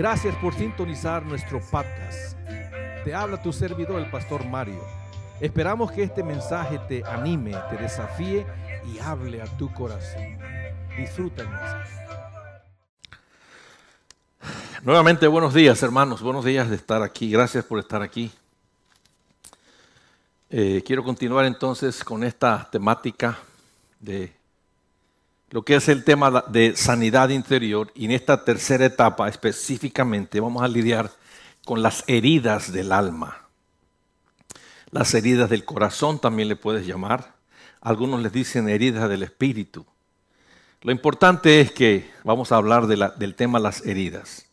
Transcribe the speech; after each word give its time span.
Gracias 0.00 0.34
por 0.36 0.54
sintonizar 0.54 1.26
nuestro 1.26 1.60
podcast. 1.60 2.34
Te 3.04 3.14
habla 3.14 3.42
tu 3.42 3.52
servidor, 3.52 4.00
el 4.00 4.10
pastor 4.10 4.46
Mario. 4.46 4.82
Esperamos 5.42 5.92
que 5.92 6.04
este 6.04 6.22
mensaje 6.22 6.78
te 6.88 7.04
anime, 7.04 7.54
te 7.68 7.76
desafíe 7.76 8.46
y 8.90 8.98
hable 8.98 9.42
a 9.42 9.44
tu 9.58 9.70
corazón. 9.74 10.38
Disfruta. 10.96 11.44
Nuevamente 14.82 15.26
buenos 15.26 15.52
días 15.52 15.82
hermanos, 15.82 16.22
buenos 16.22 16.46
días 16.46 16.70
de 16.70 16.76
estar 16.76 17.02
aquí. 17.02 17.30
Gracias 17.30 17.62
por 17.66 17.78
estar 17.78 18.00
aquí. 18.00 18.32
Eh, 20.48 20.82
quiero 20.82 21.04
continuar 21.04 21.44
entonces 21.44 22.02
con 22.02 22.24
esta 22.24 22.66
temática 22.72 23.38
de 23.98 24.39
lo 25.50 25.64
que 25.64 25.74
es 25.74 25.88
el 25.88 26.04
tema 26.04 26.44
de 26.48 26.76
sanidad 26.76 27.30
interior 27.30 27.90
y 27.94 28.04
en 28.04 28.12
esta 28.12 28.44
tercera 28.44 28.86
etapa 28.86 29.28
específicamente 29.28 30.38
vamos 30.38 30.62
a 30.62 30.68
lidiar 30.68 31.10
con 31.64 31.82
las 31.82 32.04
heridas 32.06 32.72
del 32.72 32.92
alma. 32.92 33.48
Las 34.92 35.12
heridas 35.14 35.50
del 35.50 35.64
corazón 35.64 36.20
también 36.20 36.48
le 36.48 36.56
puedes 36.56 36.86
llamar. 36.86 37.34
Algunos 37.80 38.22
les 38.22 38.32
dicen 38.32 38.68
heridas 38.68 39.08
del 39.08 39.24
espíritu. 39.24 39.84
Lo 40.82 40.92
importante 40.92 41.60
es 41.60 41.72
que 41.72 42.10
vamos 42.22 42.52
a 42.52 42.56
hablar 42.56 42.86
del 42.86 43.34
tema 43.34 43.58
las 43.58 43.84
heridas. 43.84 44.46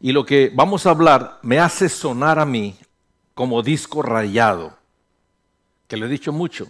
Y 0.00 0.12
lo 0.12 0.24
que 0.24 0.52
vamos 0.54 0.86
a 0.86 0.90
hablar 0.90 1.38
me 1.42 1.58
hace 1.58 1.88
sonar 1.88 2.38
a 2.38 2.46
mí 2.46 2.76
como 3.34 3.62
disco 3.62 4.00
rayado, 4.00 4.76
que 5.88 5.96
lo 5.96 6.06
he 6.06 6.08
dicho 6.08 6.32
mucho. 6.32 6.68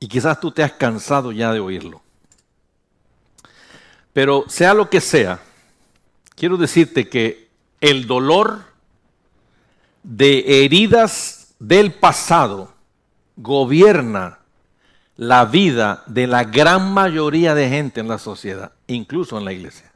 Y 0.00 0.08
quizás 0.08 0.40
tú 0.40 0.50
te 0.50 0.62
has 0.62 0.72
cansado 0.72 1.32
ya 1.32 1.52
de 1.52 1.60
oírlo. 1.60 2.02
Pero 4.12 4.44
sea 4.48 4.74
lo 4.74 4.90
que 4.90 5.00
sea, 5.00 5.40
quiero 6.34 6.56
decirte 6.56 7.08
que 7.08 7.48
el 7.80 8.06
dolor 8.06 8.64
de 10.02 10.64
heridas 10.64 11.54
del 11.58 11.92
pasado 11.92 12.72
gobierna 13.36 14.38
la 15.16 15.44
vida 15.44 16.04
de 16.06 16.26
la 16.26 16.44
gran 16.44 16.92
mayoría 16.92 17.54
de 17.54 17.68
gente 17.68 18.00
en 18.00 18.08
la 18.08 18.18
sociedad, 18.18 18.72
incluso 18.86 19.36
en 19.36 19.44
la 19.44 19.52
iglesia. 19.52 19.92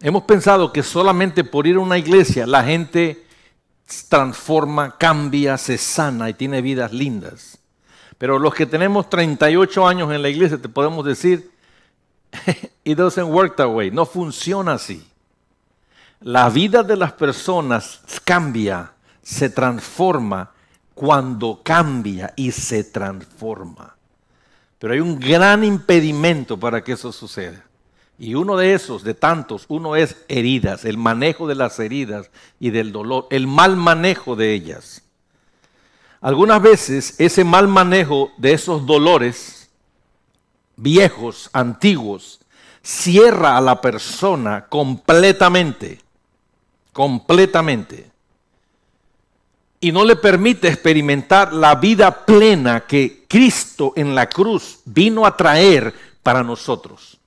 Hemos 0.00 0.24
pensado 0.24 0.72
que 0.72 0.82
solamente 0.82 1.42
por 1.42 1.66
ir 1.66 1.76
a 1.76 1.80
una 1.80 1.96
iglesia 1.96 2.46
la 2.46 2.62
gente 2.62 3.24
transforma, 4.08 4.98
cambia, 4.98 5.56
se 5.56 5.78
sana 5.78 6.28
y 6.28 6.34
tiene 6.34 6.60
vidas 6.60 6.92
lindas. 6.92 7.58
Pero 8.18 8.38
los 8.38 8.54
que 8.54 8.66
tenemos 8.66 9.08
38 9.08 9.86
años 9.86 10.12
en 10.12 10.20
la 10.20 10.28
iglesia 10.28 10.58
te 10.58 10.68
podemos 10.68 11.04
decir 11.04 11.50
It 12.84 12.96
doesn't 12.96 13.28
work 13.28 13.56
that 13.56 13.68
way. 13.68 13.90
No 13.90 14.06
funciona 14.06 14.74
así. 14.74 15.06
La 16.20 16.48
vida 16.48 16.82
de 16.82 16.96
las 16.96 17.12
personas 17.12 18.00
cambia, 18.24 18.92
se 19.22 19.50
transforma 19.50 20.52
cuando 20.94 21.60
cambia 21.62 22.32
y 22.36 22.52
se 22.52 22.84
transforma. 22.84 23.96
Pero 24.78 24.94
hay 24.94 25.00
un 25.00 25.18
gran 25.18 25.64
impedimento 25.64 26.58
para 26.58 26.82
que 26.82 26.92
eso 26.92 27.12
suceda. 27.12 27.64
Y 28.18 28.34
uno 28.34 28.56
de 28.56 28.72
esos, 28.72 29.04
de 29.04 29.12
tantos, 29.12 29.66
uno 29.68 29.94
es 29.94 30.16
heridas, 30.28 30.86
el 30.86 30.96
manejo 30.96 31.46
de 31.46 31.54
las 31.54 31.78
heridas 31.78 32.30
y 32.58 32.70
del 32.70 32.92
dolor, 32.92 33.26
el 33.30 33.46
mal 33.46 33.76
manejo 33.76 34.36
de 34.36 34.54
ellas. 34.54 35.02
Algunas 36.22 36.62
veces 36.62 37.14
ese 37.18 37.44
mal 37.44 37.68
manejo 37.68 38.32
de 38.38 38.54
esos 38.54 38.86
dolores 38.86 39.65
viejos, 40.76 41.50
antiguos, 41.52 42.40
cierra 42.82 43.56
a 43.56 43.60
la 43.60 43.80
persona 43.80 44.66
completamente, 44.66 46.00
completamente. 46.92 48.10
Y 49.80 49.92
no 49.92 50.04
le 50.04 50.16
permite 50.16 50.68
experimentar 50.68 51.52
la 51.52 51.74
vida 51.74 52.24
plena 52.24 52.86
que 52.86 53.24
Cristo 53.28 53.92
en 53.96 54.14
la 54.14 54.28
cruz 54.28 54.80
vino 54.84 55.26
a 55.26 55.36
traer 55.36 55.92
para 56.22 56.42
nosotros. 56.42 57.18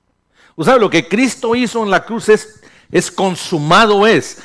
¿Usted 0.55 0.71
sabe 0.71 0.81
lo 0.81 0.89
que 0.89 1.07
Cristo 1.07 1.55
hizo 1.55 1.83
en 1.83 1.91
la 1.91 2.03
cruz 2.03 2.29
es, 2.29 2.61
es 2.91 3.11
consumado 3.11 4.05
es, 4.07 4.39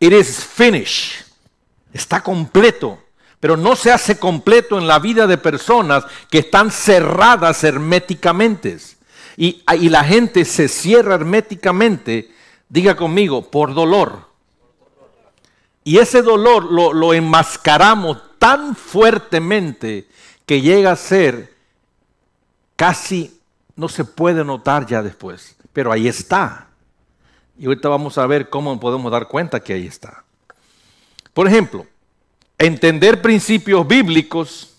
it 0.00 0.12
is 0.12 0.44
finished, 0.44 1.26
está 1.92 2.22
completo 2.22 2.98
pero 3.40 3.56
no 3.56 3.74
se 3.74 3.90
hace 3.90 4.18
completo 4.18 4.78
en 4.78 4.86
la 4.86 4.98
vida 4.98 5.26
de 5.26 5.38
personas 5.38 6.04
que 6.30 6.38
están 6.38 6.70
cerradas 6.70 7.64
herméticamente. 7.64 8.76
Y, 9.36 9.62
la 9.88 10.04
gente 10.04 10.44
se 10.44 10.68
cierra 10.68 11.14
herméticamente, 11.14 12.30
diga 12.68 12.94
conmigo, 12.94 13.50
por 13.50 13.72
dolor. 13.72 14.28
Y 15.82 15.96
ese 15.96 16.20
dolor 16.20 16.70
lo, 16.70 16.92
lo 16.92 17.14
enmascaramos 17.14 18.38
tan 18.38 18.76
fuertemente 18.76 20.06
que 20.44 20.60
llega 20.60 20.92
a 20.92 20.96
ser 20.96 21.54
casi, 22.76 23.40
no 23.76 23.88
se 23.88 24.04
puede 24.04 24.44
notar 24.44 24.84
ya 24.86 25.02
después, 25.02 25.56
pero 25.72 25.90
ahí 25.90 26.06
está. 26.06 26.68
Y 27.58 27.64
ahorita 27.66 27.88
vamos 27.88 28.18
a 28.18 28.26
ver 28.26 28.50
cómo 28.50 28.78
podemos 28.78 29.10
dar 29.10 29.28
cuenta 29.28 29.60
que 29.60 29.72
ahí 29.72 29.86
está. 29.86 30.24
Por 31.32 31.46
ejemplo, 31.46 31.86
entender 32.60 33.22
principios 33.22 33.88
bíblicos 33.88 34.74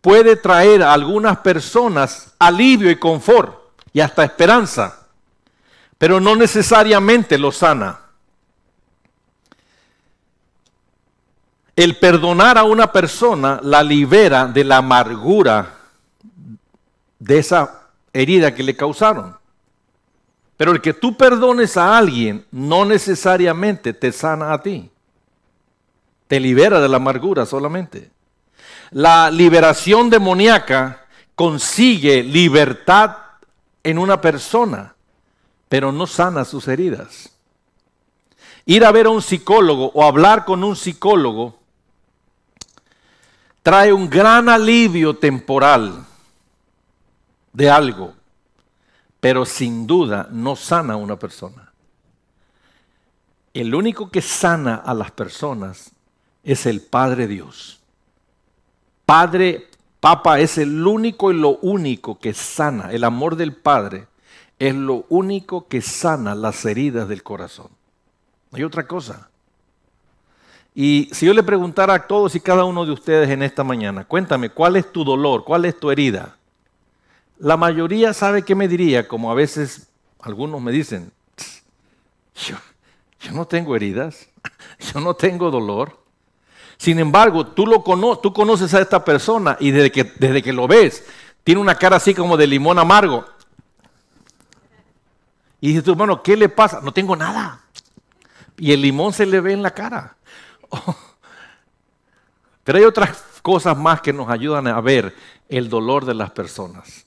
puede 0.00 0.36
traer 0.36 0.82
a 0.82 0.92
algunas 0.92 1.38
personas 1.38 2.34
alivio 2.38 2.90
y 2.90 2.96
confort 2.96 3.56
y 3.92 4.00
hasta 4.00 4.24
esperanza, 4.24 5.06
pero 5.96 6.20
no 6.20 6.34
necesariamente 6.34 7.38
lo 7.38 7.52
sana. 7.52 8.00
El 11.76 11.98
perdonar 11.98 12.58
a 12.58 12.64
una 12.64 12.90
persona 12.90 13.60
la 13.62 13.82
libera 13.82 14.46
de 14.46 14.64
la 14.64 14.78
amargura 14.78 15.74
de 17.18 17.38
esa 17.38 17.82
herida 18.12 18.54
que 18.54 18.62
le 18.62 18.74
causaron. 18.74 19.36
Pero 20.56 20.72
el 20.72 20.80
que 20.80 20.94
tú 20.94 21.16
perdones 21.16 21.76
a 21.76 21.96
alguien 21.96 22.44
no 22.50 22.84
necesariamente 22.84 23.92
te 23.92 24.10
sana 24.10 24.52
a 24.52 24.62
ti. 24.62 24.90
Te 26.28 26.40
libera 26.40 26.80
de 26.80 26.88
la 26.88 26.96
amargura 26.96 27.46
solamente. 27.46 28.10
La 28.90 29.30
liberación 29.30 30.10
demoníaca 30.10 31.06
consigue 31.34 32.22
libertad 32.22 33.16
en 33.82 33.98
una 33.98 34.20
persona, 34.20 34.94
pero 35.68 35.92
no 35.92 36.06
sana 36.06 36.44
sus 36.44 36.66
heridas. 36.68 37.30
Ir 38.64 38.84
a 38.84 38.90
ver 38.90 39.06
a 39.06 39.10
un 39.10 39.22
psicólogo 39.22 39.92
o 39.94 40.04
hablar 40.04 40.44
con 40.44 40.64
un 40.64 40.74
psicólogo 40.74 41.56
trae 43.62 43.92
un 43.92 44.08
gran 44.08 44.48
alivio 44.48 45.16
temporal 45.16 46.04
de 47.52 47.70
algo, 47.70 48.14
pero 49.20 49.44
sin 49.44 49.86
duda 49.86 50.28
no 50.30 50.56
sana 50.56 50.94
a 50.94 50.96
una 50.96 51.16
persona. 51.16 51.72
El 53.54 53.74
único 53.74 54.10
que 54.10 54.22
sana 54.22 54.76
a 54.76 54.94
las 54.94 55.10
personas 55.10 55.92
es 56.46 56.64
el 56.64 56.80
Padre 56.80 57.26
Dios. 57.26 57.80
Padre, 59.04 59.66
Papa 59.98 60.38
es 60.38 60.58
el 60.58 60.86
único 60.86 61.32
y 61.32 61.34
lo 61.34 61.58
único 61.58 62.20
que 62.20 62.34
sana. 62.34 62.92
El 62.92 63.02
amor 63.02 63.34
del 63.34 63.52
Padre 63.52 64.06
es 64.58 64.72
lo 64.72 65.06
único 65.08 65.66
que 65.66 65.82
sana 65.82 66.36
las 66.36 66.64
heridas 66.64 67.08
del 67.08 67.24
corazón. 67.24 67.68
hay 68.52 68.62
otra 68.62 68.86
cosa. 68.86 69.28
Y 70.72 71.10
si 71.12 71.26
yo 71.26 71.34
le 71.34 71.42
preguntara 71.42 71.94
a 71.94 72.06
todos 72.06 72.36
y 72.36 72.40
cada 72.40 72.64
uno 72.64 72.86
de 72.86 72.92
ustedes 72.92 73.28
en 73.30 73.42
esta 73.42 73.64
mañana, 73.64 74.04
cuéntame, 74.04 74.50
¿cuál 74.50 74.76
es 74.76 74.92
tu 74.92 75.02
dolor? 75.02 75.42
¿Cuál 75.42 75.64
es 75.64 75.78
tu 75.80 75.90
herida? 75.90 76.36
La 77.38 77.56
mayoría 77.56 78.12
sabe 78.14 78.44
qué 78.44 78.54
me 78.54 78.68
diría, 78.68 79.08
como 79.08 79.32
a 79.32 79.34
veces 79.34 79.88
algunos 80.20 80.60
me 80.60 80.70
dicen, 80.70 81.10
yo, 82.36 82.56
yo 83.20 83.32
no 83.32 83.46
tengo 83.46 83.74
heridas, 83.74 84.28
yo 84.92 85.00
no 85.00 85.14
tengo 85.14 85.50
dolor. 85.50 86.05
Sin 86.76 86.98
embargo, 86.98 87.46
tú, 87.46 87.66
lo 87.66 87.82
tú 88.18 88.32
conoces 88.32 88.74
a 88.74 88.80
esta 88.80 89.04
persona 89.04 89.56
y 89.60 89.70
desde 89.70 89.90
que, 89.90 90.04
desde 90.04 90.42
que 90.42 90.52
lo 90.52 90.68
ves, 90.68 91.04
tiene 91.42 91.60
una 91.60 91.74
cara 91.74 91.96
así 91.96 92.14
como 92.14 92.36
de 92.36 92.46
limón 92.46 92.78
amargo. 92.78 93.24
Y 95.60 95.68
dices 95.68 95.84
tú, 95.84 95.92
hermano, 95.92 96.22
¿qué 96.22 96.36
le 96.36 96.48
pasa? 96.48 96.80
No 96.82 96.92
tengo 96.92 97.16
nada. 97.16 97.60
Y 98.58 98.72
el 98.72 98.82
limón 98.82 99.12
se 99.12 99.26
le 99.26 99.40
ve 99.40 99.52
en 99.52 99.62
la 99.62 99.70
cara. 99.70 100.16
Pero 102.64 102.78
hay 102.78 102.84
otras 102.84 103.22
cosas 103.42 103.76
más 103.76 104.00
que 104.00 104.12
nos 104.12 104.28
ayudan 104.28 104.66
a 104.66 104.80
ver 104.80 105.14
el 105.48 105.68
dolor 105.68 106.04
de 106.04 106.14
las 106.14 106.30
personas. 106.32 107.06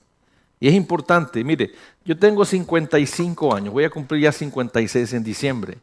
Y 0.58 0.68
es 0.68 0.74
importante, 0.74 1.44
mire, 1.44 1.72
yo 2.04 2.18
tengo 2.18 2.44
55 2.44 3.54
años, 3.54 3.72
voy 3.72 3.84
a 3.84 3.90
cumplir 3.90 4.22
ya 4.22 4.32
56 4.32 5.12
en 5.12 5.24
diciembre. 5.24 5.78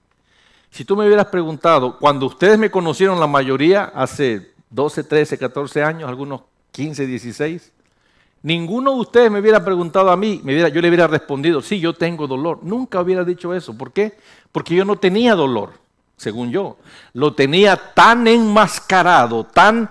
Si 0.77 0.85
tú 0.85 0.95
me 0.95 1.07
hubieras 1.07 1.25
preguntado, 1.25 1.97
cuando 1.97 2.27
ustedes 2.27 2.59
me 2.59 2.69
conocieron 2.69 3.19
la 3.19 3.25
mayoría 3.25 3.85
hace 3.95 4.51
12, 4.69 5.06
13, 5.06 5.39
14 5.39 5.81
años, 5.81 6.07
algunos 6.07 6.41
15, 6.71 7.07
16, 7.07 7.71
ninguno 8.44 8.94
de 8.94 9.00
ustedes 9.00 9.31
me 9.31 9.39
hubiera 9.39 9.65
preguntado 9.65 10.12
a 10.12 10.15
mí, 10.15 10.39
me 10.44 10.56
yo 10.56 10.79
le 10.79 10.88
hubiera 10.88 11.07
respondido, 11.07 11.63
sí, 11.63 11.79
yo 11.79 11.94
tengo 11.94 12.27
dolor. 12.27 12.59
Nunca 12.62 13.01
hubiera 13.01 13.24
dicho 13.24 13.56
eso. 13.56 13.75
¿Por 13.75 13.91
qué? 13.91 14.19
Porque 14.51 14.75
yo 14.75 14.85
no 14.85 14.97
tenía 14.97 15.33
dolor, 15.33 15.71
según 16.15 16.51
yo. 16.51 16.77
Lo 17.13 17.33
tenía 17.33 17.75
tan 17.95 18.27
enmascarado, 18.27 19.45
tan 19.45 19.89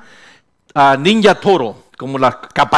uh, 0.73 0.97
ninja 1.01 1.35
toro, 1.35 1.83
como 1.99 2.17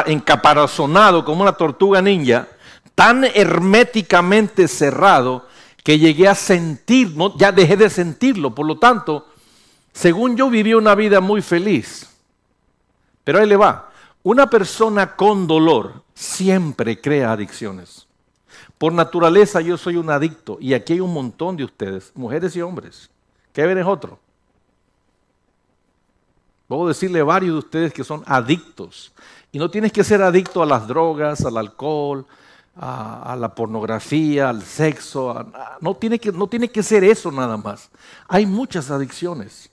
encaparazonado, 0.07 1.27
como 1.27 1.43
una 1.43 1.53
tortuga 1.53 2.01
ninja, 2.01 2.49
tan 2.95 3.25
herméticamente 3.25 4.67
cerrado 4.67 5.48
que 5.89 5.99
llegué 5.99 6.29
a 6.29 6.35
sentir, 6.35 7.17
no, 7.17 7.35
ya 7.39 7.51
dejé 7.51 7.75
de 7.75 7.89
sentirlo. 7.89 8.55
Por 8.55 8.67
lo 8.67 8.79
tanto, 8.79 9.27
según 9.91 10.37
yo 10.37 10.51
viví 10.51 10.75
una 10.75 10.95
vida 10.95 11.23
muy 11.23 11.41
feliz. 11.41 12.07
Pero 13.25 13.39
ahí 13.39 13.47
le 13.47 13.57
va. 13.57 13.91
Una 14.23 14.51
persona 14.51 15.17
con 15.17 15.47
dolor 15.47 16.03
siempre 16.13 17.01
crea 17.01 17.33
adicciones. 17.33 18.07
Por 18.77 18.93
naturaleza 18.93 19.63
yo 19.63 19.79
soy 19.79 19.97
un 19.97 20.11
adicto 20.11 20.59
y 20.61 20.75
aquí 20.75 20.93
hay 20.93 21.01
un 21.01 21.15
montón 21.15 21.57
de 21.57 21.65
ustedes, 21.65 22.13
mujeres 22.15 22.55
y 22.55 22.61
hombres. 22.61 23.09
Kevin 23.55 23.79
es 23.79 23.87
otro. 23.87 24.21
Puedo 26.67 26.89
decirle 26.89 27.21
a 27.21 27.25
varios 27.25 27.55
de 27.55 27.59
ustedes 27.61 27.95
que 27.95 28.05
son 28.05 28.23
adictos. 28.27 29.11
Y 29.53 29.59
no 29.59 29.71
tienes 29.71 29.91
que 29.91 30.05
ser 30.05 30.21
adicto 30.21 30.63
a 30.63 30.67
las 30.67 30.87
drogas, 30.87 31.47
al 31.47 31.57
alcohol, 31.57 32.27
a, 32.81 33.37
la 33.39 33.55
pornografía, 33.55 34.49
al 34.49 34.63
sexo. 34.63 35.47
no, 35.81 35.95
tiene 35.97 36.19
que, 36.19 36.31
no 36.31 36.47
tiene 36.47 36.71
que 36.71 36.83
ser 36.83 37.05
eso 37.05 37.33
nada 37.33 37.57
más. 37.57 37.91
Hay 38.29 38.47
muchas 38.47 38.91
adicciones. 38.91 39.71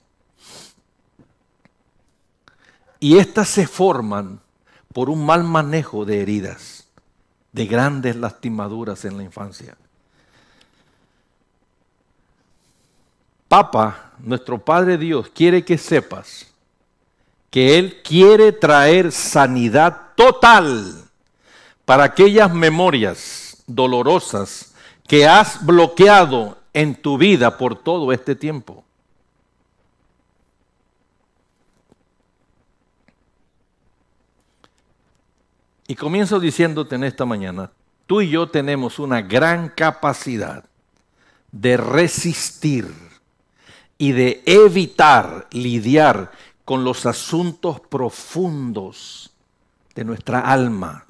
Y 2.98 3.18
estas 3.18 3.48
se 3.48 3.66
forman 3.66 4.40
por 4.92 5.10
un 5.10 5.24
mal 5.24 5.44
manejo 5.44 6.04
de 6.04 6.22
heridas, 6.22 6.88
de 7.52 7.66
grandes 7.66 8.16
lastimaduras 8.16 9.04
en 9.04 9.16
la 9.16 9.22
infancia. 9.22 9.76
Papa, 13.48 14.12
nuestro 14.18 14.58
Padre 14.58 14.98
Dios, 14.98 15.28
quiere 15.28 15.64
que 15.64 15.78
sepas 15.78 16.46
que 17.50 17.78
Él 17.78 18.02
quiere 18.02 18.50
traer 18.50 19.12
sanidad 19.12 20.14
total 20.16 21.05
para 21.86 22.04
aquellas 22.04 22.52
memorias 22.52 23.62
dolorosas 23.66 24.74
que 25.08 25.26
has 25.26 25.64
bloqueado 25.64 26.58
en 26.74 26.94
tu 26.94 27.16
vida 27.16 27.56
por 27.56 27.76
todo 27.76 28.12
este 28.12 28.34
tiempo. 28.34 28.84
Y 35.88 35.94
comienzo 35.94 36.40
diciéndote 36.40 36.96
en 36.96 37.04
esta 37.04 37.24
mañana, 37.24 37.70
tú 38.06 38.20
y 38.20 38.30
yo 38.30 38.48
tenemos 38.48 38.98
una 38.98 39.22
gran 39.22 39.68
capacidad 39.68 40.64
de 41.52 41.76
resistir 41.76 42.92
y 43.96 44.10
de 44.10 44.42
evitar 44.44 45.46
lidiar 45.52 46.32
con 46.64 46.82
los 46.82 47.06
asuntos 47.06 47.78
profundos 47.80 49.30
de 49.94 50.04
nuestra 50.04 50.40
alma. 50.40 51.05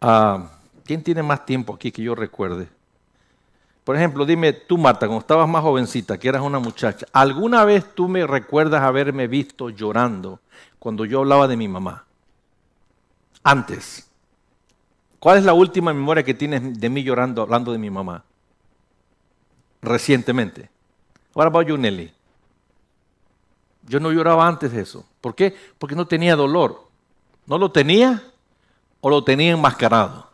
Ah, 0.00 0.50
¿Quién 0.84 1.02
tiene 1.02 1.22
más 1.22 1.44
tiempo 1.44 1.74
aquí 1.74 1.92
que 1.92 2.02
yo 2.02 2.14
recuerde? 2.14 2.68
Por 3.84 3.96
ejemplo, 3.96 4.24
dime 4.24 4.52
tú, 4.52 4.78
Marta, 4.78 5.06
cuando 5.06 5.20
estabas 5.20 5.48
más 5.48 5.62
jovencita, 5.62 6.18
que 6.18 6.28
eras 6.28 6.42
una 6.42 6.58
muchacha, 6.58 7.06
¿alguna 7.12 7.64
vez 7.64 7.94
tú 7.94 8.08
me 8.08 8.26
recuerdas 8.26 8.82
haberme 8.82 9.26
visto 9.26 9.70
llorando 9.70 10.40
cuando 10.78 11.04
yo 11.04 11.20
hablaba 11.20 11.48
de 11.48 11.56
mi 11.56 11.68
mamá? 11.68 12.04
antes. 13.42 14.08
¿Cuál 15.18 15.38
es 15.38 15.44
la 15.44 15.52
última 15.52 15.92
memoria 15.92 16.22
que 16.22 16.34
tienes 16.34 16.80
de 16.80 16.90
mí 16.90 17.02
llorando 17.02 17.42
hablando 17.42 17.72
de 17.72 17.78
mi 17.78 17.90
mamá? 17.90 18.24
Recientemente. 19.82 20.70
What 21.34 21.46
about 21.46 21.66
you, 21.66 21.76
Nelly? 21.76 22.12
Yo 23.86 24.00
no 24.00 24.12
lloraba 24.12 24.46
antes 24.46 24.72
de 24.72 24.82
eso. 24.82 25.04
¿Por 25.20 25.34
qué? 25.34 25.54
Porque 25.78 25.94
no 25.94 26.06
tenía 26.06 26.36
dolor. 26.36 26.88
¿No 27.46 27.58
lo 27.58 27.70
tenía 27.70 28.22
o 29.00 29.10
lo 29.10 29.24
tenía 29.24 29.52
enmascarado? 29.52 30.28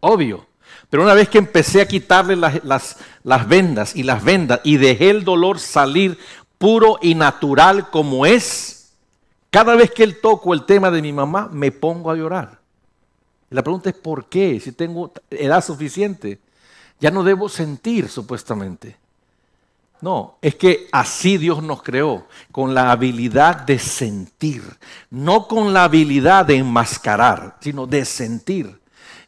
Obvio. 0.00 0.46
Pero 0.90 1.04
una 1.04 1.14
vez 1.14 1.28
que 1.28 1.38
empecé 1.38 1.80
a 1.80 1.88
quitarle 1.88 2.36
las, 2.36 2.96
las, 3.22 3.48
vendas 3.48 3.96
y 3.96 4.02
las 4.02 4.22
vendas 4.22 4.60
y 4.62 4.76
dejé 4.76 5.10
el 5.10 5.24
dolor 5.24 5.58
salir 5.58 6.18
puro 6.58 6.98
y 7.00 7.14
natural 7.14 7.88
como 7.88 8.26
es, 8.26 8.92
cada 9.50 9.74
vez 9.74 9.90
que 9.90 10.02
él 10.02 10.20
toco 10.20 10.52
el 10.52 10.64
tema 10.64 10.90
de 10.90 11.00
mi 11.00 11.12
mamá, 11.12 11.48
me 11.50 11.72
pongo 11.72 12.10
a 12.10 12.16
llorar. 12.16 12.58
Y 13.50 13.54
la 13.54 13.62
pregunta 13.62 13.90
es 13.90 13.96
¿por 13.96 14.26
qué? 14.26 14.60
Si 14.60 14.72
tengo 14.72 15.12
edad 15.30 15.64
suficiente, 15.64 16.40
ya 17.00 17.10
no 17.10 17.24
debo 17.24 17.48
sentir 17.48 18.08
supuestamente. 18.08 18.96
No, 20.02 20.36
es 20.42 20.56
que 20.56 20.88
así 20.90 21.38
Dios 21.38 21.62
nos 21.62 21.82
creó, 21.84 22.26
con 22.50 22.74
la 22.74 22.90
habilidad 22.90 23.58
de 23.58 23.78
sentir, 23.78 24.64
no 25.10 25.46
con 25.46 25.72
la 25.72 25.84
habilidad 25.84 26.44
de 26.44 26.56
enmascarar, 26.56 27.56
sino 27.60 27.86
de 27.86 28.04
sentir. 28.04 28.81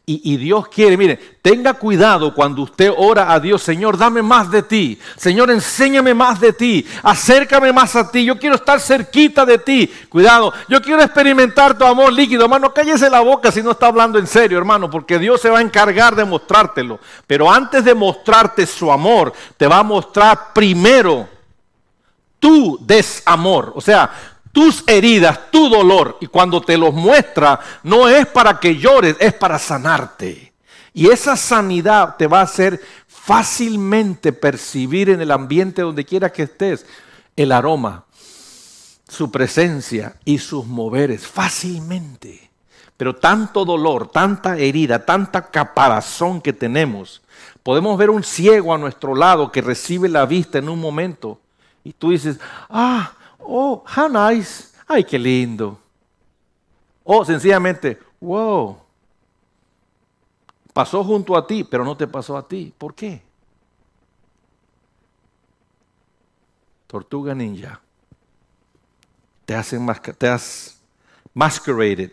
Y, 0.07 0.37
Dios 0.37 0.67
quiere, 0.67 0.97
mire, 0.97 1.17
tenga 1.41 1.73
cuidado 1.73 2.35
cuando 2.35 2.61
usted 2.61 2.93
ora 2.95 3.33
a 3.33 3.39
Dios, 3.39 3.63
Señor, 3.63 3.97
dame 3.97 4.21
más 4.21 4.51
de 4.51 4.61
ti. 4.61 4.99
Señor, 5.15 5.49
enséñame 5.49 6.13
más 6.13 6.39
de 6.39 6.53
ti. 6.53 6.85
Acércame 7.01 7.73
más 7.73 7.95
a 7.95 8.11
ti. 8.11 8.23
Yo 8.23 8.37
quiero 8.37 8.55
estar 8.55 8.79
cerquita 8.79 9.47
de 9.47 9.57
ti. 9.57 9.91
Cuidado, 10.07 10.53
yo 10.69 10.79
quiero 10.79 11.01
experimentar 11.01 11.75
tu 11.75 11.85
amor 11.85 12.13
líquido. 12.13 12.43
Hermano, 12.43 12.71
cállese 12.71 13.09
la 13.09 13.21
boca 13.21 13.51
si 13.51 13.63
no 13.63 13.71
está 13.71 13.87
hablando 13.87 14.19
en 14.19 14.27
serio, 14.27 14.59
hermano, 14.59 14.91
porque 14.91 15.17
Dios 15.17 15.41
se 15.41 15.49
va 15.49 15.57
a 15.57 15.63
encargar 15.63 16.15
de 16.15 16.23
mostrártelo. 16.23 16.99
Pero 17.25 17.51
antes 17.51 17.83
de 17.83 17.95
mostrarte 17.95 18.67
su 18.67 18.91
amor, 18.91 19.33
te 19.57 19.65
va 19.65 19.79
a 19.79 19.83
mostrar 19.83 20.53
primero 20.53 21.27
tu 22.39 22.77
desamor. 22.79 23.73
O 23.75 23.81
sea, 23.81 24.34
tus 24.55 24.85
heridas, 24.87 25.51
tu 25.51 25.67
dolor, 25.67 26.17
y 26.21 26.27
cuando 26.27 26.61
te 26.61 26.77
los 26.77 26.93
muestra, 26.93 27.59
no 27.83 28.07
es 28.07 28.25
para 28.25 28.57
que 28.57 28.77
llores, 28.77 29.17
es 29.19 29.33
para 29.33 29.59
sanarte. 29.59 30.53
Y 30.93 31.09
esa 31.09 31.35
sanidad 31.35 32.15
te 32.15 32.25
va 32.25 32.39
a 32.39 32.43
hacer 32.43 32.81
fácilmente 33.05 34.31
percibir 34.31 35.09
en 35.09 35.19
el 35.19 35.31
ambiente 35.31 35.81
donde 35.81 36.05
quiera 36.05 36.31
que 36.31 36.43
estés 36.43 36.85
el 37.35 37.51
aroma, 37.51 38.05
su 39.09 39.29
presencia 39.29 40.15
y 40.23 40.37
sus 40.37 40.65
moveres, 40.65 41.27
fácilmente. 41.27 42.49
Pero 42.95 43.13
tanto 43.13 43.65
dolor, 43.65 44.07
tanta 44.07 44.57
herida, 44.57 45.05
tanta 45.05 45.51
caparazón 45.51 46.39
que 46.39 46.53
tenemos, 46.53 47.21
podemos 47.61 47.97
ver 47.97 48.09
un 48.09 48.23
ciego 48.23 48.73
a 48.73 48.77
nuestro 48.77 49.15
lado 49.15 49.51
que 49.51 49.61
recibe 49.61 50.07
la 50.07 50.25
vista 50.25 50.59
en 50.59 50.69
un 50.69 50.79
momento. 50.79 51.41
Y 51.83 51.91
tú 51.91 52.11
dices, 52.11 52.39
ah, 52.69 53.11
oh, 53.47 53.83
how 53.95 54.07
nice, 54.07 54.71
ay, 54.87 55.03
qué 55.03 55.17
lindo. 55.17 55.79
O 57.03 57.23
sencillamente, 57.23 57.99
wow, 58.19 58.77
pasó 60.73 61.03
junto 61.03 61.37
a 61.37 61.45
ti, 61.45 61.63
pero 61.63 61.85
no 61.85 61.95
te 61.95 62.07
pasó 62.07 62.35
a 62.35 62.47
ti. 62.47 62.73
¿Por 62.77 62.95
qué? 62.95 63.21
Tortuga 66.87 67.35
ninja. 67.35 67.79
Te, 69.45 69.55
hacen, 69.55 69.87
te 70.17 70.27
has 70.27 70.79
masqueraded. 71.33 72.11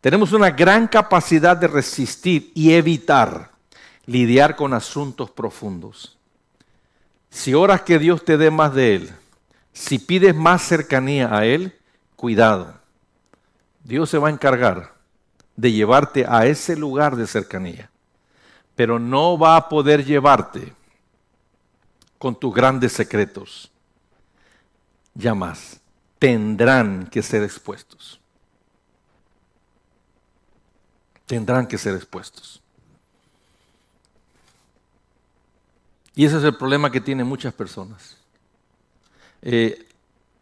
Tenemos 0.00 0.32
una 0.32 0.50
gran 0.50 0.86
capacidad 0.86 1.56
de 1.56 1.66
resistir 1.66 2.52
y 2.54 2.72
evitar 2.72 3.50
lidiar 4.06 4.56
con 4.56 4.72
asuntos 4.72 5.30
profundos. 5.30 6.16
Si 7.30 7.52
oras 7.52 7.82
que 7.82 7.98
Dios 7.98 8.24
te 8.24 8.38
dé 8.38 8.50
más 8.50 8.74
de 8.74 8.94
Él, 8.94 9.14
si 9.78 10.00
pides 10.00 10.34
más 10.34 10.62
cercanía 10.62 11.32
a 11.34 11.46
Él, 11.46 11.78
cuidado. 12.16 12.74
Dios 13.84 14.10
se 14.10 14.18
va 14.18 14.26
a 14.26 14.32
encargar 14.32 14.92
de 15.54 15.70
llevarte 15.70 16.26
a 16.28 16.46
ese 16.46 16.74
lugar 16.74 17.14
de 17.14 17.28
cercanía, 17.28 17.88
pero 18.74 18.98
no 18.98 19.38
va 19.38 19.56
a 19.56 19.68
poder 19.68 20.04
llevarte 20.04 20.74
con 22.18 22.34
tus 22.34 22.52
grandes 22.52 22.92
secretos. 22.92 23.70
Ya 25.14 25.32
más, 25.32 25.80
tendrán 26.18 27.06
que 27.06 27.22
ser 27.22 27.44
expuestos. 27.44 28.20
Tendrán 31.24 31.68
que 31.68 31.78
ser 31.78 31.94
expuestos. 31.94 32.60
Y 36.16 36.24
ese 36.24 36.38
es 36.38 36.44
el 36.44 36.56
problema 36.56 36.90
que 36.90 37.00
tienen 37.00 37.28
muchas 37.28 37.54
personas. 37.54 38.17
Eh, 39.42 39.86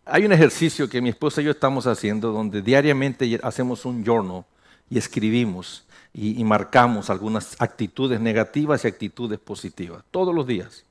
hay 0.05 0.25
un 0.25 0.33
ejercicio 0.33 0.89
que 0.89 1.01
mi 1.01 1.09
esposa 1.09 1.41
y 1.41 1.45
yo 1.45 1.51
estamos 1.51 1.87
haciendo 1.87 2.33
donde 2.33 2.63
diariamente 2.63 3.39
hacemos 3.43 3.85
un 3.85 4.05
journal 4.05 4.45
y 4.89 4.99
escribimos 4.99 5.85
y, 6.15 6.43
marcamos 6.45 7.11
algunas 7.11 7.61
actitudes 7.61 8.19
negativas 8.21 8.85
y 8.85 8.89
actitudes 8.89 9.39
positivas. 9.39 10.03
Todos 10.11 10.35
los 10.35 10.47
días. 10.47 10.85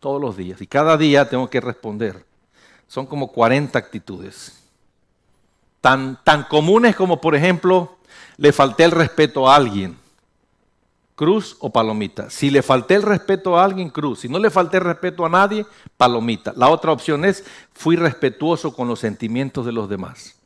Todos 0.00 0.20
los 0.20 0.36
días. 0.36 0.60
Y 0.60 0.66
cada 0.66 0.96
día 0.96 1.28
tengo 1.28 1.48
que 1.48 1.60
responder. 1.60 2.24
Son 2.88 3.06
como 3.06 3.28
40 3.28 3.78
actitudes. 3.78 4.60
tan, 5.80 6.18
tan 6.24 6.44
comunes 6.44 6.96
como, 6.96 7.20
por 7.20 7.36
ejemplo, 7.36 7.96
le 8.38 8.52
falté 8.52 8.82
el 8.84 8.90
respeto 8.90 9.48
a 9.48 9.54
alguien. 9.54 9.96
Cruz 11.16 11.56
o 11.60 11.70
palomita. 11.70 12.28
Si 12.28 12.50
le 12.50 12.62
falté 12.62 12.94
el 12.94 13.02
respeto 13.02 13.58
a 13.58 13.64
alguien, 13.64 13.88
cruz. 13.88 14.20
Si 14.20 14.28
no 14.28 14.38
le 14.38 14.50
falté 14.50 14.76
el 14.76 14.84
respeto 14.84 15.24
a 15.24 15.30
nadie, 15.30 15.66
palomita. 15.96 16.52
La 16.54 16.68
otra 16.68 16.92
opción 16.92 17.24
es, 17.24 17.42
fui 17.72 17.96
respetuoso 17.96 18.74
con 18.74 18.86
los 18.86 19.00
sentimientos 19.00 19.64
de 19.64 19.72
los 19.72 19.88
demás. 19.88 20.36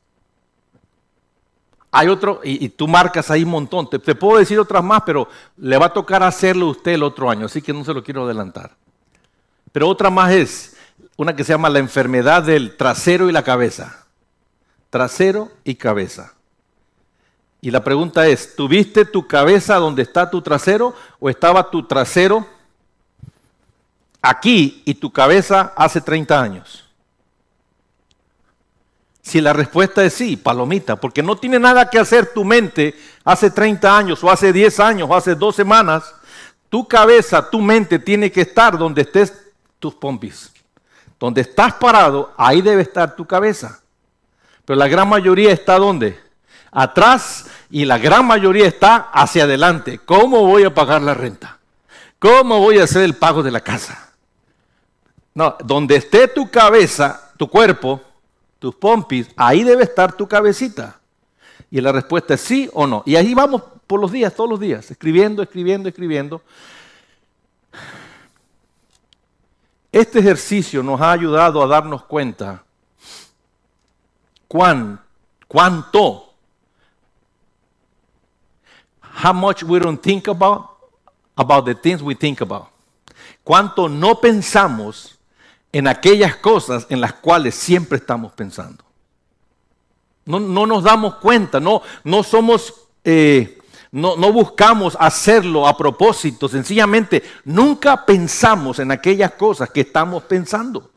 Hay 1.91 2.07
otro, 2.07 2.41
y, 2.45 2.69
tú 2.69 2.87
marcas 2.87 3.33
ahí 3.33 3.43
un 3.43 3.51
montón. 3.51 3.91
Te, 3.91 3.99
te, 3.99 4.15
puedo 4.15 4.39
decir 4.39 4.61
otras 4.61 4.85
más, 4.85 5.03
pero 5.05 5.29
le 5.57 5.77
va 5.77 5.87
a 5.87 5.93
tocar 5.93 6.23
hacerlo 6.23 6.69
usted 6.69 6.93
el 6.93 7.03
otro 7.03 7.29
año, 7.29 7.47
así 7.47 7.61
que 7.61 7.73
no 7.73 7.85
se 7.85 7.93
lo 7.93 8.05
quiero 8.05 8.25
adelantar. 8.25 8.77
Pero 9.73 9.89
otra 9.89 10.09
más 10.09 10.31
es 10.31 10.77
una 11.17 11.35
que 11.35 11.43
se 11.43 11.53
llama 11.53 11.69
la 11.69 11.81
enfermedad 11.81 12.45
del 12.45 12.77
trasero 12.77 13.29
y 13.29 13.33
la 13.33 13.43
cabeza. 13.43 14.07
Trasero 14.89 15.51
y 15.65 15.75
cabeza. 15.75 16.35
Y 17.61 17.71
la 17.71 17.85
pregunta 17.85 18.27
es, 18.27 18.57
¿tuviste 18.57 19.05
tu 19.05 19.27
cabeza 19.27 19.77
donde 19.77 20.03
está 20.03 20.31
tu 20.31 20.41
trasero 20.41 20.95
o 21.19 21.29
estaba 21.29 21.71
tu 21.71 21.87
trasero 21.87 22.47
aquí 24.23 24.83
y 24.87 24.95
tu 24.95 25.13
cabeza 25.13 25.73
hace 25.77 26.01
30 26.01 26.41
años? 26.41 26.87
Si 29.21 29.41
la 29.41 29.53
respuesta 29.53 30.03
es 30.03 30.15
sí, 30.15 30.37
palomita, 30.37 30.97
porque 30.97 31.23
no 31.23 31.37
tiene 31.37 31.59
nada 31.59 31.91
que 31.91 31.99
hacer 31.99 32.33
tu 32.33 32.45
mente 32.45 32.95
hace 33.25 33.51
30 33.51 33.97
años 33.97 34.25
o 34.25 34.31
hace 34.31 34.53
10 34.53 34.81
años 34.81 35.09
o 35.11 35.15
hace 35.15 35.35
dos 35.35 35.55
semanas, 35.55 36.15
tu 36.71 36.89
cabeza, 36.89 37.51
tu 37.51 37.61
mente 37.61 37.99
tiene 37.99 38.33
que 38.33 38.41
estar 38.41 38.79
donde 38.79 39.03
estés 39.03 39.35
tus 39.79 39.95
pompis. 39.95 40.51
Donde 41.19 41.43
estás 41.43 41.75
parado, 41.75 42.33
ahí 42.39 42.63
debe 42.63 42.83
estar 42.83 43.15
tu 43.15 43.27
cabeza. 43.27 43.83
Pero 44.65 44.79
la 44.79 44.89
gran 44.89 45.07
mayoría 45.07 45.53
está 45.53 45.77
donde? 45.77 46.30
Atrás 46.73 47.47
y 47.71 47.85
la 47.85 47.99
gran 47.99 48.27
mayoría 48.27 48.67
está 48.67 49.11
hacia 49.13 49.45
adelante. 49.45 50.01
¿Cómo 50.05 50.47
voy 50.47 50.65
a 50.65 50.75
pagar 50.75 51.03
la 51.03 51.15
renta? 51.15 51.59
¿Cómo 52.19 52.59
voy 52.59 52.79
a 52.79 52.85
hacer 52.85 53.03
el 53.03 53.15
pago 53.15 53.43
de 53.43 53.51
la 53.51 53.61
casa? 53.61 54.13
No, 55.35 55.57
donde 55.65 55.97
esté 55.97 56.29
tu 56.29 56.51
cabeza, 56.51 57.33
tu 57.37 57.49
cuerpo, 57.49 58.01
tus 58.59 58.75
pompis, 58.75 59.29
ahí 59.37 59.65
debe 59.65 59.85
estar 59.85 60.13
tu 60.13 60.29
cabecita. 60.29 61.01
Y 61.71 61.81
la 61.81 61.93
respuesta 61.93 62.35
es 62.35 62.41
sí 62.41 62.69
o 62.73 62.87
no. 62.87 63.03
Y 63.07 63.17
ahí 63.17 63.33
vamos 63.33 63.63
por 63.87 64.01
los 64.01 64.13
días, 64.13 64.35
todos 64.35 64.51
los 64.51 64.61
días, 64.61 64.91
escribiendo, 64.91 65.43
escribiendo, 65.43 65.89
escribiendo. 65.89 66.43
Este 69.93 70.21
ejercicio 70.21 70.83
nos 70.83 71.01
ha 71.01 71.11
ayudado 71.11 71.63
a 71.63 71.67
darnos 71.67 72.05
cuenta 72.05 72.63
cuán, 74.47 75.01
cuánto 75.49 76.30
how 79.21 79.33
much 79.33 79.63
we 79.63 79.79
don't 79.79 80.01
think 80.03 80.29
about, 80.29 80.79
about 81.37 81.67
the 81.67 81.75
things 81.75 82.03
we 82.03 82.15
think 82.15 82.41
about. 82.41 82.69
Cuánto 83.45 83.89
no 83.89 84.21
pensamos 84.21 85.19
en 85.73 85.87
aquellas 85.87 86.37
cosas 86.37 86.87
en 86.89 87.01
las 87.01 87.15
cuales 87.15 87.55
siempre 87.55 87.99
estamos 87.99 88.33
pensando. 88.33 88.85
No, 90.25 90.39
nos 90.39 90.85
damos 90.85 91.17
cuenta, 91.17 91.59
no, 91.59 91.83
no 92.05 92.23
somos, 92.23 92.73
eh, 93.05 93.59
no, 93.91 94.17
no 94.17 94.33
buscamos 94.33 94.97
hacerlo 95.01 95.67
a 95.67 95.77
propósito, 95.77 96.49
sencillamente 96.49 97.25
nunca 97.45 98.07
pensamos 98.07 98.79
en 98.79 98.93
aquellas 98.93 99.33
cosas 99.33 99.71
que 99.71 99.81
estamos 99.81 100.23
pensando. 100.25 100.91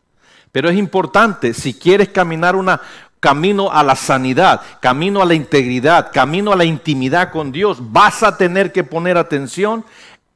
Pero 0.52 0.70
es 0.70 0.78
importante, 0.78 1.54
si 1.56 1.74
quieres 1.74 2.10
caminar 2.10 2.56
una, 2.56 2.80
camino 3.24 3.72
a 3.72 3.82
la 3.84 3.96
sanidad, 3.96 4.62
camino 4.82 5.22
a 5.22 5.26
la 5.26 5.34
integridad, 5.34 6.12
camino 6.12 6.52
a 6.52 6.58
la 6.58 6.66
intimidad 6.66 7.32
con 7.32 7.54
Dios, 7.54 7.78
vas 7.80 8.22
a 8.22 8.36
tener 8.36 8.74
que 8.74 8.84
poner 8.84 9.18
atención. 9.18 9.86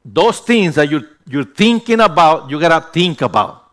Those 0.06 0.42
things 0.42 0.76
that 0.76 0.86
you're, 0.86 1.06
you're 1.26 1.52
thinking 1.54 2.00
about, 2.00 2.50
you 2.50 2.58
gotta 2.58 2.80
think 2.80 3.22
about. 3.22 3.64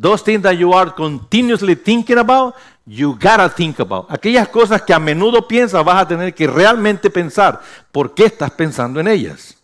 Those 0.00 0.22
things 0.24 0.42
that 0.44 0.54
you 0.54 0.72
are 0.72 0.94
continuously 0.94 1.76
thinking 1.76 2.16
about, 2.16 2.54
you 2.86 3.14
gotta 3.20 3.50
think 3.50 3.80
about. 3.80 4.06
Aquellas 4.10 4.48
cosas 4.48 4.80
que 4.80 4.94
a 4.94 4.98
menudo 4.98 5.46
piensas, 5.46 5.84
vas 5.84 6.00
a 6.00 6.08
tener 6.08 6.34
que 6.34 6.46
realmente 6.46 7.10
pensar 7.10 7.60
por 7.92 8.14
qué 8.14 8.24
estás 8.24 8.50
pensando 8.50 8.98
en 8.98 9.08
ellas. 9.08 9.58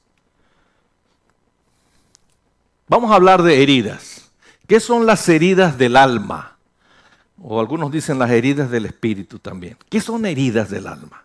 Vamos 2.87 3.11
a 3.11 3.15
hablar 3.15 3.43
de 3.43 3.63
heridas. 3.63 4.31
¿Qué 4.67 4.79
son 4.79 5.07
las 5.07 5.27
heridas 5.31 5.79
del 5.79 5.97
alma? 5.97 6.52
O 7.45 7.61
algunos 7.61 7.91
dicen 7.91 8.19
las 8.19 8.31
heridas 8.31 8.71
del 8.71 8.87
espíritu 8.87 9.39
también. 9.41 9.77
¿Qué 9.91 10.01
son 10.01 10.25
heridas 10.27 10.71
del 10.71 10.87
alma? 10.87 11.25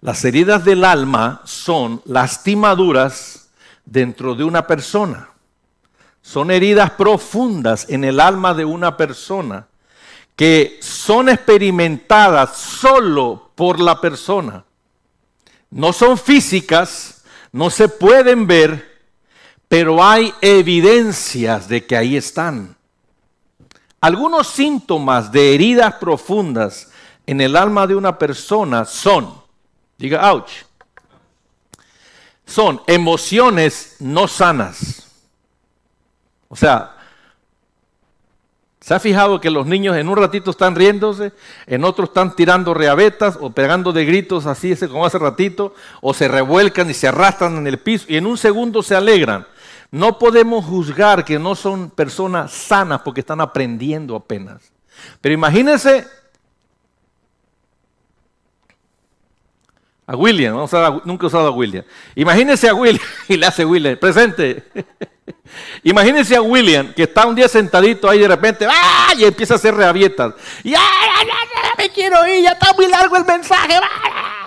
Las 0.00 0.24
heridas 0.24 0.64
del 0.64 0.82
alma 0.82 1.42
son 1.44 2.00
lastimaduras 2.06 3.50
dentro 3.84 4.34
de 4.34 4.44
una 4.44 4.66
persona. 4.66 5.28
Son 6.22 6.50
heridas 6.50 6.92
profundas 6.92 7.86
en 7.90 8.04
el 8.04 8.18
alma 8.18 8.54
de 8.54 8.64
una 8.64 8.96
persona 8.96 9.66
que 10.34 10.78
son 10.80 11.28
experimentadas 11.28 12.56
solo 12.56 13.50
por 13.54 13.78
la 13.78 14.00
persona. 14.00 14.64
No 15.70 15.92
son 15.92 16.16
físicas, 16.16 17.24
no 17.52 17.68
se 17.68 17.88
pueden 17.88 18.46
ver, 18.46 19.02
pero 19.68 20.02
hay 20.02 20.32
evidencias 20.40 21.68
de 21.68 21.84
que 21.84 21.96
ahí 21.96 22.16
están. 22.16 22.76
Algunos 24.00 24.48
síntomas 24.48 25.30
de 25.30 25.54
heridas 25.54 25.94
profundas 25.94 26.90
en 27.26 27.40
el 27.40 27.54
alma 27.54 27.86
de 27.86 27.94
una 27.94 28.18
persona 28.18 28.86
son, 28.86 29.34
diga, 29.98 30.30
ouch, 30.32 30.50
son 32.46 32.80
emociones 32.86 33.96
no 34.00 34.26
sanas. 34.26 35.06
O 36.48 36.56
sea, 36.56 36.96
¿se 38.80 38.94
ha 38.94 38.98
fijado 38.98 39.38
que 39.38 39.50
los 39.50 39.66
niños 39.66 39.94
en 39.96 40.08
un 40.08 40.16
ratito 40.16 40.50
están 40.50 40.74
riéndose, 40.74 41.32
en 41.66 41.84
otro 41.84 42.06
están 42.06 42.34
tirando 42.34 42.72
reabetas 42.72 43.38
o 43.38 43.50
pegando 43.50 43.92
de 43.92 44.06
gritos 44.06 44.46
así 44.46 44.74
como 44.88 45.04
hace 45.04 45.18
ratito, 45.18 45.74
o 46.00 46.14
se 46.14 46.26
revuelcan 46.26 46.88
y 46.88 46.94
se 46.94 47.06
arrastran 47.06 47.58
en 47.58 47.66
el 47.66 47.78
piso 47.78 48.06
y 48.08 48.16
en 48.16 48.26
un 48.26 48.38
segundo 48.38 48.82
se 48.82 48.96
alegran? 48.96 49.46
No 49.90 50.18
podemos 50.18 50.64
juzgar 50.64 51.24
que 51.24 51.38
no 51.38 51.54
son 51.54 51.90
personas 51.90 52.52
sanas 52.52 53.00
porque 53.02 53.20
están 53.20 53.40
aprendiendo 53.40 54.14
apenas. 54.14 54.72
Pero 55.20 55.34
imagínense 55.34 56.06
a 60.06 60.16
William, 60.16 60.56
nunca 61.04 61.24
he 61.24 61.26
usado 61.26 61.48
a 61.48 61.50
William. 61.50 61.84
Imagínense 62.14 62.68
a 62.68 62.74
William, 62.74 63.04
y 63.28 63.36
le 63.36 63.46
hace 63.46 63.64
William, 63.64 63.96
presente. 63.96 64.64
Imagínense 65.84 66.34
a 66.34 66.42
William 66.42 66.92
que 66.92 67.04
está 67.04 67.26
un 67.26 67.34
día 67.34 67.48
sentadito 67.48 68.08
ahí 68.08 68.18
de 68.18 68.28
repente, 68.28 68.66
¡ah! 68.68 69.12
y 69.16 69.24
empieza 69.24 69.54
a 69.54 69.56
hacer 69.56 69.74
reabietas. 69.74 70.34
Y 70.64 70.74
me 71.78 71.90
quiero 71.90 72.26
ir, 72.26 72.42
ya 72.42 72.52
está 72.52 72.72
muy 72.74 72.88
largo 72.88 73.16
el 73.16 73.24
mensaje. 73.24 73.74
¡ah! 73.74 74.39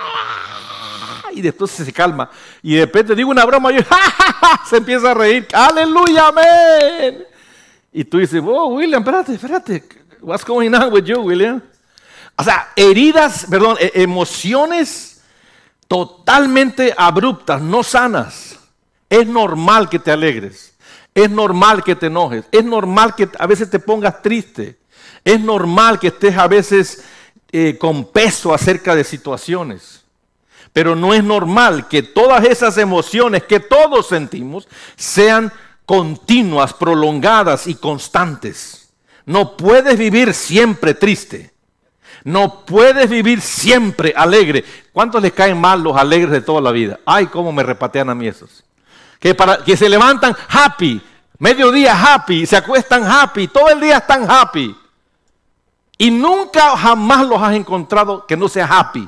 Y 1.33 1.41
después 1.41 1.71
se 1.71 1.91
calma. 1.91 2.29
Y 2.61 2.75
de 2.75 2.85
repente 2.85 3.15
digo 3.15 3.29
una 3.29 3.45
broma 3.45 3.71
y 3.71 3.77
se 4.69 4.77
empieza 4.77 5.11
a 5.11 5.13
reír. 5.13 5.47
Aleluya, 5.53 6.27
amén. 6.27 7.25
Y 7.91 8.03
tú 8.03 8.17
dices, 8.17 8.41
oh, 8.45 8.67
William, 8.67 9.01
espérate, 9.01 9.33
espérate. 9.33 9.83
What's 10.21 10.45
going 10.45 10.73
on 10.73 10.91
with 10.91 11.03
you, 11.03 11.19
William? 11.19 11.61
O 12.35 12.43
sea, 12.43 12.69
heridas, 12.75 13.45
perdón, 13.49 13.77
e-, 13.79 13.91
emociones 13.95 15.21
totalmente 15.87 16.93
abruptas, 16.97 17.61
no 17.61 17.83
sanas. 17.83 18.57
Es 19.09 19.27
normal 19.27 19.89
que 19.89 19.99
te 19.99 20.11
alegres. 20.11 20.73
Es 21.13 21.29
normal 21.29 21.83
que 21.83 21.95
te 21.95 22.07
enojes. 22.07 22.45
Es 22.51 22.65
normal 22.65 23.13
que 23.15 23.29
a 23.37 23.45
veces 23.45 23.69
te 23.69 23.79
pongas 23.79 24.21
triste. 24.21 24.79
Es 25.23 25.39
normal 25.39 25.99
que 25.99 26.07
estés 26.07 26.35
a 26.37 26.47
veces 26.47 27.03
eh, 27.51 27.77
con 27.77 28.05
peso 28.05 28.53
acerca 28.53 28.95
de 28.95 29.03
situaciones. 29.03 30.02
Pero 30.73 30.95
no 30.95 31.13
es 31.13 31.23
normal 31.23 31.87
que 31.87 32.01
todas 32.01 32.43
esas 32.45 32.77
emociones 32.77 33.43
que 33.43 33.59
todos 33.59 34.07
sentimos 34.07 34.67
sean 34.95 35.53
continuas, 35.85 36.73
prolongadas 36.73 37.67
y 37.67 37.75
constantes. 37.75 38.91
No 39.25 39.55
puedes 39.55 39.97
vivir 39.97 40.33
siempre 40.33 40.95
triste. 40.95 41.53
No 42.23 42.65
puedes 42.65 43.09
vivir 43.09 43.41
siempre 43.41 44.13
alegre. 44.15 44.63
¿Cuántos 44.91 45.21
les 45.21 45.33
caen 45.33 45.59
mal 45.59 45.83
los 45.83 45.95
alegres 45.95 46.31
de 46.31 46.41
toda 46.41 46.61
la 46.61 46.71
vida? 46.71 46.99
Ay, 47.05 47.27
cómo 47.27 47.51
me 47.51 47.63
repatean 47.63 48.09
a 48.09 48.15
mí 48.15 48.27
esos. 48.27 48.63
Que, 49.19 49.35
para, 49.35 49.63
que 49.63 49.77
se 49.77 49.89
levantan 49.89 50.35
happy, 50.49 51.01
mediodía 51.37 51.93
happy, 51.93 52.45
se 52.45 52.57
acuestan 52.57 53.03
happy, 53.03 53.47
todo 53.47 53.69
el 53.69 53.79
día 53.79 53.97
están 53.97 54.29
happy. 54.29 54.75
Y 55.97 56.11
nunca 56.11 56.75
jamás 56.77 57.25
los 57.25 57.41
has 57.41 57.55
encontrado 57.55 58.25
que 58.25 58.35
no 58.35 58.47
sea 58.47 58.65
happy. 58.65 59.07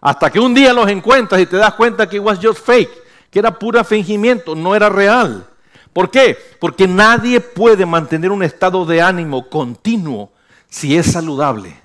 Hasta 0.00 0.30
que 0.30 0.40
un 0.40 0.54
día 0.54 0.72
los 0.72 0.88
encuentras 0.88 1.40
y 1.40 1.46
te 1.46 1.56
das 1.56 1.74
cuenta 1.74 2.08
que 2.08 2.18
was 2.18 2.38
just 2.42 2.64
fake, 2.64 2.90
que 3.30 3.38
era 3.38 3.58
pura 3.58 3.84
fingimiento, 3.84 4.54
no 4.54 4.74
era 4.74 4.88
real. 4.88 5.46
¿Por 5.92 6.10
qué? 6.10 6.38
Porque 6.58 6.86
nadie 6.86 7.40
puede 7.40 7.84
mantener 7.84 8.30
un 8.30 8.42
estado 8.42 8.86
de 8.86 9.02
ánimo 9.02 9.48
continuo 9.48 10.32
si 10.68 10.96
es 10.96 11.12
saludable. 11.12 11.76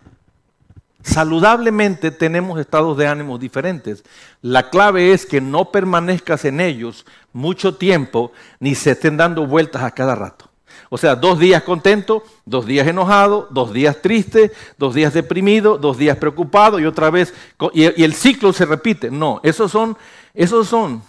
Saludablemente 1.03 2.09
tenemos 2.09 2.59
estados 2.59 2.97
de 2.97 3.07
ánimo 3.07 3.37
diferentes. 3.37 4.03
La 4.41 4.69
clave 4.69 5.11
es 5.11 5.25
que 5.25 5.39
no 5.39 5.71
permanezcas 5.71 6.45
en 6.45 6.59
ellos 6.59 7.05
mucho 7.31 7.75
tiempo 7.75 8.31
ni 8.59 8.73
se 8.73 8.91
estén 8.91 9.17
dando 9.17 9.45
vueltas 9.45 9.83
a 9.83 9.91
cada 9.91 10.15
rato. 10.15 10.49
O 10.89 10.97
sea, 10.97 11.15
dos 11.15 11.39
días 11.39 11.63
contento, 11.63 12.23
dos 12.45 12.65
días 12.65 12.87
enojado, 12.87 13.47
dos 13.49 13.73
días 13.73 14.01
triste, 14.01 14.51
dos 14.77 14.93
días 14.93 15.13
deprimido, 15.13 15.77
dos 15.77 15.97
días 15.97 16.17
preocupado 16.17 16.79
y 16.79 16.85
otra 16.85 17.09
vez, 17.09 17.33
y, 17.73 18.03
el 18.03 18.13
ciclo 18.13 18.53
se 18.53 18.65
repite. 18.65 19.09
No, 19.09 19.39
esos 19.43 19.71
son, 19.71 19.97
esos 20.33 20.67
son 20.67 21.01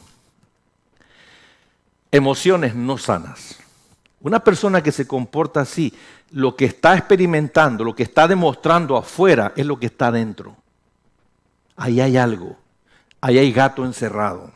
emociones 2.11 2.75
no 2.75 2.99
sanas. 2.99 3.59
Una 4.21 4.41
persona 4.41 4.83
que 4.83 4.93
se 4.93 5.07
comporta 5.07 5.61
así 5.61 5.93
lo 6.31 6.57
que 6.57 6.65
está 6.65 6.97
experimentando, 6.97 7.85
lo 7.85 7.95
que 7.95 8.03
está 8.03 8.27
demostrando 8.27 8.97
afuera 8.97 9.53
es 9.57 9.67
lo 9.67 9.79
que 9.79 9.87
está 9.87 10.11
dentro. 10.11 10.57
Ahí 11.77 12.01
hay 12.01 12.17
algo, 12.17 12.57
ahí 13.21 13.39
hay 13.39 13.53
gato 13.53 13.85
encerrado. 13.85 14.51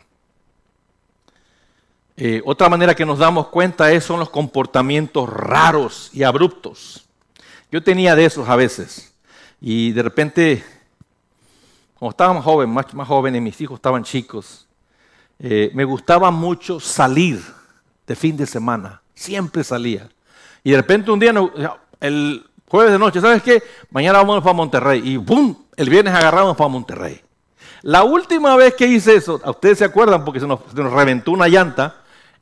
Eh, 2.23 2.43
otra 2.45 2.69
manera 2.69 2.95
que 2.95 3.07
nos 3.07 3.19
damos 3.19 3.47
cuenta 3.47 3.91
es, 3.93 4.05
son 4.05 4.21
los 4.21 4.29
comportamientos 4.29 5.27
raros 5.27 6.11
y 6.12 6.23
abruptos. 6.23 7.07
Yo 7.73 7.83
tenía 7.83 8.15
de 8.15 8.27
esos 8.27 8.47
a 8.47 8.57
veces 8.57 9.15
y 9.59 9.93
de 9.93 10.03
repente, 10.03 10.62
como 11.99 12.11
estaba 12.11 12.35
más 12.35 12.45
joven, 12.45 12.69
más, 12.69 12.93
más 12.93 13.09
joven 13.09 13.37
y 13.37 13.41
mis 13.41 13.59
hijos 13.62 13.77
estaban 13.77 14.05
chicos, 14.05 14.69
eh, 15.39 15.71
me 15.73 15.85
gustaba 15.85 16.31
mucho 16.31 16.79
salir 16.79 17.43
de 18.07 18.15
fin 18.15 18.37
de 18.37 18.45
semana, 18.47 19.00
siempre 19.15 19.65
salía. 19.65 20.11
Y 20.62 20.73
de 20.73 20.77
repente 20.77 21.11
un 21.11 21.21
día, 21.21 21.33
el 22.00 22.47
jueves 22.69 22.93
de 22.93 22.99
noche, 22.99 23.23
¿sabes 23.23 23.43
qué? 23.43 23.62
Mañana 23.89 24.19
vamos 24.19 24.43
para 24.43 24.53
Monterrey. 24.53 25.00
Y 25.03 25.17
¡boom! 25.17 25.57
El 25.75 25.89
viernes 25.89 26.15
agarramos 26.15 26.55
para 26.55 26.69
Monterrey. 26.69 27.23
La 27.81 28.03
última 28.03 28.57
vez 28.57 28.75
que 28.75 28.87
hice 28.87 29.15
eso, 29.15 29.41
ustedes 29.43 29.79
se 29.79 29.87
acuerdan 29.87 30.23
porque 30.23 30.39
se 30.39 30.47
nos, 30.47 30.61
reventó 30.75 31.31
una 31.31 31.49
llanta 31.49 32.00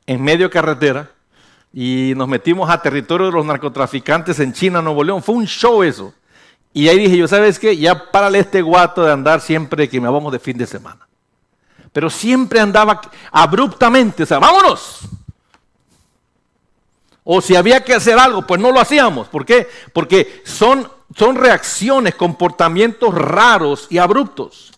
en 0.09 0.23
medio 0.23 0.49
carretera 0.49 1.11
y 1.71 2.13
nos 2.15 2.27
metimos 2.27 2.67
a 2.67 2.81
territorio 2.81 3.27
de 3.27 3.31
los 3.31 3.45
narcotraficantes 3.45 4.39
en 4.39 4.53
China, 4.53 4.81
Nuevo 4.81 5.03
León. 5.03 5.21
Fue 5.21 5.35
un 5.35 5.45
show 5.45 5.83
eso. 5.83 6.11
Y 6.73 6.87
ahí 6.87 6.97
dije 6.97 7.15
yo, 7.15 7.27
¿sabes 7.27 7.59
qué? 7.59 7.77
Ya 7.77 8.09
párale 8.09 8.39
este 8.39 8.63
guato 8.63 9.03
de 9.03 9.11
andar 9.11 9.39
siempre 9.39 9.87
que 9.87 10.01
me 10.01 10.09
vamos 10.09 10.31
de 10.31 10.39
fin 10.39 10.57
de 10.57 10.65
semana. 10.65 11.07
Pero 11.93 12.09
siempre 12.09 12.59
andaba 12.59 12.99
abruptamente, 13.31 14.23
o 14.23 14.25
sea, 14.25 14.39
vámonos. 14.39 15.01
O 17.23 17.39
si 17.39 17.55
había 17.55 17.83
que 17.83 17.93
hacer 17.93 18.17
algo, 18.17 18.47
pues 18.47 18.59
no 18.59 18.71
lo 18.71 18.79
hacíamos. 18.79 19.27
¿Por 19.27 19.45
qué? 19.45 19.69
Porque 19.93 20.41
son, 20.43 20.89
son 21.15 21.35
reacciones, 21.35 22.15
comportamientos 22.15 23.13
raros 23.13 23.85
y 23.91 23.99
abruptos. 23.99 24.71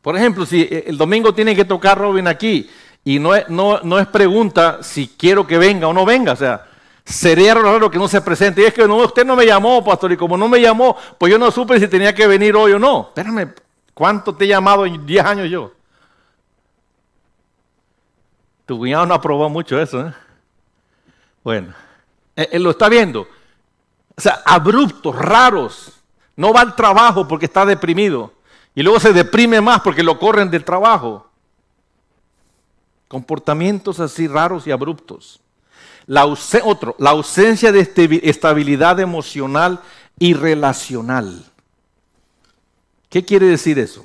Por 0.00 0.16
ejemplo, 0.16 0.46
si 0.46 0.66
el 0.70 0.96
domingo 0.96 1.34
tiene 1.34 1.54
que 1.54 1.66
tocar 1.66 1.98
Robin 1.98 2.26
aquí 2.26 2.70
y 3.04 3.18
no 3.18 3.34
es, 3.34 3.48
no, 3.48 3.98
es 3.98 4.06
pregunta 4.08 4.82
si 4.82 5.08
quiero 5.08 5.46
que 5.46 5.58
venga 5.58 5.88
o 5.88 5.92
no 5.92 6.04
venga, 6.04 6.32
o 6.32 6.36
sea, 6.36 6.66
sería 7.04 7.54
raro 7.54 7.90
que 7.90 7.98
no 7.98 8.08
se 8.08 8.20
presente. 8.20 8.62
Y 8.62 8.64
es 8.64 8.74
que 8.74 8.86
no, 8.86 8.96
usted 8.96 9.24
no 9.24 9.34
me 9.34 9.46
llamó, 9.46 9.82
pastor, 9.84 10.12
y 10.12 10.16
como 10.16 10.36
no 10.36 10.48
me 10.48 10.60
llamó, 10.60 10.96
pues 11.16 11.32
yo 11.32 11.38
no 11.38 11.50
supe 11.50 11.80
si 11.80 11.88
tenía 11.88 12.14
que 12.14 12.26
venir 12.26 12.54
hoy 12.54 12.72
o 12.72 12.78
no. 12.78 13.08
Espérame, 13.08 13.54
¿cuánto 13.94 14.34
te 14.34 14.44
he 14.44 14.48
llamado 14.48 14.84
en 14.84 15.06
10 15.06 15.24
años 15.24 15.48
yo? 15.48 15.72
Tu 18.66 18.76
cuñado 18.76 19.06
no 19.06 19.14
aprobó 19.14 19.48
mucho 19.48 19.80
eso, 19.80 20.06
¿eh? 20.06 20.12
Bueno, 21.42 21.72
él, 22.36 22.62
lo 22.62 22.70
está 22.70 22.90
viendo. 22.90 23.22
O 24.14 24.20
sea, 24.20 24.42
abruptos, 24.44 25.16
raros. 25.16 26.02
No 26.36 26.52
va 26.52 26.60
al 26.60 26.76
trabajo 26.76 27.26
porque 27.26 27.46
está 27.46 27.64
deprimido. 27.64 28.34
Y 28.74 28.82
luego 28.82 29.00
se 29.00 29.14
deprime 29.14 29.62
más 29.62 29.80
porque 29.80 30.02
lo 30.02 30.18
corren 30.18 30.50
del 30.50 30.64
trabajo. 30.64 31.27
Comportamientos 33.08 34.00
así 34.00 34.28
raros 34.28 34.66
y 34.66 34.70
abruptos. 34.70 35.40
La 36.06 36.24
otro, 36.26 36.94
la 36.98 37.10
ausencia 37.10 37.72
de 37.72 37.80
estabilidad 38.22 39.00
emocional 39.00 39.80
y 40.18 40.34
relacional. 40.34 41.44
¿Qué 43.08 43.24
quiere 43.24 43.46
decir 43.46 43.78
eso? 43.78 44.04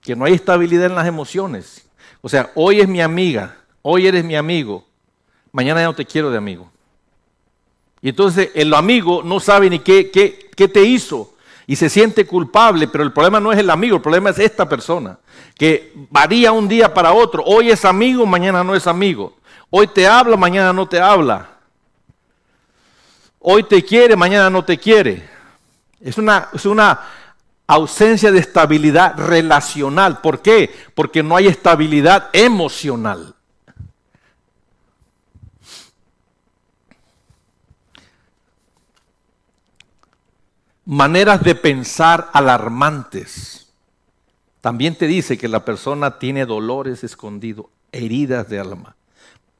Que 0.00 0.16
no 0.16 0.24
hay 0.24 0.34
estabilidad 0.34 0.86
en 0.86 0.94
las 0.94 1.06
emociones. 1.06 1.88
O 2.20 2.28
sea, 2.28 2.50
hoy 2.54 2.80
es 2.80 2.88
mi 2.88 3.00
amiga, 3.00 3.56
hoy 3.82 4.06
eres 4.06 4.24
mi 4.24 4.34
amigo, 4.34 4.84
mañana 5.52 5.80
ya 5.80 5.86
no 5.86 5.94
te 5.94 6.04
quiero 6.04 6.30
de 6.30 6.38
amigo. 6.38 6.70
Y 8.00 8.10
entonces 8.10 8.50
el 8.54 8.74
amigo 8.74 9.22
no 9.22 9.40
sabe 9.40 9.70
ni 9.70 9.80
qué, 9.80 10.10
qué, 10.10 10.68
te 10.68 10.82
hizo 10.82 11.34
y 11.68 11.76
se 11.76 11.90
siente 11.90 12.26
culpable, 12.26 12.88
pero 12.88 13.04
el 13.04 13.12
problema 13.12 13.38
no 13.38 13.52
es 13.52 13.58
el 13.58 13.68
amigo, 13.68 13.96
el 13.96 14.02
problema 14.02 14.30
es 14.30 14.38
esta 14.38 14.66
persona, 14.66 15.18
que 15.54 15.92
varía 16.08 16.50
un 16.50 16.66
día 16.66 16.94
para 16.94 17.12
otro. 17.12 17.44
Hoy 17.44 17.70
es 17.70 17.84
amigo, 17.84 18.24
mañana 18.24 18.64
no 18.64 18.74
es 18.74 18.86
amigo. 18.86 19.36
Hoy 19.68 19.86
te 19.86 20.08
habla, 20.08 20.34
mañana 20.38 20.72
no 20.72 20.88
te 20.88 20.98
habla. 20.98 21.50
Hoy 23.38 23.64
te 23.64 23.84
quiere, 23.84 24.16
mañana 24.16 24.48
no 24.48 24.64
te 24.64 24.78
quiere. 24.78 25.28
Es 26.00 26.16
una, 26.16 26.48
es 26.54 26.64
una 26.64 27.00
ausencia 27.66 28.32
de 28.32 28.38
estabilidad 28.38 29.18
relacional. 29.18 30.22
¿Por 30.22 30.40
qué? 30.40 30.74
Porque 30.94 31.22
no 31.22 31.36
hay 31.36 31.48
estabilidad 31.48 32.30
emocional. 32.32 33.34
Maneras 40.88 41.42
de 41.42 41.54
pensar 41.54 42.30
alarmantes. 42.32 43.70
También 44.62 44.96
te 44.96 45.06
dice 45.06 45.36
que 45.36 45.46
la 45.46 45.62
persona 45.62 46.18
tiene 46.18 46.46
dolores 46.46 47.04
escondidos, 47.04 47.66
heridas 47.92 48.48
de 48.48 48.58
alma. 48.58 48.96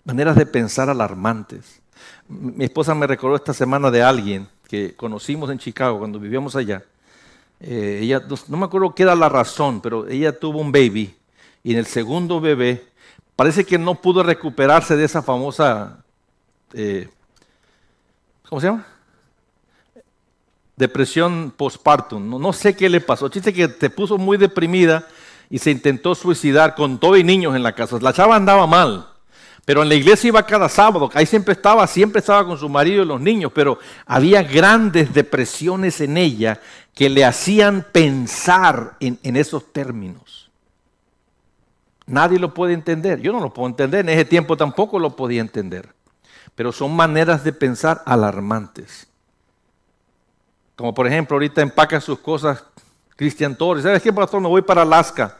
Maneras 0.04 0.36
de 0.36 0.46
pensar 0.46 0.88
alarmantes. 0.88 1.82
Mi 2.28 2.64
esposa 2.64 2.94
me 2.94 3.06
recordó 3.06 3.36
esta 3.36 3.52
semana 3.52 3.90
de 3.90 4.02
alguien 4.02 4.48
que 4.68 4.96
conocimos 4.96 5.50
en 5.50 5.58
Chicago 5.58 5.98
cuando 5.98 6.18
vivíamos 6.18 6.56
allá. 6.56 6.82
Eh, 7.60 8.00
ella, 8.02 8.22
no 8.48 8.56
me 8.56 8.64
acuerdo 8.64 8.94
qué 8.94 9.02
era 9.02 9.14
la 9.14 9.28
razón, 9.28 9.82
pero 9.82 10.08
ella 10.08 10.38
tuvo 10.38 10.60
un 10.60 10.72
baby 10.72 11.14
y 11.62 11.72
en 11.72 11.78
el 11.78 11.86
segundo 11.86 12.40
bebé 12.40 12.88
parece 13.36 13.66
que 13.66 13.76
no 13.76 13.96
pudo 13.96 14.22
recuperarse 14.22 14.96
de 14.96 15.04
esa 15.04 15.20
famosa, 15.20 16.02
eh, 16.72 17.06
¿cómo 18.48 18.62
se 18.62 18.68
llama? 18.68 18.86
Depresión 20.78 21.52
postpartum. 21.54 22.40
No, 22.40 22.52
sé 22.52 22.74
qué 22.74 22.88
le 22.88 23.00
pasó. 23.00 23.28
Chiste 23.28 23.52
que 23.52 23.68
te 23.68 23.90
puso 23.90 24.16
muy 24.16 24.38
deprimida 24.38 25.06
y 25.50 25.58
se 25.58 25.70
intentó 25.70 26.14
suicidar 26.14 26.74
con 26.74 26.98
todo 26.98 27.16
y 27.16 27.24
niños 27.24 27.56
en 27.56 27.64
la 27.64 27.74
casa. 27.74 27.98
La 28.00 28.12
chava 28.12 28.36
andaba 28.36 28.66
mal, 28.66 29.08
pero 29.64 29.82
en 29.82 29.88
la 29.88 29.96
iglesia 29.96 30.28
iba 30.28 30.46
cada 30.46 30.68
sábado. 30.68 31.10
Ahí 31.14 31.26
siempre 31.26 31.52
estaba, 31.52 31.86
siempre 31.86 32.20
estaba 32.20 32.46
con 32.46 32.56
su 32.56 32.68
marido 32.68 33.02
y 33.02 33.06
los 33.06 33.20
niños, 33.20 33.50
pero 33.52 33.78
había 34.06 34.42
grandes 34.42 35.12
depresiones 35.12 36.00
en 36.00 36.16
ella 36.16 36.60
que 36.94 37.08
le 37.08 37.24
hacían 37.24 37.84
pensar 37.92 38.96
en, 39.00 39.18
en 39.24 39.36
esos 39.36 39.72
términos. 39.72 40.48
Nadie 42.06 42.38
lo 42.38 42.54
puede 42.54 42.72
entender. 42.72 43.20
Yo 43.20 43.32
no 43.32 43.40
lo 43.40 43.52
puedo 43.52 43.68
entender. 43.68 44.00
En 44.00 44.08
ese 44.10 44.24
tiempo 44.24 44.56
tampoco 44.56 44.98
lo 44.98 45.14
podía 45.16 45.40
entender. 45.40 45.92
Pero 46.54 46.72
son 46.72 46.94
maneras 46.94 47.44
de 47.44 47.52
pensar 47.52 48.02
alarmantes. 48.06 49.07
Como 50.78 50.94
por 50.94 51.08
ejemplo, 51.08 51.34
ahorita 51.34 51.60
empaca 51.60 52.00
sus 52.00 52.20
cosas 52.20 52.62
Cristian 53.16 53.56
Torres. 53.56 53.82
¿Sabes 53.82 54.00
qué, 54.00 54.12
pastor? 54.12 54.40
Me 54.40 54.46
voy 54.46 54.62
para 54.62 54.82
Alaska. 54.82 55.36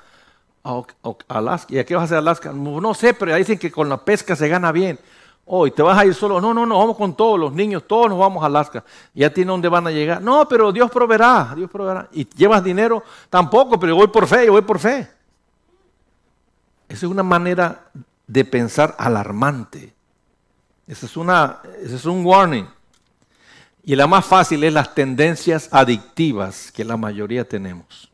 Alaska. 1.29 1.72
¿Y 1.72 1.79
a 1.79 1.87
qué 1.87 1.94
vas 1.94 2.03
a 2.03 2.05
hacer 2.07 2.18
Alaska? 2.18 2.53
No, 2.53 2.92
sé, 2.92 3.14
pero 3.14 3.37
dicen 3.37 3.57
que 3.57 3.70
con 3.70 3.88
la 3.88 3.98
pesca 3.98 4.35
se 4.35 4.48
gana 4.48 4.72
bien. 4.72 4.98
Oh, 5.46 5.64
¿y 5.64 5.70
te 5.70 5.81
vas 5.81 5.96
a 5.96 6.05
ir 6.05 6.12
solo? 6.12 6.40
No, 6.40 6.53
no, 6.53 6.66
no, 6.66 6.77
vamos 6.77 6.96
con 6.96 7.14
todos 7.14 7.38
los 7.38 7.53
niños, 7.53 7.85
todos 7.87 8.09
nos 8.09 8.18
vamos 8.18 8.42
a 8.42 8.46
Alaska. 8.46 8.83
¿Ya 9.14 9.33
tiene 9.33 9.53
dónde 9.53 9.68
van 9.68 9.87
a 9.87 9.92
llegar? 9.92 10.20
No, 10.20 10.48
pero 10.48 10.72
Dios 10.72 10.90
proveerá, 10.90 11.53
Dios 11.55 11.70
proveerá. 11.70 12.09
¿Y 12.11 12.29
llevas 12.31 12.64
dinero? 12.64 13.05
Tampoco, 13.31 13.79
pero 13.79 13.92
yo 13.92 13.96
voy 13.96 14.09
por 14.09 14.27
fe, 14.27 14.44
yo 14.44 14.53
voy 14.53 14.62
por 14.62 14.81
fe. 14.81 15.09
Esa 16.88 17.07
es 17.07 17.12
una 17.12 17.22
manera 17.22 17.85
de 18.27 18.44
pensar 18.44 18.96
alarmante. 18.98 19.94
Esa 20.88 21.07
es, 21.07 21.16
una, 21.16 21.61
ese 21.81 21.94
es 21.94 22.05
un 22.07 22.27
warning. 22.27 22.66
Y 23.88 23.96
la 23.96 24.07
más 24.07 24.27
fácil 24.27 24.62
es 24.64 24.72
las 24.74 24.94
tendencias 24.94 25.70
adictivas 25.72 26.70
que 26.72 26.85
la 26.85 26.98
mayoría 26.98 27.48
tenemos. 27.48 28.11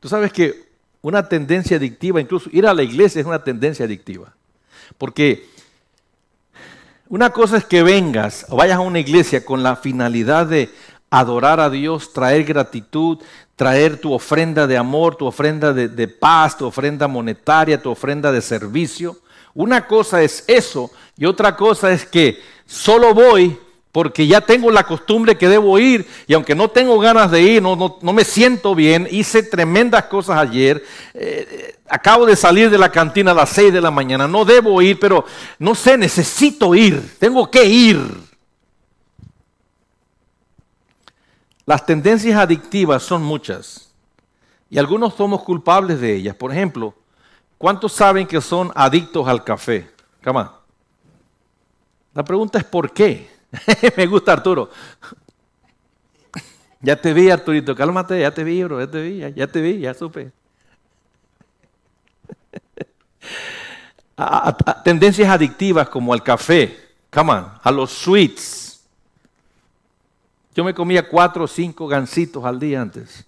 Tú 0.00 0.08
sabes 0.08 0.32
que 0.32 0.70
una 1.02 1.28
tendencia 1.28 1.76
adictiva, 1.76 2.18
incluso 2.18 2.48
ir 2.50 2.66
a 2.66 2.72
la 2.72 2.82
iglesia 2.82 3.20
es 3.20 3.26
una 3.26 3.44
tendencia 3.44 3.84
adictiva. 3.84 4.32
Porque 4.96 5.50
una 7.10 7.28
cosa 7.28 7.58
es 7.58 7.66
que 7.66 7.82
vengas 7.82 8.46
o 8.48 8.56
vayas 8.56 8.78
a 8.78 8.80
una 8.80 9.00
iglesia 9.00 9.44
con 9.44 9.62
la 9.62 9.76
finalidad 9.76 10.46
de 10.46 10.70
adorar 11.10 11.60
a 11.60 11.68
Dios, 11.68 12.14
traer 12.14 12.44
gratitud, 12.44 13.18
traer 13.54 14.00
tu 14.00 14.14
ofrenda 14.14 14.66
de 14.66 14.78
amor, 14.78 15.14
tu 15.14 15.26
ofrenda 15.26 15.74
de, 15.74 15.88
de, 15.88 16.08
paz, 16.08 16.56
tu 16.56 16.64
ofrenda 16.64 17.06
monetaria, 17.06 17.82
tu 17.82 17.90
ofrenda 17.90 18.32
de 18.32 18.40
servicio. 18.40 19.18
Una 19.52 19.86
cosa 19.86 20.22
es 20.22 20.42
eso 20.46 20.90
y 21.18 21.26
otra 21.26 21.54
cosa 21.54 21.92
es 21.92 22.06
que 22.06 22.40
solo 22.64 23.12
voy 23.12 23.58
porque 23.92 24.26
ya 24.26 24.40
tengo 24.40 24.70
la 24.70 24.84
costumbre 24.84 25.36
que 25.36 25.48
debo 25.48 25.78
ir 25.78 26.08
y 26.26 26.32
aunque 26.32 26.54
no 26.54 26.70
tengo 26.70 26.98
ganas 26.98 27.30
de 27.30 27.42
ir, 27.42 27.62
no, 27.62 27.76
no, 27.76 28.12
me 28.12 28.24
siento 28.24 28.74
bien, 28.74 29.06
hice 29.10 29.42
tremendas 29.42 30.04
cosas 30.04 30.38
ayer, 30.38 30.82
eh, 31.12 31.78
acabo 31.88 32.24
de 32.24 32.34
salir 32.34 32.70
de 32.70 32.78
la 32.78 32.90
cantina 32.90 33.32
a 33.32 33.34
las 33.34 33.50
6 33.50 33.70
de 33.70 33.82
la 33.82 33.90
mañana, 33.90 34.26
no 34.26 34.46
debo 34.46 34.80
ir, 34.80 34.98
pero 34.98 35.26
no 35.58 35.74
sé, 35.74 35.98
necesito 35.98 36.74
ir, 36.74 37.18
tengo 37.18 37.50
que 37.50 37.64
ir. 37.66 38.00
Las 41.66 41.84
tendencias 41.84 42.38
adictivas 42.38 43.02
son 43.02 43.22
muchas 43.22 43.92
y 44.70 44.78
algunos 44.78 45.14
somos 45.14 45.42
culpables 45.42 46.00
de 46.00 46.16
ellas. 46.16 46.34
Por 46.34 46.50
ejemplo, 46.50 46.94
¿cuántos 47.58 47.92
saben 47.92 48.26
que 48.26 48.40
son 48.40 48.72
adictos 48.74 49.28
al 49.28 49.44
café? 49.44 49.90
La 52.14 52.24
pregunta 52.24 52.58
es 52.58 52.64
¿por 52.64 52.90
qué? 52.92 53.41
Me 53.96 54.06
gusta 54.06 54.32
Arturo. 54.32 54.70
Ya 56.80 56.96
te 57.00 57.12
vi, 57.12 57.30
Arturito, 57.30 57.76
cálmate, 57.76 58.20
ya 58.20 58.32
te 58.32 58.42
vi, 58.42 58.64
bro, 58.64 58.80
ya 58.80 58.90
te 58.90 59.00
vi, 59.00 59.18
ya, 59.34 59.46
te 59.46 59.60
vi, 59.60 59.78
ya 59.78 59.94
supe. 59.94 60.32
tendencias 64.84 65.28
adictivas 65.28 65.88
como 65.88 66.12
al 66.12 66.22
café, 66.24 66.76
come 67.10 67.32
on, 67.32 67.46
a 67.62 67.70
los 67.70 67.92
sweets. 67.92 68.82
Yo 70.54 70.64
me 70.64 70.74
comía 70.74 71.08
cuatro 71.08 71.44
o 71.44 71.48
cinco 71.48 71.86
gancitos 71.86 72.44
al 72.44 72.58
día 72.58 72.82
antes. 72.82 73.24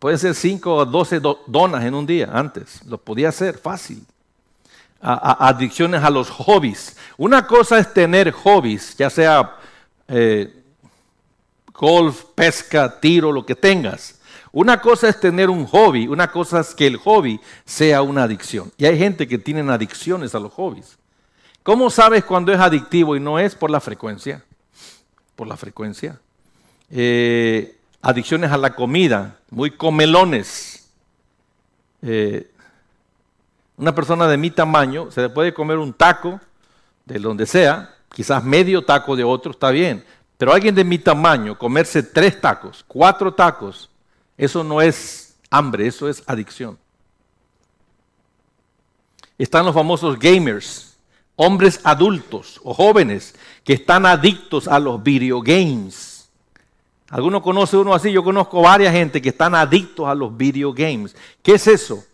Puede 0.00 0.18
ser 0.18 0.34
cinco 0.34 0.74
o 0.74 0.84
doce 0.84 1.20
donas 1.46 1.84
en 1.84 1.94
un 1.94 2.04
día 2.04 2.28
antes. 2.32 2.84
Lo 2.84 2.98
podía 2.98 3.28
hacer 3.28 3.56
fácil 3.56 4.04
adicciones 5.04 6.02
a 6.02 6.10
los 6.10 6.30
hobbies. 6.30 6.96
Una 7.16 7.46
cosa 7.46 7.78
es 7.78 7.92
tener 7.92 8.30
hobbies, 8.32 8.96
ya 8.96 9.10
sea 9.10 9.56
eh, 10.08 10.62
golf, 11.72 12.24
pesca, 12.34 13.00
tiro, 13.00 13.30
lo 13.30 13.44
que 13.44 13.54
tengas. 13.54 14.18
Una 14.50 14.80
cosa 14.80 15.08
es 15.08 15.20
tener 15.20 15.50
un 15.50 15.66
hobby, 15.66 16.06
una 16.06 16.30
cosa 16.30 16.60
es 16.60 16.74
que 16.74 16.86
el 16.86 16.96
hobby 16.96 17.40
sea 17.64 18.02
una 18.02 18.22
adicción. 18.22 18.72
Y 18.78 18.86
hay 18.86 18.96
gente 18.98 19.26
que 19.28 19.38
tiene 19.38 19.70
adicciones 19.70 20.34
a 20.34 20.38
los 20.38 20.52
hobbies. 20.52 20.96
¿Cómo 21.62 21.90
sabes 21.90 22.24
cuando 22.24 22.52
es 22.52 22.60
adictivo 22.60 23.16
y 23.16 23.20
no 23.20 23.38
es 23.38 23.54
por 23.54 23.70
la 23.70 23.80
frecuencia? 23.80 24.44
Por 25.34 25.48
la 25.48 25.56
frecuencia. 25.56 26.20
Eh, 26.90 27.76
adicciones 28.00 28.52
a 28.52 28.56
la 28.56 28.74
comida, 28.74 29.38
muy 29.50 29.70
comelones. 29.72 30.88
Eh, 32.02 32.50
una 33.76 33.94
persona 33.94 34.28
de 34.28 34.36
mi 34.36 34.50
tamaño 34.50 35.10
se 35.10 35.22
le 35.22 35.28
puede 35.28 35.52
comer 35.52 35.78
un 35.78 35.92
taco 35.92 36.40
de 37.04 37.18
donde 37.18 37.46
sea, 37.46 37.94
quizás 38.12 38.44
medio 38.44 38.84
taco 38.84 39.16
de 39.16 39.24
otro, 39.24 39.52
está 39.52 39.70
bien. 39.70 40.04
Pero 40.38 40.52
alguien 40.52 40.74
de 40.74 40.84
mi 40.84 40.98
tamaño, 40.98 41.58
comerse 41.58 42.02
tres 42.02 42.40
tacos, 42.40 42.84
cuatro 42.86 43.32
tacos, 43.34 43.90
eso 44.36 44.64
no 44.64 44.80
es 44.80 45.36
hambre, 45.50 45.86
eso 45.86 46.08
es 46.08 46.22
adicción. 46.26 46.78
Están 49.38 49.64
los 49.64 49.74
famosos 49.74 50.18
gamers, 50.18 50.96
hombres 51.36 51.80
adultos 51.82 52.60
o 52.62 52.72
jóvenes 52.72 53.34
que 53.64 53.72
están 53.74 54.06
adictos 54.06 54.68
a 54.68 54.78
los 54.78 55.02
video 55.02 55.40
games. 55.42 56.28
¿Alguno 57.08 57.42
conoce 57.42 57.76
uno 57.76 57.94
así? 57.94 58.10
Yo 58.10 58.24
conozco 58.24 58.62
varias 58.62 58.92
gente 58.92 59.20
que 59.20 59.28
están 59.28 59.54
adictos 59.54 60.08
a 60.08 60.14
los 60.14 60.36
video 60.36 60.72
games. 60.72 61.14
¿Qué 61.42 61.54
es 61.54 61.66
eso? 61.66 62.04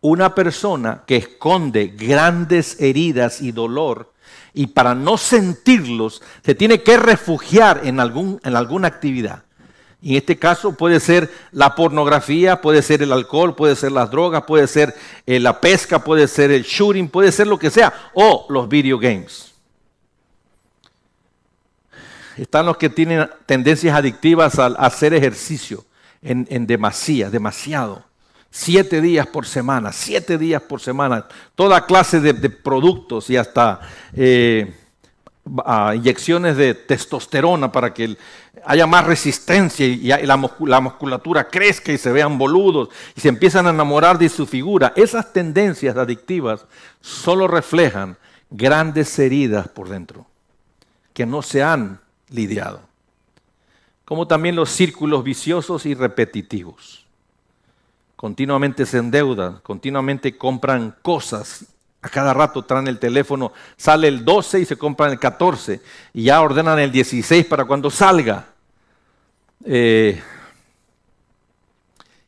Una 0.00 0.34
persona 0.34 1.02
que 1.06 1.16
esconde 1.16 1.88
grandes 1.88 2.80
heridas 2.80 3.40
y 3.42 3.52
dolor 3.52 4.12
y 4.54 4.68
para 4.68 4.94
no 4.94 5.16
sentirlos 5.18 6.22
se 6.44 6.54
tiene 6.54 6.82
que 6.82 6.96
refugiar 6.96 7.82
en, 7.84 8.00
algún, 8.00 8.40
en 8.44 8.56
alguna 8.56 8.88
actividad. 8.88 9.44
Y 10.02 10.12
en 10.12 10.16
este 10.16 10.38
caso 10.38 10.74
puede 10.74 10.98
ser 10.98 11.30
la 11.52 11.74
pornografía, 11.74 12.62
puede 12.62 12.80
ser 12.80 13.02
el 13.02 13.12
alcohol, 13.12 13.54
puede 13.54 13.76
ser 13.76 13.92
las 13.92 14.10
drogas, 14.10 14.44
puede 14.44 14.66
ser 14.66 14.94
eh, 15.26 15.38
la 15.38 15.60
pesca, 15.60 16.02
puede 16.02 16.26
ser 16.26 16.50
el 16.50 16.62
shooting, 16.62 17.08
puede 17.08 17.30
ser 17.30 17.46
lo 17.46 17.58
que 17.58 17.70
sea, 17.70 17.92
o 18.14 18.46
los 18.48 18.66
video 18.66 18.98
games. 18.98 19.52
Están 22.38 22.64
los 22.64 22.78
que 22.78 22.88
tienen 22.88 23.28
tendencias 23.44 23.94
adictivas 23.94 24.58
a, 24.58 24.66
hacer 24.66 25.12
ejercicio 25.12 25.84
en, 26.22 26.46
en 26.50 26.66
demasía, 26.66 27.28
demasiado 27.28 28.09
siete 28.50 29.00
días 29.00 29.26
por 29.26 29.46
semana, 29.46 29.92
siete 29.92 30.36
días 30.36 30.60
por 30.62 30.80
semana, 30.80 31.26
toda 31.54 31.86
clase 31.86 32.20
de, 32.20 32.50
productos 32.50 33.30
y 33.30 33.36
hasta 33.36 33.80
eh, 34.12 34.74
inyecciones 35.94 36.56
de 36.56 36.74
testosterona 36.74 37.70
para 37.70 37.94
que 37.94 38.16
haya 38.64 38.86
más 38.86 39.06
resistencia 39.06 39.86
y, 39.86 40.26
la, 40.26 40.36
musculatura 40.36 41.48
crezca 41.48 41.92
y 41.92 41.98
se 41.98 42.12
vean 42.12 42.36
boludos 42.38 42.88
y 43.16 43.20
se 43.20 43.28
empiezan 43.28 43.66
a 43.66 43.70
enamorar 43.70 44.18
de 44.18 44.28
su 44.28 44.46
figura. 44.46 44.92
Esas 44.96 45.32
tendencias 45.32 45.96
adictivas 45.96 46.66
solo 47.00 47.46
reflejan 47.46 48.16
grandes 48.50 49.16
heridas 49.18 49.68
por 49.68 49.88
dentro 49.88 50.26
que 51.14 51.24
no 51.24 51.42
se 51.42 51.62
han 51.62 52.00
lidiado, 52.28 52.82
como 54.04 54.26
también 54.26 54.56
los 54.56 54.70
círculos 54.70 55.22
viciosos 55.24 55.86
y 55.86 55.94
repetitivos 55.94 57.09
continuamente 58.20 58.84
se 58.84 58.98
endeudan, 58.98 59.60
continuamente 59.62 60.36
compran 60.36 60.94
cosas. 61.00 61.64
A 62.02 62.08
cada 62.10 62.34
rato 62.34 62.62
traen 62.62 62.86
el 62.86 62.98
teléfono, 62.98 63.50
sale 63.78 64.08
el 64.08 64.26
12 64.26 64.60
y 64.60 64.64
se 64.66 64.76
compran 64.76 65.12
el 65.12 65.18
14 65.18 65.80
y 66.12 66.24
ya 66.24 66.42
ordenan 66.42 66.78
el 66.78 66.92
16 66.92 67.46
para 67.46 67.64
cuando 67.64 67.88
salga. 67.88 68.44
Eh, 69.64 70.20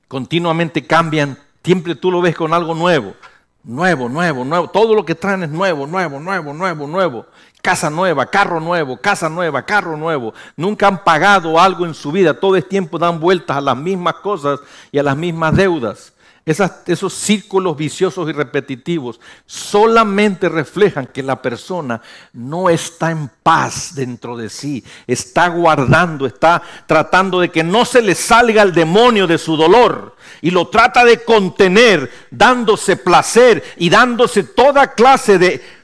continuamente 0.09 0.87
cambian, 0.87 1.37
siempre 1.63 1.95
tú 1.95 2.11
lo 2.11 2.23
ves 2.23 2.37
con 2.37 2.55
algo 2.55 2.75
nuevo, 2.75 3.15
nuevo, 3.63 4.09
nuevo, 4.09 4.47
nuevo. 4.47 4.71
Todo 4.71 4.95
lo 4.95 5.05
que 5.05 5.15
traen 5.15 5.43
es 5.43 5.51
nuevo, 5.51 5.87
nuevo, 5.87 6.19
nuevo, 6.19 6.55
nuevo, 6.55 6.87
nuevo 6.87 7.27
casa 7.63 7.89
nueva, 7.89 8.27
carro 8.27 8.61
nuevo, 8.61 8.97
casa 8.97 9.29
nueva, 9.29 9.65
carro 9.65 9.97
nuevo. 9.97 10.35
Nunca 10.57 10.89
han 10.89 11.05
pagado 11.05 11.59
algo 11.59 11.87
en 11.87 11.95
su 11.95 12.11
vida. 12.11 12.35
Todo 12.35 12.57
el 12.57 12.65
tiempo 12.65 12.99
dan 12.99 13.21
vueltas 13.21 13.57
a 13.57 13.61
las 13.61 13.77
mismas 13.77 14.17
cosas 14.17 14.61
y 14.91 14.99
a 14.99 15.03
las 15.05 15.17
mismas 15.17 15.57
deudas. 15.57 16.13
esos 16.45 17.13
círculos 17.13 17.77
viciosos 17.77 18.29
y 18.29 18.33
repetitivos 18.33 19.21
solamente 19.47 20.49
reflejan 20.49 21.07
que 21.07 21.23
la 21.23 21.41
persona 21.41 22.03
no 22.33 22.69
está 22.69 23.13
en 23.13 23.31
paz 23.45 23.95
dentro 23.95 24.37
de 24.37 24.49
sí, 24.51 24.85
está 25.07 25.47
guardando, 25.47 26.27
está 26.27 26.61
tratando 26.89 27.39
de 27.39 27.53
que 27.53 27.63
no 27.63 27.85
se 27.85 28.03
le 28.03 28.17
salga 28.17 28.63
el 28.63 28.75
demonio 28.75 29.29
de 29.29 29.39
su 29.39 29.57
dolor 29.57 30.17
y 30.41 30.51
lo 30.51 30.67
trata 30.67 31.05
de 31.05 31.23
contener, 31.23 32.11
dándose 32.33 32.97
placer 32.97 33.63
y 33.77 33.89
dándose 33.89 34.43
toda 34.43 34.95
clase 34.95 35.39
de 35.39 35.82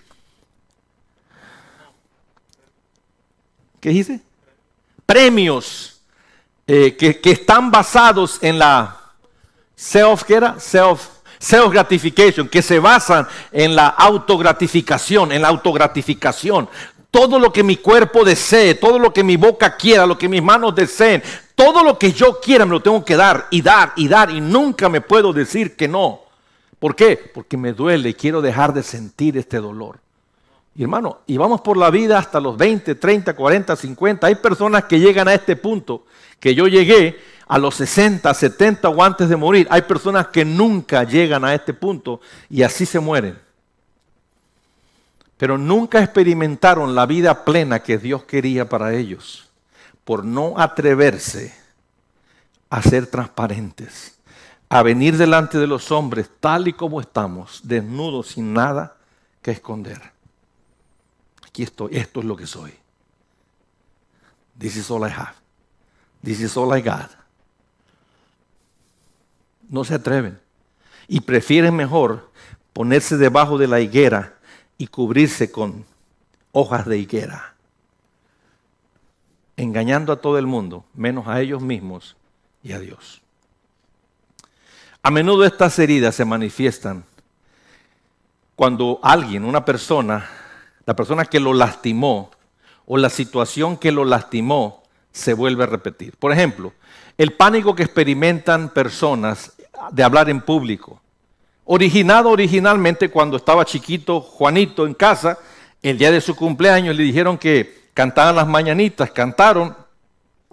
¿qué 3.81 3.91
dice? 3.91 4.21
Premios 5.07 6.01
eh, 6.67 6.97
que, 6.97 7.31
están 7.31 7.71
basados 7.71 8.39
en 8.43 8.59
la 8.59 8.95
self, 9.75 10.25
¿qué 10.25 10.35
era? 10.35 10.61
Self, 10.61 11.01
self 11.39 11.71
gratification, 11.73 12.47
que 12.47 12.61
se 12.61 12.79
basan 12.79 13.27
en 13.51 13.75
la 13.75 13.89
autogratificación, 13.89 15.33
en 15.33 15.43
la 15.43 15.49
autogratificación. 15.49 16.69
Todo 17.11 17.39
lo 17.39 17.53
que 17.53 17.63
mi 17.63 17.77
cuerpo 17.77 18.23
desee, 18.23 18.75
todo 18.75 18.99
lo 18.99 19.15
que 19.15 19.25
mi 19.25 19.37
boca 19.37 19.77
quiera, 19.77 20.05
lo 20.05 20.19
que 20.19 20.29
mis 20.29 20.43
manos 20.43 20.75
deseen, 20.75 21.23
todo 21.55 21.83
lo 21.83 21.99
que 21.99 22.13
yo 22.13 22.39
quiera 22.39 22.67
me 22.67 22.73
lo 22.73 22.83
tengo 22.83 23.03
que 23.03 23.17
dar 23.17 23.47
y 23.51 23.63
dar 23.63 23.95
y 23.97 24.07
dar 24.07 24.31
y 24.31 24.41
nunca 24.43 24.91
me 24.91 25.01
puedo 25.01 25.33
decir 25.33 25.75
que 25.75 25.89
no. 25.89 26.21
¿Por 26.79 26.95
qué? 26.95 27.17
Porque 27.17 27.57
me 27.57 27.73
duele 27.73 28.11
y 28.11 28.15
quiero 28.15 28.43
dejar 28.43 28.75
de 28.75 28.83
sentir 28.83 29.39
este 29.39 29.57
dolor. 29.57 30.01
Y 30.79 30.85
hermano, 30.85 31.23
y 31.27 31.37
vamos 31.37 31.61
por 31.61 31.77
la 31.77 31.91
vida 31.91 32.21
hasta 32.21 32.39
los 32.39 32.57
20, 32.57 32.95
30, 32.95 33.35
40, 33.35 33.75
50. 33.75 34.29
Hay 34.29 34.37
personas 34.37 34.85
que 34.85 35.01
llegan 35.01 35.27
a 35.27 35.35
este 35.35 35.57
punto, 35.57 36.07
que 36.39 36.55
yo 36.55 36.69
llegué 36.69 37.19
a 37.49 37.59
los 37.59 37.75
60, 37.75 38.33
70 38.33 38.89
o 38.89 39.03
antes 39.03 39.29
de 39.29 39.35
morir. 39.35 39.67
Hay 39.73 39.83
personas 39.83 40.29
que 40.29 40.45
nunca 40.45 41.03
llegan 41.03 41.45
a 41.45 41.53
este 41.53 41.75
punto 41.75 42.21
y 42.49 42.63
así 42.63 42.87
se 42.87 43.01
mueren. 43.01 43.37
Pero 45.37 45.59
nunca 45.59 46.01
experimentaron 46.01 46.95
la 46.95 47.07
vida 47.07 47.45
plena 47.45 47.83
que 47.83 47.99
Dios 47.99 48.23
quería 48.23 48.69
para 48.69 48.95
ellos, 48.95 49.51
por 50.05 50.25
no 50.25 50.55
atreverse 50.61 51.57
a 52.71 52.83
ser 52.83 53.09
transparentes, 53.09 54.17
a 54.69 54.85
venir 54.85 55.17
delante 55.17 55.59
de 55.59 55.67
los 55.67 55.91
hombres 55.91 56.31
tal 56.39 56.69
y 56.69 56.73
como 56.73 57.01
estamos, 57.01 57.63
desnudos, 57.65 58.29
sin 58.29 58.55
nada 58.55 58.97
que 59.43 59.51
esconder 59.51 60.17
esto 61.55 61.89
es 61.91 62.25
lo 62.25 62.37
que 62.37 62.47
soy. 62.47 62.73
This 64.59 64.77
is 64.77 64.91
all 64.91 65.07
I 65.07 65.11
have. 65.11 65.35
This 66.23 66.41
is 66.41 66.57
all 66.57 66.77
I 66.77 66.83
got. 66.83 67.11
No 69.69 69.85
se 69.85 69.95
atreven. 69.95 70.39
Y 71.07 71.21
prefieren 71.21 71.75
mejor 71.75 72.31
ponerse 72.73 73.17
debajo 73.17 73.59
de 73.59 73.69
la 73.69 73.81
higuera 73.81 74.35
y 74.77 74.87
cubrirse 74.87 75.51
con 75.51 75.85
hojas 76.53 76.87
de 76.87 76.99
higuera. 76.99 77.55
engañando 79.59 80.13
a 80.13 80.21
todo 80.21 80.39
el 80.39 80.47
mundo, 80.47 80.85
menos 80.95 81.27
a 81.27 81.41
ellos 81.41 81.61
mismos 81.61 82.17
y 82.63 82.73
a 82.73 82.79
Dios. 82.79 83.21
A 85.03 85.11
menudo 85.11 85.45
estas 85.45 85.79
heridas 85.81 86.15
se 86.15 86.25
manifiestan 86.25 87.05
cuando 88.55 89.01
alguien, 89.03 89.45
una 89.45 89.65
persona, 89.65 90.31
la 90.89 90.97
persona 90.97 91.27
que 91.27 91.39
lo 91.39 91.53
lastimó 91.53 92.31
o 92.87 92.97
la 92.97 93.11
situación 93.11 93.77
que 93.77 93.93
lo 93.93 94.07
lastimó 94.07 94.85
se 95.13 95.35
vuelve 95.35 95.65
a 95.65 95.67
repetir. 95.67 96.17
Por 96.17 96.33
ejemplo, 96.33 96.73
el 97.19 97.35
pánico 97.35 97.75
que 97.75 97.83
experimentan 97.83 98.71
personas 98.71 99.53
de 99.93 100.03
hablar 100.03 100.31
en 100.31 100.41
público, 100.41 100.99
originado 101.67 102.31
originalmente 102.31 103.11
cuando 103.11 103.37
estaba 103.37 103.67
chiquito 103.67 104.23
Juanito 104.23 104.87
en 104.87 104.95
casa, 104.95 105.37
el 105.83 105.99
día 105.99 106.11
de 106.11 106.23
su 106.23 106.35
cumpleaños 106.35 106.97
le 106.97 107.03
dijeron 107.03 107.37
que 107.37 107.91
cantaban 107.93 108.37
las 108.37 108.49
mañanitas, 108.49 109.11
cantaron, 109.11 109.77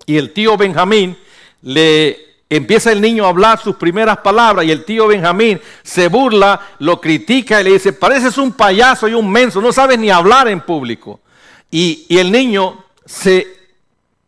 y 0.05 0.17
el 0.17 0.33
tío 0.33 0.57
Benjamín 0.57 1.17
le 1.61 2.17
empieza 2.49 2.91
el 2.91 3.01
niño 3.01 3.25
a 3.25 3.29
hablar 3.29 3.59
sus 3.59 3.75
primeras 3.75 4.17
palabras 4.17 4.65
y 4.65 4.71
el 4.71 4.85
tío 4.85 5.07
Benjamín 5.07 5.59
se 5.83 6.07
burla, 6.07 6.59
lo 6.79 7.01
critica 7.01 7.59
y 7.59 7.63
le 7.63 7.71
dice, 7.71 7.93
pareces 7.93 8.37
un 8.37 8.53
payaso 8.53 9.07
y 9.07 9.13
un 9.13 9.29
menso, 9.29 9.61
no 9.61 9.71
sabes 9.71 9.97
ni 9.97 10.09
hablar 10.09 10.47
en 10.47 10.61
público. 10.61 11.21
Y, 11.71 12.05
el 12.09 12.31
niño 12.31 12.85
se 13.05 13.47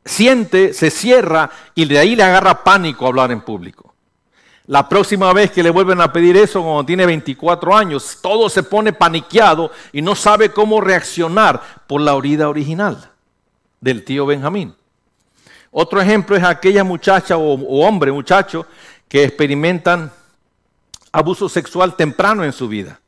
siente, 0.03 0.73
se 0.73 0.89
cierra 0.89 1.49
y 1.75 1.86
de 1.86 1.99
ahí 1.99 2.15
le 2.15 2.23
agarra 2.23 2.63
pánico 2.63 3.08
hablar 3.08 3.32
en 3.32 3.41
público. 3.41 3.93
La 4.65 4.89
próxima 4.89 5.32
vez 5.32 5.51
que 5.51 5.63
le 5.63 5.69
vuelven 5.69 6.01
a 6.01 6.12
pedir 6.12 6.36
eso, 6.36 6.62
cuando 6.62 6.86
tiene 6.86 7.06
24 7.06 7.73
años, 7.73 8.17
todo 8.21 8.49
se 8.49 8.63
pone 8.63 8.91
paniqueado 8.91 9.71
y 9.93 10.01
no 10.01 10.13
sabe 10.13 10.51
cómo 10.51 10.82
reaccionar 10.82 11.62
por 11.88 12.01
la 12.01 12.13
herida 12.17 12.49
original 12.49 13.12
del 13.80 14.03
tío 14.03 14.25
Benjamín. 14.25 14.75
Otro 15.71 16.01
ejemplo 16.01 16.36
es 16.36 16.43
aquella 16.43 16.84
muchacha 16.84 17.38
o, 17.38 17.86
hombre, 17.86 18.12
muchacho, 18.12 18.65
que 19.08 19.23
experimentan 19.23 20.12
abuso 21.12 21.49
sexual 21.49 21.95
temprano 21.95 22.43
en 22.43 22.53
su 22.53 22.67
vida. 22.67 22.99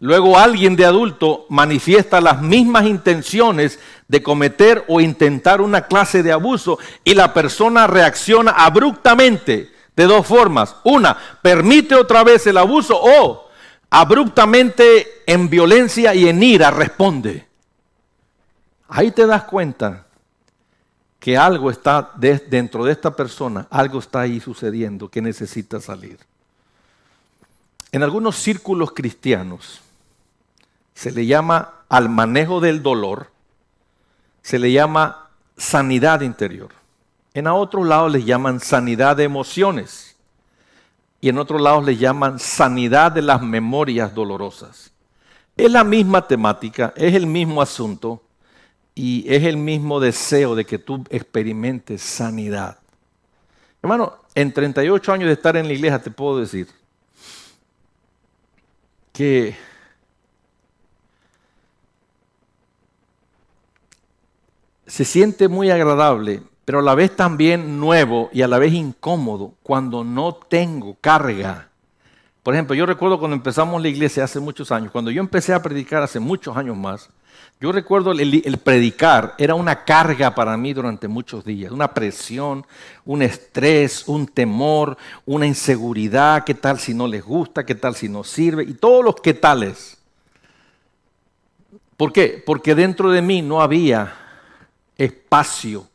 Luego 0.00 0.38
alguien 0.38 0.76
de 0.76 0.84
adulto 0.84 1.46
manifiesta 1.48 2.20
las 2.20 2.42
mismas 2.42 2.84
intenciones 2.84 3.78
de 4.08 4.22
cometer 4.22 4.84
o 4.88 5.00
intentar 5.00 5.60
una 5.60 5.82
clase 5.82 6.22
de 6.22 6.32
abuso 6.32 6.78
y 7.04 7.14
la 7.14 7.32
persona 7.32 7.86
reacciona 7.86 8.50
abruptamente 8.50 9.70
de 9.96 10.04
dos 10.04 10.26
formas. 10.26 10.76
Una, 10.84 11.16
permite 11.40 11.94
otra 11.94 12.24
vez 12.24 12.46
el 12.46 12.58
abuso 12.58 13.00
o 13.00 13.48
abruptamente 13.88 15.22
en 15.26 15.48
violencia 15.48 16.14
y 16.14 16.28
en 16.28 16.42
ira 16.42 16.70
responde. 16.70 17.46
Ahí 18.88 19.12
te 19.12 19.26
das 19.26 19.44
cuenta 19.44 20.04
que 21.24 21.38
algo 21.38 21.70
está 21.70 22.10
dentro 22.16 22.84
de 22.84 22.92
esta 22.92 23.16
persona, 23.16 23.66
algo 23.70 23.98
está 23.98 24.20
ahí 24.20 24.40
sucediendo 24.40 25.08
que 25.08 25.22
necesita 25.22 25.80
salir. 25.80 26.18
En 27.92 28.02
algunos 28.02 28.36
círculos 28.36 28.92
cristianos 28.92 29.80
se 30.92 31.10
le 31.12 31.24
llama 31.24 31.76
al 31.88 32.10
manejo 32.10 32.60
del 32.60 32.82
dolor, 32.82 33.30
se 34.42 34.58
le 34.58 34.70
llama 34.70 35.30
sanidad 35.56 36.20
interior. 36.20 36.72
En 37.32 37.46
otros 37.46 37.86
lados 37.86 38.12
les 38.12 38.26
llaman 38.26 38.60
sanidad 38.60 39.16
de 39.16 39.24
emociones. 39.24 40.16
Y 41.22 41.30
en 41.30 41.38
otros 41.38 41.58
lados 41.58 41.86
les 41.86 41.98
llaman 41.98 42.38
sanidad 42.38 43.12
de 43.12 43.22
las 43.22 43.40
memorias 43.40 44.14
dolorosas. 44.14 44.92
Es 45.56 45.72
la 45.72 45.84
misma 45.84 46.28
temática, 46.28 46.92
es 46.94 47.14
el 47.14 47.26
mismo 47.26 47.62
asunto 47.62 48.20
y 48.94 49.24
es 49.28 49.44
el 49.44 49.56
mismo 49.56 50.00
deseo 50.00 50.54
de 50.54 50.64
que 50.64 50.78
tú 50.78 51.04
experimentes 51.10 52.02
sanidad. 52.02 52.78
Hermano, 53.82 54.14
en 54.34 54.52
38 54.52 55.12
años 55.12 55.26
de 55.26 55.34
estar 55.34 55.56
en 55.56 55.66
la 55.66 55.72
iglesia 55.72 56.00
te 56.00 56.10
puedo 56.10 56.38
decir 56.38 56.68
que 59.12 59.56
se 64.86 65.04
siente 65.04 65.48
muy 65.48 65.70
agradable 65.70 66.42
pero 66.64 66.78
a 66.78 66.82
la 66.82 66.94
vez 66.94 67.14
también 67.14 67.78
nuevo 67.78 68.30
y 68.32 68.42
a 68.42 68.48
la 68.48 68.58
vez 68.58 68.72
incómodo 68.72 69.54
cuando 69.62 70.02
no 70.02 70.34
tengo 70.34 70.96
carga. 71.00 71.68
Por 72.42 72.54
ejemplo, 72.54 72.74
yo 72.74 72.86
recuerdo 72.86 73.18
cuando 73.18 73.36
empezamos 73.36 73.80
la 73.80 73.88
iglesia 73.88 74.24
hace 74.24 74.40
muchos 74.40 74.70
años, 74.72 74.90
cuando 74.90 75.10
yo 75.10 75.20
empecé 75.20 75.52
a 75.52 75.62
predicar 75.62 76.02
hace 76.02 76.20
muchos 76.20 76.56
años 76.56 76.76
más, 76.76 77.10
yo 77.60 77.72
recuerdo 77.72 78.12
el, 78.12 78.58
predicar 78.58 79.34
era 79.38 79.54
una 79.54 79.84
carga 79.84 80.34
para 80.34 80.56
mí 80.56 80.74
durante 80.74 81.08
muchos 81.08 81.44
días, 81.44 81.72
una 81.72 81.94
presión, 81.94 82.66
un 83.04 83.22
estrés, 83.22 84.06
un 84.06 84.26
temor, 84.26 84.98
una 85.24 85.46
inseguridad, 85.46 86.44
qué 86.44 86.54
tal 86.54 86.78
si 86.78 86.92
no 86.92 87.06
les 87.06 87.24
gusta, 87.24 87.64
qué 87.64 87.74
tal 87.74 87.94
si 87.94 88.08
no 88.08 88.24
sirve, 88.24 88.64
y 88.64 88.74
todos 88.74 89.04
los 89.04 89.14
qué 89.16 89.34
tales. 89.34 89.96
¿Por 91.96 92.12
qué? 92.12 92.42
Porque 92.44 92.74
dentro 92.74 93.10
de 93.10 93.22
mí 93.22 93.40
no 93.40 93.62
había 93.62 94.14
espacio 94.98 95.86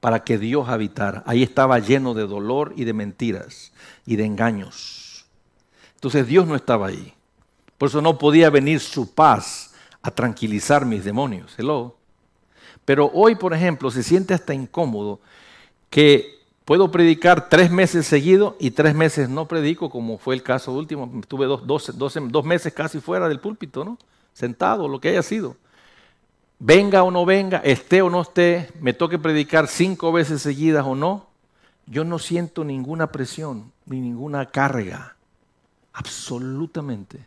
para 0.00 0.24
que 0.24 0.38
Dios 0.38 0.68
habitara. 0.68 1.22
Ahí 1.26 1.42
estaba 1.42 1.78
lleno 1.78 2.14
de 2.14 2.26
dolor 2.26 2.72
y 2.76 2.84
de 2.84 2.92
mentiras 2.92 3.72
y 4.04 4.16
de 4.16 4.24
engaños. 4.24 5.26
Entonces 5.94 6.26
Dios 6.26 6.46
no 6.46 6.56
estaba 6.56 6.88
ahí. 6.88 7.14
Por 7.78 7.88
eso 7.88 8.00
no 8.02 8.18
podía 8.18 8.50
venir 8.50 8.80
su 8.80 9.14
paz 9.14 9.73
a 10.04 10.12
tranquilizar 10.12 10.86
mis 10.86 11.04
demonios. 11.04 11.52
Hello. 11.58 11.96
Pero 12.84 13.10
hoy, 13.12 13.34
por 13.34 13.54
ejemplo, 13.54 13.90
se 13.90 14.04
siente 14.04 14.34
hasta 14.34 14.54
incómodo 14.54 15.18
que 15.90 16.38
puedo 16.64 16.92
predicar 16.92 17.48
tres 17.48 17.72
meses 17.72 18.06
seguidos 18.06 18.54
y 18.60 18.70
tres 18.70 18.94
meses 18.94 19.28
no 19.28 19.48
predico, 19.48 19.90
como 19.90 20.18
fue 20.18 20.36
el 20.36 20.44
caso 20.44 20.70
último. 20.70 21.10
Estuve 21.20 21.46
dos, 21.46 21.92
dos 21.96 22.44
meses 22.44 22.72
casi 22.72 23.00
fuera 23.00 23.28
del 23.28 23.40
púlpito, 23.40 23.84
¿no? 23.84 23.98
Sentado, 24.32 24.86
lo 24.86 25.00
que 25.00 25.08
haya 25.08 25.22
sido 25.22 25.56
venga 26.58 27.02
o 27.02 27.10
no 27.10 27.24
venga, 27.24 27.58
esté 27.58 28.02
o 28.02 28.10
no 28.10 28.22
esté, 28.22 28.70
me 28.80 28.92
toque 28.92 29.18
predicar 29.18 29.68
cinco 29.68 30.12
veces 30.12 30.42
seguidas 30.42 30.86
o 30.86 30.94
no, 30.94 31.26
yo 31.86 32.04
no 32.04 32.18
siento 32.18 32.64
ninguna 32.64 33.12
presión 33.12 33.72
ni 33.86 34.00
ninguna 34.00 34.46
carga. 34.46 35.16
Absolutamente. 35.92 37.26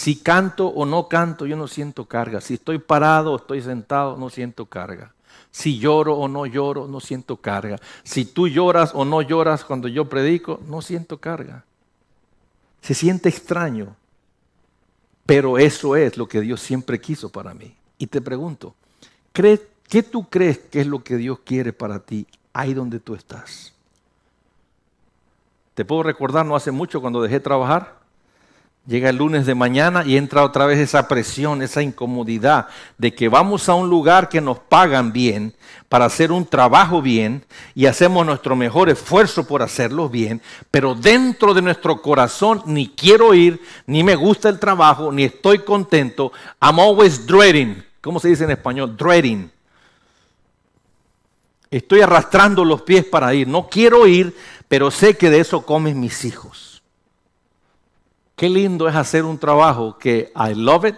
Si 0.00 0.16
canto 0.16 0.66
o 0.66 0.86
no 0.86 1.08
canto, 1.08 1.44
yo 1.44 1.58
no 1.58 1.68
siento 1.68 2.06
carga. 2.06 2.40
Si 2.40 2.54
estoy 2.54 2.78
parado 2.78 3.34
o 3.34 3.36
estoy 3.36 3.60
sentado, 3.60 4.16
no 4.16 4.30
siento 4.30 4.64
carga. 4.64 5.12
Si 5.50 5.78
lloro 5.78 6.14
o 6.14 6.26
no 6.26 6.46
lloro, 6.46 6.88
no 6.88 7.00
siento 7.00 7.36
carga. 7.36 7.78
Si 8.02 8.24
tú 8.24 8.48
lloras 8.48 8.92
o 8.94 9.04
no 9.04 9.20
lloras 9.20 9.62
cuando 9.62 9.88
yo 9.88 10.08
predico, 10.08 10.58
no 10.66 10.80
siento 10.80 11.18
carga. 11.18 11.66
Se 12.80 12.94
siente 12.94 13.28
extraño. 13.28 13.94
Pero 15.26 15.58
eso 15.58 15.94
es 15.96 16.16
lo 16.16 16.26
que 16.26 16.40
Dios 16.40 16.62
siempre 16.62 16.98
quiso 16.98 17.28
para 17.28 17.52
mí. 17.52 17.76
Y 17.98 18.06
te 18.06 18.22
pregunto, 18.22 18.74
¿qué 19.34 20.02
tú 20.02 20.30
crees 20.30 20.60
que 20.60 20.80
es 20.80 20.86
lo 20.86 21.04
que 21.04 21.16
Dios 21.16 21.40
quiere 21.44 21.74
para 21.74 21.98
ti 21.98 22.26
ahí 22.54 22.72
donde 22.72 23.00
tú 23.00 23.14
estás? 23.14 23.74
Te 25.74 25.84
puedo 25.84 26.02
recordar, 26.04 26.46
no 26.46 26.56
hace 26.56 26.70
mucho 26.70 27.02
cuando 27.02 27.20
dejé 27.20 27.38
trabajar, 27.38 27.99
Llega 28.86 29.10
el 29.10 29.16
lunes 29.16 29.44
de 29.44 29.54
mañana 29.54 30.04
y 30.04 30.16
entra 30.16 30.42
otra 30.42 30.64
vez 30.66 30.78
esa 30.78 31.06
presión, 31.06 31.62
esa 31.62 31.82
incomodidad 31.82 32.68
de 32.96 33.14
que 33.14 33.28
vamos 33.28 33.68
a 33.68 33.74
un 33.74 33.90
lugar 33.90 34.28
que 34.28 34.40
nos 34.40 34.58
pagan 34.58 35.12
bien 35.12 35.54
para 35.90 36.06
hacer 36.06 36.32
un 36.32 36.46
trabajo 36.46 37.02
bien 37.02 37.44
y 37.74 37.86
hacemos 37.86 38.24
nuestro 38.24 38.56
mejor 38.56 38.88
esfuerzo 38.88 39.46
por 39.46 39.62
hacerlo 39.62 40.08
bien, 40.08 40.40
pero 40.70 40.94
dentro 40.94 41.52
de 41.52 41.62
nuestro 41.62 42.00
corazón 42.00 42.62
ni 42.64 42.88
quiero 42.88 43.34
ir, 43.34 43.60
ni 43.86 44.02
me 44.02 44.16
gusta 44.16 44.48
el 44.48 44.58
trabajo, 44.58 45.12
ni 45.12 45.24
estoy 45.24 45.58
contento. 45.58 46.32
I'm 46.60 46.80
always 46.80 47.26
dreading. 47.26 47.84
¿Cómo 48.00 48.18
se 48.18 48.28
dice 48.28 48.44
en 48.44 48.52
español? 48.52 48.96
Dreading. 48.96 49.50
Estoy 51.70 52.00
arrastrando 52.00 52.64
los 52.64 52.82
pies 52.82 53.04
para 53.04 53.34
ir. 53.34 53.46
No 53.46 53.68
quiero 53.68 54.06
ir, 54.06 54.34
pero 54.68 54.90
sé 54.90 55.16
que 55.16 55.28
de 55.28 55.40
eso 55.40 55.66
comen 55.66 56.00
mis 56.00 56.24
hijos. 56.24 56.69
Qué 58.40 58.48
lindo 58.48 58.88
es 58.88 58.96
hacer 58.96 59.26
un 59.26 59.36
trabajo 59.36 59.98
que 59.98 60.32
I 60.34 60.54
love 60.54 60.86
it, 60.86 60.94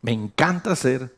me 0.00 0.12
encanta 0.12 0.72
hacer. 0.72 1.14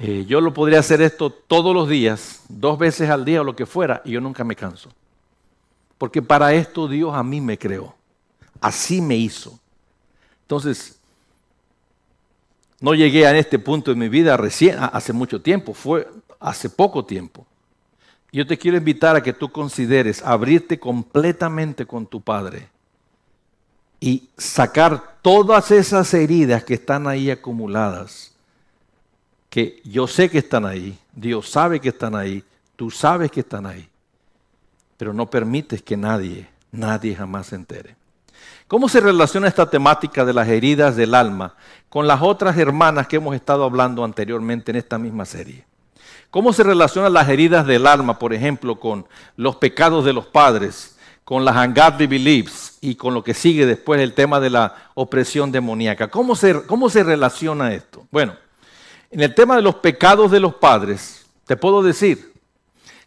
Eh, 0.00 0.24
yo 0.26 0.40
lo 0.40 0.52
podría 0.52 0.80
hacer 0.80 1.00
esto 1.00 1.30
todos 1.30 1.72
los 1.72 1.88
días, 1.88 2.42
dos 2.48 2.76
veces 2.76 3.08
al 3.08 3.24
día 3.24 3.42
o 3.42 3.44
lo 3.44 3.54
que 3.54 3.66
fuera, 3.66 4.02
y 4.04 4.10
yo 4.10 4.20
nunca 4.20 4.42
me 4.42 4.56
canso. 4.56 4.90
Porque 5.96 6.20
para 6.20 6.52
esto 6.54 6.88
Dios 6.88 7.14
a 7.14 7.22
mí 7.22 7.40
me 7.40 7.56
creó. 7.56 7.94
Así 8.60 9.00
me 9.00 9.14
hizo. 9.14 9.60
Entonces, 10.40 10.98
no 12.80 12.94
llegué 12.94 13.28
a 13.28 13.38
este 13.38 13.60
punto 13.60 13.92
de 13.92 13.96
mi 13.96 14.08
vida 14.08 14.36
recién, 14.36 14.76
hace 14.80 15.12
mucho 15.12 15.40
tiempo, 15.40 15.72
fue 15.72 16.08
hace 16.40 16.68
poco 16.68 17.04
tiempo. 17.04 17.46
Yo 18.32 18.44
te 18.44 18.58
quiero 18.58 18.76
invitar 18.76 19.14
a 19.14 19.22
que 19.22 19.34
tú 19.34 19.52
consideres 19.52 20.20
abrirte 20.20 20.80
completamente 20.80 21.86
con 21.86 22.06
tu 22.06 22.20
Padre 22.20 22.72
y 24.02 24.28
sacar 24.36 25.18
todas 25.22 25.70
esas 25.70 26.12
heridas 26.12 26.64
que 26.64 26.74
están 26.74 27.06
ahí 27.06 27.30
acumuladas 27.30 28.32
que 29.48 29.80
yo 29.84 30.08
sé 30.08 30.28
que 30.28 30.38
están 30.38 30.66
ahí, 30.66 30.98
Dios 31.14 31.48
sabe 31.48 31.78
que 31.78 31.90
están 31.90 32.16
ahí, 32.16 32.42
tú 32.74 32.90
sabes 32.90 33.30
que 33.30 33.40
están 33.40 33.64
ahí, 33.64 33.88
pero 34.96 35.12
no 35.12 35.30
permites 35.30 35.82
que 35.82 35.96
nadie, 35.96 36.48
nadie 36.72 37.14
jamás 37.14 37.48
se 37.48 37.54
entere. 37.56 37.94
¿Cómo 38.66 38.88
se 38.88 39.00
relaciona 39.00 39.46
esta 39.46 39.70
temática 39.70 40.24
de 40.24 40.32
las 40.32 40.48
heridas 40.48 40.96
del 40.96 41.14
alma 41.14 41.54
con 41.88 42.08
las 42.08 42.22
otras 42.22 42.56
hermanas 42.56 43.06
que 43.06 43.16
hemos 43.16 43.36
estado 43.36 43.62
hablando 43.62 44.04
anteriormente 44.04 44.72
en 44.72 44.78
esta 44.78 44.98
misma 44.98 45.26
serie? 45.26 45.64
¿Cómo 46.30 46.52
se 46.52 46.64
relacionan 46.64 47.12
las 47.12 47.28
heridas 47.28 47.66
del 47.66 47.86
alma, 47.86 48.18
por 48.18 48.32
ejemplo, 48.32 48.80
con 48.80 49.06
los 49.36 49.56
pecados 49.56 50.04
de 50.04 50.14
los 50.14 50.26
padres, 50.26 50.96
con 51.24 51.44
las 51.44 51.56
ungodly 51.56 52.06
beliefs 52.06 52.78
y 52.80 52.94
con 52.94 53.14
lo 53.14 53.22
que 53.22 53.34
sigue 53.34 53.66
después 53.66 54.00
el 54.00 54.14
tema 54.14 54.40
de 54.40 54.50
la 54.50 54.90
opresión 54.94 55.52
demoníaca? 55.52 56.08
¿Cómo 56.08 56.36
se, 56.36 56.62
cómo 56.66 56.90
se 56.90 57.04
relaciona 57.04 57.72
esto? 57.72 58.06
Bueno, 58.10 58.36
en 59.10 59.20
el 59.20 59.34
tema 59.34 59.56
de 59.56 59.62
los 59.62 59.76
pecados 59.76 60.30
de 60.30 60.40
los 60.40 60.54
padres, 60.54 61.24
te 61.46 61.56
puedo 61.56 61.82
decir 61.82 62.32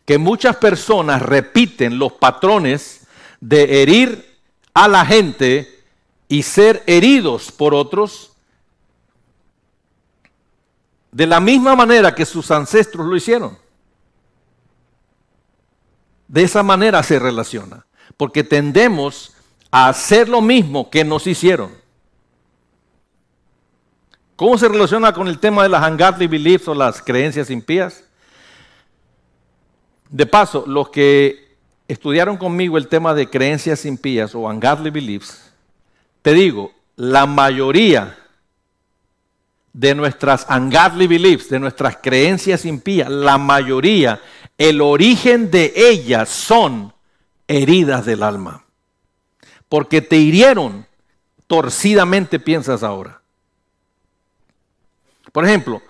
que 0.05 0.17
muchas 0.17 0.55
personas 0.57 1.21
repiten 1.21 1.97
los 1.97 2.13
patrones 2.13 3.07
de 3.41 3.81
herir 3.81 4.37
a 4.73 4.87
la 4.87 5.05
gente 5.05 5.83
y 6.27 6.43
ser 6.43 6.83
heridos 6.85 7.51
por 7.51 7.73
otros 7.73 8.31
de 11.11 11.25
la 11.25 11.39
misma 11.39 11.75
manera 11.75 12.13
que 12.13 12.25
sus 12.25 12.51
ancestros 12.51 13.07
lo 13.07 13.15
hicieron. 13.15 13.57
De 16.27 16.43
esa 16.43 16.61
manera 16.61 17.01
se 17.03 17.19
relaciona, 17.19 17.85
porque 18.17 18.43
tendemos 18.43 19.33
a 19.71 19.89
hacer 19.89 20.29
lo 20.29 20.41
mismo 20.41 20.89
que 20.89 21.03
nos 21.03 21.27
hicieron. 21.27 21.71
¿Cómo 24.35 24.57
se 24.57 24.67
relaciona 24.67 25.13
con 25.13 25.27
el 25.27 25.39
tema 25.39 25.63
de 25.63 25.69
las 25.69 25.89
ungodly 25.89 26.27
beliefs 26.27 26.67
o 26.67 26.73
las 26.73 27.01
creencias 27.01 27.49
impías? 27.49 28.03
De 30.09 30.25
paso, 30.25 30.65
los 30.67 30.89
que 30.89 31.55
estudiaron 31.87 32.37
conmigo 32.37 32.77
el 32.77 32.87
tema 32.87 33.13
de 33.13 33.29
creencias 33.29 33.85
impías 33.85 34.35
o 34.35 34.39
ungodly 34.39 34.89
beliefs, 34.89 35.51
te 36.21 36.33
digo, 36.33 36.71
la 36.95 37.25
mayoría 37.25 38.17
de 39.71 39.93
nuestras 39.93 40.47
ungodly 40.49 41.07
beliefs, 41.07 41.49
de 41.49 41.59
nuestras 41.59 41.97
creencias 41.97 42.65
impías, 42.65 43.09
la 43.09 43.37
mayoría, 43.37 44.21
el 44.57 44.79
origen 44.79 45.51
de 45.51 45.73
ellas 45.75 46.29
son 46.29 46.94
heridas 47.47 48.05
del 48.05 48.23
alma. 48.23 48.63
Porque 49.69 50.01
te 50.01 50.17
hirieron, 50.17 50.85
torcidamente 51.47 52.39
piensas 52.39 52.83
ahora. 52.83 53.21
Por 55.31 55.45
ejemplo, 55.45 55.81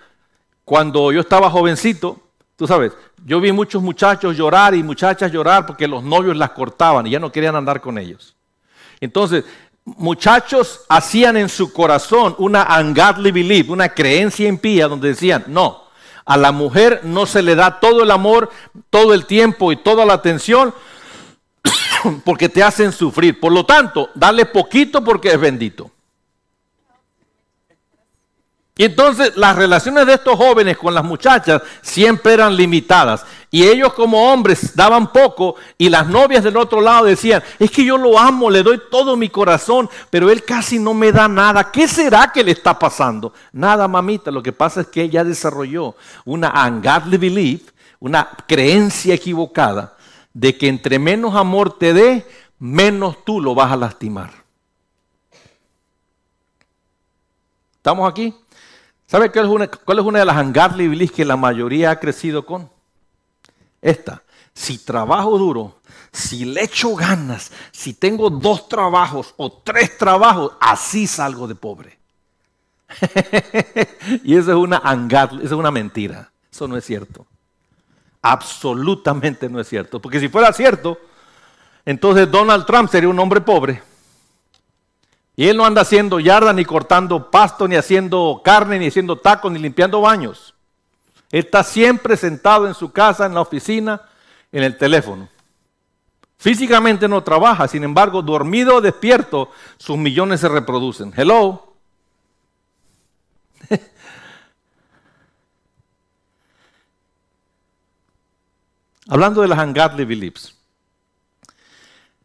cuando 0.63 1.11
yo 1.11 1.21
estaba 1.21 1.49
jovencito, 1.49 2.19
tú 2.55 2.65
sabes, 2.65 2.93
yo 3.25 3.39
vi 3.39 3.51
muchos 3.51 3.81
muchachos 3.81 4.35
llorar 4.35 4.73
y 4.73 4.83
muchachas 4.83 5.31
llorar 5.31 5.65
porque 5.65 5.87
los 5.87 6.03
novios 6.03 6.35
las 6.35 6.51
cortaban 6.51 7.05
y 7.05 7.11
ya 7.11 7.19
no 7.19 7.31
querían 7.31 7.55
andar 7.55 7.81
con 7.81 7.97
ellos. 7.97 8.35
Entonces, 8.99 9.45
muchachos 9.83 10.81
hacían 10.89 11.37
en 11.37 11.49
su 11.49 11.71
corazón 11.71 12.35
una 12.39 12.67
ungodly 12.79 13.31
belief, 13.31 13.69
una 13.69 13.89
creencia 13.89 14.47
impía, 14.47 14.87
donde 14.87 15.09
decían, 15.09 15.43
no, 15.47 15.83
a 16.25 16.37
la 16.37 16.51
mujer 16.51 17.01
no 17.03 17.25
se 17.25 17.43
le 17.43 17.55
da 17.55 17.79
todo 17.79 18.03
el 18.03 18.11
amor, 18.11 18.49
todo 18.89 19.13
el 19.13 19.25
tiempo 19.25 19.71
y 19.71 19.75
toda 19.75 20.05
la 20.05 20.13
atención 20.13 20.73
porque 22.23 22.49
te 22.49 22.63
hacen 22.63 22.91
sufrir. 22.91 23.39
Por 23.39 23.51
lo 23.51 23.65
tanto, 23.65 24.09
dale 24.15 24.45
poquito 24.45 25.03
porque 25.03 25.29
es 25.29 25.39
bendito. 25.39 25.91
Y 28.77 28.83
entonces 28.83 29.37
las 29.37 29.55
relaciones 29.55 30.05
de 30.05 30.15
estos 30.15 30.35
jóvenes 30.35 30.77
con 30.77 30.93
las 30.93 31.03
muchachas 31.03 31.61
siempre 31.81 32.33
eran 32.33 32.57
limitadas. 32.57 33.25
Y 33.49 33.63
ellos 33.63 33.93
como 33.93 34.33
hombres 34.33 34.75
daban 34.75 35.13
poco 35.13 35.55
y 35.77 35.87
las 35.87 36.07
novias 36.07 36.43
del 36.43 36.57
otro 36.57 36.81
lado 36.81 37.05
decían, 37.05 37.41
es 37.57 37.71
que 37.71 37.85
yo 37.85 37.97
lo 37.97 38.19
amo, 38.19 38.49
le 38.49 38.63
doy 38.63 38.81
todo 38.91 39.15
mi 39.15 39.29
corazón, 39.29 39.89
pero 40.09 40.29
él 40.29 40.43
casi 40.43 40.77
no 40.77 40.93
me 40.93 41.13
da 41.13 41.29
nada. 41.29 41.71
¿Qué 41.71 41.87
será 41.87 42.33
que 42.33 42.43
le 42.43 42.51
está 42.51 42.77
pasando? 42.77 43.31
Nada, 43.53 43.87
mamita, 43.87 44.29
lo 44.29 44.43
que 44.43 44.51
pasa 44.51 44.81
es 44.81 44.87
que 44.87 45.03
ella 45.03 45.23
desarrolló 45.23 45.95
una 46.25 46.51
ungodly 46.67 47.15
belief, 47.15 47.61
una 48.01 48.27
creencia 48.45 49.13
equivocada 49.13 49.94
de 50.35 50.57
que 50.57 50.67
entre 50.67 50.99
menos 50.99 51.33
amor 51.33 51.79
te 51.79 51.93
dé, 51.93 52.27
menos 52.59 53.23
tú 53.23 53.41
lo 53.41 53.55
vas 53.55 53.71
a 53.71 53.77
lastimar. 53.77 54.31
¿Estamos 57.77 58.09
aquí? 58.09 58.35
¿Sabe 59.07 59.31
cuál 59.31 59.99
es 59.99 60.05
una, 60.05 60.19
de 60.19 60.25
las 60.25 60.43
ungodly 60.43 60.87
beliefs 60.89 61.15
que 61.15 61.23
la 61.23 61.37
mayoría 61.37 61.91
ha 61.91 61.99
crecido 61.99 62.45
con? 62.45 62.69
Esta. 63.81 64.23
Si 64.53 64.77
trabajo 64.79 65.37
duro, 65.37 65.79
si 66.11 66.43
le 66.43 66.63
echo 66.63 66.95
ganas, 66.95 67.51
si 67.71 67.93
tengo 67.93 68.29
dos 68.29 68.67
trabajos 68.67 69.33
o 69.37 69.51
tres 69.51 69.97
trabajos, 69.97 70.53
así 70.59 71.07
salgo 71.07 71.47
de 71.47 71.55
pobre. 71.55 71.97
y 74.23 74.35
eso 74.35 74.51
es 74.51 74.57
una 74.57 74.81
ungodly, 74.93 75.45
eso 75.45 75.55
es 75.55 75.59
una 75.59 75.71
mentira. 75.71 76.29
Eso 76.51 76.67
no 76.67 76.75
es 76.75 76.83
cierto. 76.83 77.25
Absolutamente 78.27 79.47
no 79.47 79.59
es 79.59 79.67
cierto. 79.67 80.01
Porque 80.01 80.19
si 80.19 80.29
fuera 80.29 80.51
cierto, 80.51 80.97
entonces 81.85 82.31
Donald 82.31 82.65
Trump 82.65 82.89
sería 82.89 83.07
un 83.07 83.19
hombre 83.19 83.39
pobre. 83.39 83.83
Y 85.35 85.47
él 85.47 85.55
no 85.55 85.63
anda 85.63 85.83
haciendo 85.83 86.19
yarda, 86.19 86.51
ni 86.51 86.65
cortando 86.65 87.29
pasto, 87.29 87.67
ni 87.67 87.75
haciendo 87.75 88.41
carne, 88.43 88.79
ni 88.79 88.87
haciendo 88.87 89.15
tacos, 89.15 89.51
ni 89.51 89.59
limpiando 89.59 90.01
baños. 90.01 90.55
Él 91.31 91.45
está 91.45 91.63
siempre 91.63 92.17
sentado 92.17 92.65
en 92.65 92.73
su 92.73 92.91
casa, 92.91 93.27
en 93.27 93.35
la 93.35 93.41
oficina, 93.41 94.01
en 94.51 94.63
el 94.63 94.75
teléfono. 94.75 95.29
Físicamente 96.39 97.07
no 97.07 97.21
trabaja, 97.21 97.67
sin 97.67 97.83
embargo, 97.83 98.23
dormido 98.23 98.77
o 98.77 98.81
despierto, 98.81 99.51
sus 99.77 99.97
millones 99.97 100.39
se 100.39 100.49
reproducen. 100.49 101.13
Hello. 101.15 101.75
Hablando 109.07 109.41
de 109.41 109.47
las 109.47 109.59
ungodly 109.59 110.05
beliefs. 110.05 110.55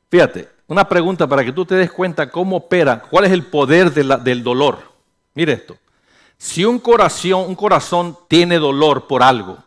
Fíjate, 0.08 0.48
una 0.66 0.88
pregunta 0.88 1.26
para 1.26 1.44
que 1.44 1.52
tú 1.52 1.64
te 1.64 1.74
des 1.74 1.90
cuenta 1.90 2.30
cómo 2.30 2.56
opera, 2.56 3.00
cuál 3.00 3.24
es 3.24 3.32
el 3.32 3.44
poder 3.44 3.92
del 3.92 4.42
dolor. 4.42 4.78
Mire 5.34 5.52
esto. 5.52 5.76
Si 6.38 6.64
un 6.64 6.78
corazón, 6.78 7.44
un 7.46 7.54
corazón 7.54 8.16
tiene 8.26 8.58
dolor 8.58 9.06
por 9.06 9.22
algo, 9.22 9.58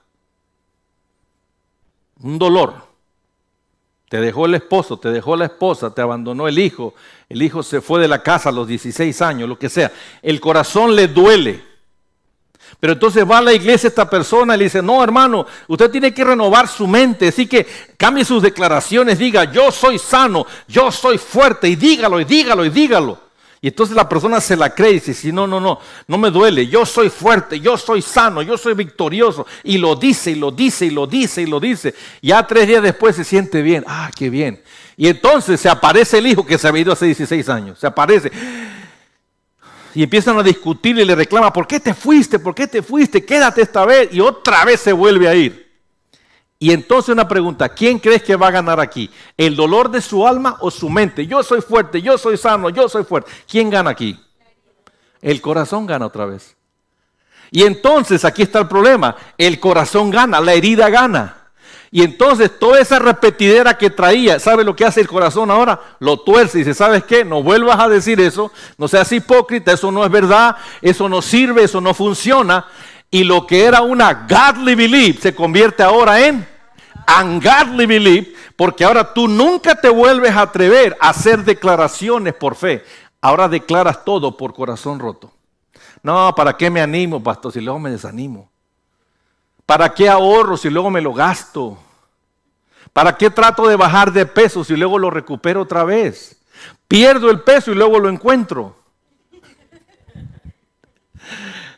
un 2.20 2.40
dolor, 2.40 2.88
te 4.10 4.20
dejó 4.20 4.46
el 4.46 4.56
esposo, 4.56 4.98
te 4.98 5.10
dejó 5.10 5.36
la 5.36 5.46
esposa, 5.46 5.94
te 5.94 6.02
abandonó 6.02 6.48
el 6.48 6.58
hijo, 6.58 6.94
el 7.30 7.42
hijo 7.42 7.64
se 7.64 7.82
fue 7.82 8.02
de 8.02 8.08
la 8.08 8.24
casa 8.24 8.50
a 8.50 8.52
los 8.52 8.68
16 8.68 9.22
años, 9.22 9.50
lo 9.50 9.60
que 9.60 9.70
sea, 9.70 9.92
el 10.22 10.40
corazón 10.40 10.96
le 10.96 11.08
duele. 11.08 11.73
Pero 12.80 12.94
entonces 12.94 13.30
va 13.30 13.38
a 13.38 13.42
la 13.42 13.54
iglesia 13.54 13.88
esta 13.88 14.10
persona 14.10 14.56
y 14.56 14.58
le 14.58 14.64
dice, 14.66 14.82
no 14.82 15.04
hermano, 15.04 15.46
usted 15.68 15.90
tiene 15.90 16.14
que 16.14 16.24
renovar 16.24 16.68
su 16.68 16.88
mente, 16.88 17.30
así 17.30 17.48
que 17.48 17.66
cambie 17.98 18.26
sus 18.26 18.44
declaraciones, 18.44 19.18
diga, 19.18 19.46
yo 19.46 19.72
soy 19.72 19.98
sano, 19.98 20.46
yo 20.68 20.92
soy 20.92 21.18
fuerte, 21.18 21.70
y 21.70 21.76
dígalo, 21.76 22.20
y 22.20 22.26
dígalo, 22.26 22.66
y 22.66 22.70
dígalo. 22.70 23.24
Y 23.62 23.70
entonces 23.70 23.96
la 23.96 24.10
persona 24.10 24.42
se 24.42 24.58
la 24.58 24.76
cree 24.76 24.92
y 24.92 25.00
dice, 25.00 25.32
no, 25.32 25.48
no, 25.48 25.62
no, 25.62 25.80
no 26.06 26.18
me 26.18 26.30
duele, 26.30 26.68
yo 26.68 26.86
soy 26.86 27.10
fuerte, 27.10 27.62
yo 27.62 27.78
soy 27.78 28.02
sano, 28.02 28.42
yo 28.42 28.58
soy 28.58 28.74
victorioso. 28.74 29.48
Y 29.64 29.78
lo 29.78 29.96
dice, 29.96 30.32
y 30.32 30.36
lo 30.36 30.52
dice, 30.52 30.88
y 30.88 30.90
lo 30.90 31.08
dice, 31.08 31.44
y 31.44 31.46
lo 31.46 31.62
dice. 31.62 31.96
Ya 32.22 32.46
tres 32.46 32.68
días 32.68 32.84
después 32.84 33.16
se 33.16 33.24
siente 33.24 33.62
bien, 33.62 33.86
ah, 33.88 34.12
qué 34.14 34.30
bien. 34.30 34.62
Y 34.98 35.08
entonces 35.08 35.62
se 35.62 35.70
aparece 35.70 36.18
el 36.18 36.28
hijo 36.28 36.46
que 36.46 36.58
se 36.58 36.68
había 36.68 36.82
ido 36.82 36.92
hace 36.92 37.06
16 37.06 37.48
años, 37.48 37.80
se 37.80 37.88
aparece 37.88 38.30
y 39.94 40.04
empiezan 40.04 40.38
a 40.38 40.44
discutir 40.44 40.98
y 40.98 41.06
le 41.06 41.16
reclama, 41.16 41.54
¿por 41.54 41.68
qué 41.68 41.80
te 41.80 41.94
fuiste? 41.94 42.40
¿Por 42.40 42.56
qué 42.56 42.68
te 42.68 42.82
fuiste? 42.82 43.24
Quédate 43.24 43.62
esta 43.62 43.86
vez 43.86 44.10
y 44.12 44.20
otra 44.20 44.66
vez 44.66 44.80
se 44.80 44.94
vuelve 44.94 45.28
a 45.28 45.36
ir. 45.36 45.72
Y 46.58 46.72
entonces 46.72 47.10
una 47.10 47.28
pregunta, 47.28 47.70
¿quién 47.70 48.00
crees 48.00 48.24
que 48.24 48.36
va 48.36 48.48
a 48.48 48.52
ganar 48.52 48.80
aquí? 48.80 49.10
¿El 49.36 49.56
dolor 49.56 49.92
de 49.92 50.02
su 50.02 50.26
alma 50.26 50.58
o 50.62 50.72
su 50.72 50.90
mente? 50.90 51.28
Yo 51.28 51.44
soy 51.44 51.62
fuerte, 51.62 52.02
yo 52.02 52.18
soy 52.18 52.38
sano, 52.38 52.70
yo 52.70 52.88
soy 52.88 53.04
fuerte. 53.04 53.32
¿Quién 53.48 53.70
gana 53.70 53.90
aquí? 53.90 54.18
El 55.22 55.42
corazón 55.42 55.86
gana 55.86 56.06
otra 56.06 56.26
vez. 56.26 56.56
Y 57.52 57.64
entonces 57.64 58.26
aquí 58.26 58.42
está 58.42 58.60
el 58.60 58.68
problema, 58.68 59.16
el 59.38 59.60
corazón 59.60 60.10
gana, 60.10 60.40
la 60.40 60.54
herida 60.54 60.90
gana. 60.90 61.43
Y 61.96 62.02
entonces 62.02 62.58
toda 62.58 62.80
esa 62.80 62.98
repetidera 62.98 63.78
que 63.78 63.92
traía, 63.92 64.40
¿sabe 64.40 64.64
lo 64.64 64.76
que 64.76 64.84
hace 64.84 65.00
el 65.00 65.08
corazón 65.08 65.52
ahora? 65.52 65.80
Lo 66.00 66.20
tuerce 66.20 66.58
y 66.58 66.62
dice, 66.62 66.74
¿sabes 66.74 67.04
qué? 67.04 67.24
No 67.24 67.44
vuelvas 67.44 67.80
a 67.80 67.88
decir 67.88 68.20
eso, 68.20 68.52
no 68.80 68.88
seas 68.88 69.12
hipócrita, 69.12 69.74
eso 69.74 69.92
no 69.92 70.04
es 70.04 70.10
verdad, 70.10 70.56
eso 70.82 71.08
no 71.08 71.22
sirve, 71.22 71.66
eso 71.66 71.82
no 71.82 71.94
funciona. 71.94 72.66
Y 73.12 73.24
lo 73.24 73.46
que 73.46 73.66
era 73.66 73.84
una 73.84 74.26
godly 74.28 74.74
belief 74.74 75.22
se 75.22 75.36
convierte 75.36 75.84
ahora 75.84 76.26
en 76.26 76.48
ungodly 77.22 77.86
belief, 77.86 78.30
porque 78.56 78.86
ahora 78.86 79.14
tú 79.14 79.28
nunca 79.28 79.76
te 79.76 79.90
vuelves 79.90 80.32
a 80.32 80.42
atrever 80.42 80.98
a 81.00 81.10
hacer 81.10 81.44
declaraciones 81.44 82.34
por 82.34 82.56
fe. 82.56 82.84
Ahora 83.22 83.48
declaras 83.48 84.04
todo 84.04 84.36
por 84.36 84.56
corazón 84.56 84.98
roto. 84.98 85.32
No, 86.02 86.34
¿para 86.34 86.58
qué 86.58 86.72
me 86.72 86.82
animo, 86.82 87.22
pastor? 87.22 87.52
Si 87.52 87.62
luego 87.62 87.78
me 87.78 87.92
desanimo. 87.92 88.50
¿Para 89.66 89.94
qué 89.94 90.10
ahorro 90.10 90.58
si 90.58 90.70
luego 90.70 90.90
me 90.90 91.02
lo 91.02 91.14
gasto? 91.14 91.78
¿Para 92.92 93.18
qué 93.18 93.30
trato 93.30 93.68
de 93.68 93.76
bajar 93.76 94.12
de 94.12 94.26
peso 94.26 94.64
si 94.64 94.76
luego 94.76 95.00
lo 95.00 95.10
recupero 95.10 95.62
otra 95.62 95.84
vez? 95.84 96.38
Pierdo 96.88 97.30
el 97.32 97.42
peso 97.42 97.72
y 97.72 97.76
luego 97.76 98.00
lo 98.00 98.10
encuentro. 98.10 98.76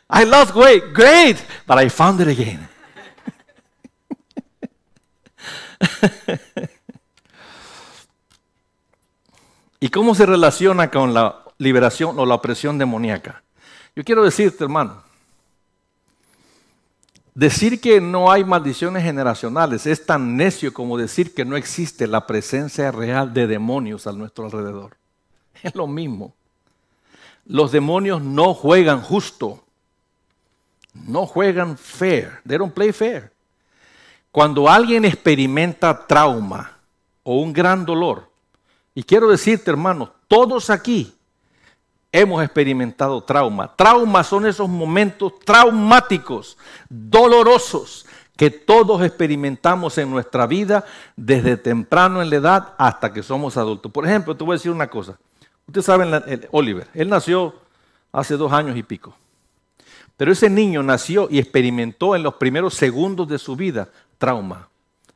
I 0.08 0.24
lost 0.24 0.54
weight, 0.54 0.92
great, 0.92 1.38
but 1.66 1.78
I 1.78 1.88
found 1.88 2.20
it 2.20 2.28
again. 2.28 2.68
¿Y 9.80 9.88
cómo 9.88 10.14
se 10.14 10.26
relaciona 10.26 10.90
con 10.90 11.12
la 11.12 11.44
liberación 11.58 12.18
o 12.18 12.26
la 12.26 12.34
opresión 12.34 12.78
demoníaca? 12.78 13.42
Yo 13.94 14.04
quiero 14.04 14.22
decirte, 14.24 14.64
hermano, 14.64 15.02
decir 17.36 17.82
que 17.82 18.00
no 18.00 18.32
hay 18.32 18.44
maldiciones 18.44 19.02
generacionales 19.02 19.86
es 19.86 20.06
tan 20.06 20.38
necio 20.38 20.72
como 20.72 20.96
decir 20.96 21.34
que 21.34 21.44
no 21.44 21.54
existe 21.56 22.06
la 22.06 22.26
presencia 22.26 22.90
real 22.90 23.34
de 23.34 23.46
demonios 23.46 24.06
a 24.06 24.12
nuestro 24.12 24.46
alrededor. 24.46 24.96
Es 25.62 25.74
lo 25.74 25.86
mismo. 25.86 26.34
Los 27.44 27.72
demonios 27.72 28.22
no 28.22 28.54
juegan 28.54 29.02
justo. 29.02 29.62
No 30.94 31.26
juegan 31.26 31.76
fair. 31.76 32.40
They 32.46 32.56
don't 32.56 32.72
play 32.72 32.92
fair. 32.92 33.32
Cuando 34.32 34.68
alguien 34.68 35.04
experimenta 35.04 36.06
trauma 36.06 36.72
o 37.22 37.40
un 37.40 37.52
gran 37.52 37.84
dolor, 37.84 38.30
y 38.94 39.02
quiero 39.02 39.28
decirte, 39.28 39.70
hermanos, 39.70 40.10
todos 40.28 40.70
aquí 40.70 41.15
hemos 42.12 42.42
experimentado 42.42 43.22
trauma. 43.22 43.74
Trauma 43.74 44.24
son 44.24 44.46
esos 44.46 44.68
momentos 44.68 45.38
traumáticos, 45.44 46.56
dolorosos, 46.88 48.06
que 48.36 48.50
todos 48.50 49.02
experimentamos 49.02 49.96
en 49.98 50.10
nuestra 50.10 50.46
vida 50.46 50.84
desde 51.16 51.56
temprano 51.56 52.20
en 52.20 52.30
la 52.30 52.36
edad 52.36 52.74
hasta 52.78 53.12
que 53.12 53.22
somos 53.22 53.56
adultos. 53.56 53.90
Por 53.90 54.06
ejemplo, 54.06 54.36
te 54.36 54.44
voy 54.44 54.54
a 54.54 54.58
decir 54.58 54.70
una 54.70 54.88
cosa. 54.88 55.18
Ustedes 55.66 55.86
saben, 55.86 56.10
Oliver, 56.52 56.86
él 56.94 57.08
nació 57.08 57.54
hace 58.12 58.36
dos 58.36 58.52
años 58.52 58.76
y 58.76 58.82
pico. 58.82 59.14
Pero 60.16 60.32
ese 60.32 60.48
niño 60.48 60.82
nació 60.82 61.28
y 61.30 61.38
experimentó 61.38 62.14
en 62.14 62.22
los 62.22 62.34
primeros 62.34 62.74
segundos 62.74 63.28
de 63.28 63.38
su 63.38 63.56
vida 63.56 63.88
trauma. 64.18 64.68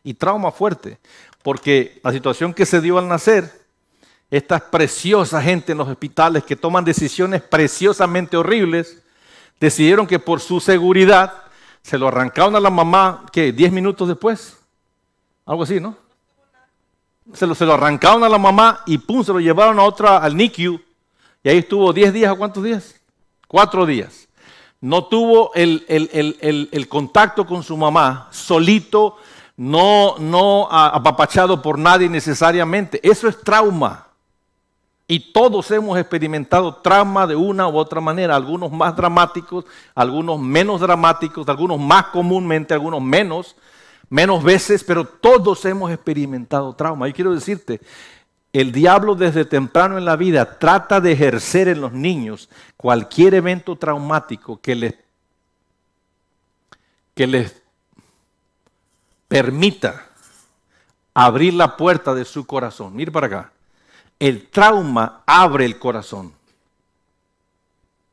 Y 0.03 0.15
trauma 0.15 0.51
fuerte. 0.51 0.99
Porque 1.43 2.01
la 2.03 2.13
situación 2.13 2.53
que 2.53 2.67
se 2.67 2.81
dio 2.81 2.99
al 2.99 3.09
nacer 3.09 3.60
esta 4.31 4.59
preciosa 4.71 5.43
gente 5.43 5.73
en 5.73 5.79
los 5.79 5.89
hospitales 5.89 6.45
que 6.45 6.57
toman 6.57 6.85
decisiones 6.85 7.43
preciosamente 7.43 8.37
horribles, 8.37 9.03
decidieron 9.59 10.07
que 10.07 10.19
por 10.19 10.41
su 10.41 10.61
seguridad 10.61 11.33
se 11.83 11.99
lo 11.99 12.09
arrancaron 12.09 12.55
a 12.57 12.61
la 12.61 12.71
mamá, 12.71 13.27
¿qué? 13.33 13.53
¿Diez 13.53 13.73
minutos 13.73 14.07
después? 14.07 14.57
Algo 15.45 15.65
así, 15.65 15.81
¿no? 15.81 15.97
Se 17.33 17.47
lo, 17.47 17.55
se 17.55 17.65
lo 17.65 17.75
arrancaron 17.75 18.23
a 18.23 18.29
la 18.29 18.39
mamá 18.39 18.83
y 18.87 18.99
pum, 18.99 19.25
se 19.25 19.33
lo 19.33 19.41
llevaron 19.41 19.79
a 19.79 19.83
otra, 19.83 20.19
al 20.19 20.37
NICU. 20.37 20.81
Y 21.43 21.49
ahí 21.49 21.59
estuvo 21.59 21.93
diez 21.93 22.13
días, 22.13 22.33
¿a 22.33 22.37
cuántos 22.37 22.63
días? 22.63 22.95
Cuatro 23.49 23.87
días. 23.87 24.29
No 24.81 25.05
tuvo 25.05 25.53
el, 25.55 25.85
el 25.89 26.89
contacto 26.89 27.47
con 27.47 27.63
su 27.63 27.77
mamá, 27.77 28.29
solito, 28.31 29.17
no, 29.57 30.17
no 30.19 30.69
apapachado 30.71 31.61
por 31.61 31.79
nadie 31.79 32.09
necesariamente. 32.09 32.99
Eso 33.03 33.29
es 33.29 33.39
trauma. 33.43 34.10
Y 35.11 35.33
todos 35.33 35.69
hemos 35.73 35.99
experimentado 35.99 36.73
trauma 36.73 37.27
de 37.27 37.35
una 37.35 37.67
u 37.67 37.77
otra 37.77 38.01
manera, 38.01 38.37
algunos 38.37 38.71
más 38.71 38.95
dramáticos, 38.95 39.65
algunos 39.93 40.39
menos 40.39 40.81
dramáticos, 40.81 41.49
algunos 41.49 41.81
más 41.81 42.07
comúnmente, 42.13 42.75
algunos 42.75 43.03
menos, 43.03 43.57
menos 44.09 44.41
veces, 44.45 44.85
pero 44.85 45.05
todos 45.05 45.65
hemos 45.65 45.91
experimentado 45.91 46.73
trauma. 46.75 47.09
Y 47.09 47.13
quiero 47.13 47.35
decirte, 47.35 47.81
el 48.53 48.71
diablo 48.71 49.17
desde 49.17 49.45
temprano 49.45 49.99
en 49.99 50.05
la 50.05 50.15
vida 50.15 50.61
trata 50.61 51.01
de 51.01 51.11
ejercer 51.11 51.67
en 51.67 51.81
los 51.81 51.91
niños 51.91 52.49
cualquier 52.77 53.35
evento 53.35 53.75
traumático 53.75 54.61
que 54.61 54.77
les, 54.77 54.95
que 57.17 57.27
les 57.27 57.61
permita 59.27 60.07
abrir 61.15 61.55
la 61.55 61.77
puerta 61.77 62.15
de 62.15 62.25
su 62.25 62.47
corazón. 62.47 62.95
Mire 62.95 63.11
para 63.11 63.27
acá 63.27 63.53
el 64.21 64.49
trauma 64.49 65.23
abre 65.27 65.65
el 65.65 65.79
corazón. 65.79 66.33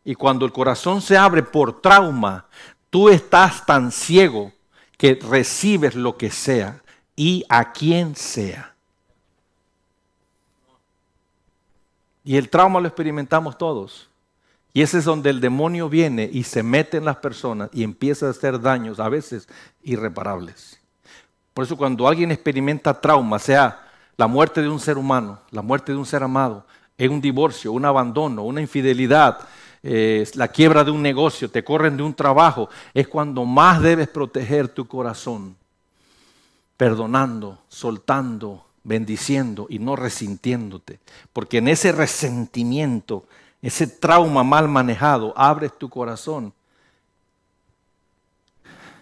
Y 0.04 0.16
cuando 0.16 0.46
el 0.46 0.54
corazón 0.54 1.02
se 1.02 1.18
abre 1.18 1.44
por 1.44 1.82
trauma, 1.82 2.46
tú 2.90 3.10
estás 3.10 3.66
tan 3.66 3.92
ciego 3.92 4.54
que 4.98 5.20
recibes 5.22 5.96
lo 5.96 6.18
que 6.18 6.32
sea 6.32 6.82
y 7.16 7.44
a 7.50 7.74
quien 7.74 8.16
sea. 8.16 8.74
Y 12.24 12.38
el 12.38 12.50
trauma 12.50 12.80
lo 12.80 12.88
experimentamos 12.88 13.58
todos. 13.58 14.10
Y 14.74 14.82
ese 14.82 15.00
es 15.00 15.06
donde 15.06 15.30
el 15.30 15.42
demonio 15.42 15.90
viene 15.90 16.30
y 16.32 16.44
se 16.44 16.64
mete 16.64 16.98
en 16.98 17.06
las 17.06 17.18
personas 17.18 17.70
y 17.74 17.84
empieza 17.84 18.28
a 18.28 18.32
hacer 18.32 18.62
daños, 18.62 19.00
a 19.00 19.10
veces 19.10 19.48
irreparables. 19.84 20.80
Por 21.54 21.66
eso 21.66 21.76
cuando 21.76 22.08
alguien 22.08 22.32
experimenta 22.32 23.02
trauma, 23.02 23.40
sea 23.40 23.87
la 24.18 24.28
muerte 24.28 24.62
de 24.62 24.70
un 24.70 24.80
ser 24.80 24.98
humano, 24.98 25.40
la 25.52 25.62
muerte 25.62 25.92
de 25.92 25.98
un 25.98 26.06
ser 26.06 26.24
amado, 26.24 26.66
es 26.98 27.10
un 27.10 27.22
divorcio, 27.22 27.72
un 27.72 27.86
abandono, 27.86 28.44
una 28.44 28.62
infidelidad, 28.62 29.38
eh, 29.84 30.28
la 30.34 30.48
quiebra 30.48 30.84
de 30.84 30.90
un 30.90 31.04
negocio, 31.04 31.52
te 31.52 31.64
corren 31.64 31.96
de 31.96 32.04
un 32.04 32.16
trabajo, 32.16 32.68
es 32.96 33.08
cuando 33.08 33.46
más 33.46 33.80
debes 33.82 34.08
proteger 34.08 34.68
tu 34.70 34.88
corazón, 34.88 35.56
perdonando, 36.76 37.60
soltando, 37.68 38.66
bendiciendo 38.84 39.68
y 39.70 39.78
no 39.78 39.96
resintiéndote. 39.96 41.00
Porque 41.32 41.60
en 41.60 41.68
ese 41.68 41.92
resentimiento, 41.92 43.26
ese 43.62 43.86
trauma 43.86 44.44
mal 44.44 44.68
manejado, 44.68 45.32
abres 45.38 45.78
tu 45.78 45.90
corazón 45.90 46.54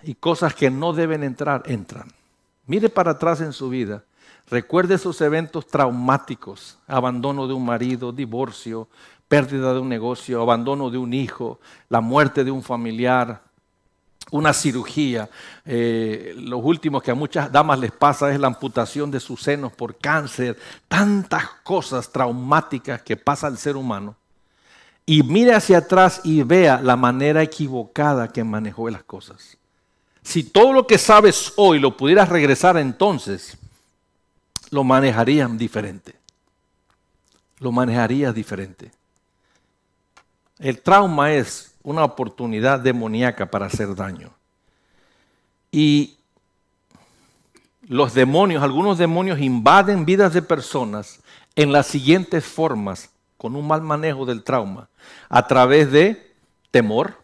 y 0.03 0.13
cosas 0.15 0.53
que 0.53 0.69
no 0.69 0.91
deben 0.91 1.23
entrar, 1.23 1.63
entran. 1.67 2.11
Mire 2.67 2.89
para 2.89 3.11
atrás 3.11 3.39
en 3.39 3.53
su 3.53 3.69
vida 3.69 4.03
Recuerde 4.49 4.95
esos 4.95 5.19
eventos 5.21 5.65
traumáticos, 5.67 6.77
abandono 6.87 7.47
de 7.47 7.53
un 7.53 7.65
marido, 7.65 8.11
divorcio, 8.11 8.87
pérdida 9.27 9.73
de 9.73 9.79
un 9.79 9.89
negocio, 9.89 10.41
abandono 10.41 10.89
de 10.89 10.97
un 10.97 11.13
hijo, 11.13 11.59
la 11.89 11.99
muerte 11.99 12.43
de 12.43 12.51
un 12.51 12.61
familiar, 12.61 13.41
una 14.31 14.53
cirugía. 14.53 15.29
Eh, 15.65 16.35
los 16.37 16.61
últimos 16.63 17.01
que 17.01 17.11
a 17.11 17.15
muchas 17.15 17.51
damas 17.51 17.79
les 17.79 17.91
pasa 17.91 18.31
es 18.31 18.39
la 18.39 18.47
amputación 18.47 19.09
de 19.09 19.19
sus 19.19 19.41
senos 19.41 19.71
por 19.71 19.97
cáncer, 19.97 20.57
tantas 20.87 21.45
cosas 21.63 22.11
traumáticas 22.11 23.01
que 23.01 23.17
pasa 23.17 23.47
al 23.47 23.57
ser 23.57 23.75
humano. 23.75 24.15
Y 25.07 25.23
mire 25.23 25.53
hacia 25.53 25.79
atrás 25.79 26.21
y 26.23 26.41
vea 26.43 26.81
la 26.81 26.95
manera 26.95 27.43
equivocada 27.43 28.27
que 28.27 28.43
manejó 28.43 28.89
las 28.89 29.03
cosas. 29.03 29.57
Si 30.23 30.43
todo 30.43 30.73
lo 30.73 30.87
que 30.87 30.97
sabes 30.97 31.53
hoy 31.55 31.79
lo 31.79 31.95
pudieras 31.95 32.29
regresar 32.29 32.77
entonces, 32.77 33.57
lo 34.75 34.83
manejarían 34.83 35.57
diferente. 35.57 36.15
Lo 37.59 37.71
manejarías 37.71 38.35
diferente. 38.35 38.91
El 40.59 40.81
trauma 40.81 41.31
es 41.31 41.73
una 41.81 42.03
oportunidad 42.03 42.81
demoníaca 42.81 43.49
para 43.49 43.67
hacer 43.67 43.95
daño. 43.95 44.33
Y 45.71 46.17
los 47.87 48.13
demonios, 48.13 48.63
algunos 48.63 48.97
demonios 48.97 49.39
invaden 49.39 50.05
vidas 50.05 50.33
de 50.33 50.41
personas 50.41 51.21
en 51.55 51.71
las 51.71 51.87
siguientes 51.87 52.43
formas, 52.43 53.09
con 53.37 53.55
un 53.55 53.65
mal 53.65 53.81
manejo 53.81 54.25
del 54.25 54.43
trauma, 54.43 54.89
a 55.29 55.47
través 55.47 55.89
de 55.89 56.33
temor. 56.69 57.17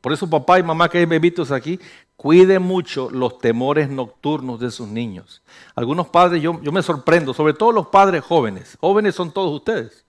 Por 0.00 0.14
eso 0.14 0.28
papá 0.28 0.58
y 0.58 0.62
mamá 0.62 0.88
que 0.88 0.98
hay 0.98 1.04
bebitos 1.04 1.50
aquí, 1.50 1.78
Cuide 2.22 2.60
mucho 2.60 3.10
los 3.10 3.40
temores 3.40 3.88
nocturnos 3.90 4.60
de 4.60 4.70
sus 4.70 4.86
niños. 4.86 5.42
Algunos 5.74 6.06
padres, 6.06 6.40
yo, 6.40 6.54
me 6.54 6.80
sorprendo, 6.80 7.34
sobre 7.34 7.52
todo 7.52 7.72
los 7.72 7.88
padres 7.88 8.22
jóvenes. 8.22 8.78
Jóvenes 8.80 9.16
son 9.16 9.32
todos 9.32 9.52
ustedes. 9.52 10.04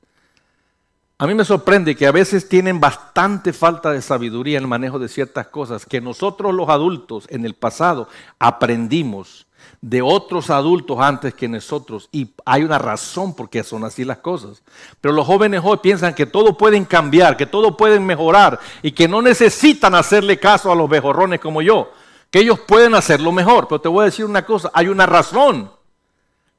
A 1.18 1.26
mí 1.26 1.34
me 1.34 1.44
sorprende 1.44 1.96
que 1.96 2.06
a 2.06 2.12
veces 2.12 2.48
tienen 2.48 2.80
bastante 2.80 3.52
falta 3.52 3.92
de 3.92 4.00
sabiduría 4.00 4.60
en 4.60 4.66
el 4.66 4.70
manejo 4.70 5.00
de 5.00 5.08
ciertas 5.08 5.48
cosas 5.48 5.88
que 5.88 6.02
nosotros 6.02 6.54
los 6.54 6.70
adultos 6.70 7.26
en 7.32 7.46
el 7.46 7.56
pasado 7.56 8.08
aprendimos 8.38 9.48
de 9.82 10.04
otros 10.04 10.52
adultos 10.52 11.00
antes 11.00 11.34
que 11.34 11.48
nosotros 11.48 12.10
y 12.12 12.30
hay 12.46 12.62
una 12.62 12.78
razón 12.78 13.34
por 13.36 13.50
qué 13.50 13.64
son 13.64 13.86
así 13.86 14.06
las 14.06 14.20
cosas. 14.20 14.62
Pero 15.02 15.16
los 15.16 15.26
jóvenes 15.26 15.62
hoy 15.64 15.78
piensan 15.78 16.14
que 16.14 16.28
todo 16.28 16.60
pueden 16.60 16.86
cambiar, 16.86 17.38
que 17.38 17.48
todo 17.48 17.76
pueden 17.76 18.06
mejorar 18.06 18.60
y 18.84 18.92
que 18.92 19.08
no 19.08 19.24
necesitan 19.24 19.96
hacerle 19.96 20.38
caso 20.38 20.72
a 20.72 20.76
los 20.76 20.88
bejorrones 20.88 21.40
como 21.40 21.64
yo 21.64 21.90
que 22.34 22.40
ellos 22.40 22.60
pueden 22.62 22.96
hacerlo 22.96 23.32
mejor. 23.32 23.68
Pero 23.68 23.80
te 23.80 23.88
voy 23.88 24.02
a 24.02 24.06
decir 24.06 24.26
una 24.26 24.44
cosa, 24.44 24.72
hay 24.74 24.88
una 24.88 25.06
razón 25.06 25.70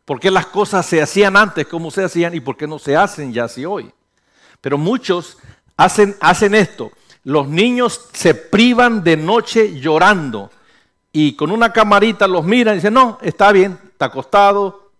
por 0.04 0.20
qué 0.20 0.30
las 0.30 0.46
cosas 0.46 0.86
se 0.86 1.02
hacían 1.02 1.36
antes 1.36 1.66
como 1.66 1.90
se 1.90 2.04
hacían 2.04 2.32
y 2.32 2.38
por 2.38 2.56
qué 2.56 2.68
no 2.68 2.78
se 2.78 2.96
hacen 2.96 3.32
ya 3.32 3.44
así 3.46 3.64
hoy. 3.64 3.90
Pero 4.60 4.78
muchos 4.78 5.36
hacen, 5.76 6.14
esto. 6.54 6.92
Los 7.24 7.48
niños 7.48 8.08
se 8.12 8.36
privan 8.36 9.02
de 9.02 9.16
noche 9.16 9.80
llorando 9.80 10.48
y 11.10 11.34
con 11.34 11.50
una 11.50 11.72
camarita 11.72 12.28
los 12.28 12.44
miran 12.44 12.74
y 12.74 12.76
dicen, 12.76 12.94
no, 12.94 13.18
está 13.20 13.50
bien, 13.50 13.76
está 13.90 14.04
acostado, 14.04 14.92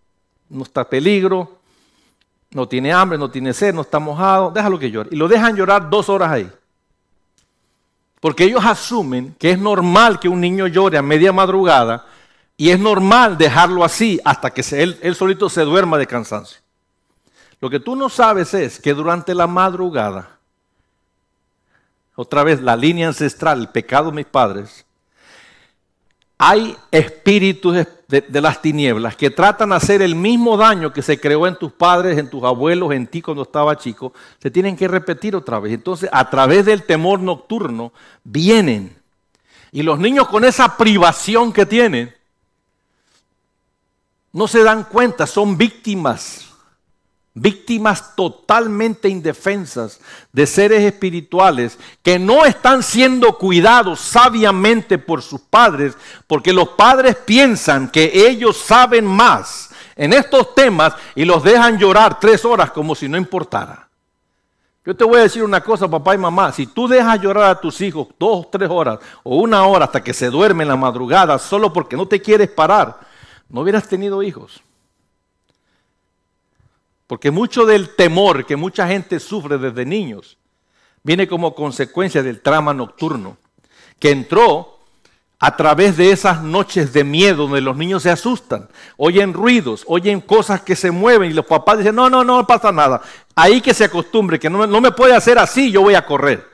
no 0.48 0.64
está 0.64 0.82
peligro, 0.82 1.60
no 2.50 2.66
tiene 2.66 2.92
hambre, 2.92 3.16
no 3.16 3.30
tiene 3.30 3.52
sed, 3.52 3.72
no 3.72 3.82
está 3.82 4.00
mojado, 4.00 4.50
déjalo 4.50 4.76
que 4.80 4.90
llore. 4.90 5.10
Y 5.12 5.16
lo 5.16 5.28
dejan 5.28 5.54
llorar 5.54 5.88
dos 5.88 6.08
horas 6.08 6.32
ahí. 6.32 6.50
Porque 8.24 8.44
ellos 8.44 8.64
asumen 8.64 9.36
que 9.38 9.50
es 9.50 9.58
normal 9.58 10.18
que 10.18 10.30
un 10.30 10.40
niño 10.40 10.66
llore 10.66 10.96
a 10.96 11.02
media 11.02 11.30
madrugada 11.30 12.06
y 12.56 12.70
es 12.70 12.78
normal 12.78 13.36
dejarlo 13.36 13.84
así 13.84 14.18
hasta 14.24 14.48
que 14.48 14.62
él, 14.82 14.98
él 15.02 15.14
solito 15.14 15.50
se 15.50 15.60
duerma 15.60 15.98
de 15.98 16.06
cansancio. 16.06 16.58
Lo 17.60 17.68
que 17.68 17.80
tú 17.80 17.94
no 17.94 18.08
sabes 18.08 18.54
es 18.54 18.80
que 18.80 18.94
durante 18.94 19.34
la 19.34 19.46
madrugada, 19.46 20.38
otra 22.14 22.44
vez 22.44 22.62
la 22.62 22.76
línea 22.76 23.08
ancestral, 23.08 23.60
el 23.60 23.68
pecado 23.68 24.06
de 24.06 24.16
mis 24.16 24.24
padres, 24.24 24.86
hay 26.38 26.76
espíritus 26.90 27.86
de, 28.08 28.40
las 28.40 28.60
tinieblas 28.60 29.16
que 29.16 29.30
tratan 29.30 29.70
de 29.70 29.76
hacer 29.76 30.02
el 30.02 30.14
mismo 30.14 30.56
daño 30.56 30.92
que 30.92 31.02
se 31.02 31.18
creó 31.18 31.46
en 31.46 31.56
tus 31.56 31.72
padres, 31.72 32.18
en 32.18 32.28
tus 32.28 32.42
abuelos, 32.44 32.92
en 32.92 33.06
ti 33.06 33.22
cuando 33.22 33.42
estaba 33.42 33.76
chico, 33.76 34.12
se 34.40 34.50
tienen 34.50 34.76
que 34.76 34.88
repetir 34.88 35.36
otra 35.36 35.58
vez. 35.58 35.72
Entonces, 35.72 36.08
a 36.12 36.28
través 36.28 36.64
del 36.64 36.84
temor 36.84 37.20
nocturno, 37.20 37.92
vienen. 38.24 38.96
Y 39.72 39.82
los 39.82 39.98
niños 39.98 40.28
con 40.28 40.44
esa 40.44 40.76
privación 40.76 41.52
que 41.52 41.66
tienen, 41.66 42.14
no 44.32 44.48
se 44.48 44.62
dan 44.62 44.84
cuenta, 44.84 45.26
son 45.26 45.56
víctimas 45.56 46.53
víctimas 47.34 48.14
totalmente 48.14 49.08
indefensas 49.08 50.00
de 50.32 50.46
seres 50.46 50.82
espirituales 50.82 51.78
que 52.02 52.18
no 52.18 52.44
están 52.44 52.84
siendo 52.84 53.36
cuidados 53.38 54.00
sabiamente 54.00 54.98
por 54.98 55.20
sus 55.20 55.40
padres, 55.40 55.96
porque 56.28 56.52
los 56.52 56.70
padres 56.70 57.16
piensan 57.16 57.88
que 57.88 58.28
ellos 58.28 58.56
saben 58.56 59.04
más 59.04 59.70
en 59.96 60.12
estos 60.12 60.54
temas 60.54 60.94
y 61.16 61.24
los 61.24 61.42
dejan 61.42 61.76
llorar 61.76 62.20
tres 62.20 62.44
horas 62.44 62.70
como 62.70 62.94
si 62.94 63.08
no 63.08 63.16
importara. 63.16 63.88
Yo 64.86 64.94
te 64.94 65.02
voy 65.02 65.18
a 65.18 65.22
decir 65.22 65.42
una 65.42 65.62
cosa, 65.62 65.88
papá 65.88 66.14
y 66.14 66.18
mamá, 66.18 66.52
si 66.52 66.66
tú 66.66 66.86
dejas 66.86 67.20
llorar 67.20 67.50
a 67.50 67.60
tus 67.60 67.80
hijos 67.80 68.08
dos, 68.18 68.50
tres 68.50 68.68
horas 68.70 68.98
o 69.22 69.38
una 69.38 69.66
hora 69.66 69.86
hasta 69.86 70.04
que 70.04 70.12
se 70.12 70.28
duerme 70.28 70.62
en 70.62 70.68
la 70.68 70.76
madrugada 70.76 71.38
solo 71.38 71.72
porque 71.72 71.96
no 71.96 72.06
te 72.06 72.20
quieres 72.20 72.50
parar, 72.50 73.00
no 73.48 73.62
hubieras 73.62 73.88
tenido 73.88 74.22
hijos. 74.22 74.62
Porque 77.14 77.30
mucho 77.30 77.64
del 77.64 77.90
temor 77.90 78.44
que 78.44 78.56
mucha 78.56 78.88
gente 78.88 79.20
sufre 79.20 79.56
desde 79.56 79.86
niños 79.86 80.36
viene 81.04 81.28
como 81.28 81.54
consecuencia 81.54 82.24
del 82.24 82.40
trama 82.40 82.74
nocturno, 82.74 83.36
que 84.00 84.10
entró 84.10 84.80
a 85.38 85.56
través 85.56 85.96
de 85.96 86.10
esas 86.10 86.42
noches 86.42 86.92
de 86.92 87.04
miedo 87.04 87.44
donde 87.44 87.60
los 87.60 87.76
niños 87.76 88.02
se 88.02 88.10
asustan, 88.10 88.68
oyen 88.96 89.32
ruidos, 89.32 89.84
oyen 89.86 90.20
cosas 90.20 90.62
que 90.62 90.74
se 90.74 90.90
mueven 90.90 91.30
y 91.30 91.34
los 91.34 91.46
papás 91.46 91.78
dicen, 91.78 91.94
no, 91.94 92.10
no, 92.10 92.24
no 92.24 92.44
pasa 92.48 92.72
nada. 92.72 93.00
Ahí 93.36 93.60
que 93.60 93.74
se 93.74 93.84
acostumbre, 93.84 94.40
que 94.40 94.50
no, 94.50 94.66
no 94.66 94.80
me 94.80 94.90
puede 94.90 95.14
hacer 95.14 95.38
así, 95.38 95.70
yo 95.70 95.82
voy 95.82 95.94
a 95.94 96.04
correr. 96.04 96.44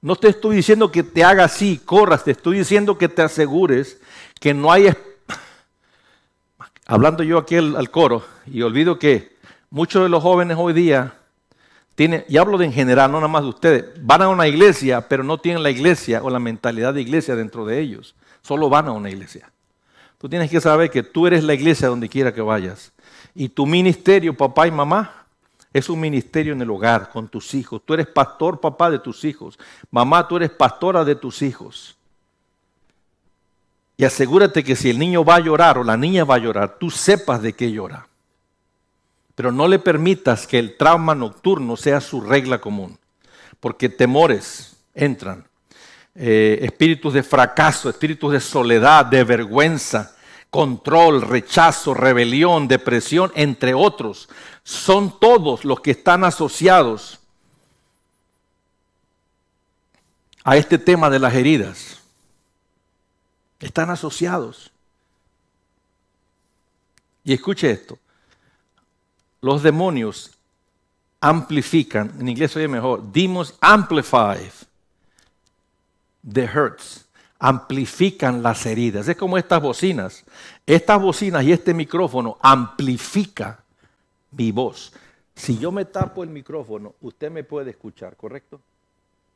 No 0.00 0.14
te 0.14 0.28
estoy 0.28 0.54
diciendo 0.54 0.92
que 0.92 1.02
te 1.02 1.24
haga 1.24 1.42
así, 1.42 1.80
corras, 1.84 2.22
te 2.22 2.30
estoy 2.30 2.58
diciendo 2.58 2.96
que 2.96 3.08
te 3.08 3.22
asegures 3.22 3.98
que 4.38 4.54
no 4.54 4.70
hay... 4.70 4.90
Hablando 6.86 7.24
yo 7.24 7.38
aquí 7.38 7.56
al 7.56 7.90
coro, 7.90 8.24
y 8.46 8.62
olvido 8.62 8.96
que 8.96 9.37
Muchos 9.70 10.02
de 10.02 10.08
los 10.08 10.22
jóvenes 10.22 10.56
hoy 10.58 10.72
día 10.72 11.12
tienen, 11.94 12.24
y 12.26 12.38
hablo 12.38 12.56
de 12.56 12.64
en 12.64 12.72
general, 12.72 13.12
no 13.12 13.18
nada 13.18 13.28
más 13.28 13.42
de 13.42 13.48
ustedes, 13.50 13.84
van 14.00 14.22
a 14.22 14.28
una 14.28 14.48
iglesia, 14.48 15.06
pero 15.08 15.22
no 15.22 15.38
tienen 15.38 15.62
la 15.62 15.68
iglesia 15.68 16.22
o 16.22 16.30
la 16.30 16.38
mentalidad 16.38 16.94
de 16.94 17.02
iglesia 17.02 17.36
dentro 17.36 17.66
de 17.66 17.78
ellos. 17.78 18.14
Solo 18.40 18.70
van 18.70 18.88
a 18.88 18.92
una 18.92 19.10
iglesia. 19.10 19.52
Tú 20.16 20.26
tienes 20.26 20.50
que 20.50 20.60
saber 20.60 20.90
que 20.90 21.02
tú 21.02 21.26
eres 21.26 21.44
la 21.44 21.52
iglesia 21.52 21.88
donde 21.88 22.08
quiera 22.08 22.32
que 22.32 22.40
vayas. 22.40 22.92
Y 23.34 23.50
tu 23.50 23.66
ministerio, 23.66 24.34
papá 24.34 24.66
y 24.66 24.70
mamá, 24.70 25.26
es 25.70 25.90
un 25.90 26.00
ministerio 26.00 26.54
en 26.54 26.62
el 26.62 26.70
hogar, 26.70 27.10
con 27.10 27.28
tus 27.28 27.52
hijos. 27.52 27.82
Tú 27.84 27.92
eres 27.92 28.06
pastor, 28.06 28.58
papá, 28.58 28.90
de 28.90 28.98
tus 28.98 29.22
hijos. 29.24 29.58
Mamá, 29.90 30.26
tú 30.26 30.38
eres 30.38 30.48
pastora 30.48 31.04
de 31.04 31.14
tus 31.14 31.42
hijos. 31.42 31.94
Y 33.98 34.04
asegúrate 34.04 34.64
que 34.64 34.76
si 34.76 34.88
el 34.88 34.98
niño 34.98 35.26
va 35.26 35.34
a 35.34 35.40
llorar 35.40 35.76
o 35.76 35.84
la 35.84 35.96
niña 35.98 36.24
va 36.24 36.36
a 36.36 36.38
llorar, 36.38 36.78
tú 36.78 36.90
sepas 36.90 37.42
de 37.42 37.52
qué 37.52 37.70
llora 37.70 38.07
pero 39.38 39.52
no 39.52 39.68
le 39.68 39.78
permitas 39.78 40.48
que 40.48 40.58
el 40.58 40.76
trauma 40.76 41.14
nocturno 41.14 41.76
sea 41.76 42.00
su 42.00 42.20
regla 42.20 42.60
común, 42.60 42.98
porque 43.60 43.88
temores 43.88 44.78
entran, 44.96 45.46
eh, 46.16 46.58
espíritus 46.62 47.14
de 47.14 47.22
fracaso, 47.22 47.88
espíritus 47.88 48.32
de 48.32 48.40
soledad, 48.40 49.06
de 49.06 49.22
vergüenza, 49.22 50.16
control, 50.50 51.22
rechazo, 51.22 51.94
rebelión, 51.94 52.66
depresión, 52.66 53.30
entre 53.36 53.74
otros, 53.74 54.28
son 54.64 55.20
todos 55.20 55.64
los 55.64 55.82
que 55.82 55.92
están 55.92 56.24
asociados 56.24 57.20
a 60.42 60.56
este 60.56 60.78
tema 60.78 61.10
de 61.10 61.18
las 61.20 61.34
heridas. 61.34 62.02
Están 63.60 63.88
asociados. 63.90 64.72
Y 67.22 67.32
escuche 67.34 67.70
esto, 67.70 68.00
los 69.40 69.62
demonios 69.62 70.32
amplifican, 71.20 72.12
en 72.20 72.28
inglés 72.28 72.54
oye 72.56 72.68
mejor, 72.68 73.02
demons 73.12 73.54
amplify 73.60 74.38
the 76.32 76.44
hurts, 76.44 77.06
amplifican 77.38 78.42
las 78.42 78.66
heridas. 78.66 79.08
Es 79.08 79.16
como 79.16 79.38
estas 79.38 79.62
bocinas. 79.62 80.24
Estas 80.66 81.00
bocinas 81.00 81.44
y 81.44 81.52
este 81.52 81.74
micrófono 81.74 82.36
amplifica 82.40 83.60
mi 84.32 84.52
voz. 84.52 84.92
Si 85.34 85.56
yo 85.58 85.70
me 85.70 85.84
tapo 85.84 86.24
el 86.24 86.30
micrófono, 86.30 86.94
usted 87.00 87.30
me 87.30 87.44
puede 87.44 87.70
escuchar, 87.70 88.16
¿correcto? 88.16 88.60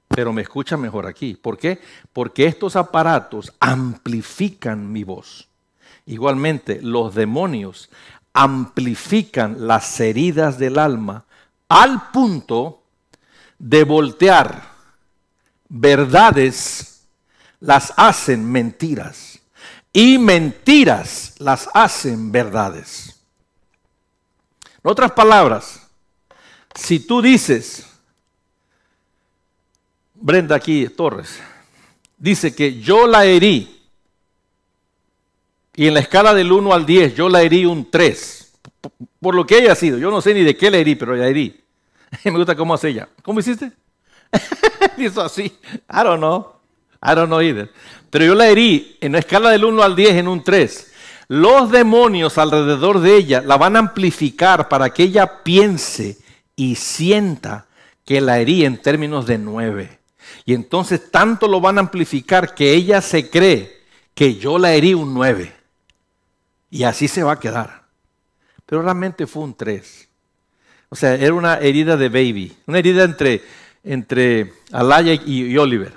Pero 0.09 0.33
me 0.33 0.43
escucha 0.43 0.77
mejor 0.77 1.07
aquí. 1.07 1.35
¿Por 1.35 1.57
qué? 1.57 1.81
Porque 2.13 2.47
estos 2.47 2.77
aparatos 2.77 3.53
amplifican 3.61 4.91
mi 4.93 5.05
voz. 5.05 5.49
Igualmente, 6.05 6.81
los 6.83 7.15
demonios 7.15 7.89
amplifican 8.33 9.67
las 9.67 10.01
heridas 10.01 10.59
del 10.59 10.79
alma 10.79 11.25
al 11.69 12.11
punto 12.11 12.83
de 13.59 13.85
voltear 13.85 14.73
verdades, 15.69 17.07
las 17.61 17.93
hacen 17.97 18.51
mentiras. 18.51 19.39
Y 19.93 20.19
mentiras 20.19 21.35
las 21.39 21.69
hacen 21.75 22.33
verdades. 22.33 23.21
En 24.83 24.91
otras 24.91 25.13
palabras, 25.13 25.87
si 26.75 27.01
tú 27.01 27.21
dices, 27.21 27.87
Brenda 30.15 30.57
aquí 30.57 30.89
Torres, 30.89 31.39
dice 32.17 32.55
que 32.55 32.81
yo 32.81 33.07
la 33.07 33.25
herí 33.25 33.82
y 35.75 35.87
en 35.87 35.95
la 35.95 36.01
escala 36.01 36.35
del 36.35 36.53
1 36.53 36.73
al 36.73 36.85
10 36.85 37.15
yo 37.15 37.29
la 37.29 37.43
herí 37.43 37.65
un 37.65 37.91
3. 37.91 38.53
Por 39.21 39.35
lo 39.35 39.47
que 39.47 39.57
haya 39.57 39.75
sido. 39.75 39.99
Yo 39.99 40.11
no 40.11 40.21
sé 40.21 40.35
ni 40.35 40.43
de 40.43 40.57
qué 40.57 40.71
la 40.71 40.79
herí, 40.79 40.95
pero 40.97 41.15
la 41.15 41.29
herí. 41.29 41.61
Me 42.25 42.31
gusta 42.33 42.55
cómo 42.55 42.75
hace 42.75 42.91
ella. 42.91 43.09
¿Cómo 43.23 43.41
hiciste? 43.41 43.73
Hizo 44.99 45.23
así. 45.23 45.45
I 45.45 46.03
don't 46.03 46.19
know. 46.19 46.47
I 47.03 47.15
don't 47.15 47.29
know 47.29 47.41
either. 47.41 47.71
Pero 48.11 48.25
yo 48.25 48.35
la 48.35 48.49
herí 48.49 48.99
en 49.01 49.13
la 49.13 49.21
escala 49.21 49.51
del 49.51 49.65
1 49.65 49.83
al 49.83 49.97
10 49.97 50.17
en 50.17 50.29
un 50.29 50.45
3. 50.45 50.93
Los 51.29 51.71
demonios 51.71 52.37
alrededor 52.37 53.01
de 53.01 53.17
ella 53.17 53.41
la 53.41 53.57
van 53.57 53.77
a 53.77 53.79
amplificar 53.79 54.69
para 54.69 54.91
que 54.91 55.05
ella 55.05 55.43
piense 55.43 56.19
y 56.55 56.75
sienta 56.75 57.67
que 58.05 58.21
la 58.21 58.39
herí 58.39 58.65
en 58.65 58.77
términos 58.77 59.27
de 59.27 59.39
9. 59.39 59.99
Y 60.45 60.55
entonces 60.55 61.11
tanto 61.11 61.49
lo 61.49 61.61
van 61.61 61.79
a 61.79 61.83
amplificar 61.83 62.55
que 62.55 62.75
ella 62.75 63.01
se 63.01 63.31
cree 63.31 63.81
que 64.15 64.35
yo 64.35 64.59
la 64.59 64.75
herí 64.75 64.93
un 64.93 65.15
9. 65.15 65.62
Y 66.73 66.85
así 66.85 67.07
se 67.07 67.23
va 67.23 67.33
a 67.33 67.39
quedar. 67.39 67.83
Pero 68.65 68.81
realmente 68.81 69.27
fue 69.27 69.43
un 69.43 69.55
3. 69.55 70.09
O 70.89 70.97
sea, 70.97 71.15
era 71.15 71.35
una 71.35 71.59
herida 71.59 71.99
de 71.99 72.09
baby. 72.09 72.57
Una 72.67 72.79
herida 72.79 73.05
entre, 73.05 73.45
entre 73.85 74.55
Alaya 74.73 75.13
y, 75.13 75.55
Oliver. 75.59 75.93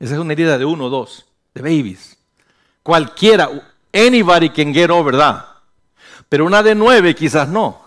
Esa 0.00 0.14
es 0.14 0.20
una 0.20 0.32
herida 0.32 0.58
de 0.58 0.64
uno 0.64 0.86
o 0.86 0.90
dos, 0.90 1.26
de 1.54 1.62
babies. 1.62 2.18
Cualquiera, 2.82 3.48
anybody 3.94 4.50
can 4.50 4.74
get 4.74 4.90
over 4.90 5.16
that. 5.16 5.44
Pero 6.28 6.44
una 6.44 6.60
de 6.60 6.74
nueve 6.74 7.14
quizás 7.14 7.48
no. 7.48 7.80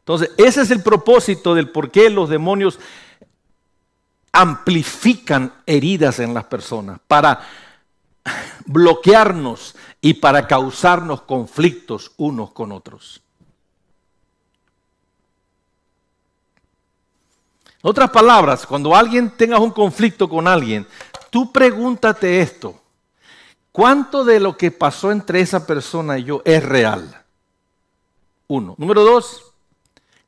Entonces, 0.00 0.32
ese 0.36 0.60
es 0.60 0.70
el 0.70 0.82
propósito 0.82 1.54
del 1.54 1.70
por 1.70 1.90
qué 1.90 2.10
los 2.10 2.28
demonios 2.28 2.78
amplifican 4.32 5.54
heridas 5.64 6.18
en 6.18 6.34
las 6.34 6.44
personas 6.44 7.00
para 7.06 7.40
bloquearnos 8.66 9.74
y 10.04 10.12
para 10.12 10.46
causarnos 10.46 11.22
conflictos 11.22 12.12
unos 12.18 12.50
con 12.50 12.72
otros. 12.72 13.22
En 17.82 17.88
otras 17.88 18.10
palabras, 18.10 18.66
cuando 18.66 18.94
alguien 18.94 19.30
tenga 19.30 19.58
un 19.58 19.70
conflicto 19.70 20.28
con 20.28 20.46
alguien, 20.46 20.86
tú 21.30 21.50
pregúntate 21.50 22.42
esto. 22.42 22.78
¿cuánto 23.72 24.26
de 24.26 24.40
lo 24.40 24.58
que 24.58 24.70
pasó 24.70 25.10
entre 25.10 25.40
esa 25.40 25.66
persona 25.66 26.18
y 26.18 26.24
yo 26.24 26.42
es 26.44 26.62
real? 26.62 27.24
Uno. 28.46 28.74
Número 28.76 29.04
dos, 29.04 29.54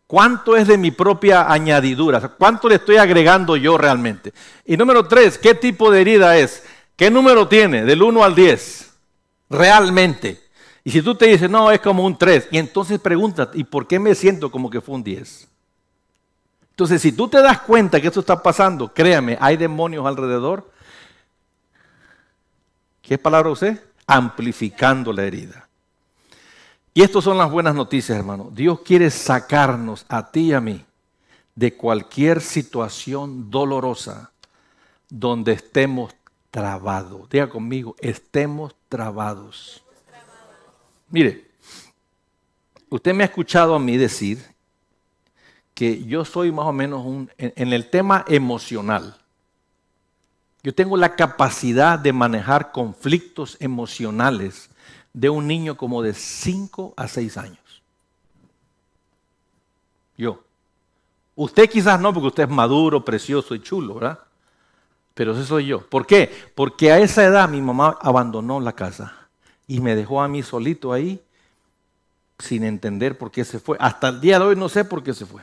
¿cuánto 0.07 0.57
es 0.57 0.69
de 0.69 0.79
mi 0.79 0.91
propia 0.91 1.53
añadidura? 1.53 2.27
¿Cuánto 2.31 2.71
le 2.71 2.77
estoy 2.77 2.97
agregando 2.97 3.57
yo 3.57 3.77
realmente? 3.77 4.33
Y 4.65 4.79
número 4.79 5.07
tres, 5.07 5.37
¿qué 5.37 5.55
tipo 5.55 5.91
de 5.91 6.01
herida 6.01 6.39
es? 6.39 6.65
¿Qué 6.97 7.11
número 7.11 7.47
tiene? 7.47 7.85
Del 7.85 8.03
1 8.03 8.25
al 8.25 8.35
10. 8.35 8.86
Realmente. 9.49 10.41
Y 10.85 10.91
si 10.91 11.03
tú 11.03 11.15
te 11.15 11.27
dices, 11.27 11.51
no, 11.51 11.71
es 11.71 11.81
como 11.81 12.05
un 12.05 12.17
3, 12.17 12.49
y 12.53 12.59
entonces 12.59 13.01
pregúntate, 13.01 13.59
¿y 13.59 13.65
por 13.65 13.87
qué 13.87 13.99
me 13.99 14.15
siento 14.15 14.51
como 14.51 14.71
que 14.71 14.81
fue 14.81 14.95
un 14.95 15.03
10? 15.03 15.49
Entonces, 16.71 17.01
si 17.01 17.13
tú 17.13 17.27
te 17.27 17.41
das 17.41 17.61
cuenta 17.61 18.01
que 18.01 18.09
esto 18.09 18.21
está 18.21 18.43
pasando, 18.43 18.93
créame, 18.93 19.39
hay 19.41 19.57
demonios 19.57 20.07
alrededor. 20.07 20.71
¿Qué 23.01 23.17
palabra 23.17 23.51
usé? 23.51 23.83
Amplificando 24.07 25.13
la 25.13 25.25
herida. 25.25 25.69
Y 26.93 27.03
estas 27.03 27.25
son 27.25 27.39
las 27.39 27.51
buenas 27.51 27.75
noticias, 27.75 28.17
hermano. 28.17 28.51
Dios 28.53 28.81
quiere 28.81 29.11
sacarnos 29.11 30.05
a 30.09 30.31
ti 30.31 30.49
y 30.49 30.53
a 30.53 30.61
mí 30.61 30.85
de 31.55 31.75
cualquier 31.75 32.41
situación 32.41 33.51
dolorosa 33.51 34.31
donde 35.09 35.53
estemos 35.53 36.15
trabados. 36.57 37.29
Diga 37.29 37.51
conmigo, 37.51 37.95
estemos 37.99 38.75
trabados. 38.89 39.85
Mire, 41.11 41.51
usted 42.89 43.13
me 43.13 43.25
ha 43.25 43.27
escuchado 43.27 43.75
a 43.75 43.79
mí 43.79 43.99
decir 43.99 44.43
que 45.75 46.03
yo 46.05 46.25
soy 46.25 46.51
más 46.51 46.65
o 46.65 46.73
menos 46.73 47.05
un, 47.05 47.31
en, 47.37 47.75
el 47.75 47.91
tema 47.91 48.25
emocional. 48.27 49.19
Yo 50.63 50.75
tengo 50.75 50.97
la 50.97 51.15
capacidad 51.15 51.99
de 51.99 52.15
manejar 52.15 52.73
conflictos 52.73 53.59
emocionales 53.61 54.71
de 55.13 55.29
un 55.29 55.47
niño 55.47 55.77
como 55.77 56.01
de 56.01 56.15
5 56.15 56.95
a 56.97 57.07
6 57.07 57.37
años. 57.37 57.83
Yo. 60.17 60.43
Usted 61.35 61.69
quizás 61.69 62.01
no, 62.01 62.15
porque 62.15 62.29
usted 62.29 62.45
es 62.45 62.49
maduro, 62.49 63.05
precioso 63.05 63.55
y 63.55 63.61
chulo, 63.61 63.97
¿verdad? 63.97 64.26
Pero 65.17 65.33
ese 65.33 65.47
soy 65.47 65.65
yo. 65.65 65.81
¿Por 65.81 66.07
qué? 66.07 66.31
Porque 66.55 66.93
a 66.93 66.99
esa 66.99 67.25
edad 67.25 67.49
mi 67.49 67.63
mamá 67.63 67.97
abandonó 68.03 68.61
la 68.61 68.75
casa 68.75 69.15
y 69.67 69.81
me 69.81 69.97
dejó 69.97 70.21
a 70.21 70.29
mí 70.29 70.43
solito 70.43 70.93
ahí 70.93 71.19
sin 72.39 72.65
entender 72.65 73.17
por 73.17 73.31
qué 73.31 73.43
se 73.43 73.59
fue. 73.59 73.79
Hasta 73.81 74.09
el 74.09 74.21
día 74.21 74.39
de 74.39 74.45
hoy 74.45 74.57
no 74.57 74.69
sé 74.69 74.85
por 74.85 75.03
qué 75.03 75.15
se 75.15 75.25
fue. 75.25 75.41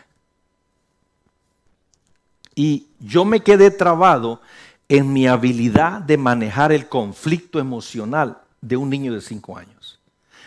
Y 2.54 2.86
yo 3.00 3.26
me 3.26 3.40
quedé 3.40 3.72
trabado 3.72 4.42
en 4.88 5.12
mi 5.12 5.26
habilidad 5.26 6.02
de 6.02 6.20
manejar 6.20 6.72
el 6.72 6.88
conflicto 6.88 7.58
emocional 7.58 8.38
de 8.62 8.78
un 8.78 8.92
niño 8.92 9.12
de 9.12 9.22
cinco 9.22 9.58
años. 9.58 10.00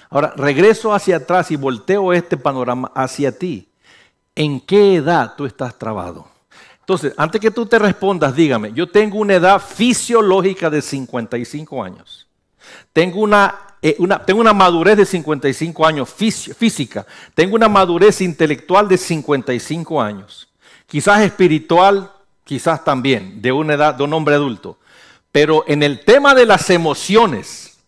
Ahora, 0.09 0.35
regreso 0.37 0.95
hacia 0.95 1.17
atrás 1.17 1.51
y 1.51 1.57
volteo 1.57 2.13
este 2.13 2.37
panorama 2.37 2.93
hacia 2.95 3.37
ti. 3.37 3.69
¿En 4.37 4.61
qué 4.61 4.95
edad 4.95 5.35
tú 5.37 5.47
estás 5.47 5.77
trabado? 5.77 6.36
Entonces, 6.87 7.15
antes 7.17 7.41
que 7.41 7.51
tú 7.51 7.67
te 7.67 7.81
respondas, 7.81 8.37
dígame, 8.37 8.73
yo 8.73 8.87
tengo 8.89 9.19
una 9.19 9.35
edad 9.35 9.61
fisiológica 9.61 10.71
de 10.71 10.81
55 10.81 11.83
años. 11.83 12.29
Tengo 12.93 13.23
una, 13.23 13.59
eh, 13.83 13.97
una, 13.99 14.25
tengo 14.25 14.41
una 14.41 14.53
madurez 14.53 14.97
de 14.97 15.05
55 15.05 15.85
años 15.85 16.09
física. 16.09 17.05
Tengo 17.35 17.57
una 17.57 17.69
madurez 17.69 18.21
intelectual 18.21 18.87
de 18.87 18.99
55 18.99 20.01
años. 20.01 20.47
Quizás 20.87 21.23
espiritual, 21.23 22.13
quizás 22.45 22.85
también, 22.85 23.43
de 23.43 23.51
una 23.51 23.75
edad, 23.75 23.97
de 23.97 24.05
un 24.05 24.13
hombre 24.13 24.37
adulto. 24.37 24.79
Pero 25.33 25.65
en 25.67 25.83
el 25.83 26.05
tema 26.05 26.37
de 26.37 26.47
las 26.47 26.71
emociones 26.71 27.79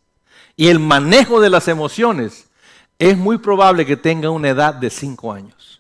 y 0.57 0.67
el 0.67 0.81
manejo 0.81 1.41
de 1.41 1.51
las 1.51 1.69
emociones, 1.69 2.49
es 2.99 3.17
muy 3.17 3.39
probable 3.39 3.87
que 3.87 3.97
tenga 3.97 4.29
una 4.31 4.49
edad 4.49 4.75
de 4.75 4.91
5 4.91 5.33
años. 5.33 5.78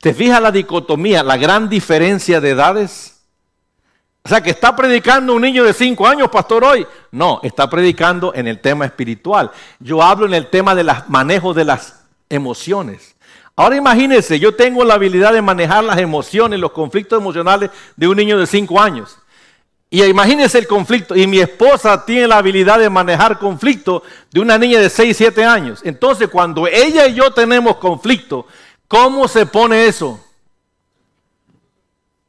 ¿Te 0.00 0.14
fijas 0.14 0.40
la 0.40 0.50
dicotomía, 0.50 1.22
la 1.22 1.36
gran 1.36 1.68
diferencia 1.68 2.40
de 2.40 2.50
edades? 2.50 3.20
O 4.22 4.28
sea, 4.28 4.42
que 4.42 4.50
está 4.50 4.74
predicando 4.74 5.34
un 5.34 5.42
niño 5.42 5.62
de 5.62 5.74
5 5.74 6.06
años, 6.06 6.28
pastor, 6.30 6.64
hoy. 6.64 6.86
No, 7.10 7.40
está 7.42 7.68
predicando 7.68 8.32
en 8.34 8.46
el 8.46 8.60
tema 8.60 8.86
espiritual. 8.86 9.50
Yo 9.78 10.02
hablo 10.02 10.24
en 10.24 10.34
el 10.34 10.48
tema 10.48 10.74
del 10.74 10.90
manejo 11.08 11.52
de 11.52 11.64
las 11.64 12.02
emociones. 12.30 13.14
Ahora 13.54 13.76
imagínense, 13.76 14.38
yo 14.38 14.54
tengo 14.54 14.84
la 14.84 14.94
habilidad 14.94 15.34
de 15.34 15.42
manejar 15.42 15.84
las 15.84 15.98
emociones, 15.98 16.58
los 16.58 16.72
conflictos 16.72 17.20
emocionales 17.20 17.70
de 17.94 18.08
un 18.08 18.16
niño 18.16 18.38
de 18.38 18.46
5 18.46 18.80
años. 18.80 19.18
Y 19.90 20.02
imagínense 20.04 20.56
el 20.56 20.66
conflicto. 20.66 21.14
Y 21.14 21.26
mi 21.26 21.40
esposa 21.40 22.06
tiene 22.06 22.26
la 22.26 22.38
habilidad 22.38 22.78
de 22.78 22.88
manejar 22.88 23.38
conflicto 23.38 24.02
de 24.30 24.40
una 24.40 24.56
niña 24.56 24.78
de 24.78 24.88
6, 24.88 25.14
7 25.14 25.44
años. 25.44 25.80
Entonces, 25.84 26.28
cuando 26.28 26.66
ella 26.66 27.06
y 27.06 27.14
yo 27.14 27.32
tenemos 27.32 27.76
conflicto, 27.76 28.46
¿Cómo 28.90 29.28
se 29.28 29.46
pone 29.46 29.86
eso? 29.86 30.18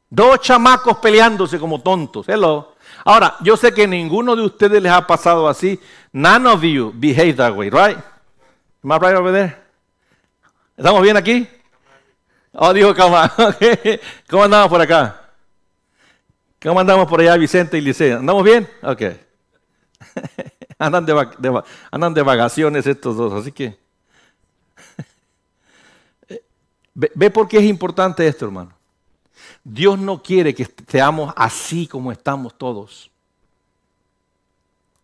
Dos 0.08 0.38
chamacos 0.38 0.98
peleándose 0.98 1.58
como 1.58 1.80
tontos. 1.80 2.28
Hello. 2.28 2.76
Ahora, 3.04 3.34
yo 3.40 3.56
sé 3.56 3.74
que 3.74 3.88
ninguno 3.88 4.36
de 4.36 4.42
ustedes 4.42 4.80
les 4.80 4.92
ha 4.92 5.04
pasado 5.04 5.48
así. 5.48 5.80
None 6.12 6.48
of 6.48 6.62
you 6.62 6.92
behave 6.94 7.34
that 7.34 7.52
way, 7.56 7.68
right? 7.68 7.98
Am 8.84 8.92
right 8.92 9.16
over 9.16 9.32
there? 9.32 9.56
¿Estamos 10.76 11.02
bien 11.02 11.16
aquí? 11.16 11.48
Oh, 12.52 12.72
dijo 12.72 12.94
calma. 12.94 13.34
¿Cómo 14.30 14.44
andamos 14.44 14.68
por 14.68 14.80
acá? 14.80 15.20
¿Cómo 16.62 16.78
andamos 16.78 17.08
por 17.08 17.20
allá, 17.22 17.36
Vicente 17.36 17.76
y 17.76 17.80
Licea? 17.80 18.18
¿Andamos 18.18 18.44
bien? 18.44 18.68
Ok. 18.84 19.02
andan, 20.78 21.04
de, 21.06 21.62
andan 21.90 22.14
de 22.14 22.22
vacaciones 22.22 22.86
estos 22.86 23.16
dos, 23.16 23.32
así 23.32 23.50
que 23.50 23.81
Ve, 26.94 27.30
por 27.30 27.48
qué 27.48 27.58
es 27.58 27.64
importante 27.64 28.26
esto, 28.26 28.44
hermano. 28.44 28.72
Dios 29.64 29.98
no 29.98 30.22
quiere 30.22 30.54
que 30.54 30.68
seamos 30.86 31.32
así 31.36 31.86
como 31.86 32.12
estamos 32.12 32.56
todos. 32.56 33.10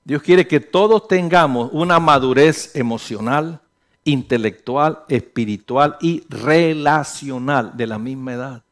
Dios 0.04 0.22
quiere 0.22 0.46
que 0.46 0.60
todos 0.60 1.08
tengamos 1.08 1.70
una 1.72 1.98
madurez 1.98 2.74
emocional, 2.74 3.60
intelectual, 4.04 5.04
espiritual 5.08 5.96
y 6.00 6.24
relacional 6.28 7.76
de 7.76 7.86
la 7.86 7.98
misma 7.98 8.34
edad. 8.34 8.62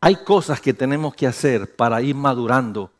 Hay 0.00 0.16
cosas 0.16 0.60
que 0.60 0.74
tenemos 0.74 1.14
que 1.14 1.26
hacer 1.26 1.74
para 1.74 2.00
ir 2.02 2.14
madurando 2.14 2.90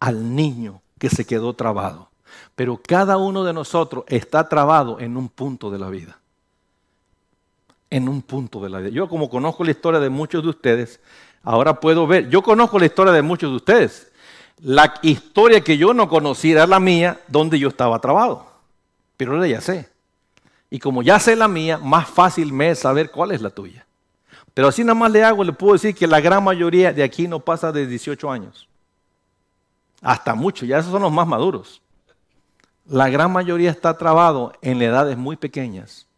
al 0.00 0.34
niño 0.34 0.80
que 0.98 1.08
se 1.08 1.24
quedó 1.24 1.54
trabado. 1.54 2.08
Pero 2.54 2.80
cada 2.84 3.16
uno 3.16 3.44
de 3.44 3.52
nosotros 3.52 4.04
está 4.08 4.48
trabado 4.48 5.00
en 5.00 5.16
un 5.16 5.28
punto 5.28 5.70
de 5.70 5.78
la 5.78 5.88
vida 5.88 6.18
en 7.94 8.08
un 8.08 8.22
punto 8.22 8.60
de 8.60 8.68
la 8.68 8.80
vida. 8.80 8.90
Yo 8.90 9.08
como 9.08 9.30
conozco 9.30 9.62
la 9.62 9.70
historia 9.70 10.00
de 10.00 10.10
muchos 10.10 10.42
de 10.42 10.48
ustedes, 10.48 10.98
ahora 11.44 11.78
puedo 11.78 12.08
ver, 12.08 12.28
yo 12.28 12.42
conozco 12.42 12.76
la 12.76 12.86
historia 12.86 13.12
de 13.12 13.22
muchos 13.22 13.50
de 13.50 13.56
ustedes. 13.56 14.10
La 14.60 14.94
historia 15.02 15.60
que 15.60 15.78
yo 15.78 15.94
no 15.94 16.08
conocía 16.08 16.54
era 16.54 16.66
la 16.66 16.80
mía, 16.80 17.20
donde 17.28 17.56
yo 17.56 17.68
estaba 17.68 18.00
trabado. 18.00 18.48
Pero 19.16 19.34
ahora 19.34 19.46
ya 19.46 19.60
sé. 19.60 19.88
Y 20.70 20.80
como 20.80 21.04
ya 21.04 21.20
sé 21.20 21.36
la 21.36 21.46
mía, 21.46 21.78
más 21.78 22.08
fácil 22.08 22.52
me 22.52 22.70
es 22.70 22.80
saber 22.80 23.12
cuál 23.12 23.30
es 23.30 23.40
la 23.40 23.50
tuya. 23.50 23.86
Pero 24.54 24.66
así 24.66 24.82
nada 24.82 24.94
más 24.94 25.12
le 25.12 25.22
hago, 25.22 25.44
le 25.44 25.52
puedo 25.52 25.74
decir 25.74 25.94
que 25.94 26.08
la 26.08 26.20
gran 26.20 26.42
mayoría 26.42 26.92
de 26.92 27.04
aquí 27.04 27.28
no 27.28 27.38
pasa 27.38 27.70
de 27.70 27.86
18 27.86 28.28
años. 28.28 28.68
Hasta 30.02 30.34
mucho, 30.34 30.66
ya 30.66 30.78
esos 30.78 30.90
son 30.90 31.02
los 31.02 31.12
más 31.12 31.28
maduros. 31.28 31.80
La 32.86 33.08
gran 33.08 33.30
mayoría 33.30 33.70
está 33.70 33.96
trabado 33.96 34.52
en 34.62 34.82
edades 34.82 35.16
muy 35.16 35.36
pequeñas. 35.36 36.08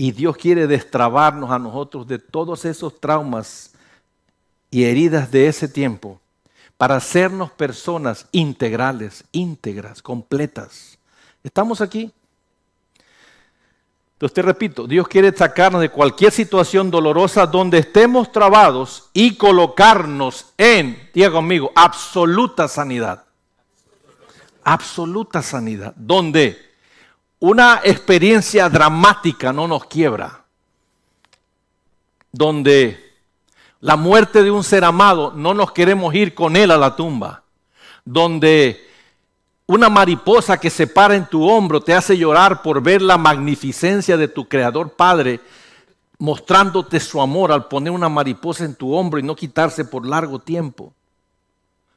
Y 0.00 0.12
Dios 0.12 0.36
quiere 0.36 0.68
destrabarnos 0.68 1.50
a 1.50 1.58
nosotros 1.58 2.06
de 2.06 2.20
todos 2.20 2.64
esos 2.64 3.00
traumas 3.00 3.72
y 4.70 4.84
heridas 4.84 5.32
de 5.32 5.48
ese 5.48 5.66
tiempo 5.66 6.20
para 6.76 6.94
hacernos 6.94 7.50
personas 7.50 8.26
integrales, 8.30 9.24
íntegras, 9.32 10.00
completas. 10.00 10.96
¿Estamos 11.42 11.80
aquí? 11.80 12.12
Entonces 14.12 14.34
te 14.34 14.42
repito, 14.42 14.86
Dios 14.86 15.08
quiere 15.08 15.36
sacarnos 15.36 15.80
de 15.80 15.90
cualquier 15.90 16.30
situación 16.30 16.92
dolorosa 16.92 17.44
donde 17.46 17.78
estemos 17.78 18.30
trabados 18.30 19.10
y 19.12 19.34
colocarnos 19.36 20.52
en, 20.56 21.10
diga 21.12 21.32
conmigo, 21.32 21.72
absoluta 21.74 22.68
sanidad. 22.68 23.24
Absoluta 24.62 25.42
sanidad. 25.42 25.92
¿Dónde? 25.96 26.67
Una 27.40 27.80
experiencia 27.84 28.68
dramática 28.68 29.52
no 29.52 29.68
nos 29.68 29.84
quiebra, 29.84 30.44
donde 32.32 33.08
la 33.80 33.96
muerte 33.96 34.42
de 34.42 34.50
un 34.50 34.64
ser 34.64 34.84
amado 34.84 35.32
no 35.34 35.54
nos 35.54 35.72
queremos 35.72 36.14
ir 36.14 36.34
con 36.34 36.56
él 36.56 36.70
a 36.70 36.76
la 36.76 36.96
tumba, 36.96 37.44
donde 38.04 38.84
una 39.66 39.88
mariposa 39.88 40.58
que 40.58 40.70
se 40.70 40.86
para 40.86 41.14
en 41.14 41.26
tu 41.26 41.48
hombro 41.48 41.80
te 41.80 41.94
hace 41.94 42.16
llorar 42.16 42.62
por 42.62 42.82
ver 42.82 43.02
la 43.02 43.18
magnificencia 43.18 44.16
de 44.16 44.26
tu 44.26 44.48
Creador 44.48 44.94
Padre, 44.94 45.40
mostrándote 46.18 46.98
su 46.98 47.20
amor 47.20 47.52
al 47.52 47.68
poner 47.68 47.92
una 47.92 48.08
mariposa 48.08 48.64
en 48.64 48.74
tu 48.74 48.92
hombro 48.94 49.20
y 49.20 49.22
no 49.22 49.36
quitarse 49.36 49.84
por 49.84 50.04
largo 50.04 50.40
tiempo. 50.40 50.92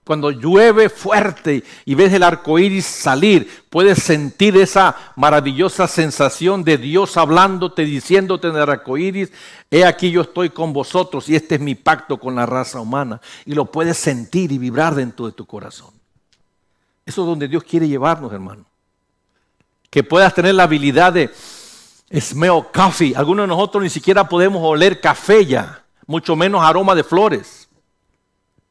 Cuando 0.03 0.31
llueve 0.31 0.89
fuerte 0.89 1.63
y 1.85 1.93
ves 1.93 2.11
el 2.11 2.23
arco 2.23 2.57
iris 2.57 2.87
salir, 2.87 3.65
puedes 3.69 4.01
sentir 4.01 4.57
esa 4.57 5.13
maravillosa 5.15 5.87
sensación 5.87 6.63
de 6.63 6.79
Dios 6.79 7.17
hablándote, 7.17 7.85
diciéndote 7.85 8.47
en 8.47 8.55
el 8.55 8.67
arco 8.67 8.97
iris: 8.97 9.31
He 9.69 9.85
aquí 9.85 10.09
yo 10.09 10.21
estoy 10.21 10.49
con 10.49 10.73
vosotros 10.73 11.29
y 11.29 11.35
este 11.35 11.55
es 11.55 11.61
mi 11.61 11.75
pacto 11.75 12.19
con 12.19 12.33
la 12.33 12.47
raza 12.47 12.79
humana. 12.79 13.21
Y 13.45 13.53
lo 13.53 13.65
puedes 13.65 13.95
sentir 13.97 14.51
y 14.51 14.57
vibrar 14.57 14.95
dentro 14.95 15.27
de 15.27 15.33
tu 15.33 15.45
corazón. 15.45 15.91
Eso 17.05 17.21
es 17.21 17.27
donde 17.27 17.47
Dios 17.47 17.63
quiere 17.63 17.87
llevarnos, 17.87 18.33
hermano. 18.33 18.65
Que 19.91 20.03
puedas 20.03 20.33
tener 20.33 20.55
la 20.55 20.63
habilidad 20.63 21.13
de 21.13 21.29
smell 22.19 22.63
coffee. 22.73 23.13
Algunos 23.15 23.43
de 23.43 23.47
nosotros 23.49 23.83
ni 23.83 23.89
siquiera 23.89 24.27
podemos 24.27 24.63
oler 24.63 24.99
café 24.99 25.45
ya, 25.45 25.83
mucho 26.07 26.35
menos 26.35 26.63
aroma 26.63 26.95
de 26.95 27.03
flores. 27.03 27.69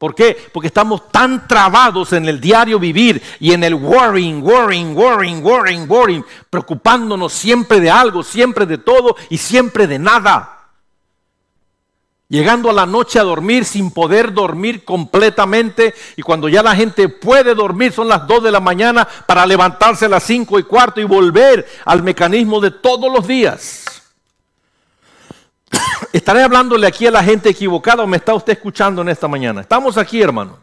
¿Por 0.01 0.15
qué? 0.15 0.35
Porque 0.51 0.65
estamos 0.65 1.11
tan 1.11 1.47
trabados 1.47 2.11
en 2.13 2.27
el 2.27 2.41
diario 2.41 2.79
vivir 2.79 3.21
y 3.39 3.51
en 3.51 3.63
el 3.63 3.75
worrying, 3.75 4.41
worrying, 4.41 4.97
worrying, 4.97 5.45
worrying, 5.45 5.87
worrying, 5.87 6.25
preocupándonos 6.49 7.31
siempre 7.31 7.79
de 7.79 7.91
algo, 7.91 8.23
siempre 8.23 8.65
de 8.65 8.79
todo 8.79 9.15
y 9.29 9.37
siempre 9.37 9.85
de 9.85 9.99
nada. 9.99 10.57
Llegando 12.29 12.71
a 12.71 12.73
la 12.73 12.87
noche 12.87 13.19
a 13.19 13.23
dormir 13.23 13.63
sin 13.63 13.91
poder 13.91 14.33
dormir 14.33 14.83
completamente 14.83 15.93
y 16.15 16.23
cuando 16.23 16.49
ya 16.49 16.63
la 16.63 16.75
gente 16.75 17.07
puede 17.07 17.53
dormir 17.53 17.91
son 17.91 18.07
las 18.07 18.25
2 18.25 18.41
de 18.41 18.51
la 18.51 18.59
mañana 18.59 19.07
para 19.27 19.45
levantarse 19.45 20.05
a 20.05 20.09
las 20.09 20.23
5 20.23 20.57
y 20.57 20.63
cuarto 20.63 20.99
y 20.99 21.03
volver 21.03 21.67
al 21.85 22.01
mecanismo 22.01 22.59
de 22.59 22.71
todos 22.71 23.13
los 23.13 23.27
días. 23.27 23.90
¿Estaré 26.13 26.43
hablándole 26.43 26.87
aquí 26.87 27.07
a 27.07 27.11
la 27.11 27.23
gente 27.23 27.49
equivocada 27.49 28.03
o 28.03 28.07
me 28.07 28.17
está 28.17 28.33
usted 28.33 28.53
escuchando 28.53 29.01
en 29.01 29.09
esta 29.09 29.29
mañana? 29.29 29.61
Estamos 29.61 29.97
aquí, 29.97 30.21
hermano. 30.21 30.57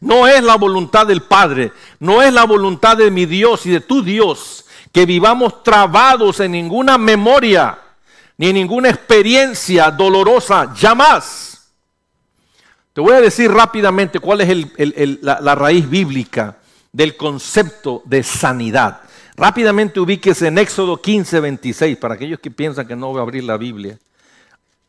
No 0.00 0.26
es 0.26 0.42
la 0.42 0.56
voluntad 0.56 1.06
del 1.06 1.22
Padre, 1.22 1.72
no 2.00 2.20
es 2.22 2.32
la 2.32 2.44
voluntad 2.44 2.96
de 2.96 3.10
mi 3.10 3.24
Dios 3.24 3.66
y 3.66 3.70
de 3.70 3.80
tu 3.80 4.02
Dios 4.02 4.64
que 4.90 5.06
vivamos 5.06 5.62
trabados 5.62 6.40
en 6.40 6.52
ninguna 6.52 6.98
memoria 6.98 7.78
ni 8.36 8.48
en 8.48 8.54
ninguna 8.54 8.90
experiencia 8.90 9.92
dolorosa, 9.92 10.74
ya 10.74 10.94
más. 10.96 11.72
Te 12.92 13.00
voy 13.00 13.12
a 13.12 13.20
decir 13.20 13.50
rápidamente 13.50 14.18
cuál 14.18 14.40
es 14.40 15.22
la, 15.22 15.40
la 15.40 15.54
raíz 15.54 15.88
bíblica 15.88 16.58
del 16.90 17.16
concepto 17.16 18.02
de 18.04 18.24
sanidad. 18.24 19.02
Rápidamente 19.36 20.00
ubíquese 20.00 20.48
en 20.48 20.58
Éxodo 20.58 21.00
15, 21.00 21.38
26, 21.40 21.96
para 21.96 22.14
aquellos 22.14 22.40
que 22.40 22.50
piensan 22.50 22.86
que 22.86 22.96
no 22.96 23.08
voy 23.08 23.20
a 23.20 23.22
abrir 23.22 23.44
la 23.44 23.56
Biblia. 23.56 23.98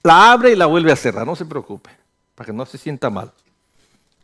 La 0.04 0.34
abre 0.34 0.52
y 0.52 0.56
la 0.56 0.66
vuelve 0.66 0.92
a 0.92 0.96
cerrar, 0.96 1.26
no 1.26 1.36
se 1.36 1.46
preocupe, 1.46 1.90
para 2.36 2.46
que 2.46 2.54
no 2.54 2.66
se 2.66 2.78
sienta 2.78 3.10
mal. 3.10 3.32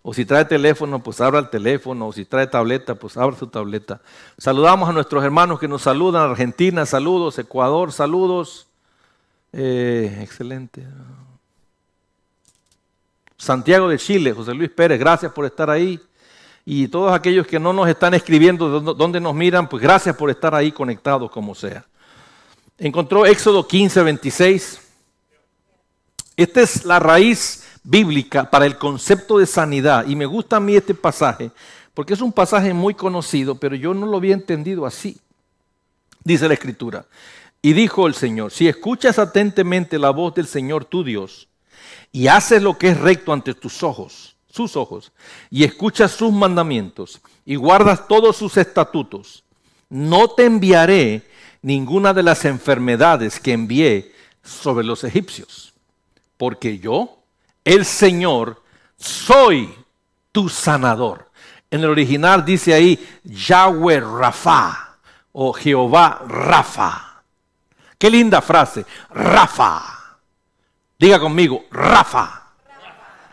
O 0.01 0.13
si 0.13 0.25
trae 0.25 0.45
teléfono, 0.45 1.03
pues 1.03 1.19
abra 1.19 1.39
el 1.39 1.49
teléfono. 1.49 2.07
O 2.07 2.13
si 2.13 2.25
trae 2.25 2.47
tableta, 2.47 2.95
pues 2.95 3.17
abra 3.17 3.37
su 3.37 3.47
tableta. 3.47 4.01
Saludamos 4.37 4.87
a 4.89 4.93
nuestros 4.93 5.23
hermanos 5.23 5.59
que 5.59 5.67
nos 5.67 5.81
saludan. 5.81 6.29
Argentina, 6.29 6.85
saludos. 6.85 7.37
Ecuador, 7.37 7.91
saludos. 7.91 8.67
Eh, 9.51 10.19
excelente. 10.21 10.85
Santiago 13.37 13.87
de 13.87 13.97
Chile, 13.97 14.33
José 14.33 14.53
Luis 14.53 14.69
Pérez, 14.69 14.99
gracias 14.99 15.31
por 15.31 15.45
estar 15.45 15.69
ahí 15.69 15.99
y 16.65 16.89
todos 16.89 17.13
aquellos 17.13 17.47
que 17.47 17.57
no 17.57 17.71
nos 17.71 17.87
están 17.87 18.13
escribiendo 18.13 18.81
dónde 18.81 19.21
nos 19.21 19.33
miran, 19.33 19.69
pues 19.69 19.81
gracias 19.81 20.15
por 20.15 20.29
estar 20.29 20.53
ahí 20.53 20.71
conectados 20.73 21.31
como 21.31 21.55
sea. 21.55 21.85
Encontró 22.77 23.25
Éxodo 23.25 23.65
15, 23.65 24.03
26. 24.03 24.88
Esta 26.39 26.61
es 26.61 26.85
la 26.85 26.99
raíz 26.99 27.65
bíblica 27.83 28.49
para 28.49 28.65
el 28.65 28.77
concepto 28.77 29.39
de 29.39 29.45
sanidad 29.45 30.07
y 30.07 30.15
me 30.15 30.25
gusta 30.25 30.55
a 30.55 30.61
mí 30.61 30.73
este 30.73 30.93
pasaje 30.93 31.51
porque 31.93 32.13
es 32.13 32.21
un 32.21 32.31
pasaje 32.31 32.73
muy 32.73 32.93
conocido, 32.93 33.55
pero 33.55 33.75
yo 33.75 33.93
no 33.93 34.05
lo 34.05 34.15
había 34.15 34.35
entendido 34.35 34.85
así. 34.85 35.19
Dice 36.23 36.47
la 36.47 36.53
escritura. 36.53 37.05
Y 37.61 37.73
dijo 37.73 38.07
el 38.07 38.13
Señor, 38.13 38.53
si 38.53 38.69
escuchas 38.69 39.19
atentamente 39.19 39.99
la 39.99 40.11
voz 40.11 40.33
del 40.33 40.47
Señor 40.47 40.85
tu 40.85 41.03
Dios 41.03 41.49
y 42.13 42.27
haces 42.27 42.63
lo 42.63 42.77
que 42.77 42.91
es 42.91 42.97
recto 42.97 43.33
ante 43.33 43.53
tus 43.53 43.83
ojos, 43.83 44.37
sus 44.49 44.77
ojos, 44.77 45.11
y 45.49 45.65
escuchas 45.65 46.11
sus 46.11 46.31
mandamientos 46.31 47.19
y 47.45 47.57
guardas 47.57 48.07
todos 48.07 48.37
sus 48.37 48.55
estatutos, 48.55 49.43
no 49.89 50.29
te 50.29 50.45
enviaré 50.45 51.27
ninguna 51.61 52.13
de 52.13 52.23
las 52.23 52.45
enfermedades 52.45 53.41
que 53.41 53.51
envié 53.51 54.13
sobre 54.41 54.85
los 54.85 55.03
egipcios, 55.03 55.68
porque 56.39 56.79
yo, 56.79 57.21
el 57.65 57.83
Señor, 57.83 58.63
soy 58.95 59.75
tu 60.31 60.47
sanador. 60.47 61.29
En 61.69 61.81
el 61.81 61.89
original 61.89 62.45
dice 62.45 62.73
ahí 62.73 62.97
Yahweh 63.25 63.99
Rafa 63.99 64.99
o 65.33 65.51
Jehová 65.51 66.23
Rafa. 66.25 67.23
Qué 67.97 68.09
linda 68.09 68.41
frase, 68.41 68.85
Rafa. 69.09 69.81
Diga 70.97 71.19
conmigo, 71.19 71.65
Rafa. 71.71 72.53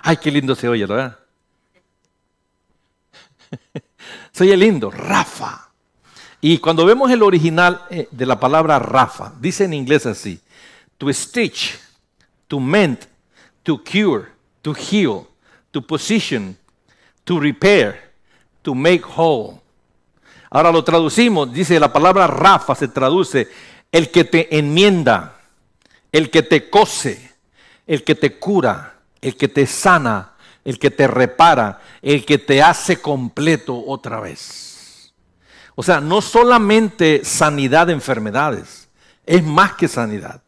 Ay, 0.02 0.16
qué 0.16 0.32
lindo 0.32 0.56
se 0.56 0.68
oye, 0.68 0.84
¿verdad? 0.84 1.16
se 4.32 4.42
oye 4.42 4.56
lindo, 4.56 4.90
Rafa. 4.90 5.68
Y 6.40 6.58
cuando 6.58 6.84
vemos 6.84 7.08
el 7.12 7.22
original 7.22 7.82
eh, 7.88 8.08
de 8.10 8.26
la 8.26 8.40
palabra 8.40 8.80
Rafa, 8.80 9.32
dice 9.38 9.62
en 9.62 9.74
inglés 9.74 10.06
así: 10.06 10.40
to 10.98 11.08
stitch, 11.12 11.85
to 12.48 12.60
mend, 12.60 13.06
to 13.62 13.82
cure, 13.82 14.30
to 14.62 14.72
heal, 14.72 15.26
to 15.72 15.80
position, 15.80 16.56
to 17.24 17.38
repair, 17.38 18.12
to 18.62 18.74
make 18.74 19.04
whole. 19.04 19.60
Ahora 20.50 20.70
lo 20.70 20.82
traducimos, 20.84 21.52
dice 21.52 21.78
la 21.80 21.92
palabra 21.92 22.26
Rafa 22.26 22.74
se 22.74 22.88
traduce 22.88 23.48
el 23.90 24.10
que 24.10 24.24
te 24.24 24.58
enmienda, 24.58 25.34
el 26.12 26.30
que 26.30 26.42
te 26.42 26.70
cose, 26.70 27.34
el 27.86 28.04
que 28.04 28.14
te 28.14 28.38
cura, 28.38 28.94
el 29.20 29.36
que 29.36 29.48
te 29.48 29.66
sana, 29.66 30.34
el 30.64 30.78
que 30.78 30.90
te 30.90 31.06
repara, 31.06 31.80
el 32.02 32.24
que 32.24 32.38
te 32.38 32.62
hace 32.62 33.00
completo 33.00 33.84
otra 33.86 34.20
vez. 34.20 35.12
O 35.74 35.82
sea, 35.82 36.00
no 36.00 36.22
solamente 36.22 37.24
sanidad 37.24 37.88
de 37.88 37.92
enfermedades, 37.92 38.88
es 39.26 39.44
más 39.44 39.74
que 39.74 39.88
sanidad. 39.88 40.42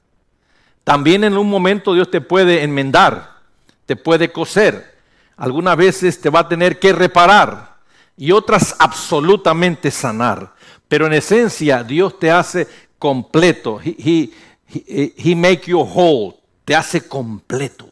También 0.89 1.22
en 1.22 1.36
un 1.36 1.51
momento 1.51 1.93
Dios 1.93 2.11
te 2.11 2.22
puede 2.22 2.62
enmendar, 2.62 3.41
te 3.84 3.95
puede 3.95 4.32
coser, 4.32 4.97
algunas 5.36 5.76
veces 5.76 6.18
te 6.18 6.30
va 6.30 6.41
a 6.41 6.49
tener 6.49 6.78
que 6.78 6.95
reparar 6.95 7.76
y 8.16 8.32
otras 8.32 8.74
absolutamente 8.78 9.91
sanar. 9.91 10.55
Pero 10.89 11.07
en 11.07 11.12
esencia 11.12 11.84
Dios 11.84 12.18
te 12.18 12.30
hace 12.30 12.66
completo. 12.99 13.78
He, 13.84 14.30
he 14.66 15.36
make 15.36 15.64
you 15.66 15.78
whole, 15.78 16.36
te 16.64 16.74
hace 16.74 17.07
completo. 17.07 17.91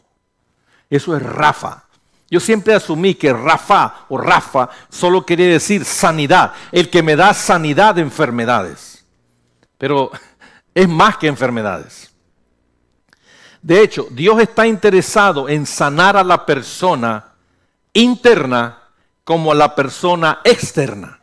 Eso 0.88 1.14
es 1.14 1.22
Rafa. 1.22 1.84
Yo 2.30 2.40
siempre 2.40 2.72
asumí 2.72 3.14
que 3.14 3.30
Rafa 3.30 4.06
o 4.08 4.16
Rafa 4.16 4.70
solo 4.88 5.26
quería 5.26 5.48
decir 5.48 5.84
sanidad, 5.84 6.54
el 6.72 6.88
que 6.88 7.02
me 7.02 7.14
da 7.14 7.34
sanidad 7.34 7.96
de 7.96 8.00
enfermedades. 8.00 9.04
Pero 9.76 10.10
es 10.74 10.88
más 10.88 11.18
que 11.18 11.26
enfermedades. 11.26 12.15
De 13.66 13.82
hecho, 13.82 14.06
Dios 14.12 14.40
está 14.40 14.64
interesado 14.68 15.48
en 15.48 15.66
sanar 15.66 16.16
a 16.16 16.22
la 16.22 16.46
persona 16.46 17.32
interna 17.92 18.78
como 19.24 19.50
a 19.50 19.56
la 19.56 19.74
persona 19.74 20.38
externa. 20.44 21.18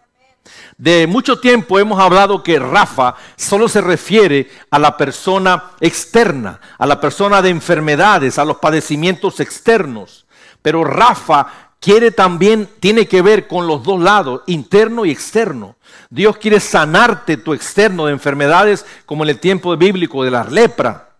De 0.78 1.08
mucho 1.08 1.40
tiempo 1.40 1.80
hemos 1.80 2.02
hablado 2.02 2.44
que 2.44 2.60
Rafa 2.60 3.16
solo 3.38 3.70
se 3.70 3.80
refiere 3.80 4.52
a 4.72 4.78
la 4.78 4.98
persona 4.98 5.72
externa, 5.80 6.60
a 6.78 6.86
la 6.86 7.00
persona 7.00 7.42
de 7.42 7.48
enfermedades, 7.48 8.38
a 8.38 8.44
los 8.44 8.58
padecimientos 8.58 9.40
externos. 9.40 10.26
Pero 10.62 10.84
Rafa 10.84 11.48
quiere 11.80 12.12
también, 12.12 12.68
tiene 12.82 13.08
que 13.08 13.22
ver 13.22 13.48
con 13.48 13.68
los 13.68 13.84
dos 13.84 14.02
lados, 14.02 14.42
interno 14.48 15.06
y 15.06 15.12
externo. 15.12 15.78
Dios 16.10 16.36
quiere 16.36 16.60
sanarte 16.60 17.38
tu 17.38 17.54
externo 17.54 18.08
de 18.08 18.12
enfermedades 18.12 18.86
como 19.06 19.24
en 19.24 19.30
el 19.30 19.40
tiempo 19.40 19.78
bíblico 19.78 20.26
de 20.26 20.32
la 20.32 20.44
lepra 20.44 21.13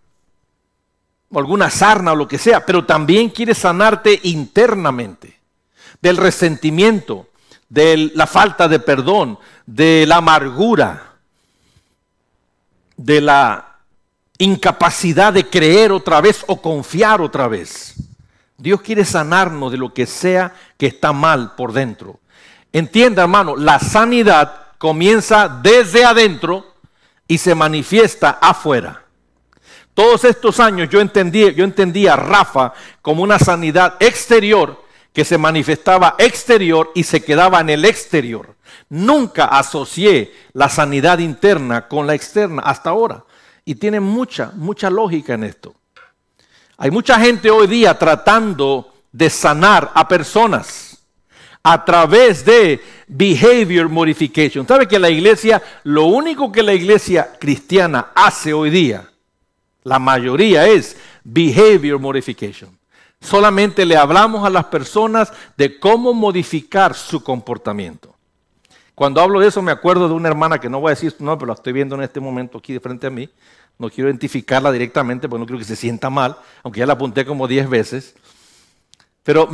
o 1.34 1.38
alguna 1.40 1.68
sarna 1.68 2.12
o 2.12 2.16
lo 2.16 2.28
que 2.28 2.38
sea, 2.38 2.64
pero 2.64 2.84
también 2.84 3.28
quiere 3.28 3.54
sanarte 3.54 4.20
internamente 4.22 5.40
del 6.00 6.16
resentimiento, 6.16 7.26
de 7.68 8.12
la 8.14 8.26
falta 8.26 8.68
de 8.68 8.78
perdón, 8.78 9.38
de 9.66 10.04
la 10.06 10.18
amargura, 10.18 11.14
de 12.96 13.20
la 13.20 13.78
incapacidad 14.38 15.32
de 15.32 15.48
creer 15.48 15.90
otra 15.90 16.20
vez 16.20 16.44
o 16.46 16.62
confiar 16.62 17.20
otra 17.20 17.48
vez. 17.48 17.94
Dios 18.56 18.80
quiere 18.80 19.04
sanarnos 19.04 19.72
de 19.72 19.78
lo 19.78 19.92
que 19.92 20.06
sea 20.06 20.54
que 20.78 20.86
está 20.86 21.12
mal 21.12 21.56
por 21.56 21.72
dentro. 21.72 22.20
Entienda, 22.72 23.22
hermano, 23.22 23.56
la 23.56 23.80
sanidad 23.80 24.68
comienza 24.78 25.48
desde 25.48 26.04
adentro 26.04 26.74
y 27.26 27.38
se 27.38 27.54
manifiesta 27.54 28.38
afuera. 28.40 29.03
Todos 29.94 30.24
estos 30.24 30.58
años 30.58 30.88
yo 30.90 31.00
entendí, 31.00 31.54
yo 31.54 31.64
entendía 31.64 32.14
a 32.14 32.16
Rafa 32.16 32.72
como 33.00 33.22
una 33.22 33.38
sanidad 33.38 33.94
exterior 34.00 34.82
que 35.12 35.24
se 35.24 35.38
manifestaba 35.38 36.16
exterior 36.18 36.90
y 36.94 37.04
se 37.04 37.22
quedaba 37.22 37.60
en 37.60 37.70
el 37.70 37.84
exterior. 37.84 38.56
Nunca 38.88 39.44
asocié 39.44 40.34
la 40.52 40.68
sanidad 40.68 41.20
interna 41.20 41.86
con 41.86 42.08
la 42.08 42.14
externa 42.14 42.62
hasta 42.62 42.90
ahora. 42.90 43.24
Y 43.64 43.76
tiene 43.76 44.00
mucha, 44.00 44.50
mucha 44.56 44.90
lógica 44.90 45.34
en 45.34 45.44
esto. 45.44 45.74
Hay 46.76 46.90
mucha 46.90 47.18
gente 47.20 47.50
hoy 47.50 47.68
día 47.68 47.96
tratando 47.96 48.92
de 49.12 49.30
sanar 49.30 49.92
a 49.94 50.08
personas 50.08 50.98
a 51.62 51.84
través 51.84 52.44
de 52.44 52.82
behavior 53.06 53.88
modification. 53.88 54.66
¿Sabe 54.66 54.88
que 54.88 54.98
la 54.98 55.08
iglesia, 55.08 55.62
lo 55.84 56.06
único 56.06 56.50
que 56.50 56.64
la 56.64 56.74
iglesia 56.74 57.38
cristiana 57.38 58.08
hace 58.14 58.52
hoy 58.52 58.70
día, 58.70 59.08
la 59.84 60.00
mayoría 60.00 60.66
es 60.66 60.96
behavior 61.22 62.00
modification? 62.00 62.76
Solamente 63.20 63.86
le 63.86 63.96
hablamos 63.96 64.44
a 64.44 64.50
las 64.50 64.64
personas 64.64 65.32
de 65.56 65.78
cómo 65.78 66.12
modificar 66.12 66.94
su 66.94 67.22
comportamiento. 67.22 68.14
Cuando 68.94 69.20
hablo 69.20 69.40
de 69.40 69.48
eso 69.48 69.62
me 69.62 69.72
acuerdo 69.72 70.08
de 70.08 70.14
una 70.14 70.28
hermana 70.28 70.58
que 70.58 70.68
no 70.68 70.80
voy 70.80 70.88
a 70.88 70.94
decir 70.94 71.10
su 71.10 71.24
nombre, 71.24 71.40
pero 71.40 71.48
la 71.48 71.54
estoy 71.54 71.72
viendo 71.72 71.94
en 71.94 72.02
este 72.02 72.20
momento 72.20 72.58
aquí 72.58 72.72
de 72.72 72.80
frente 72.80 73.06
a 73.06 73.10
mí. 73.10 73.28
No 73.78 73.88
quiero 73.90 74.08
identificarla 74.08 74.70
directamente 74.70 75.28
porque 75.28 75.40
no 75.40 75.46
quiero 75.46 75.58
que 75.58 75.64
se 75.64 75.74
sienta 75.74 76.10
mal, 76.10 76.36
aunque 76.62 76.80
ya 76.80 76.86
la 76.86 76.92
apunté 76.92 77.24
como 77.24 77.48
10 77.48 77.68
veces. 77.68 78.14
Pero 79.22 79.48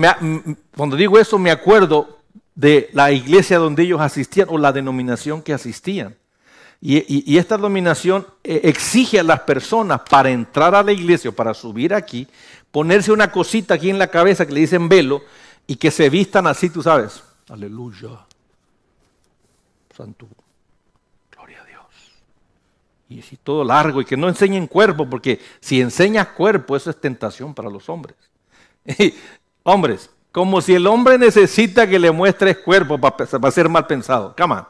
cuando 0.76 0.96
digo 0.96 1.18
eso 1.18 1.38
me 1.38 1.50
acuerdo 1.50 2.18
de 2.54 2.90
la 2.92 3.12
iglesia 3.12 3.58
donde 3.58 3.84
ellos 3.84 4.00
asistían 4.00 4.48
o 4.50 4.58
la 4.58 4.72
denominación 4.72 5.40
que 5.40 5.54
asistían. 5.54 6.16
Y, 6.82 7.36
esta 7.36 7.56
denominación 7.56 8.26
eh, 8.42 8.62
exige 8.64 9.20
a 9.20 9.22
las 9.22 9.40
personas 9.40 10.00
para 10.08 10.30
entrar 10.30 10.74
a 10.74 10.82
la 10.82 10.92
iglesia 10.92 11.30
para 11.30 11.52
subir 11.52 11.92
aquí, 11.92 12.26
ponerse 12.70 13.12
una 13.12 13.30
cosita 13.30 13.74
aquí 13.74 13.90
en 13.90 13.98
la 13.98 14.06
cabeza 14.06 14.46
que 14.46 14.54
le 14.54 14.60
dicen 14.60 14.88
velo 14.88 15.20
y 15.66 15.76
que 15.76 15.90
se 15.90 16.08
vistan 16.08 16.46
así, 16.46 16.70
tú 16.70 16.82
sabes. 16.82 17.22
Aleluya. 17.50 18.24
Santo. 19.94 20.26
Gloria 21.30 21.60
a 21.60 21.66
Dios. 21.66 21.84
Y 23.10 23.20
así 23.20 23.36
todo 23.36 23.62
largo 23.62 24.00
y 24.00 24.06
que 24.06 24.16
no 24.16 24.28
enseñen 24.28 24.66
cuerpo, 24.66 25.08
porque 25.08 25.38
si 25.60 25.82
enseñas 25.82 26.28
cuerpo, 26.28 26.76
eso 26.76 26.88
es 26.88 26.98
tentación 26.98 27.54
para 27.54 27.68
los 27.68 27.90
hombres. 27.90 28.16
Hombres, 29.64 30.08
como 30.32 30.62
si 30.62 30.74
el 30.74 30.86
hombre 30.86 31.18
necesita 31.18 31.86
que 31.86 31.98
le 31.98 32.10
muestres 32.10 32.56
cuerpo 32.58 32.98
para, 32.98 33.50
ser 33.50 33.68
mal 33.68 33.86
pensado. 33.86 34.34
Come 34.34 34.62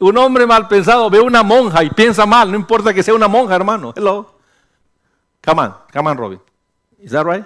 Un 0.00 0.16
hombre 0.16 0.46
mal 0.46 0.68
pensado 0.68 1.10
ve 1.10 1.20
una 1.20 1.42
monja 1.42 1.82
y 1.82 1.90
piensa 1.90 2.24
mal, 2.24 2.50
no 2.50 2.56
importa 2.56 2.94
que 2.94 3.02
sea 3.02 3.14
una 3.14 3.26
monja, 3.26 3.56
hermano. 3.56 3.92
Hello. 3.96 4.38
Come 5.44 5.62
on, 5.62 5.74
come 5.92 6.10
on, 6.10 6.16
Robin. 6.16 6.40
Is 7.00 7.10
that 7.10 7.24
right? 7.24 7.44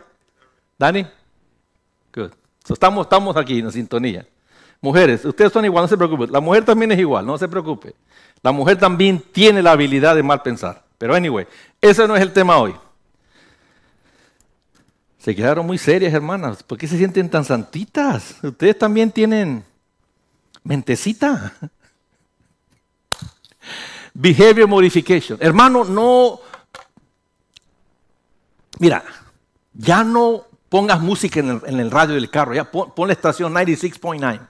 Danny? 0.78 1.06
Good. 2.12 2.32
estamos, 2.68 3.06
estamos 3.06 3.36
aquí 3.36 3.58
en 3.58 3.72
sintonía. 3.72 4.26
Mujeres, 4.80 5.24
ustedes 5.24 5.52
son 5.52 5.64
igual, 5.64 5.84
no 5.84 5.88
se 5.88 5.96
preocupen. 5.96 6.32
La 6.32 6.40
mujer 6.40 6.64
también 6.64 6.92
es 6.92 6.98
igual, 6.98 7.24
no 7.24 7.38
se 7.38 7.48
preocupe. 7.48 7.94
La 8.42 8.52
mujer 8.52 8.78
también 8.78 9.22
tiene 9.32 9.62
la 9.62 9.72
habilidad 9.72 10.16
de 10.16 10.22
mal 10.22 10.42
pensar. 10.42 10.84
Pero 10.98 11.14
anyway, 11.14 11.46
ese 11.80 12.06
no 12.08 12.16
es 12.16 12.22
el 12.22 12.32
tema 12.32 12.58
hoy. 12.58 12.74
Se 15.18 15.36
quedaron 15.36 15.64
muy 15.64 15.78
serias, 15.78 16.12
hermanas. 16.12 16.64
¿Por 16.64 16.76
qué 16.76 16.88
se 16.88 16.98
sienten 16.98 17.30
tan 17.30 17.44
santitas? 17.44 18.36
Ustedes 18.42 18.76
también 18.76 19.12
tienen 19.12 19.64
mentecita. 20.64 21.52
Behavior 24.14 24.68
modification. 24.68 25.38
Hermano, 25.40 25.84
no. 25.84 26.40
Mira, 28.78 29.04
ya 29.74 30.04
no 30.04 30.46
pongas 30.68 31.00
música 31.00 31.40
en 31.40 31.80
el, 31.80 31.90
radio 31.90 32.14
del 32.14 32.30
carro. 32.30 32.54
Ya 32.54 32.70
pon, 32.70 33.06
la 33.06 33.12
estación 33.12 33.52
96.9. 33.52 34.40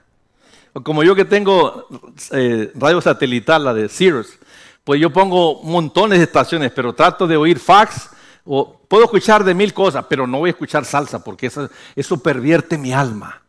Como 0.83 1.03
yo 1.03 1.15
que 1.15 1.25
tengo 1.25 1.87
eh, 2.31 2.71
radio 2.75 3.01
satelital, 3.01 3.65
la 3.65 3.73
de 3.73 3.89
Sirius, 3.89 4.39
pues 4.83 4.99
yo 4.99 5.11
pongo 5.11 5.61
montones 5.63 6.19
de 6.19 6.23
estaciones, 6.23 6.71
pero 6.71 6.93
trato 6.93 7.27
de 7.27 7.37
oír 7.37 7.59
fax 7.59 8.09
o 8.45 8.79
puedo 8.87 9.03
escuchar 9.03 9.43
de 9.43 9.53
mil 9.53 9.73
cosas, 9.73 10.05
pero 10.09 10.25
no 10.25 10.39
voy 10.39 10.49
a 10.49 10.51
escuchar 10.51 10.85
salsa 10.85 11.23
porque 11.23 11.47
eso, 11.47 11.69
eso 11.93 12.17
pervierte 12.23 12.77
mi 12.77 12.93
alma. 12.93 13.41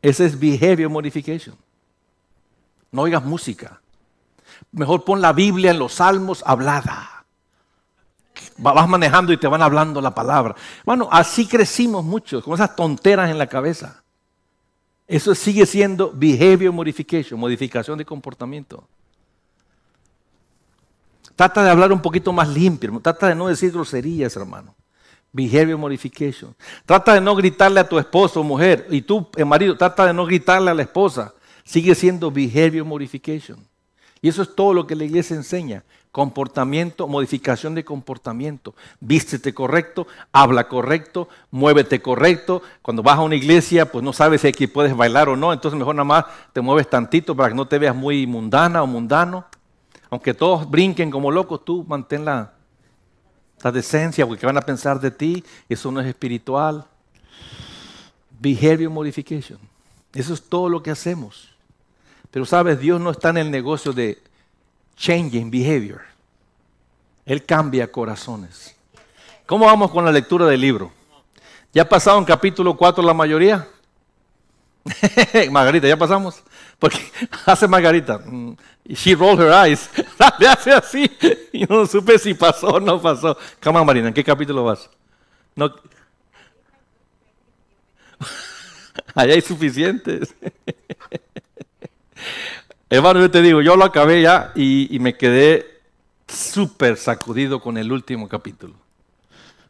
Ese 0.00 0.24
es 0.24 0.38
behavior 0.38 0.90
modification. 0.90 1.54
No 2.90 3.02
oigas 3.02 3.24
música. 3.24 3.81
Mejor 4.72 5.04
pon 5.04 5.20
la 5.20 5.32
Biblia 5.32 5.70
en 5.70 5.78
los 5.78 5.94
salmos 5.94 6.42
hablada. 6.46 7.24
Vas 8.56 8.88
manejando 8.88 9.32
y 9.32 9.36
te 9.36 9.46
van 9.46 9.62
hablando 9.62 10.00
la 10.00 10.14
palabra. 10.14 10.54
Bueno, 10.84 11.08
así 11.10 11.46
crecimos 11.46 12.04
muchos, 12.04 12.42
con 12.44 12.54
esas 12.54 12.74
tonteras 12.74 13.30
en 13.30 13.38
la 13.38 13.46
cabeza. 13.46 14.02
Eso 15.06 15.34
sigue 15.34 15.66
siendo 15.66 16.12
behavior 16.14 16.72
modification, 16.72 17.38
modificación 17.38 17.98
de 17.98 18.04
comportamiento. 18.04 18.88
Trata 21.36 21.62
de 21.62 21.70
hablar 21.70 21.92
un 21.92 22.00
poquito 22.00 22.32
más 22.32 22.48
limpio, 22.48 22.98
trata 23.00 23.28
de 23.28 23.34
no 23.34 23.48
decir 23.48 23.72
groserías, 23.72 24.36
hermano. 24.36 24.74
Behavior 25.32 25.78
modification. 25.78 26.54
Trata 26.84 27.14
de 27.14 27.20
no 27.20 27.34
gritarle 27.34 27.80
a 27.80 27.88
tu 27.88 27.98
esposo 27.98 28.40
o 28.40 28.44
mujer. 28.44 28.86
Y 28.90 29.00
tú, 29.00 29.26
el 29.36 29.46
marido, 29.46 29.76
trata 29.76 30.06
de 30.06 30.12
no 30.12 30.26
gritarle 30.26 30.70
a 30.70 30.74
la 30.74 30.82
esposa. 30.82 31.32
Sigue 31.64 31.94
siendo 31.94 32.30
behavior 32.30 32.84
modification. 32.84 33.66
Y 34.22 34.28
eso 34.28 34.42
es 34.42 34.54
todo 34.54 34.72
lo 34.72 34.86
que 34.86 34.94
la 34.94 35.02
iglesia 35.02 35.34
enseña. 35.34 35.82
Comportamiento, 36.12 37.08
modificación 37.08 37.74
de 37.74 37.84
comportamiento. 37.84 38.74
Vístete 39.00 39.52
correcto, 39.52 40.06
habla 40.30 40.68
correcto, 40.68 41.28
muévete 41.50 42.00
correcto. 42.00 42.62
Cuando 42.82 43.02
vas 43.02 43.18
a 43.18 43.22
una 43.22 43.34
iglesia, 43.34 43.90
pues 43.90 44.04
no 44.04 44.12
sabes 44.12 44.42
si 44.42 44.48
aquí 44.48 44.68
puedes 44.68 44.96
bailar 44.96 45.28
o 45.28 45.36
no. 45.36 45.52
Entonces 45.52 45.76
mejor 45.76 45.96
nada 45.96 46.04
más 46.04 46.24
te 46.52 46.60
mueves 46.60 46.88
tantito 46.88 47.34
para 47.34 47.48
que 47.48 47.56
no 47.56 47.66
te 47.66 47.78
veas 47.78 47.96
muy 47.96 48.24
mundana 48.28 48.82
o 48.82 48.86
mundano. 48.86 49.44
Aunque 50.08 50.34
todos 50.34 50.70
brinquen 50.70 51.10
como 51.10 51.30
locos, 51.30 51.64
tú 51.64 51.84
mantén 51.88 52.24
la, 52.24 52.52
decencia, 53.72 54.26
porque 54.26 54.44
van 54.44 54.58
a 54.58 54.60
pensar 54.60 55.00
de 55.00 55.10
ti, 55.10 55.42
eso 55.68 55.90
no 55.90 56.00
es 56.00 56.06
espiritual. 56.06 56.84
Behavior 58.38 58.90
modification. 58.90 59.58
Eso 60.12 60.34
es 60.34 60.42
todo 60.42 60.68
lo 60.68 60.82
que 60.82 60.90
hacemos. 60.90 61.51
Pero 62.32 62.46
sabes, 62.46 62.80
Dios 62.80 63.00
no 63.00 63.10
está 63.10 63.28
en 63.28 63.36
el 63.36 63.50
negocio 63.50 63.92
de 63.92 64.20
changing 64.96 65.50
behavior. 65.50 66.00
Él 67.26 67.44
cambia 67.44 67.92
corazones. 67.92 68.74
¿Cómo 69.46 69.66
vamos 69.66 69.90
con 69.90 70.04
la 70.04 70.10
lectura 70.10 70.46
del 70.46 70.60
libro? 70.60 70.90
¿Ya 71.74 71.86
en 72.16 72.24
capítulo 72.24 72.76
4 72.76 73.04
la 73.04 73.14
mayoría? 73.14 73.68
Margarita, 75.50 75.86
¿ya 75.86 75.96
pasamos? 75.96 76.42
Porque 76.78 76.98
hace 77.46 77.68
Margarita. 77.68 78.18
Mm, 78.18 78.56
she 78.88 79.14
rolled 79.14 79.40
her 79.40 79.52
eyes. 79.52 79.90
Le 80.38 80.48
hace 80.48 80.72
así. 80.72 81.10
Y 81.52 81.64
no 81.64 81.86
supe 81.86 82.18
si 82.18 82.32
pasó 82.32 82.68
o 82.68 82.80
no 82.80 83.00
pasó. 83.00 83.36
Come 83.62 83.84
Marina, 83.84 84.08
¿en 84.08 84.14
qué 84.14 84.24
capítulo 84.24 84.64
vas? 84.64 84.88
No. 85.54 85.70
Allá 89.14 89.34
hay 89.34 89.42
suficientes. 89.42 90.34
Hermano, 92.92 93.20
yo 93.20 93.30
te 93.30 93.40
digo, 93.40 93.62
yo 93.62 93.74
lo 93.74 93.86
acabé 93.86 94.20
ya 94.20 94.52
y, 94.54 94.98
me 95.00 95.16
quedé 95.16 95.80
súper 96.28 96.98
sacudido 96.98 97.58
con 97.58 97.78
el 97.78 97.90
último 97.90 98.28
capítulo. 98.28 98.74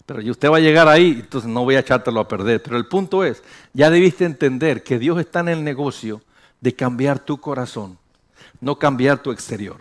Pero 0.04 0.28
usted 0.28 0.50
va 0.50 0.56
a 0.56 0.60
llegar 0.60 0.88
ahí, 0.88 1.18
entonces 1.20 1.48
no 1.48 1.62
voy 1.62 1.76
a 1.76 1.78
echártelo 1.78 2.18
a 2.18 2.26
perder. 2.26 2.60
Pero 2.60 2.76
el 2.76 2.86
punto 2.86 3.22
es, 3.22 3.40
ya 3.74 3.90
debiste 3.90 4.24
entender 4.24 4.82
que 4.82 4.98
Dios 4.98 5.20
está 5.20 5.38
en 5.38 5.50
el 5.50 5.62
negocio 5.62 6.20
de 6.60 6.74
cambiar 6.74 7.20
tu 7.20 7.38
corazón, 7.38 7.96
no 8.60 8.76
cambiar 8.76 9.22
tu 9.22 9.30
exterior. 9.30 9.76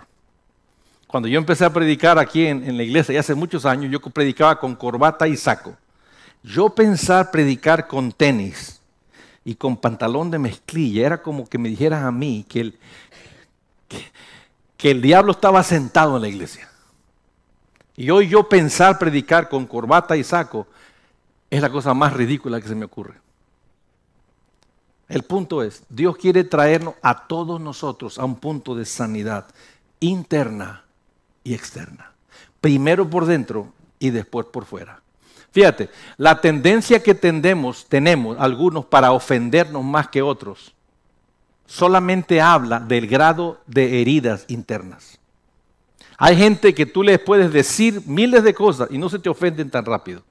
Cuando 1.08 1.28
yo 1.28 1.40
empecé 1.40 1.66
a 1.66 1.74
predicar 1.74 2.20
aquí 2.20 2.46
en, 2.46 2.78
la 2.78 2.84
iglesia, 2.84 3.16
ya 3.16 3.22
hace 3.22 3.34
muchos 3.34 3.66
años, 3.66 3.92
yo 3.92 4.00
predicaba 4.02 4.60
con 4.60 4.76
corbata 4.76 5.28
y 5.28 5.36
saco. 5.36 5.76
Yo 6.44 6.70
pensar 6.70 7.32
predicar 7.32 7.88
con 7.88 8.12
tenis 8.12 8.80
y 9.44 9.56
con 9.56 9.78
pantalón 9.78 10.30
de 10.30 10.38
mezclilla 10.38 11.08
era 11.08 11.22
como 11.24 11.50
que 11.50 11.58
me 11.58 11.70
dijeras 11.70 12.04
a 12.04 12.12
mí 12.12 12.46
que 12.48 12.60
el, 12.62 12.78
que 14.78 14.92
el 14.92 15.02
diablo 15.02 15.34
estaba 15.34 15.64
sentado 15.64 16.16
en 16.16 16.22
la 16.24 16.28
iglesia. 16.28 16.70
Y 17.96 18.10
hoy 18.10 18.30
yo 18.30 18.48
pensar 18.50 18.98
predicar 18.98 19.50
con 19.50 19.66
corbata 19.66 20.18
y 20.18 20.24
saco 20.24 20.68
es 21.50 21.62
la 21.62 21.70
cosa 21.70 21.94
más 21.94 22.14
ridícula 22.14 22.60
que 22.60 22.68
se 22.68 22.76
me 22.76 22.86
ocurre. 22.86 23.16
El 25.08 25.24
punto 25.24 25.62
es, 25.62 25.84
Dios 25.90 26.16
quiere 26.16 26.46
traernos 26.46 26.96
a 27.02 27.28
todos 27.28 27.60
nosotros 27.60 28.18
a 28.18 28.24
un 28.24 28.38
punto 28.38 28.76
de 28.76 28.86
sanidad 28.86 29.46
interna 30.00 30.86
y 31.44 31.54
externa. 31.54 32.14
Primero 32.62 33.10
por 33.10 33.26
dentro 33.26 33.74
y 34.00 34.10
después 34.12 34.46
por 34.46 34.66
fuera. 34.66 35.02
Fíjate, 35.52 35.90
la 36.16 36.40
tendencia 36.40 37.04
que 37.04 37.14
tendemos, 37.14 37.86
tenemos 37.88 38.38
algunos 38.40 38.86
para 38.86 39.12
ofendernos 39.12 39.84
más 39.84 40.08
que 40.08 40.22
otros, 40.22 40.74
solamente 41.72 42.42
habla 42.42 42.82
del 42.82 43.08
grado 43.08 43.62
de 43.66 44.02
heridas 44.02 44.44
internas. 44.50 45.20
Hay 46.18 46.36
gente 46.36 46.76
que 46.76 46.86
tú 46.86 47.02
les 47.02 47.18
puedes 47.18 47.54
decir 47.54 48.02
miles 48.06 48.44
de 48.44 48.54
cosas 48.54 48.90
y 48.92 48.98
no 48.98 49.08
se 49.08 49.20
te 49.20 49.30
ofenden 49.30 49.70
tan 49.70 49.86
rápido. 49.86 50.22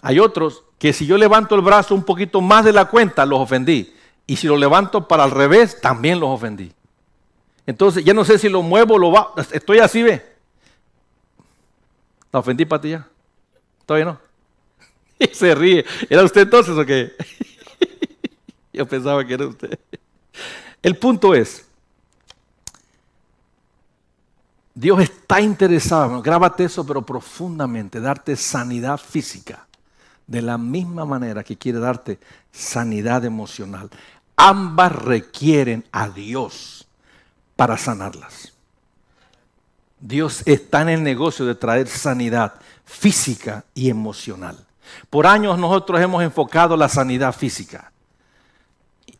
Hay 0.00 0.18
otros 0.18 0.64
que 0.78 0.94
si 0.94 1.04
yo 1.04 1.18
levanto 1.18 1.54
el 1.54 1.60
brazo 1.60 1.94
un 1.94 2.04
poquito 2.04 2.40
más 2.40 2.64
de 2.64 2.72
la 2.72 2.86
cuenta, 2.86 3.26
los 3.26 3.38
ofendí. 3.38 3.94
Y 4.26 4.36
si 4.36 4.46
lo 4.46 4.56
levanto 4.56 5.06
para 5.06 5.24
al 5.24 5.30
revés, 5.30 5.78
también 5.78 6.18
los 6.18 6.30
ofendí. 6.30 6.72
Entonces, 7.66 8.02
ya 8.02 8.14
no 8.14 8.24
sé 8.24 8.38
si 8.38 8.48
lo 8.48 8.62
muevo 8.62 8.94
o 8.94 8.98
lo 8.98 9.12
va. 9.12 9.34
Estoy 9.52 9.80
así, 9.80 10.02
ve. 10.02 10.26
¿La 12.32 12.40
ofendí 12.40 12.64
para 12.64 12.80
ti 12.80 12.90
ya? 12.90 13.06
¿Todavía 13.84 14.06
no? 14.06 14.20
Y 15.18 15.34
se 15.34 15.54
ríe. 15.54 15.84
¿Era 16.08 16.24
usted 16.24 16.42
entonces 16.42 16.78
o 16.78 16.86
qué? 16.86 17.12
Yo 18.72 18.86
pensaba 18.86 19.24
que 19.26 19.34
era 19.34 19.46
usted. 19.46 19.78
El 20.82 20.96
punto 20.96 21.34
es, 21.34 21.66
Dios 24.74 25.00
está 25.00 25.40
interesado, 25.40 26.22
grábate 26.22 26.64
eso, 26.64 26.86
pero 26.86 27.02
profundamente, 27.02 28.00
darte 28.00 28.36
sanidad 28.36 28.98
física, 28.98 29.66
de 30.26 30.42
la 30.42 30.56
misma 30.56 31.04
manera 31.04 31.42
que 31.42 31.56
quiere 31.58 31.80
darte 31.80 32.18
sanidad 32.52 33.24
emocional. 33.24 33.90
Ambas 34.36 34.92
requieren 34.92 35.84
a 35.92 36.08
Dios 36.08 36.86
para 37.56 37.76
sanarlas. 37.76 38.54
Dios 39.98 40.42
está 40.46 40.80
en 40.80 40.88
el 40.88 41.02
negocio 41.02 41.44
de 41.44 41.54
traer 41.54 41.86
sanidad 41.86 42.54
física 42.86 43.64
y 43.74 43.90
emocional. 43.90 44.56
Por 45.10 45.26
años 45.26 45.58
nosotros 45.58 46.00
hemos 46.00 46.22
enfocado 46.22 46.76
la 46.76 46.88
sanidad 46.88 47.34
física. 47.34 47.92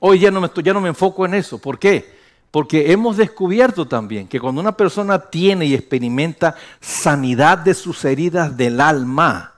Hoy 0.00 0.18
ya 0.18 0.30
no 0.30 0.40
me, 0.40 0.50
ya 0.64 0.72
no 0.72 0.80
me 0.80 0.88
enfoco 0.88 1.24
en 1.24 1.34
eso. 1.34 1.58
¿Por 1.58 1.78
qué? 1.78 2.18
Porque 2.50 2.90
hemos 2.90 3.16
descubierto 3.16 3.86
también 3.86 4.26
que 4.26 4.40
cuando 4.40 4.60
una 4.60 4.76
persona 4.76 5.18
tiene 5.30 5.66
y 5.66 5.74
experimenta 5.74 6.56
sanidad 6.80 7.58
de 7.58 7.74
sus 7.74 8.04
heridas 8.04 8.56
del 8.56 8.80
alma, 8.80 9.54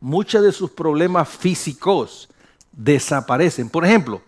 muchos 0.00 0.42
de 0.42 0.52
sus 0.52 0.72
problemas 0.72 1.28
físicos 1.28 2.28
desaparecen. 2.72 3.70
Por 3.70 3.86
ejemplo, 3.86 4.20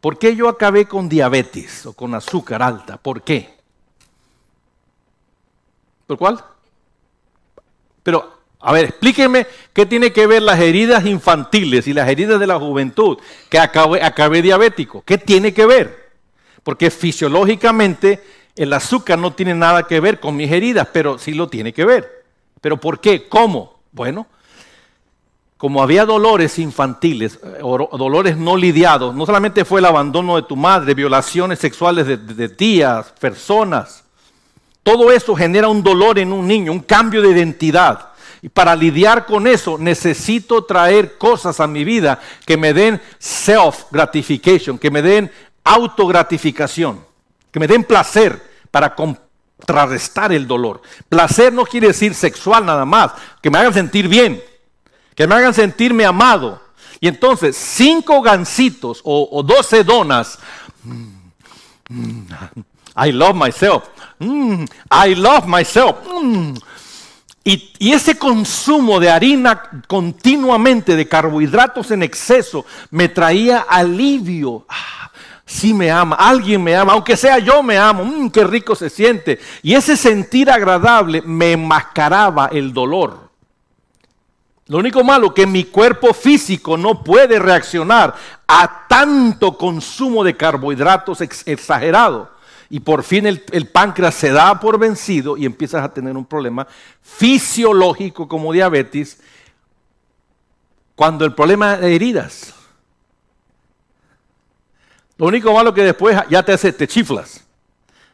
¿por 0.00 0.18
qué 0.18 0.36
yo 0.36 0.48
acabé 0.48 0.86
con 0.86 1.08
diabetes 1.08 1.86
o 1.86 1.92
con 1.94 2.14
azúcar 2.14 2.62
alta? 2.62 2.98
¿Por 2.98 3.22
qué? 3.22 3.56
¿Por 6.06 6.18
cuál? 6.18 6.44
Pero 8.02 8.35
a 8.66 8.72
ver, 8.72 8.86
explíqueme 8.86 9.46
qué 9.72 9.86
tiene 9.86 10.12
que 10.12 10.26
ver 10.26 10.42
las 10.42 10.58
heridas 10.58 11.06
infantiles 11.06 11.86
y 11.86 11.92
las 11.92 12.08
heridas 12.08 12.40
de 12.40 12.48
la 12.48 12.58
juventud, 12.58 13.16
que 13.48 13.60
acabé, 13.60 14.42
diabético. 14.42 15.04
¿Qué 15.06 15.18
tiene 15.18 15.54
que 15.54 15.66
ver? 15.66 16.10
Porque 16.64 16.90
fisiológicamente 16.90 18.24
el 18.56 18.72
azúcar 18.72 19.20
no 19.20 19.34
tiene 19.34 19.54
nada 19.54 19.84
que 19.84 20.00
ver 20.00 20.18
con 20.18 20.34
mis 20.34 20.50
heridas, 20.50 20.88
pero 20.92 21.16
sí 21.16 21.32
lo 21.32 21.46
tiene 21.46 21.72
que 21.72 21.84
ver. 21.84 22.24
¿Pero 22.60 22.76
por 22.76 22.98
qué? 22.98 23.28
¿Cómo? 23.28 23.78
Bueno, 23.92 24.26
como 25.58 25.80
había 25.80 26.04
dolores 26.04 26.58
infantiles, 26.58 27.38
eh, 27.44 27.58
dolores 27.60 28.36
no 28.36 28.56
lidiados, 28.56 29.14
no 29.14 29.26
solamente 29.26 29.64
fue 29.64 29.78
el 29.78 29.86
abandono 29.86 30.34
de 30.34 30.42
tu 30.42 30.56
madre, 30.56 30.92
violaciones 30.92 31.60
sexuales 31.60 32.08
de, 32.08 32.16
de 32.16 32.48
tías, 32.48 33.12
personas, 33.20 34.02
todo 34.82 35.12
eso 35.12 35.36
genera 35.36 35.68
un 35.68 35.84
dolor 35.84 36.18
en 36.18 36.32
un 36.32 36.48
niño, 36.48 36.72
un 36.72 36.80
cambio 36.80 37.22
de 37.22 37.30
identidad. 37.30 38.15
Y 38.42 38.48
para 38.48 38.76
lidiar 38.76 39.26
con 39.26 39.46
eso 39.46 39.78
necesito 39.78 40.64
traer 40.64 41.18
cosas 41.18 41.60
a 41.60 41.66
mi 41.66 41.84
vida 41.84 42.20
que 42.44 42.56
me 42.56 42.72
den 42.72 43.00
self 43.18 43.84
gratification, 43.90 44.78
que 44.78 44.90
me 44.90 45.02
den 45.02 45.30
autogratificación, 45.64 47.04
que 47.50 47.60
me 47.60 47.66
den 47.66 47.84
placer 47.84 48.40
para 48.70 48.94
contrarrestar 48.94 50.32
el 50.32 50.46
dolor. 50.46 50.82
Placer 51.08 51.52
no 51.52 51.64
quiere 51.64 51.88
decir 51.88 52.14
sexual 52.14 52.66
nada 52.66 52.84
más, 52.84 53.12
que 53.42 53.50
me 53.50 53.58
hagan 53.58 53.74
sentir 53.74 54.08
bien, 54.08 54.42
que 55.14 55.26
me 55.26 55.34
hagan 55.34 55.54
sentirme 55.54 56.04
amado. 56.04 56.60
Y 57.00 57.08
entonces, 57.08 57.56
cinco 57.56 58.22
gancitos 58.22 59.00
o, 59.04 59.42
doce 59.42 59.84
donas. 59.84 60.38
I 62.98 63.12
love 63.12 63.34
myself. 63.34 63.84
Mm, 64.18 64.64
I 64.90 65.14
love 65.14 65.46
myself. 65.46 65.96
Y, 67.48 67.92
ese 67.92 68.18
consumo 68.18 68.98
de 68.98 69.08
harina 69.08 69.70
continuamente, 69.86 70.96
de 70.96 71.06
carbohidratos 71.06 71.92
en 71.92 72.02
exceso, 72.02 72.66
me 72.90 73.08
traía 73.08 73.60
alivio. 73.60 74.66
Ah, 74.68 75.12
sí 75.44 75.72
me 75.72 75.88
ama, 75.88 76.16
alguien 76.16 76.60
me 76.64 76.74
ama, 76.74 76.94
aunque 76.94 77.16
sea 77.16 77.38
yo 77.38 77.62
me 77.62 77.78
amo, 77.78 78.04
mm, 78.04 78.30
qué 78.30 78.42
rico 78.42 78.74
se 78.74 78.90
siente. 78.90 79.38
Y 79.62 79.74
ese 79.74 79.96
sentir 79.96 80.50
agradable 80.50 81.22
me 81.22 81.52
enmascaraba 81.52 82.48
el 82.50 82.72
dolor. 82.72 83.30
Lo 84.66 84.78
único 84.78 85.04
malo 85.04 85.32
que 85.32 85.46
mi 85.46 85.62
cuerpo 85.62 86.12
físico 86.12 86.76
no 86.76 87.04
puede 87.04 87.38
reaccionar 87.38 88.16
a 88.48 88.88
tanto 88.88 89.56
consumo 89.56 90.24
de 90.24 90.36
carbohidratos 90.36 91.20
exagerado 91.20 92.35
y 92.68 92.80
por 92.80 93.02
fin 93.02 93.26
el, 93.26 93.68
páncreas 93.68 94.14
se 94.14 94.30
da 94.30 94.58
por 94.58 94.78
vencido 94.78 95.36
y 95.36 95.46
empiezas 95.46 95.84
a 95.84 95.92
tener 95.92 96.16
un 96.16 96.24
problema 96.24 96.66
fisiológico 97.00 98.26
como 98.26 98.52
diabetes, 98.52 99.20
cuando 100.94 101.24
el 101.24 101.34
problema 101.34 101.76
de 101.76 101.94
heridas. 101.94 102.54
Lo 105.18 105.26
único 105.26 105.52
malo 105.52 105.72
que 105.72 105.82
después 105.82 106.18
ya 106.28 106.42
te 106.42 106.52
hace, 106.52 106.72
te 106.72 106.88
chiflas. 106.88 107.44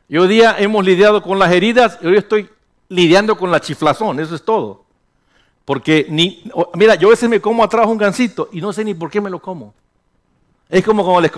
Y 0.08 0.18
hoy 0.18 0.28
día 0.28 0.56
hemos 0.58 0.84
lidiado 0.84 1.22
con 1.22 1.38
las 1.38 1.50
heridas 1.50 1.98
y 2.02 2.06
hoy 2.06 2.16
estoy 2.18 2.48
lidiando 2.88 3.36
con 3.36 3.50
la 3.50 3.60
chiflazón, 3.60 4.20
eso 4.20 4.34
es 4.34 4.44
todo. 4.44 4.84
Porque 5.64 6.06
ni, 6.10 6.44
mira, 6.74 6.96
yo 6.96 7.08
a 7.08 7.12
veces 7.12 7.28
me 7.28 7.40
como 7.40 7.64
atrás 7.64 7.86
un 7.86 7.96
gansito 7.96 8.48
y 8.52 8.60
no 8.60 8.72
sé 8.72 8.84
ni 8.84 8.94
por 8.94 9.10
qué 9.10 9.20
me 9.20 9.30
lo 9.30 9.40
como. 9.40 9.72
Es 10.68 10.84
como 10.84 11.04
como 11.04 11.20
les, 11.20 11.30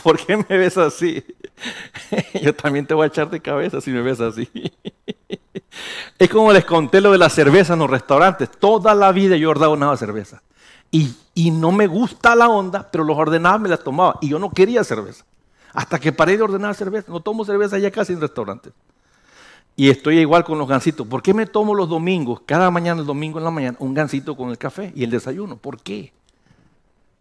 ¿Por 0.02 0.18
qué 0.18 0.36
me 0.36 0.58
ves 0.58 0.76
así? 0.78 1.24
Yo 2.42 2.54
también 2.54 2.86
te 2.86 2.94
voy 2.94 3.04
a 3.04 3.06
echar 3.08 3.30
de 3.30 3.40
cabeza 3.40 3.80
si 3.80 3.90
me 3.90 4.02
ves 4.02 4.20
así. 4.20 4.48
Es 6.18 6.28
como 6.28 6.52
les 6.52 6.64
conté 6.64 7.00
lo 7.00 7.12
de 7.12 7.18
la 7.18 7.30
cerveza 7.30 7.72
en 7.72 7.78
los 7.78 7.88
restaurantes. 7.88 8.50
Toda 8.50 8.94
la 8.94 9.10
vida 9.10 9.36
yo 9.36 9.50
ordenaba 9.50 9.96
cerveza. 9.96 10.42
Y, 10.90 11.14
y 11.34 11.50
no 11.50 11.72
me 11.72 11.86
gusta 11.86 12.34
la 12.34 12.48
onda, 12.48 12.90
pero 12.90 13.04
los 13.04 13.16
ordenaba, 13.16 13.58
me 13.58 13.70
las 13.70 13.82
tomaba. 13.82 14.18
Y 14.20 14.28
yo 14.28 14.38
no 14.38 14.50
quería 14.50 14.84
cerveza. 14.84 15.24
Hasta 15.72 15.98
que 15.98 16.12
paré 16.12 16.36
de 16.36 16.42
ordenar 16.42 16.74
cerveza. 16.74 17.10
No 17.10 17.20
tomo 17.20 17.44
cerveza 17.44 17.78
ya 17.78 17.90
casi 17.90 18.12
en 18.12 18.20
restaurantes. 18.20 18.72
Y 19.76 19.88
estoy 19.88 20.18
igual 20.18 20.44
con 20.44 20.58
los 20.58 20.68
gansitos. 20.68 21.06
¿Por 21.06 21.22
qué 21.22 21.32
me 21.32 21.46
tomo 21.46 21.74
los 21.74 21.88
domingos, 21.88 22.42
cada 22.44 22.70
mañana, 22.70 23.00
el 23.00 23.06
domingo 23.06 23.38
en 23.38 23.44
la 23.44 23.50
mañana, 23.50 23.76
un 23.80 23.94
gansito 23.94 24.36
con 24.36 24.50
el 24.50 24.58
café 24.58 24.92
y 24.94 25.04
el 25.04 25.10
desayuno? 25.10 25.56
¿Por 25.56 25.80
qué? 25.80 26.12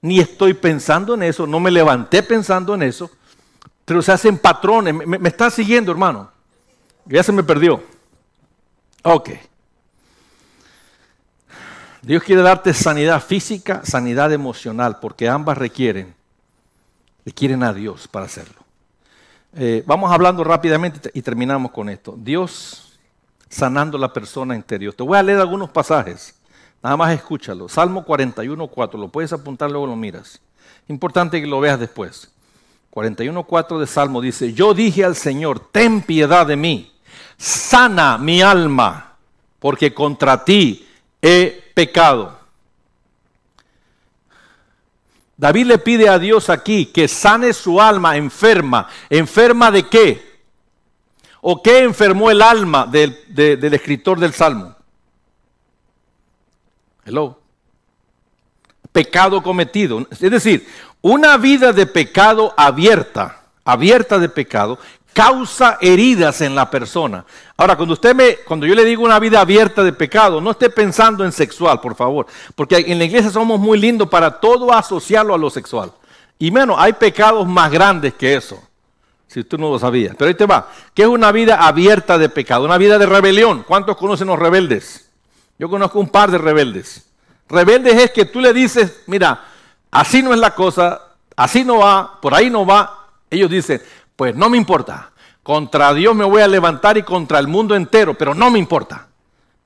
Ni 0.02 0.20
estoy 0.20 0.54
pensando 0.54 1.14
en 1.14 1.24
eso, 1.24 1.46
no 1.46 1.60
me 1.60 1.72
levanté 1.72 2.24
pensando 2.24 2.74
en 2.76 2.84
eso, 2.84 3.10
pero 3.86 4.02
se 4.02 4.12
hacen 4.12 4.38
patrones. 4.38 4.94
¿Me, 4.94 5.28
está 5.28 5.50
siguiendo, 5.50 5.92
hermano? 5.92 6.32
Ya 7.06 7.24
se 7.24 7.32
me 7.32 7.44
perdió. 7.44 7.84
Ok. 9.04 9.32
Dios 12.02 12.24
quiere 12.24 12.42
darte 12.42 12.74
sanidad 12.74 13.22
física, 13.22 13.82
sanidad 13.84 14.32
emocional, 14.32 15.00
porque 15.00 15.28
ambas 15.28 15.58
requieren, 15.58 16.16
requieren 17.26 17.64
a 17.64 17.74
Dios 17.74 18.08
para 18.08 18.26
hacerlo. 18.26 18.60
Eh, 19.54 19.84
vamos 19.86 20.12
hablando 20.12 20.44
rápidamente 20.44 21.10
y 21.14 21.22
terminamos 21.22 21.72
con 21.72 21.90
esto. 21.90 22.16
Dios 22.18 22.98
sanando 23.50 23.98
la 23.98 24.14
persona 24.14 24.56
interior. 24.56 24.94
Te 24.94 25.04
voy 25.04 25.18
a 25.18 25.24
leer 25.24 25.40
algunos 25.40 25.70
pasajes. 25.72 26.39
Nada 26.82 26.96
más 26.98 27.14
escúchalo. 27.14 27.68
Salmo 27.68 28.06
41.4, 28.06 28.98
lo 28.98 29.10
puedes 29.10 29.34
apuntar, 29.34 29.70
luego 29.70 29.88
lo 29.88 29.96
miras. 29.96 30.40
Importante 30.88 31.42
que 31.42 31.48
lo 31.48 31.60
veas 31.60 31.80
después. 31.80 32.32
41.4 32.92 33.80
de 33.80 33.88
Salmo 33.88 34.22
dice, 34.22 34.54
yo 34.54 34.74
dije 34.74 35.04
al 35.04 35.16
Señor, 35.16 35.60
ten 35.72 36.02
piedad 36.02 36.48
de 36.48 36.56
mí, 36.56 36.92
sana 37.38 38.18
mi 38.18 38.42
alma, 38.42 39.16
porque 39.60 39.94
contra 39.94 40.44
ti 40.44 40.88
he 41.22 41.72
pecado. 41.76 42.40
David 45.38 45.68
le 45.68 45.78
pide 45.78 46.10
a 46.10 46.20
Dios 46.20 46.50
aquí 46.50 46.88
que 46.88 47.08
sane 47.08 47.54
su 47.54 47.80
alma 47.80 48.18
enferma. 48.18 48.88
¿Enferma 49.10 49.72
de 49.72 49.88
qué? 49.88 50.40
¿O 51.40 51.62
qué 51.62 51.84
enfermó 51.84 52.30
el 52.30 52.42
alma 52.42 52.86
del, 52.86 53.18
del 53.30 53.74
escritor 53.74 54.20
del 54.20 54.34
Salmo? 54.34 54.76
Hello. 57.10 57.40
Pecado 58.92 59.42
cometido. 59.42 60.06
Es 60.12 60.20
decir, 60.20 60.68
una 61.02 61.38
vida 61.38 61.74
de 61.74 61.88
pecado 61.88 62.54
abierta, 62.56 63.42
abierta 63.66 64.20
de 64.20 64.30
pecado, 64.30 64.78
causa 65.12 65.80
heridas 65.82 66.42
en 66.42 66.54
la 66.54 66.70
persona. 66.70 67.26
Ahora, 67.58 67.76
cuando 67.76 67.94
usted 67.94 68.14
me, 68.14 68.36
cuando 68.48 68.68
yo 68.68 68.76
le 68.76 68.86
digo 68.86 69.04
una 69.04 69.18
vida 69.18 69.42
abierta 69.42 69.84
de 69.84 69.92
pecado, 69.92 70.40
no 70.40 70.52
esté 70.52 70.70
pensando 70.70 71.26
en 71.26 71.32
sexual, 71.32 71.82
por 71.82 71.96
favor, 71.96 72.28
porque 72.54 72.78
en 72.78 73.00
la 73.00 73.06
iglesia 73.06 73.32
somos 73.32 73.60
muy 73.60 73.80
lindos 73.80 74.08
para 74.08 74.40
todo 74.40 74.72
asociarlo 74.72 75.34
a 75.34 75.38
lo 75.40 75.50
sexual. 75.50 75.92
Y 76.38 76.52
menos, 76.52 76.76
hay 76.80 76.94
pecados 76.94 77.48
más 77.48 77.72
grandes 77.72 78.14
que 78.14 78.36
eso, 78.36 78.62
si 79.26 79.40
usted 79.40 79.58
no 79.58 79.72
lo 79.72 79.80
sabía. 79.80 80.14
Pero 80.16 80.30
ahí 80.30 80.36
te 80.36 80.46
va, 80.46 80.70
¿qué 80.94 81.02
es 81.02 81.08
una 81.08 81.32
vida 81.32 81.56
abierta 81.56 82.20
de 82.20 82.30
pecado? 82.30 82.66
Una 82.66 82.78
vida 82.78 83.00
de 83.00 83.08
rebelión. 83.08 83.64
¿Cuántos 83.68 83.98
conocen 83.98 84.28
los 84.28 84.38
rebeldes? 84.38 85.09
Yo 85.60 85.70
conozco 85.70 86.00
un 86.00 86.08
par 86.08 86.32
de 86.32 86.38
rebeldes. 86.38 87.06
Rebeldes 87.50 87.94
es 87.96 88.12
que 88.12 88.24
tú 88.24 88.40
le 88.40 88.54
dices, 88.54 89.02
mira, 89.08 89.44
así 89.92 90.24
no 90.24 90.34
es 90.34 90.40
la 90.40 90.56
cosa, 90.56 91.02
así 91.36 91.66
no 91.66 91.80
va, 91.80 92.20
por 92.22 92.34
ahí 92.34 92.50
no 92.50 92.66
va. 92.66 93.08
Ellos 93.30 93.52
dicen, 93.52 93.82
pues 94.16 94.34
no 94.36 94.50
me 94.50 94.58
importa. 94.58 95.12
Contra 95.44 95.94
Dios 95.94 96.16
me 96.16 96.24
voy 96.24 96.42
a 96.42 96.48
levantar 96.48 96.98
y 96.98 97.04
contra 97.04 97.40
el 97.40 97.48
mundo 97.50 97.76
entero, 97.76 98.18
pero 98.18 98.34
no 98.34 98.50
me 98.50 98.58
importa. 98.58 99.08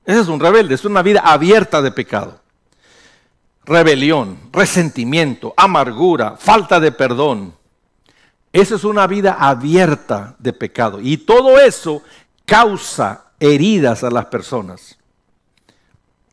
Ese 0.04 0.20
es 0.20 0.28
un 0.28 0.40
rebelde, 0.40 0.74
es 0.74 0.84
una 0.84 1.00
vida 1.00 1.20
abierta 1.20 1.80
de 1.80 1.92
pecado. 1.92 2.40
Rebelión, 3.64 4.38
resentimiento, 4.52 5.54
amargura, 5.56 6.36
falta 6.36 6.80
de 6.80 6.90
perdón. 6.90 7.54
Esa 8.52 8.74
es 8.74 8.84
una 8.84 9.06
vida 9.06 9.36
abierta 9.38 10.34
de 10.38 10.52
pecado. 10.52 11.00
Y 11.00 11.18
todo 11.18 11.58
eso 11.60 12.02
causa 12.44 13.26
heridas 13.38 14.02
a 14.02 14.10
las 14.10 14.26
personas. 14.26 14.98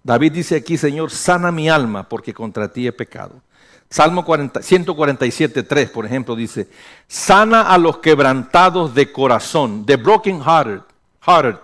David 0.04 0.32
dice 0.32 0.56
aquí, 0.56 0.78
Señor, 0.78 1.12
sana 1.12 1.52
mi 1.52 1.70
alma 1.70 2.08
porque 2.08 2.34
contra 2.34 2.72
ti 2.72 2.88
he 2.88 2.92
pecado. 2.92 3.42
Salmo 3.90 4.26
147, 4.26 5.64
3, 5.64 5.90
por 5.90 6.06
ejemplo, 6.06 6.34
dice, 6.36 6.70
sana 7.08 7.64
a 7.64 7.78
los 7.78 7.98
quebrantados 7.98 8.96
de 8.96 9.12
corazón, 9.12 9.86
de 9.86 9.98
broken 9.98 10.42
hearted, 10.42 10.82
hearted, 11.20 11.60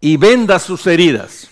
y 0.00 0.16
venda 0.16 0.60
sus 0.60 0.86
heridas. 0.86 1.50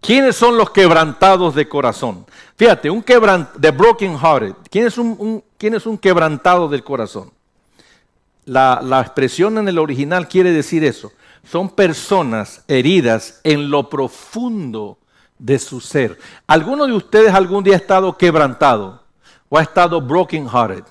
¿Quiénes 0.00 0.36
son 0.36 0.58
los 0.58 0.70
quebrantados 0.70 1.54
de 1.54 1.68
corazón? 1.68 2.26
Fíjate, 2.56 2.90
un 2.90 3.02
quebrant 3.02 3.52
de 3.54 3.70
broken 3.70 4.18
hearted. 4.18 4.54
¿Quién 4.70 4.86
es 4.86 4.98
un, 4.98 5.42
un 5.86 5.98
quebrantado 5.98 6.68
del 6.68 6.84
corazón? 6.84 7.32
La, 8.44 8.80
la 8.82 9.00
expresión 9.00 9.56
en 9.58 9.68
el 9.68 9.78
original 9.78 10.28
quiere 10.28 10.52
decir 10.52 10.84
eso. 10.84 11.12
Son 11.44 11.70
personas 11.70 12.64
heridas 12.68 13.40
en 13.44 13.70
lo 13.70 13.88
profundo 13.88 14.98
de 15.38 15.58
su 15.58 15.80
ser. 15.80 16.18
¿Alguno 16.46 16.86
de 16.86 16.92
ustedes 16.92 17.32
algún 17.32 17.64
día 17.64 17.74
ha 17.74 17.78
estado 17.78 18.16
quebrantado 18.16 19.02
o 19.48 19.58
ha 19.58 19.62
estado 19.62 20.00
broken 20.00 20.48
hearted? 20.48 20.84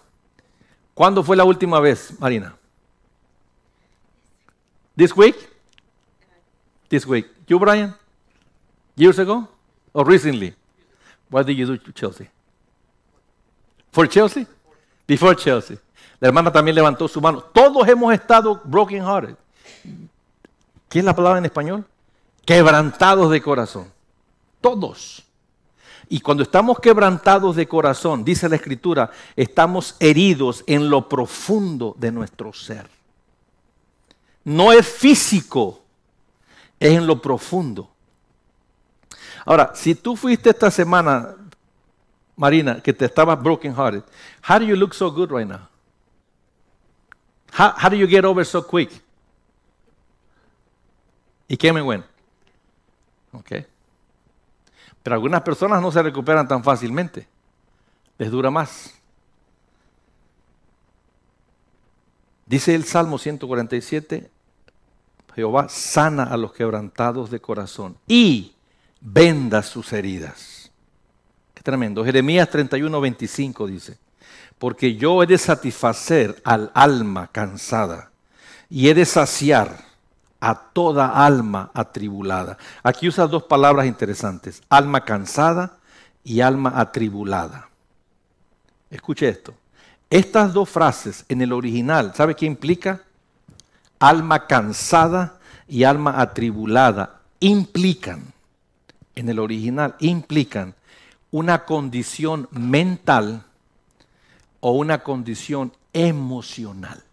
¿Cuándo 0.94 1.24
fue 1.24 1.36
la 1.36 1.44
última 1.44 1.80
vez, 1.80 2.14
Marina? 2.20 2.56
This 4.96 5.16
week? 5.16 5.36
This 6.90 7.06
week. 7.06 7.28
You, 7.48 7.60
Brian? 7.60 7.94
Years 8.96 9.20
ago? 9.20 9.48
Or 9.94 10.06
recently? 10.08 10.56
What 11.30 11.46
did 11.46 11.58
you 11.58 11.68
do 11.68 11.78
to 11.78 11.92
Chelsea? 11.92 12.30
For 13.92 14.08
Chelsea? 14.08 14.48
Before 15.06 15.36
Chelsea. 15.36 15.78
La 16.20 16.30
hermana 16.30 16.52
también 16.52 16.76
levantó 16.76 17.08
su 17.08 17.22
mano. 17.22 17.42
Todos 17.42 17.88
hemos 17.88 18.14
estado 18.14 18.60
broken 18.64 19.04
hearted. 19.04 19.36
¿Qué 20.90 21.00
es 21.00 21.06
la 21.06 21.16
palabra 21.16 21.40
en 21.40 21.46
español? 21.46 21.86
Quebrantados 22.46 23.30
de 23.32 23.42
corazón. 23.42 23.92
Todos. 24.62 25.24
Y 26.10 26.22
cuando 26.22 26.44
estamos 26.44 26.80
quebrantados 26.80 27.56
de 27.56 27.68
corazón, 27.68 28.24
dice 28.24 28.48
la 28.48 28.56
escritura, 28.56 29.12
estamos 29.36 29.96
heridos 30.00 30.64
en 30.66 30.90
lo 30.90 31.10
profundo 31.10 31.96
de 31.98 32.12
nuestro 32.12 32.54
ser. 32.54 32.90
No 34.46 34.72
es 34.72 34.88
físico, 34.88 35.82
es 36.80 36.94
en 36.94 37.06
lo 37.06 37.22
profundo. 37.22 37.90
Ahora, 39.46 39.72
si 39.76 39.96
tú 39.96 40.16
fuiste 40.16 40.50
esta 40.50 40.72
semana, 40.72 41.36
Marina, 42.38 42.82
que 42.82 42.94
te 42.94 43.06
estabas 43.06 43.42
broken 43.42 43.76
hearted, 43.76 44.04
how 44.48 44.58
do 44.60 44.66
you 44.66 44.76
look 44.76 44.94
so 44.94 45.12
good 45.12 45.32
right 45.32 45.48
now? 45.48 45.68
How, 47.52 47.74
how 47.76 47.90
do 47.90 47.98
you 47.98 48.08
get 48.08 48.24
over 48.24 48.46
so 48.46 48.62
quick? 48.62 48.92
¿Y 51.48 51.58
qué 51.58 51.72
bueno? 51.72 52.04
Okay. 53.32 53.66
Pero 55.04 55.16
algunas 55.16 55.42
personas 55.42 55.82
no 55.82 55.92
se 55.92 56.04
recuperan 56.04 56.48
tan 56.48 56.64
fácilmente. 56.64 57.28
Les 58.18 58.30
dura 58.30 58.50
más. 58.52 58.94
Dice 62.46 62.74
el 62.76 62.84
Salmo 62.86 63.18
147, 63.18 64.30
Jehová 65.36 65.70
sana 65.70 66.24
a 66.24 66.38
los 66.38 66.54
quebrantados 66.54 67.30
de 67.30 67.40
corazón 67.40 67.98
y 68.08 68.54
venda 69.02 69.62
sus 69.64 69.94
heridas. 69.94 70.72
Qué 71.54 71.62
tremendo. 71.62 72.04
Jeremías 72.04 72.50
31, 72.50 73.02
25 73.02 73.68
dice, 73.68 73.98
porque 74.58 74.96
yo 74.96 75.22
he 75.22 75.28
de 75.28 75.38
satisfacer 75.38 76.42
al 76.44 76.72
alma 76.74 77.28
cansada 77.28 78.12
y 78.70 78.90
he 78.90 78.94
de 78.94 79.06
saciar 79.06 79.87
a 80.40 80.56
toda 80.56 81.26
alma 81.26 81.72
atribulada. 81.74 82.58
Aquí 82.84 83.08
usa 83.08 83.28
dos 83.28 83.44
palabras 83.44 83.86
interesantes, 83.86 84.62
alma 84.70 85.04
cansada 85.04 85.78
y 86.24 86.42
alma 86.42 86.74
atribulada. 86.76 87.70
Escuche 88.90 89.28
esto. 89.28 89.54
Estas 90.10 90.54
dos 90.54 90.70
frases 90.70 91.26
en 91.28 91.42
el 91.42 91.52
original, 91.52 92.14
¿sabe 92.16 92.36
qué 92.36 92.46
implica? 92.46 93.02
Alma 94.00 94.48
cansada 94.48 95.40
y 95.68 95.84
alma 95.84 96.22
atribulada 96.22 97.22
implican, 97.40 98.34
en 99.16 99.30
el 99.30 99.40
original, 99.40 99.96
implican 100.00 100.76
una 101.32 101.66
condición 101.66 102.48
mental 102.52 103.44
o 104.60 104.72
una 104.72 105.00
condición 105.00 105.74
emocional. 105.92 107.04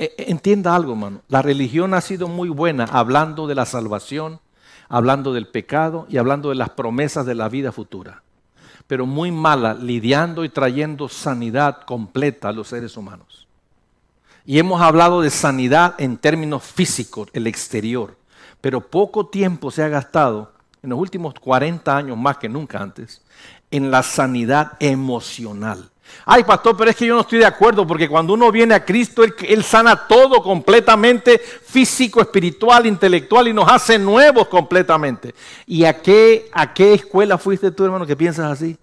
E, 0.00 0.14
e, 0.16 0.30
entienda 0.30 0.74
algo, 0.74 0.92
hermano. 0.92 1.20
La 1.28 1.42
religión 1.42 1.92
ha 1.92 2.00
sido 2.00 2.26
muy 2.26 2.48
buena 2.48 2.84
hablando 2.84 3.46
de 3.46 3.54
la 3.54 3.66
salvación, 3.66 4.40
hablando 4.88 5.34
del 5.34 5.46
pecado 5.46 6.06
y 6.08 6.16
hablando 6.16 6.48
de 6.48 6.54
las 6.54 6.70
promesas 6.70 7.26
de 7.26 7.34
la 7.34 7.50
vida 7.50 7.70
futura. 7.70 8.22
Pero 8.86 9.04
muy 9.04 9.30
mala 9.30 9.74
lidiando 9.74 10.42
y 10.42 10.48
trayendo 10.48 11.10
sanidad 11.10 11.82
completa 11.82 12.48
a 12.48 12.52
los 12.52 12.68
seres 12.68 12.96
humanos. 12.96 13.46
Y 14.46 14.58
hemos 14.58 14.80
hablado 14.80 15.20
de 15.20 15.28
sanidad 15.28 15.94
en 15.98 16.16
términos 16.16 16.62
físicos, 16.62 17.28
el 17.34 17.46
exterior. 17.46 18.16
Pero 18.62 18.80
poco 18.80 19.26
tiempo 19.26 19.70
se 19.70 19.82
ha 19.82 19.88
gastado, 19.88 20.50
en 20.82 20.90
los 20.90 20.98
últimos 20.98 21.34
40 21.34 21.94
años 21.94 22.16
más 22.16 22.38
que 22.38 22.48
nunca 22.48 22.78
antes, 22.78 23.20
en 23.70 23.90
la 23.90 24.02
sanidad 24.02 24.78
emocional. 24.80 25.90
Ay, 26.24 26.44
pastor, 26.44 26.76
pero 26.76 26.90
es 26.90 26.96
que 26.96 27.06
yo 27.06 27.14
no 27.14 27.22
estoy 27.22 27.38
de 27.38 27.46
acuerdo 27.46 27.86
porque 27.86 28.08
cuando 28.08 28.34
uno 28.34 28.52
viene 28.52 28.74
a 28.74 28.84
Cristo, 28.84 29.22
Él, 29.24 29.64
sana 29.64 30.06
todo 30.06 30.42
completamente, 30.42 31.38
físico, 31.38 32.20
espiritual, 32.20 32.86
intelectual 32.86 33.48
y 33.48 33.52
nos 33.52 33.70
hace 33.70 33.98
nuevos 33.98 34.48
completamente. 34.48 35.34
¿Y 35.66 35.84
a 35.84 36.00
qué, 36.00 36.48
a 36.52 36.72
qué 36.72 36.94
escuela 36.94 37.38
fuiste 37.38 37.70
tú, 37.70 37.84
hermano, 37.84 38.06
que 38.06 38.16
piensas 38.16 38.50
así? 38.52 38.76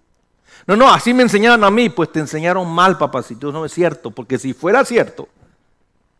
No, 0.66 0.76
no, 0.76 0.91
así 0.91 1.14
me 1.14 1.24
enseñaron 1.24 1.64
a 1.64 1.72
mí, 1.72 1.90
pues 1.90 2.12
te 2.12 2.20
enseñaron 2.20 2.70
mal, 2.70 2.98
papacito, 2.98 3.52
no 3.52 3.64
es 3.64 3.74
cierto, 3.74 4.12
porque 4.12 4.38
si 4.38 4.54
fuera 4.54 4.84
cierto, 4.84 5.30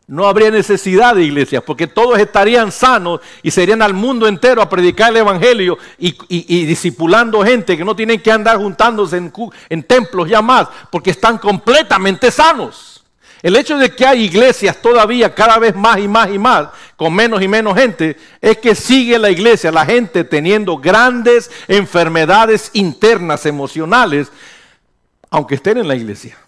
no 0.08 0.26
habría 0.26 0.50
necesidad 0.50 1.14
de 1.14 1.22
iglesias, 1.22 1.62
porque 1.62 1.86
todos 1.86 2.18
estarían 2.18 2.72
sanos 2.72 3.20
y 3.42 3.50
serían 3.50 3.82
al 3.82 3.92
mundo 3.92 4.26
entero 4.26 4.62
a 4.62 4.68
predicar 4.68 5.10
el 5.10 5.18
Evangelio 5.18 5.76
y, 5.98 6.16
y, 6.28 6.64
discipulando 6.64 7.44
gente 7.44 7.76
que 7.76 7.84
no 7.84 7.94
tienen 7.94 8.22
que 8.22 8.32
andar 8.32 8.56
juntándose 8.56 9.18
en, 9.18 9.30
en 9.68 9.82
templos 9.82 10.26
ya 10.26 10.40
más, 10.40 10.66
porque 10.90 11.10
están 11.10 11.36
completamente 11.36 12.30
sanos. 12.30 13.04
El 13.42 13.54
hecho 13.54 13.76
de 13.76 13.94
que 13.94 14.06
hay 14.06 14.24
iglesias 14.24 14.80
todavía 14.80 15.34
cada 15.34 15.58
vez 15.58 15.76
más 15.76 15.98
y 15.98 16.08
más 16.08 16.30
y 16.30 16.38
más, 16.38 16.68
con 16.96 17.14
menos 17.14 17.42
y 17.42 17.46
menos 17.46 17.76
gente, 17.76 18.16
es 18.40 18.56
que 18.56 18.74
sigue 18.74 19.18
la 19.18 19.28
iglesia, 19.28 19.70
la 19.70 19.84
gente 19.84 20.24
teniendo 20.24 20.78
grandes 20.78 21.50
enfermedades 21.68 22.70
internas, 22.72 23.44
emocionales, 23.44 24.32
aunque 25.28 25.56
estén 25.56 25.76
en 25.76 25.86
la 25.86 25.94
iglesia 25.94 26.38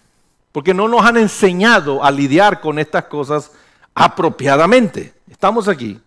porque 0.51 0.73
no 0.73 0.87
nos 0.87 1.05
han 1.05 1.17
enseñado 1.17 2.03
a 2.03 2.11
lidiar 2.11 2.59
con 2.61 2.79
estas 2.79 3.05
cosas 3.05 3.51
apropiadamente. 3.93 5.13
Estamos 5.29 5.67
aquí. 5.67 5.99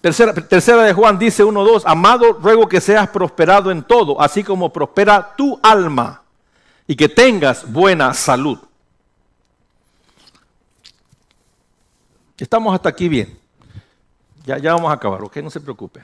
Tercera, 0.00 0.32
tercera 0.32 0.82
de 0.82 0.94
Juan 0.94 1.18
dice 1.18 1.44
1.2, 1.44 1.82
amado, 1.84 2.32
ruego 2.32 2.66
que 2.66 2.80
seas 2.80 3.08
prosperado 3.10 3.70
en 3.70 3.82
todo, 3.82 4.20
así 4.20 4.42
como 4.42 4.72
prospera 4.72 5.34
tu 5.36 5.60
alma 5.62 6.22
y 6.86 6.96
que 6.96 7.08
tengas 7.08 7.70
buena 7.70 8.14
salud. 8.14 8.58
Estamos 12.38 12.74
hasta 12.74 12.88
aquí 12.88 13.08
bien. 13.08 13.38
Ya, 14.46 14.56
ya 14.56 14.72
vamos 14.72 14.90
a 14.90 14.94
acabar, 14.94 15.22
¿ok? 15.22 15.36
No 15.36 15.50
se 15.50 15.60
preocupe. 15.60 16.02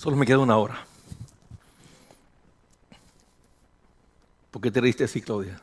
Solo 0.00 0.16
me 0.16 0.24
queda 0.24 0.38
una 0.38 0.56
hora. 0.56 0.82
¿Por 4.50 4.62
qué 4.62 4.70
te 4.70 4.80
reíste 4.80 5.04
así, 5.04 5.20
Claudia? 5.20 5.60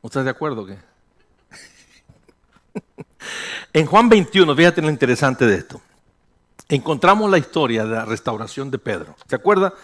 ¿No 0.00 0.06
estás 0.06 0.22
de 0.22 0.30
acuerdo 0.30 0.64
qué? 0.66 0.78
en 3.72 3.86
Juan 3.86 4.08
21, 4.08 4.54
fíjate 4.54 4.82
lo 4.82 4.88
interesante 4.88 5.46
de 5.46 5.56
esto. 5.56 5.80
Encontramos 6.68 7.28
la 7.28 7.38
historia 7.38 7.84
de 7.84 7.90
la 7.90 8.04
restauración 8.04 8.70
de 8.70 8.78
Pedro. 8.78 9.16
¿Se 9.28 9.34
acuerda? 9.34 9.74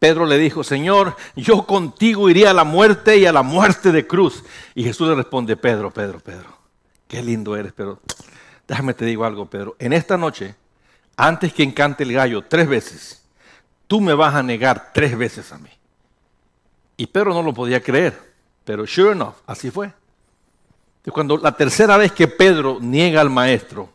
Pedro 0.00 0.26
le 0.26 0.36
dijo, 0.36 0.64
Señor, 0.64 1.14
yo 1.36 1.64
contigo 1.64 2.28
iría 2.28 2.50
a 2.50 2.54
la 2.54 2.64
muerte 2.64 3.18
y 3.18 3.26
a 3.26 3.32
la 3.32 3.44
muerte 3.44 3.92
de 3.92 4.04
cruz. 4.04 4.42
Y 4.74 4.82
Jesús 4.82 5.06
le 5.06 5.14
responde, 5.14 5.56
Pedro, 5.56 5.92
Pedro, 5.92 6.18
Pedro, 6.18 6.58
qué 7.06 7.22
lindo 7.22 7.54
eres, 7.54 7.72
pero 7.72 8.00
déjame 8.66 8.94
te 8.94 9.04
digo 9.04 9.24
algo, 9.24 9.46
Pedro. 9.46 9.76
En 9.78 9.92
esta 9.92 10.16
noche, 10.16 10.56
antes 11.16 11.52
que 11.52 11.62
encante 11.62 12.02
el 12.02 12.12
gallo 12.12 12.42
tres 12.42 12.68
veces, 12.68 13.27
tú 13.88 14.00
me 14.00 14.14
vas 14.14 14.36
a 14.36 14.42
negar 14.44 14.92
tres 14.94 15.18
veces 15.18 15.50
a 15.50 15.58
mí. 15.58 15.70
Y 16.96 17.06
Pedro 17.06 17.34
no 17.34 17.42
lo 17.42 17.52
podía 17.52 17.82
creer, 17.82 18.16
pero 18.64 18.86
sure 18.86 19.12
enough, 19.12 19.34
así 19.46 19.70
fue. 19.70 19.92
Cuando 21.10 21.38
la 21.38 21.52
tercera 21.52 21.96
vez 21.96 22.12
que 22.12 22.28
Pedro 22.28 22.78
niega 22.80 23.20
al 23.20 23.30
maestro, 23.30 23.88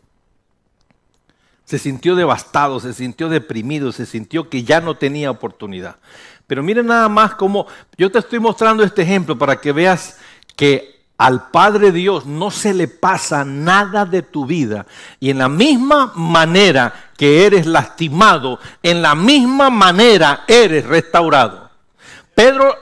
se 1.64 1.78
sintió 1.78 2.14
devastado, 2.14 2.80
se 2.80 2.92
sintió 2.92 3.28
deprimido, 3.28 3.92
se 3.92 4.04
sintió 4.04 4.50
que 4.50 4.64
ya 4.64 4.80
no 4.80 4.96
tenía 4.96 5.30
oportunidad. 5.30 5.96
Pero 6.46 6.62
miren 6.62 6.86
nada 6.86 7.08
más 7.08 7.34
cómo 7.34 7.66
yo 7.96 8.10
te 8.10 8.18
estoy 8.18 8.38
mostrando 8.38 8.82
este 8.82 9.02
ejemplo 9.02 9.38
para 9.38 9.60
que 9.60 9.72
veas 9.72 10.18
que 10.56 10.94
al 11.16 11.50
Padre 11.50 11.92
Dios 11.92 12.26
no 12.26 12.50
se 12.50 12.74
le 12.74 12.88
pasa 12.88 13.44
nada 13.44 14.04
de 14.04 14.22
tu 14.22 14.44
vida. 14.44 14.86
Y 15.20 15.30
en 15.30 15.38
la 15.38 15.48
misma 15.48 16.12
manera 16.16 17.03
que 17.16 17.46
eres 17.46 17.66
lastimado, 17.66 18.58
en 18.82 19.02
la 19.02 19.14
misma 19.14 19.70
manera 19.70 20.44
eres 20.48 20.84
restaurado. 20.84 21.70
Pedro 22.34 22.74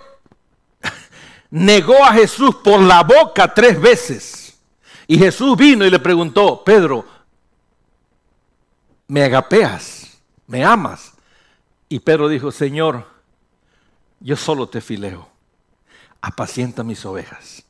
negó 1.50 2.04
a 2.04 2.12
Jesús 2.12 2.56
por 2.56 2.80
la 2.80 3.02
boca 3.02 3.52
tres 3.52 3.80
veces. 3.80 4.58
Y 5.06 5.18
Jesús 5.18 5.56
vino 5.56 5.84
y 5.84 5.90
le 5.90 5.98
preguntó, 5.98 6.62
Pedro, 6.64 7.04
me 9.08 9.22
agapeas, 9.24 10.18
me 10.46 10.64
amas. 10.64 11.12
Y 11.88 11.98
Pedro 11.98 12.28
dijo, 12.28 12.50
Señor, 12.50 13.04
yo 14.20 14.36
solo 14.36 14.68
te 14.68 14.80
fileo, 14.80 15.28
apacienta 16.20 16.82
mis 16.82 17.04
ovejas. 17.04 17.64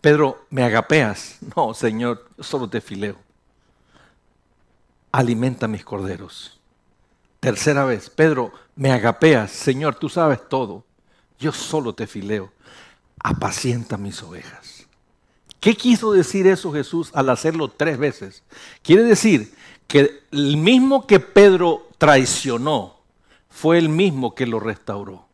Pedro, 0.00 0.46
¿me 0.50 0.62
agapeas? 0.62 1.38
No, 1.56 1.74
Señor, 1.74 2.28
yo 2.36 2.44
solo 2.44 2.68
te 2.68 2.80
fileo. 2.80 3.16
Alimenta 5.12 5.66
mis 5.68 5.84
corderos. 5.84 6.60
Tercera 7.40 7.84
vez, 7.84 8.10
Pedro, 8.10 8.52
¿me 8.76 8.92
agapeas? 8.92 9.50
Señor, 9.50 9.94
tú 9.94 10.08
sabes 10.08 10.48
todo. 10.48 10.84
Yo 11.38 11.52
solo 11.52 11.94
te 11.94 12.06
fileo. 12.06 12.52
Apacienta 13.18 13.96
mis 13.96 14.22
ovejas. 14.22 14.86
¿Qué 15.58 15.74
quiso 15.74 16.12
decir 16.12 16.46
eso 16.46 16.72
Jesús 16.72 17.10
al 17.14 17.28
hacerlo 17.30 17.68
tres 17.68 17.98
veces? 17.98 18.42
Quiere 18.82 19.04
decir 19.04 19.54
que 19.86 20.22
el 20.30 20.56
mismo 20.56 21.06
que 21.06 21.20
Pedro 21.20 21.88
traicionó 21.98 23.00
fue 23.48 23.78
el 23.78 23.88
mismo 23.88 24.34
que 24.34 24.46
lo 24.46 24.60
restauró. 24.60 25.29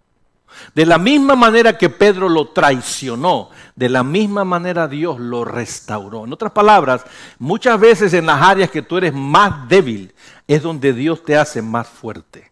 De 0.74 0.86
la 0.86 0.98
misma 0.98 1.36
manera 1.36 1.76
que 1.76 1.88
Pedro 1.88 2.28
lo 2.28 2.48
traicionó, 2.48 3.50
de 3.74 3.88
la 3.88 4.02
misma 4.02 4.44
manera 4.44 4.88
Dios 4.88 5.18
lo 5.18 5.44
restauró. 5.44 6.24
En 6.24 6.32
otras 6.32 6.52
palabras, 6.52 7.04
muchas 7.38 7.78
veces 7.78 8.12
en 8.14 8.26
las 8.26 8.42
áreas 8.42 8.70
que 8.70 8.82
tú 8.82 8.96
eres 8.96 9.12
más 9.14 9.68
débil 9.68 10.14
es 10.46 10.62
donde 10.62 10.92
Dios 10.92 11.24
te 11.24 11.36
hace 11.36 11.62
más 11.62 11.88
fuerte. 11.88 12.50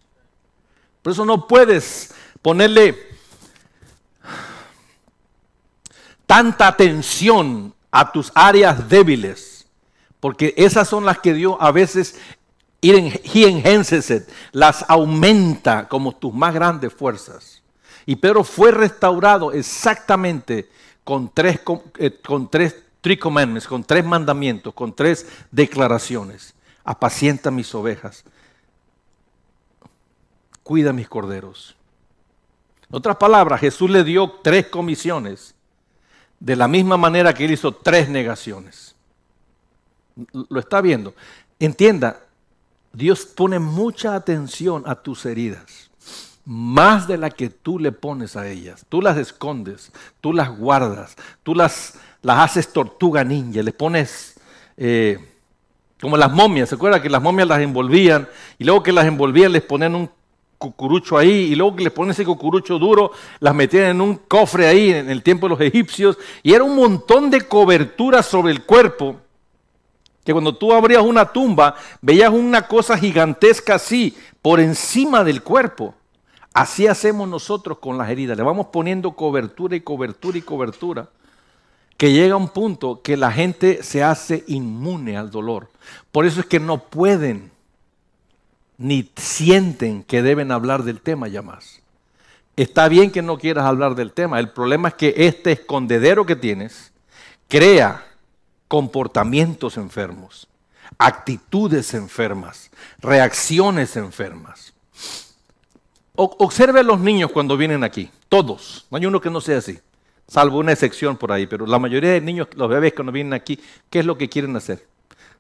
Por 1.03 1.13
eso 1.13 1.25
no 1.25 1.47
puedes 1.47 2.15
ponerle 2.41 2.97
tanta 6.27 6.69
atención 6.69 7.75
a 7.91 8.11
tus 8.11 8.33
áreas 8.35 8.89
débiles 8.89 9.55
porque 10.25 10.55
esas 10.57 10.89
son 10.89 11.05
las 11.05 11.19
que 11.19 11.35
Dios 11.35 11.55
a 11.61 11.71
veces 11.71 12.17
las 14.53 14.85
aumenta 14.89 15.87
como 15.87 16.13
tus 16.13 16.33
más 16.33 16.55
grandes 16.55 16.95
fuerzas. 16.95 17.54
Y 18.07 18.17
Pedro 18.17 18.45
fue 18.45 18.71
restaurado 18.71 19.53
exactamente 19.53 20.69
con 21.05 21.31
tres, 21.33 21.61
eh, 21.99 22.21
con, 22.25 22.51
tres 22.51 22.77
commandments, 23.21 23.67
con 23.67 23.85
tres 23.85 24.05
mandamientos, 24.05 24.75
con 24.75 24.95
tres 24.95 25.27
declaraciones. 25.51 26.55
Apacienta 26.85 27.51
mis 27.51 27.75
ovejas. 27.75 28.25
Cuida 30.63 30.93
mis 30.93 31.09
corderos. 31.09 31.75
En 32.91 32.97
otras 32.97 33.17
palabras, 33.17 33.61
Jesús 33.61 33.91
le 33.91 34.05
dio 34.05 34.31
tres 34.43 34.69
comisiones 34.69 35.55
de 36.41 36.57
la 36.57 36.69
misma 36.69 36.97
manera 36.97 37.33
que 37.33 37.45
él 37.45 37.53
hizo 37.53 37.73
tres 37.73 38.09
negaciones 38.09 38.95
lo 40.49 40.61
está 40.61 40.81
viendo. 40.81 41.15
Entienda, 41.59 42.21
Dios 42.93 43.27
pone 43.27 43.59
mucha 43.59 44.15
atención 44.15 44.85
a 44.87 44.95
tus 44.95 45.27
heridas, 45.27 45.84
más 46.45 47.09
de 47.09 47.17
la 47.17 47.31
que 47.31 47.49
tú 47.49 47.79
le 47.79 47.93
pones 47.93 48.37
a 48.37 48.49
ellas. 48.49 48.85
Tú 48.89 49.01
las 49.01 49.17
escondes, 49.17 49.93
tú 50.21 50.33
las 50.33 50.57
guardas, 50.57 51.17
tú 51.43 51.55
las, 51.55 51.95
las 52.23 52.39
haces 52.39 52.73
tortuga 52.73 53.25
ninja, 53.25 53.63
le 53.63 53.73
pones 53.73 54.35
eh, 54.77 55.19
como 56.01 56.17
las 56.17 56.31
momias. 56.33 56.69
¿Se 56.69 56.75
acuerdan 56.75 57.03
que 57.03 57.11
las 57.11 57.23
momias 57.23 57.49
las 57.49 57.61
envolvían 57.61 58.29
y 58.59 58.65
luego 58.65 58.83
que 58.83 58.93
las 58.93 59.07
envolvían 59.07 59.53
les 59.53 59.63
ponían 59.63 59.95
un 59.95 60.11
cucurucho 60.59 61.19
ahí 61.19 61.53
y 61.53 61.55
luego 61.55 61.77
que 61.77 61.85
les 61.85 61.93
ponen 61.93 62.13
ese 62.13 62.25
cucurucho 62.25 62.79
duro, 62.79 63.11
las 63.41 63.55
metían 63.55 63.85
en 63.85 64.01
un 64.01 64.17
cofre 64.17 64.67
ahí 64.67 64.91
en 64.91 65.11
el 65.11 65.23
tiempo 65.23 65.47
de 65.47 65.51
los 65.51 65.61
egipcios 65.61 66.17
y 66.43 66.55
era 66.55 66.65
un 66.65 66.77
montón 66.77 67.31
de 67.31 67.43
cobertura 67.43 68.23
sobre 68.23 68.53
el 68.53 68.65
cuerpo 68.65 69.21
que 70.25 70.33
cuando 70.33 70.57
tú 70.57 70.73
abrías 70.73 71.03
una 71.03 71.31
tumba, 71.31 71.75
veías 72.01 72.31
una 72.31 72.67
cosa 72.67 72.97
gigantesca 72.97 73.75
así, 73.75 74.17
por 74.41 74.59
encima 74.59 75.23
del 75.23 75.43
cuerpo. 75.43 75.95
Así 76.55 76.87
hacemos 76.87 77.29
nosotros 77.29 77.79
con 77.79 77.99
las 77.99 78.09
heridas. 78.09 78.37
Le 78.37 78.45
vamos 78.45 78.69
poniendo 78.69 79.13
cobertura 79.13 79.75
y 79.75 79.81
cobertura 79.81 80.39
y 80.39 80.43
cobertura. 80.43 81.09
Que 81.97 82.13
llega 82.13 82.37
un 82.37 82.49
punto 82.49 83.03
que 83.03 83.17
la 83.17 83.33
gente 83.33 83.83
se 83.83 84.05
hace 84.05 84.45
inmune 84.47 85.17
al 85.17 85.31
dolor. 85.31 85.69
Por 86.13 86.25
eso 86.25 86.41
es 86.41 86.47
que 86.47 86.61
no 86.61 86.79
pueden 86.79 87.51
ni 88.79 89.11
sienten 89.17 90.03
que 90.05 90.23
deben 90.23 90.53
hablar 90.53 90.85
del 90.85 91.01
tema 91.01 91.29
ya 91.29 91.43
más. 91.43 91.81
Está 92.57 92.89
bien 92.89 93.11
que 93.11 93.23
no 93.23 93.39
quieras 93.39 93.65
hablar 93.65 93.97
del 93.97 94.13
tema. 94.13 94.39
El 94.39 94.51
problema 94.51 94.89
es 94.89 94.95
que 94.95 95.15
este 95.17 95.53
escondedero 95.53 96.25
que 96.25 96.37
tienes 96.37 96.93
crea 97.49 98.05
comportamientos 98.69 99.77
enfermos, 99.77 100.49
actitudes 100.99 101.95
enfermas, 101.95 102.71
reacciones 103.01 103.97
enfermas. 103.97 104.74
Observe 106.17 106.81
a 106.81 106.83
los 106.83 107.01
niños 107.01 107.31
cuando 107.33 107.57
vienen 107.57 107.85
aquí, 107.85 108.11
todos, 108.29 108.87
no 108.91 108.97
hay 108.97 109.07
uno 109.07 109.21
que 109.21 109.31
no 109.31 109.41
sea 109.41 109.59
así, 109.59 109.79
salvo 110.27 110.59
una 110.59 110.73
excepción 110.73 111.17
por 111.17 111.33
ahí, 111.33 111.47
pero 111.47 111.67
la 111.67 111.79
mayoría 111.79 112.13
de 112.13 112.21
niños, 112.21 112.49
los 112.55 112.69
bebés 112.69 112.95
cuando 112.95 113.13
vienen 113.13 113.33
aquí, 113.33 113.59
¿qué 113.91 114.01
es 114.01 114.07
lo 114.07 114.17
que 114.17 114.29
quieren 114.29 114.55
hacer? 114.57 114.87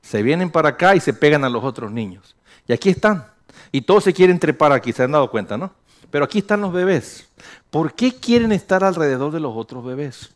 Se 0.02 0.22
vienen 0.22 0.50
para 0.50 0.70
acá 0.70 0.94
y 0.94 1.00
se 1.00 1.14
pegan 1.14 1.44
a 1.44 1.48
los 1.48 1.64
otros 1.64 1.90
niños. 1.90 2.36
Y 2.66 2.72
aquí 2.72 2.90
están. 2.90 3.26
Y 3.72 3.82
todos 3.82 4.04
se 4.04 4.12
quieren 4.12 4.38
trepar 4.38 4.72
aquí, 4.72 4.92
se 4.92 5.02
han 5.02 5.12
dado 5.12 5.30
cuenta, 5.30 5.56
¿no? 5.56 5.72
Pero 6.10 6.24
aquí 6.24 6.38
están 6.38 6.60
los 6.60 6.72
bebés. 6.72 7.28
¿Por 7.70 7.94
qué 7.94 8.12
quieren 8.12 8.52
estar 8.52 8.84
alrededor 8.84 9.32
de 9.32 9.40
los 9.40 9.56
otros 9.56 9.84
bebés? 9.84 10.34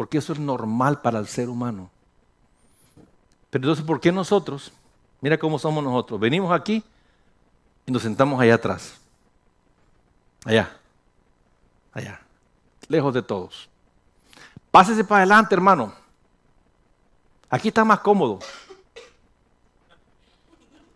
porque 0.00 0.16
eso 0.16 0.32
es 0.32 0.38
normal 0.38 1.02
para 1.02 1.18
el 1.18 1.26
ser 1.26 1.50
humano. 1.50 1.90
Pero 3.50 3.64
entonces, 3.64 3.84
¿por 3.84 4.00
qué 4.00 4.10
nosotros? 4.10 4.72
Mira 5.20 5.36
cómo 5.36 5.58
somos 5.58 5.84
nosotros. 5.84 6.18
Venimos 6.18 6.50
aquí 6.52 6.82
y 7.84 7.92
nos 7.92 8.00
sentamos 8.00 8.40
allá 8.40 8.54
atrás. 8.54 8.94
Allá. 10.44 10.76
Allá. 11.92 12.20
Lejos 12.88 13.14
de 13.14 13.22
todos. 13.22 13.68
Pásese 14.70 15.04
para 15.04 15.18
adelante, 15.22 15.54
hermano. 15.54 15.92
Aquí 17.48 17.68
está 17.68 17.84
más 17.84 18.00
cómodo. 18.00 18.38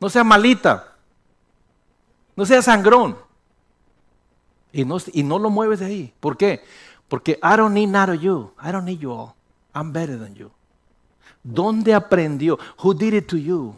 No 0.00 0.08
sea 0.08 0.24
malita. 0.24 0.92
No 2.36 2.46
sea 2.46 2.62
sangrón. 2.62 3.16
Y 4.72 4.84
no, 4.84 4.96
y 5.12 5.22
no 5.22 5.38
lo 5.38 5.50
mueves 5.50 5.80
de 5.80 5.86
ahí. 5.86 6.14
¿Por 6.20 6.36
qué? 6.36 6.64
Porque 7.08 7.38
I 7.42 7.56
don't 7.56 7.74
need 7.74 7.88
none 7.88 8.12
of 8.12 8.20
you. 8.20 8.52
I 8.62 8.72
don't 8.72 8.84
need 8.84 8.98
you 8.98 9.12
all. 9.12 9.34
I'm 9.74 9.92
better 9.92 10.18
than 10.18 10.34
you. 10.34 10.50
¿Dónde 11.42 11.94
aprendió? 11.94 12.58
Who 12.82 12.94
did 12.94 13.14
it 13.14 13.26
to 13.28 13.36
you? 13.36 13.76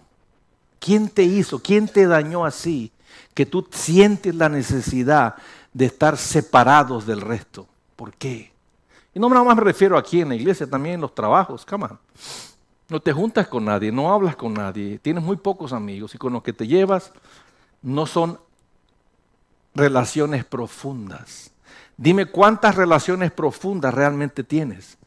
¿Quién 0.79 1.09
te 1.09 1.23
hizo? 1.23 1.59
¿Quién 1.59 1.89
te 1.89 2.07
dañó 2.07 2.45
así? 2.45 2.93
Que 3.35 3.47
tú 3.47 3.67
sientes 3.71 4.35
la 4.35 4.49
necesidad 4.49 5.37
de 5.73 5.87
estar 5.87 6.17
separados 6.17 7.07
del 7.07 7.21
resto. 7.21 7.67
¿Por 7.97 8.15
qué? 8.15 8.53
Y 9.15 9.19
no 9.19 9.29
nada 9.29 9.45
más 9.45 9.57
me 9.57 9.63
refiero 9.63 9.97
aquí 9.97 10.21
en 10.21 10.29
la 10.29 10.35
iglesia, 10.35 10.69
también 10.69 10.97
en 10.97 11.01
los 11.01 11.15
trabajos. 11.15 11.65
Come 11.65 11.89
No 12.89 13.01
te 13.01 13.13
juntas 13.13 13.49
con 13.49 13.65
nadie, 13.65 13.91
no 13.91 14.13
hablas 14.13 14.37
con 14.37 14.55
nadie, 14.55 14.99
tienes 14.99 15.25
muy 15.25 15.37
pocos 15.37 15.73
amigos 15.73 16.15
y 16.15 16.19
con 16.19 16.33
los 16.33 16.43
que 16.43 16.53
te 16.53 16.67
llevas 16.67 17.13
no 17.83 18.07
son 18.07 18.39
relaciones 19.75 20.45
profundas. 20.45 21.51
Dime 21.97 22.27
cuántas 22.27 22.75
relaciones 22.75 23.33
profundas 23.33 23.95
realmente 23.95 24.45
tienes. 24.45 24.99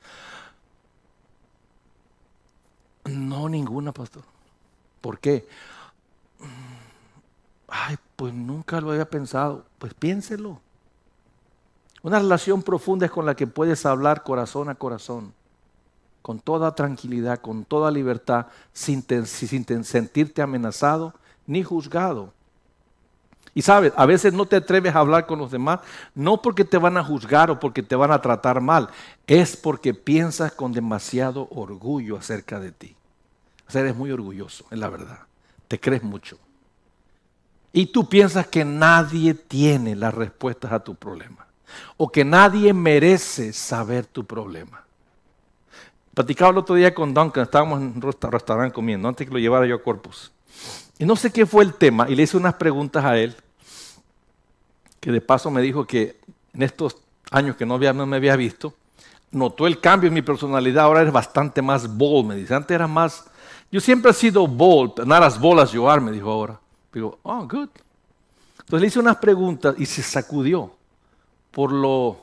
No, 3.06 3.50
ninguna, 3.50 3.92
pastor. 3.92 4.24
¿Por 5.02 5.20
qué? 5.20 5.48
Ay, 7.72 7.98
pues 8.16 8.34
nunca 8.34 8.82
lo 8.82 8.92
había 8.92 9.10
pensado. 9.10 9.66
Pues 9.78 9.94
piénselo. 9.94 10.60
Una 12.02 12.20
relación 12.20 12.64
profunda 12.64 13.06
es 13.06 13.12
con 13.12 13.26
la 13.26 13.36
que 13.36 13.48
puedes 13.48 13.86
hablar 13.86 14.24
corazón 14.24 14.70
a 14.70 14.76
corazón, 14.76 15.34
con 16.22 16.40
toda 16.40 16.74
tranquilidad, 16.74 17.40
con 17.40 17.66
toda 17.66 17.92
libertad, 17.92 18.48
sin, 18.72 19.04
sentirte 19.84 20.42
amenazado 20.42 21.14
ni 21.46 21.64
juzgado. 21.64 22.34
Y 23.54 23.64
sabes, 23.64 23.92
a 23.98 24.06
veces 24.06 24.32
no 24.34 24.46
te 24.46 24.56
atreves 24.56 24.96
a 24.96 25.00
hablar 25.00 25.26
con 25.26 25.40
los 25.40 25.52
demás, 25.52 25.82
no 26.16 26.42
porque 26.42 26.64
te 26.64 26.78
van 26.78 26.96
a 26.96 27.04
juzgar 27.04 27.52
o 27.52 27.60
porque 27.60 27.84
te 27.84 27.96
van 27.96 28.12
a 28.12 28.22
tratar 28.22 28.62
mal, 28.62 28.90
es 29.28 29.58
porque 29.58 29.94
piensas 29.94 30.54
con 30.54 30.72
demasiado 30.72 31.50
orgullo 31.52 32.16
acerca 32.16 32.60
de 32.60 32.72
ti. 32.72 32.96
O 33.68 33.72
sea, 33.72 33.82
eres 33.82 33.96
muy 33.96 34.12
orgulloso, 34.12 34.66
es 34.72 34.80
la 34.80 34.88
verdad. 34.88 35.20
Te 35.68 35.80
crees 35.80 36.04
mucho. 36.04 36.38
Y 37.72 37.88
tú 37.88 38.10
piensas 38.10 38.48
que 38.48 38.66
nadie 38.66 39.34
tiene 39.34 39.96
las 39.96 40.14
respuestas 40.14 40.72
a 40.72 40.80
tu 40.80 40.96
problema 40.96 41.50
o 41.98 42.12
que 42.12 42.26
nadie 42.26 42.74
merece 42.74 43.54
saber 43.54 44.06
tu 44.06 44.26
problema. 44.26 44.84
Platicaba 46.14 46.52
el 46.52 46.58
otro 46.58 46.76
día 46.76 46.94
con 46.94 47.14
Duncan, 47.14 47.44
estábamos 47.44 47.80
en 47.80 47.94
un 47.96 48.02
restaurante 48.02 48.74
comiendo, 48.74 49.08
antes 49.08 49.28
que 49.28 49.34
lo 49.34 49.40
llevara 49.40 49.66
yo 49.66 49.76
a 49.76 49.84
Corpus. 49.84 50.32
Y 50.98 51.06
no 51.06 51.16
sé 51.16 51.32
qué 51.32 51.46
fue 51.46 51.64
el 51.64 51.74
tema, 51.76 52.10
y 52.10 52.16
le 52.16 52.24
hice 52.24 52.38
unas 52.38 52.56
preguntas 52.56 53.06
a 53.06 53.18
él, 53.18 53.36
que 55.00 55.12
de 55.12 55.22
paso 55.22 55.50
me 55.50 55.62
dijo 55.62 55.86
que 55.86 56.20
en 56.54 56.64
estos 56.64 56.98
años 57.32 57.56
que 57.56 57.66
no, 57.66 57.78
no 57.78 58.06
me 58.06 58.18
había 58.18 58.36
visto, 58.36 58.74
notó 59.32 59.68
el 59.68 59.80
cambio 59.80 60.08
en 60.08 60.14
mi 60.14 60.22
personalidad, 60.22 60.86
ahora 60.86 61.02
eres 61.02 61.14
bastante 61.14 61.62
más 61.62 61.96
bold, 61.96 62.28
me 62.28 62.36
dice. 62.36 62.54
Antes 62.54 62.76
era 62.76 62.88
más, 62.88 63.26
yo 63.72 63.80
siempre 63.80 64.12
he 64.12 64.14
sido 64.14 64.48
bold, 64.48 65.06
not 65.06 65.24
as 65.24 65.40
bold 65.40 65.62
as 65.62 65.72
you 65.72 65.88
are, 65.88 66.02
me 66.02 66.12
dijo 66.12 66.30
ahora. 66.30 66.60
Digo, 66.94 67.20
oh, 67.24 67.48
good. 67.48 67.70
Entonces 68.60 68.82
le 68.82 68.88
hice 68.88 69.00
unas 69.00 69.18
preguntas 69.18 69.76
y 69.78 69.86
se 69.86 70.04
sacudió 70.04 70.72
por 71.52 71.72
lo 71.72 72.18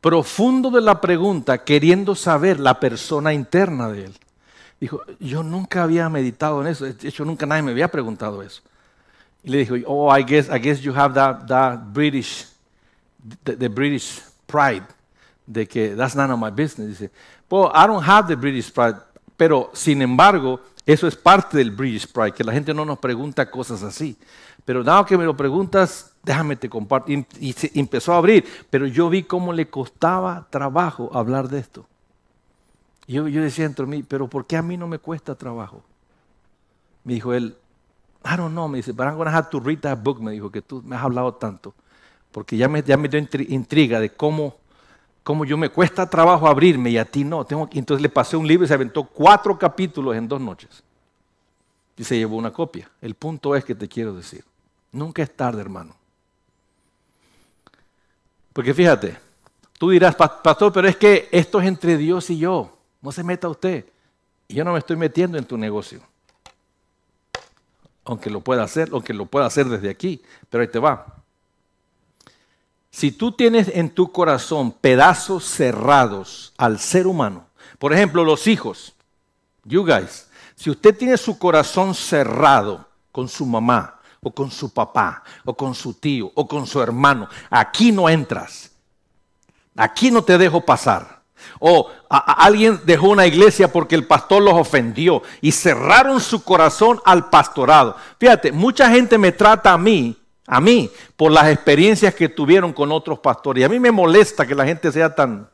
profundo 0.00 0.70
de 0.70 0.82
la 0.82 1.00
pregunta, 1.00 1.64
queriendo 1.64 2.14
saber 2.14 2.60
la 2.60 2.78
persona 2.78 3.32
interna 3.32 3.88
de 3.88 4.04
él. 4.04 4.14
Dijo, 4.78 5.00
yo 5.18 5.42
nunca 5.42 5.82
había 5.82 6.10
meditado 6.10 6.60
en 6.60 6.66
eso, 6.66 6.84
de 6.84 7.08
hecho 7.08 7.24
nunca 7.24 7.46
nadie 7.46 7.62
me 7.62 7.70
había 7.70 7.88
preguntado 7.88 8.42
eso. 8.42 8.60
Y 9.42 9.50
le 9.50 9.58
dijo, 9.58 9.74
oh, 9.86 10.14
I 10.14 10.22
guess, 10.22 10.50
I 10.50 10.58
guess 10.58 10.80
you 10.80 10.92
have 10.94 11.14
that, 11.14 11.46
that 11.46 11.78
British, 11.94 12.46
the, 13.44 13.68
British 13.68 14.20
pride, 14.46 14.84
de 15.46 15.66
que 15.66 15.96
that's 15.96 16.14
none 16.14 16.30
of 16.30 16.38
my 16.38 16.50
business. 16.50 16.98
Dice, 16.98 17.10
well, 17.50 17.70
I 17.74 17.86
don't 17.86 18.04
have 18.06 18.28
the 18.28 18.36
British 18.36 18.70
pride, 18.70 18.96
pero 19.38 19.70
sin 19.72 20.02
embargo, 20.02 20.60
eso 20.86 21.06
es 21.06 21.16
parte 21.16 21.56
del 21.56 21.70
British 21.70 22.06
pride, 22.06 22.32
que 22.32 22.44
la 22.44 22.52
gente 22.52 22.74
no 22.74 22.84
nos 22.84 22.98
pregunta 22.98 23.50
cosas 23.50 23.82
así. 23.82 24.16
Pero 24.64 24.84
dado 24.84 25.06
que 25.06 25.16
me 25.16 25.24
lo 25.24 25.36
preguntas, 25.36 26.12
déjame 26.22 26.56
te 26.56 26.68
comparto. 26.68 27.12
Y, 27.12 27.52
se 27.52 27.70
empezó 27.74 28.12
a 28.12 28.18
abrir, 28.18 28.44
pero 28.70 28.86
yo 28.86 29.08
vi 29.08 29.22
cómo 29.22 29.52
le 29.52 29.68
costaba 29.68 30.46
trabajo 30.50 31.10
hablar 31.14 31.48
de 31.48 31.58
esto. 31.58 31.86
Yo, 33.06 33.28
yo 33.28 33.42
decía 33.42 33.66
entre 33.66 33.86
mí, 33.86 34.02
pero 34.02 34.28
¿por 34.28 34.46
qué 34.46 34.56
a 34.56 34.62
mí 34.62 34.76
no 34.76 34.86
me 34.86 34.98
cuesta 34.98 35.34
trabajo? 35.34 35.82
Me 37.02 37.14
dijo 37.14 37.34
él, 37.34 37.56
I 38.24 38.36
don't 38.36 38.52
know, 38.52 38.68
me 38.68 38.78
dice, 38.78 38.92
but 38.92 39.06
I'm 39.06 39.16
going 39.16 39.26
to 39.28 39.36
have 39.36 39.50
to 39.50 39.60
read 39.60 39.80
that 39.80 39.98
book, 40.02 40.20
me 40.20 40.32
dijo, 40.32 40.50
que 40.50 40.62
tú 40.62 40.82
me 40.82 40.96
has 40.96 41.02
hablado 41.02 41.34
tanto. 41.34 41.74
Porque 42.32 42.56
ya 42.56 42.68
me, 42.68 42.82
ya 42.82 42.96
me 42.96 43.08
dio 43.08 43.20
intriga 43.48 44.00
de 44.00 44.10
cómo, 44.10 44.56
cómo 45.24 45.44
yo 45.44 45.56
me 45.56 45.70
cuesta 45.70 46.08
trabajo 46.08 46.46
abrirme 46.46 46.90
y 46.90 46.98
a 46.98 47.04
ti 47.04 47.24
no. 47.24 47.44
Tengo, 47.44 47.68
entonces 47.72 48.02
le 48.02 48.10
pasé 48.10 48.36
un 48.36 48.46
libro 48.46 48.64
y 48.64 48.68
se 48.68 48.74
aventó 48.74 49.04
cuatro 49.04 49.58
capítulos 49.58 50.14
en 50.14 50.28
dos 50.28 50.40
noches. 50.40 50.84
Y 51.96 52.04
se 52.04 52.16
llevó 52.16 52.36
una 52.36 52.52
copia. 52.52 52.88
El 53.00 53.14
punto 53.14 53.56
es 53.56 53.64
que 53.64 53.74
te 53.74 53.88
quiero 53.88 54.12
decir. 54.14 54.44
Nunca 54.92 55.22
es 55.22 55.34
tarde, 55.34 55.60
hermano. 55.60 55.96
Porque 58.52 58.74
fíjate, 58.74 59.16
tú 59.78 59.90
dirás, 59.90 60.14
pastor, 60.14 60.72
pero 60.72 60.86
es 60.86 60.96
que 60.96 61.28
esto 61.32 61.60
es 61.60 61.66
entre 61.66 61.96
Dios 61.96 62.30
y 62.30 62.38
yo. 62.38 62.76
No 63.00 63.10
se 63.10 63.24
meta 63.24 63.48
usted. 63.48 63.86
Y 64.46 64.54
yo 64.54 64.64
no 64.64 64.72
me 64.72 64.78
estoy 64.78 64.96
metiendo 64.96 65.38
en 65.38 65.44
tu 65.44 65.56
negocio. 65.56 66.00
Aunque 68.04 68.28
lo 68.28 68.40
pueda 68.40 68.62
hacer, 68.62 68.90
aunque 68.92 69.14
lo 69.14 69.24
pueda 69.26 69.46
hacer 69.46 69.66
desde 69.66 69.88
aquí. 69.88 70.22
Pero 70.50 70.62
ahí 70.62 70.68
te 70.68 70.78
va. 70.78 71.23
Si 72.94 73.10
tú 73.10 73.32
tienes 73.32 73.66
en 73.74 73.90
tu 73.90 74.12
corazón 74.12 74.70
pedazos 74.70 75.44
cerrados 75.44 76.52
al 76.56 76.78
ser 76.78 77.08
humano, 77.08 77.48
por 77.80 77.92
ejemplo, 77.92 78.22
los 78.22 78.46
hijos, 78.46 78.94
you 79.64 79.84
guys, 79.84 80.28
si 80.54 80.70
usted 80.70 80.96
tiene 80.96 81.16
su 81.16 81.36
corazón 81.36 81.96
cerrado 81.96 82.86
con 83.10 83.28
su 83.28 83.46
mamá, 83.46 83.98
o 84.22 84.30
con 84.30 84.48
su 84.48 84.72
papá, 84.72 85.24
o 85.44 85.56
con 85.56 85.74
su 85.74 85.94
tío, 85.94 86.30
o 86.36 86.46
con 86.46 86.68
su 86.68 86.80
hermano. 86.80 87.28
Aquí 87.50 87.90
no 87.90 88.08
entras. 88.08 88.70
Aquí 89.74 90.12
no 90.12 90.22
te 90.22 90.38
dejo 90.38 90.60
pasar. 90.60 91.22
O 91.58 91.90
alguien 92.08 92.80
dejó 92.84 93.08
una 93.08 93.26
iglesia 93.26 93.72
porque 93.72 93.96
el 93.96 94.06
pastor 94.06 94.40
los 94.40 94.54
ofendió 94.54 95.20
y 95.40 95.50
cerraron 95.50 96.20
su 96.20 96.44
corazón 96.44 97.00
al 97.04 97.28
pastorado. 97.28 97.96
Fíjate, 98.20 98.52
mucha 98.52 98.88
gente 98.88 99.18
me 99.18 99.32
trata 99.32 99.72
a 99.72 99.78
mí, 99.78 100.16
a 100.46 100.60
mí, 100.60 100.90
por 101.16 101.32
las 101.32 101.48
experiencias 101.48 102.14
que 102.14 102.28
tuvieron 102.28 102.72
con 102.72 102.92
otros 102.92 103.18
pastores. 103.18 103.62
Y 103.62 103.64
a 103.64 103.68
mí 103.68 103.80
me 103.80 103.90
molesta 103.90 104.46
que 104.46 104.54
la 104.54 104.66
gente 104.66 104.92
sea 104.92 105.14
tan 105.14 105.48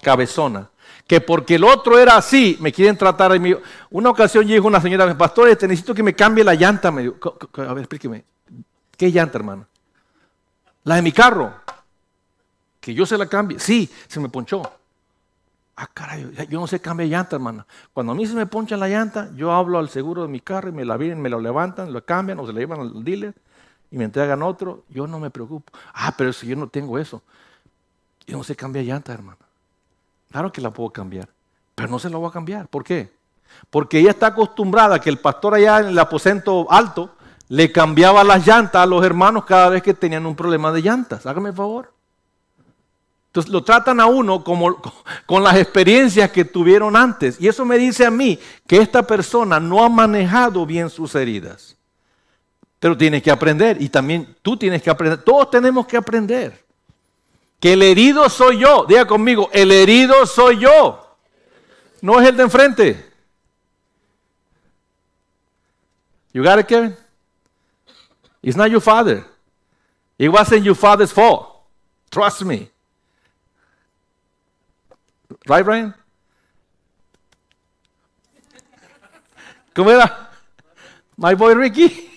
cabezona 0.00 0.70
que 1.06 1.20
porque 1.20 1.56
el 1.56 1.64
otro 1.64 1.98
era 1.98 2.16
así, 2.16 2.56
me 2.60 2.72
quieren 2.72 2.96
tratar. 2.96 3.32
Una 3.90 4.10
ocasión 4.10 4.46
llegó 4.46 4.68
una 4.68 4.80
señora, 4.80 5.16
pastor, 5.16 5.54
te 5.56 5.68
necesito 5.68 5.94
que 5.94 6.02
me 6.02 6.14
cambie 6.14 6.44
la 6.44 6.54
llanta. 6.54 6.90
Me 6.90 7.02
dijo, 7.02 7.36
a 7.56 7.74
ver, 7.74 7.78
explíqueme. 7.78 8.24
¿Qué 8.96 9.10
llanta, 9.10 9.38
hermano? 9.38 9.66
La 10.84 10.96
de 10.96 11.02
mi 11.02 11.12
carro. 11.12 11.52
Que 12.80 12.94
yo 12.94 13.04
se 13.04 13.18
la 13.18 13.26
cambie. 13.26 13.58
Sí, 13.58 13.90
se 14.08 14.20
me 14.20 14.28
ponchó. 14.28 14.62
Ah, 15.76 15.88
caray, 15.92 16.30
yo 16.48 16.60
no 16.60 16.66
sé 16.66 16.80
cambiar 16.80 17.08
llanta, 17.08 17.36
hermana. 17.36 17.66
Cuando 17.92 18.12
a 18.12 18.14
mí 18.14 18.26
se 18.26 18.34
me 18.34 18.46
poncha 18.46 18.76
la 18.76 18.88
llanta, 18.88 19.30
yo 19.34 19.52
hablo 19.52 19.78
al 19.78 19.88
seguro 19.88 20.22
de 20.22 20.28
mi 20.28 20.40
carro 20.40 20.68
y 20.68 20.72
me 20.72 20.84
la 20.84 20.96
vienen, 20.96 21.20
me 21.20 21.30
lo 21.30 21.40
levantan, 21.40 21.92
lo 21.92 22.04
cambian 22.04 22.38
o 22.38 22.46
se 22.46 22.52
la 22.52 22.60
llevan 22.60 22.80
al 22.80 23.04
dealer 23.04 23.34
y 23.92 23.98
me 23.98 24.04
entregan 24.04 24.42
otro. 24.42 24.84
Yo 24.88 25.06
no 25.06 25.20
me 25.20 25.30
preocupo. 25.30 25.70
Ah, 25.92 26.14
pero 26.16 26.32
si 26.32 26.46
yo 26.46 26.56
no 26.56 26.66
tengo 26.66 26.98
eso. 26.98 27.22
Yo 28.26 28.38
no 28.38 28.42
sé 28.42 28.56
cambiar 28.56 28.86
llanta, 28.86 29.12
hermano. 29.12 29.38
Claro 30.30 30.50
que 30.50 30.62
la 30.62 30.70
puedo 30.70 30.90
cambiar, 30.90 31.28
pero 31.74 31.90
no 31.90 31.98
se 31.98 32.08
la 32.08 32.16
voy 32.16 32.28
a 32.28 32.32
cambiar. 32.32 32.66
¿Por 32.68 32.82
qué? 32.82 33.12
Porque 33.68 33.98
ella 33.98 34.10
está 34.10 34.28
acostumbrada 34.28 34.96
a 34.96 34.98
que 34.98 35.10
el 35.10 35.18
pastor 35.18 35.54
allá 35.54 35.80
en 35.80 35.88
el 35.88 35.98
aposento 35.98 36.66
alto 36.70 37.14
le 37.48 37.70
cambiaba 37.70 38.24
las 38.24 38.46
llantas 38.46 38.82
a 38.82 38.86
los 38.86 39.04
hermanos 39.04 39.44
cada 39.44 39.68
vez 39.68 39.82
que 39.82 39.92
tenían 39.92 40.24
un 40.24 40.34
problema 40.34 40.72
de 40.72 40.80
llantas. 40.80 41.26
Hágame 41.26 41.50
el 41.50 41.54
favor. 41.54 41.92
Entonces 43.26 43.52
lo 43.52 43.62
tratan 43.62 44.00
a 44.00 44.06
uno 44.06 44.42
como, 44.42 44.80
con 45.26 45.42
las 45.42 45.56
experiencias 45.56 46.30
que 46.30 46.46
tuvieron 46.46 46.96
antes. 46.96 47.38
Y 47.38 47.48
eso 47.48 47.66
me 47.66 47.76
dice 47.76 48.06
a 48.06 48.10
mí 48.10 48.38
que 48.66 48.78
esta 48.78 49.06
persona 49.06 49.60
no 49.60 49.84
ha 49.84 49.90
manejado 49.90 50.64
bien 50.64 50.88
sus 50.88 51.14
heridas. 51.14 51.76
Pero 52.82 52.98
tiene 52.98 53.22
que 53.22 53.30
aprender 53.30 53.80
y 53.80 53.88
también 53.88 54.36
tú 54.42 54.56
tienes 54.56 54.82
que 54.82 54.90
aprender. 54.90 55.22
Todos 55.22 55.52
tenemos 55.52 55.86
que 55.86 55.96
aprender 55.96 56.64
que 57.60 57.74
el 57.74 57.82
herido 57.84 58.28
soy 58.28 58.58
yo. 58.58 58.84
Diga 58.86 59.06
conmigo, 59.06 59.48
el 59.52 59.70
herido 59.70 60.26
soy 60.26 60.58
yo. 60.58 61.16
No 62.00 62.20
es 62.20 62.28
el 62.28 62.36
de 62.36 62.42
enfrente. 62.42 63.12
You 66.32 66.42
got 66.42 66.58
it, 66.58 66.66
Kevin? 66.66 66.96
It's 68.42 68.56
not 68.56 68.68
your 68.68 68.80
father. 68.80 69.24
It 70.18 70.28
wasn't 70.28 70.64
your 70.64 70.74
father's 70.74 71.12
fault. 71.12 71.62
Trust 72.10 72.42
me. 72.42 72.68
Right, 75.46 75.64
Brian? 75.64 75.94
¿Cómo 79.72 79.88
era? 79.88 80.30
My 81.16 81.34
boy 81.34 81.54
Ricky. 81.54 82.11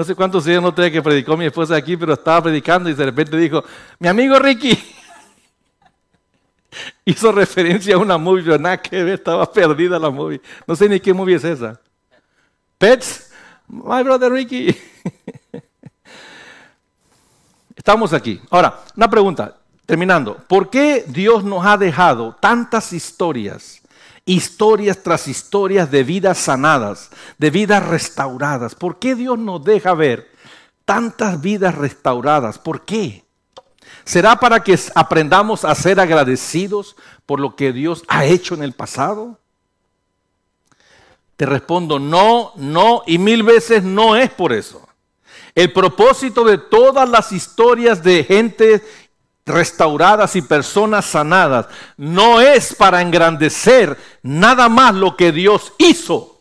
No 0.00 0.04
sé 0.04 0.14
cuántos 0.14 0.46
días 0.46 0.62
no 0.62 0.72
tenía 0.72 0.90
que 0.90 1.02
predicó 1.02 1.36
mi 1.36 1.44
esposa 1.44 1.76
aquí, 1.76 1.94
pero 1.94 2.14
estaba 2.14 2.44
predicando 2.44 2.88
y 2.88 2.94
de 2.94 3.04
repente 3.04 3.36
dijo, 3.36 3.62
mi 3.98 4.08
amigo 4.08 4.38
Ricky 4.38 4.72
hizo 7.04 7.30
referencia 7.30 7.96
a 7.96 7.98
una 7.98 8.16
movie, 8.16 8.44
pero 8.44 8.58
nada 8.58 8.80
que 8.80 9.04
ver, 9.04 9.12
estaba 9.16 9.52
perdida 9.52 9.98
la 9.98 10.08
movie. 10.08 10.40
No 10.66 10.74
sé 10.74 10.88
ni 10.88 11.00
qué 11.00 11.12
movie 11.12 11.34
es 11.34 11.44
esa. 11.44 11.78
Pets, 12.78 13.30
my 13.68 14.02
brother 14.02 14.32
Ricky. 14.32 14.74
Estamos 17.76 18.14
aquí. 18.14 18.40
Ahora, 18.48 18.80
una 18.96 19.10
pregunta, 19.10 19.58
terminando. 19.84 20.34
¿Por 20.48 20.70
qué 20.70 21.04
Dios 21.08 21.44
nos 21.44 21.66
ha 21.66 21.76
dejado 21.76 22.34
tantas 22.40 22.94
historias 22.94 23.79
historias 24.24 25.02
tras 25.02 25.28
historias 25.28 25.90
de 25.90 26.04
vidas 26.04 26.38
sanadas, 26.38 27.10
de 27.38 27.50
vidas 27.50 27.86
restauradas. 27.86 28.74
¿Por 28.74 28.98
qué 28.98 29.14
Dios 29.14 29.38
nos 29.38 29.64
deja 29.64 29.94
ver 29.94 30.30
tantas 30.84 31.40
vidas 31.40 31.74
restauradas? 31.74 32.58
¿Por 32.58 32.84
qué? 32.84 33.24
¿Será 34.04 34.36
para 34.36 34.62
que 34.62 34.78
aprendamos 34.94 35.64
a 35.64 35.74
ser 35.74 36.00
agradecidos 36.00 36.96
por 37.26 37.40
lo 37.40 37.56
que 37.56 37.72
Dios 37.72 38.04
ha 38.08 38.24
hecho 38.24 38.54
en 38.54 38.62
el 38.62 38.72
pasado? 38.72 39.38
Te 41.36 41.46
respondo 41.46 41.98
no, 41.98 42.52
no 42.56 43.02
y 43.06 43.18
mil 43.18 43.42
veces 43.42 43.82
no 43.82 44.16
es 44.16 44.30
por 44.30 44.52
eso. 44.52 44.86
El 45.54 45.72
propósito 45.72 46.44
de 46.44 46.58
todas 46.58 47.08
las 47.08 47.32
historias 47.32 48.02
de 48.02 48.24
gente 48.24 48.82
restauradas 49.50 50.36
y 50.36 50.42
personas 50.42 51.04
sanadas 51.04 51.66
no 51.96 52.40
es 52.40 52.74
para 52.74 53.02
engrandecer 53.02 53.96
nada 54.22 54.68
más 54.68 54.94
lo 54.94 55.16
que 55.16 55.32
Dios 55.32 55.72
hizo. 55.78 56.40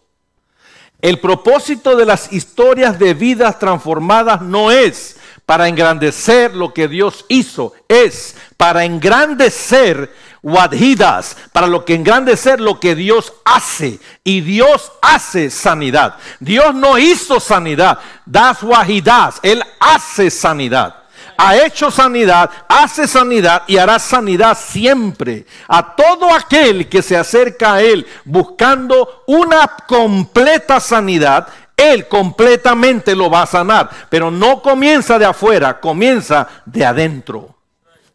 El 1.02 1.20
propósito 1.20 1.96
de 1.96 2.06
las 2.06 2.32
historias 2.34 3.00
de 3.00 3.14
vidas 3.14 3.58
transformadas 3.58 4.42
no 4.42 4.70
es 4.72 5.18
para 5.46 5.68
engrandecer 5.68 6.54
lo 6.54 6.74
que 6.74 6.88
Dios 6.88 7.26
hizo, 7.30 7.74
es 7.88 8.36
para 8.58 8.86
engrandecer 8.86 10.14
Wadhidas, 10.42 11.36
para 11.52 11.68
lo 11.68 11.84
que 11.84 11.96
engrandecer 11.96 12.62
lo 12.62 12.80
que 12.80 12.96
Dios 12.96 13.34
hace. 13.44 14.00
Y 14.24 14.42
Dios 14.42 14.92
hace 15.02 15.50
sanidad. 15.50 16.16
Dios 16.40 16.74
no 16.74 16.98
hizo 16.98 17.40
sanidad, 17.40 18.00
das 18.26 18.64
wahidas, 18.64 19.40
Él 19.44 19.64
hace 19.80 20.30
sanidad. 20.30 20.99
Ha 21.42 21.56
hecho 21.56 21.90
sanidad, 21.90 22.52
hace 22.68 23.08
sanidad 23.08 23.64
y 23.66 23.78
hará 23.78 23.98
sanidad 23.98 24.58
siempre 24.60 25.46
a 25.70 25.96
todo 25.96 26.34
aquel 26.34 26.90
que 26.90 27.02
se 27.02 27.16
acerca 27.16 27.76
a 27.76 27.82
Él 27.82 28.06
buscando 28.26 29.24
una 29.26 29.66
completa 29.88 30.82
sanidad. 30.82 31.48
Él 31.78 32.10
completamente 32.10 33.16
lo 33.16 33.30
va 33.30 33.44
a 33.44 33.48
sanar, 33.48 33.90
pero 34.10 34.30
no 34.30 34.62
comienza 34.62 35.18
de 35.18 35.24
afuera, 35.24 35.80
comienza 35.80 36.46
de 36.66 36.86
adentro, 36.86 37.56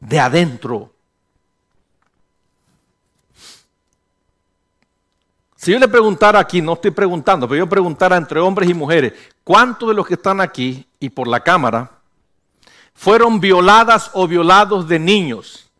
de 0.01 0.21
adentro. 0.21 0.93
Si 5.57 5.73
yo 5.73 5.79
le 5.79 5.89
preguntara 5.89 6.41
aquí, 6.41 6.61
no 6.61 6.75
estoy 6.75 6.91
preguntando, 6.91 7.49
pero 7.49 7.61
yo 7.61 7.69
preguntara 7.71 8.19
entre 8.19 8.39
hombres 8.39 8.69
y 8.69 8.75
mujeres, 8.75 9.15
¿cuántos 9.43 9.89
de 9.89 9.95
los 9.95 10.07
que 10.07 10.13
están 10.13 10.43
aquí 10.43 10.87
y 11.01 11.09
por 11.09 11.27
la 11.27 11.41
cámara 11.41 11.94
fueron 12.95 13.41
violadas 13.41 14.11
o 14.15 14.27
violados 14.27 14.89
de 14.89 14.99
niños? 14.99 15.71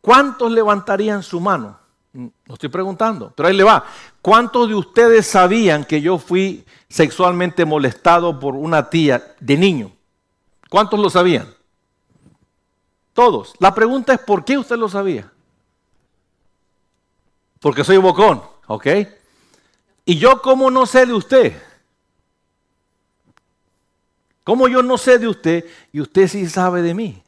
¿Cuántos 0.00 0.50
levantarían 0.50 1.22
su 1.22 1.40
mano? 1.40 1.78
No 2.12 2.32
estoy 2.54 2.68
preguntando, 2.68 3.32
pero 3.34 3.48
ahí 3.48 3.56
le 3.56 3.64
va. 3.64 3.84
¿Cuántos 4.22 4.68
de 4.68 4.74
ustedes 4.74 5.26
sabían 5.26 5.84
que 5.84 6.00
yo 6.00 6.18
fui 6.18 6.64
sexualmente 6.88 7.64
molestado 7.64 8.38
por 8.38 8.54
una 8.54 8.88
tía 8.90 9.34
de 9.40 9.56
niño? 9.56 9.92
¿Cuántos 10.68 11.00
lo 11.00 11.10
sabían? 11.10 11.52
Todos. 13.12 13.54
La 13.58 13.74
pregunta 13.74 14.14
es, 14.14 14.20
¿por 14.20 14.44
qué 14.44 14.58
usted 14.58 14.76
lo 14.76 14.88
sabía? 14.88 15.30
porque 17.64 17.82
soy 17.82 17.96
bocón, 17.96 18.42
¿ok? 18.66 18.86
Y 20.04 20.18
yo, 20.18 20.42
¿cómo 20.42 20.70
no 20.70 20.84
sé 20.84 21.06
de 21.06 21.14
usted? 21.14 21.62
¿Cómo 24.44 24.68
yo 24.68 24.82
no 24.82 24.98
sé 24.98 25.18
de 25.18 25.26
usted 25.26 25.64
y 25.90 26.00
usted 26.00 26.28
sí 26.28 26.48
sabe 26.48 26.82
de 26.82 26.94
mí? 26.94 27.22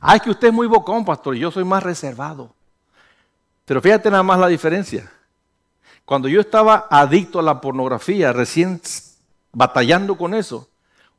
Ah, 0.00 0.16
es 0.16 0.22
que 0.22 0.30
usted 0.30 0.48
es 0.48 0.54
muy 0.54 0.68
bocón, 0.68 1.04
pastor, 1.04 1.36
y 1.36 1.40
yo 1.40 1.50
soy 1.50 1.64
más 1.64 1.82
reservado. 1.82 2.54
Pero 3.64 3.82
fíjate 3.82 4.10
nada 4.10 4.22
más 4.22 4.38
la 4.38 4.46
diferencia. 4.46 5.10
Cuando 6.04 6.28
yo 6.28 6.40
estaba 6.40 6.86
adicto 6.88 7.40
a 7.40 7.42
la 7.42 7.60
pornografía, 7.60 8.32
recién 8.32 8.80
batallando 9.52 10.16
con 10.16 10.34
eso, 10.34 10.68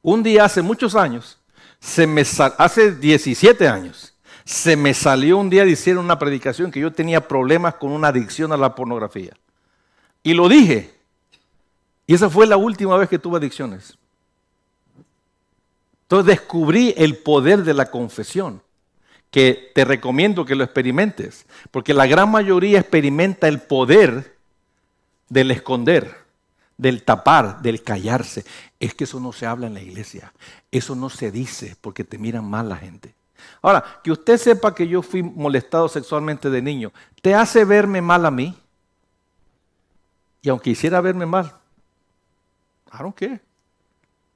un 0.02 0.24
día 0.24 0.46
hace 0.46 0.62
muchos 0.62 0.96
años, 0.96 1.38
se 1.80 2.08
me 2.08 2.22
hace 2.22 2.96
17 2.96 3.68
años, 3.68 4.16
se 4.46 4.78
me 4.78 4.94
salió 4.94 5.38
un 5.38 5.50
día 5.50 5.66
diciendo 5.66 6.00
una 6.00 6.18
predicación 6.18 6.72
que 6.72 6.80
yo 6.80 6.94
tenía 6.94 7.28
problemas 7.28 7.76
con 7.76 7.92
una 7.92 8.08
adicción 8.08 8.54
a 8.54 8.58
la 8.58 8.74
pornografía. 8.74 9.34
Y 10.24 10.34
lo 10.34 10.48
dije. 10.48 10.96
Y 12.06 12.14
esa 12.14 12.30
fue 12.30 12.48
la 12.48 12.56
última 12.56 12.96
vez 12.96 13.10
que 13.10 13.20
tuve 13.20 13.38
adicciones. 13.38 13.98
Entonces 16.08 16.38
descubrí 16.38 16.94
el 16.96 17.18
poder 17.18 17.64
de 17.64 17.74
la 17.74 17.92
confesión, 17.92 18.62
que 19.30 19.74
te 19.76 19.84
recomiendo 19.84 20.46
que 20.46 20.56
lo 20.56 20.64
experimentes, 20.64 21.46
porque 21.70 21.94
la 21.94 22.08
gran 22.08 22.32
mayoría 22.32 22.80
experimenta 22.80 23.50
el 23.50 23.60
poder 23.60 24.38
del 25.28 25.52
esconder, 25.52 26.16
del 26.78 27.04
tapar, 27.04 27.62
del 27.62 27.84
callarse. 27.84 28.46
Es 28.80 28.94
que 28.94 29.04
eso 29.04 29.20
no 29.20 29.34
se 29.34 29.46
habla 29.46 29.68
en 29.68 29.74
la 29.74 29.82
iglesia, 29.82 30.32
eso 30.72 30.96
no 30.96 31.10
se 31.10 31.30
dice 31.30 31.76
porque 31.82 32.06
te 32.06 32.18
miran 32.18 32.46
mal 32.50 32.70
la 32.70 32.78
gente. 32.78 33.14
Ahora, 33.62 33.84
que 34.02 34.12
usted 34.12 34.38
sepa 34.38 34.74
que 34.74 34.88
yo 34.88 35.02
fui 35.02 35.22
molestado 35.22 35.90
sexualmente 35.90 36.50
de 36.50 36.62
niño, 36.62 36.94
¿te 37.22 37.36
hace 37.36 37.66
verme 37.66 38.02
mal 38.02 38.26
a 38.26 38.32
mí? 38.32 38.58
Y 40.42 40.48
aunque 40.48 40.72
quisiera 40.72 41.02
verme 41.02 41.26
mal, 41.26 41.52
don't 42.98 43.14
care. 43.14 43.42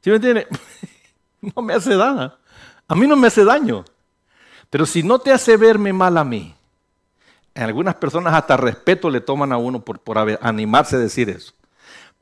¿Sí 0.02 0.10
me 0.10 0.18
entiende? 0.18 0.48
no 1.56 1.62
me 1.62 1.74
hace 1.74 1.96
daño. 1.96 2.34
A 2.88 2.96
mí 2.96 3.08
no 3.08 3.16
me 3.16 3.28
hace 3.28 3.44
daño. 3.44 3.86
Pero 4.70 4.86
si 4.86 5.04
no 5.04 5.20
te 5.20 5.32
hace 5.32 5.58
verme 5.58 5.92
mal 5.92 6.18
a 6.18 6.24
mí, 6.24 6.56
algunas 7.56 7.96
personas 7.96 8.34
hasta 8.34 8.56
respeto 8.56 9.10
le 9.10 9.20
toman 9.20 9.52
a 9.52 9.58
uno 9.58 9.84
por, 9.84 10.00
por 10.00 10.18
animarse 10.18 10.96
a 10.96 11.00
decir 11.00 11.30
eso. 11.30 11.54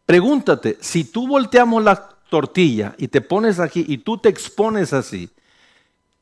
Pregúntate, 0.05 0.77
si 0.81 1.03
tú 1.03 1.27
volteamos 1.27 1.83
la 1.83 2.09
tortilla 2.29 2.95
y 2.97 3.07
te 3.07 3.21
pones 3.21 3.59
aquí 3.59 3.85
y 3.87 3.99
tú 3.99 4.17
te 4.17 4.29
expones 4.29 4.93
así, 4.93 5.29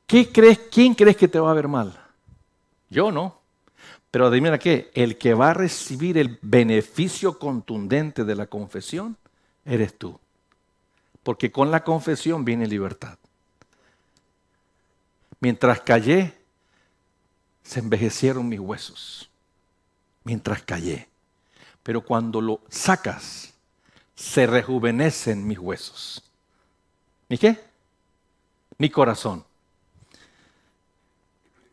¿Qué 0.08 0.32
crees, 0.32 0.58
¿Quién 0.72 0.96
crees 0.96 1.18
que 1.18 1.28
te 1.28 1.38
va 1.38 1.52
a 1.52 1.54
ver 1.54 1.68
mal? 1.68 1.94
Yo 2.90 3.12
no. 3.12 3.42
Pero 4.10 4.28
adivina 4.28 4.58
qué, 4.58 4.90
el 4.94 5.18
que 5.18 5.34
va 5.34 5.50
a 5.50 5.54
recibir 5.54 6.18
el 6.18 6.40
beneficio 6.42 7.38
contundente 7.38 8.24
de 8.24 8.36
la 8.36 8.48
confesión 8.48 9.18
eres 9.66 9.98
tú. 9.98 10.18
Porque 11.28 11.52
con 11.52 11.72
la 11.72 11.84
confesión 11.84 12.46
viene 12.46 12.68
libertad. 12.68 13.18
Mientras 15.42 15.82
callé, 15.82 16.34
se 17.64 17.82
envejecieron 17.82 18.48
mis 18.48 18.62
huesos. 18.62 19.30
Mientras 20.24 20.62
callé. 20.62 21.10
Pero 21.84 22.00
cuando 22.00 22.40
lo 22.40 22.62
sacas, 22.70 23.54
se 24.16 24.48
rejuvenecen 24.48 25.46
mis 25.46 25.60
huesos. 25.60 26.24
¿Mi 27.28 27.38
qué? 27.38 27.62
Mi 28.78 28.90
corazón. 28.90 29.44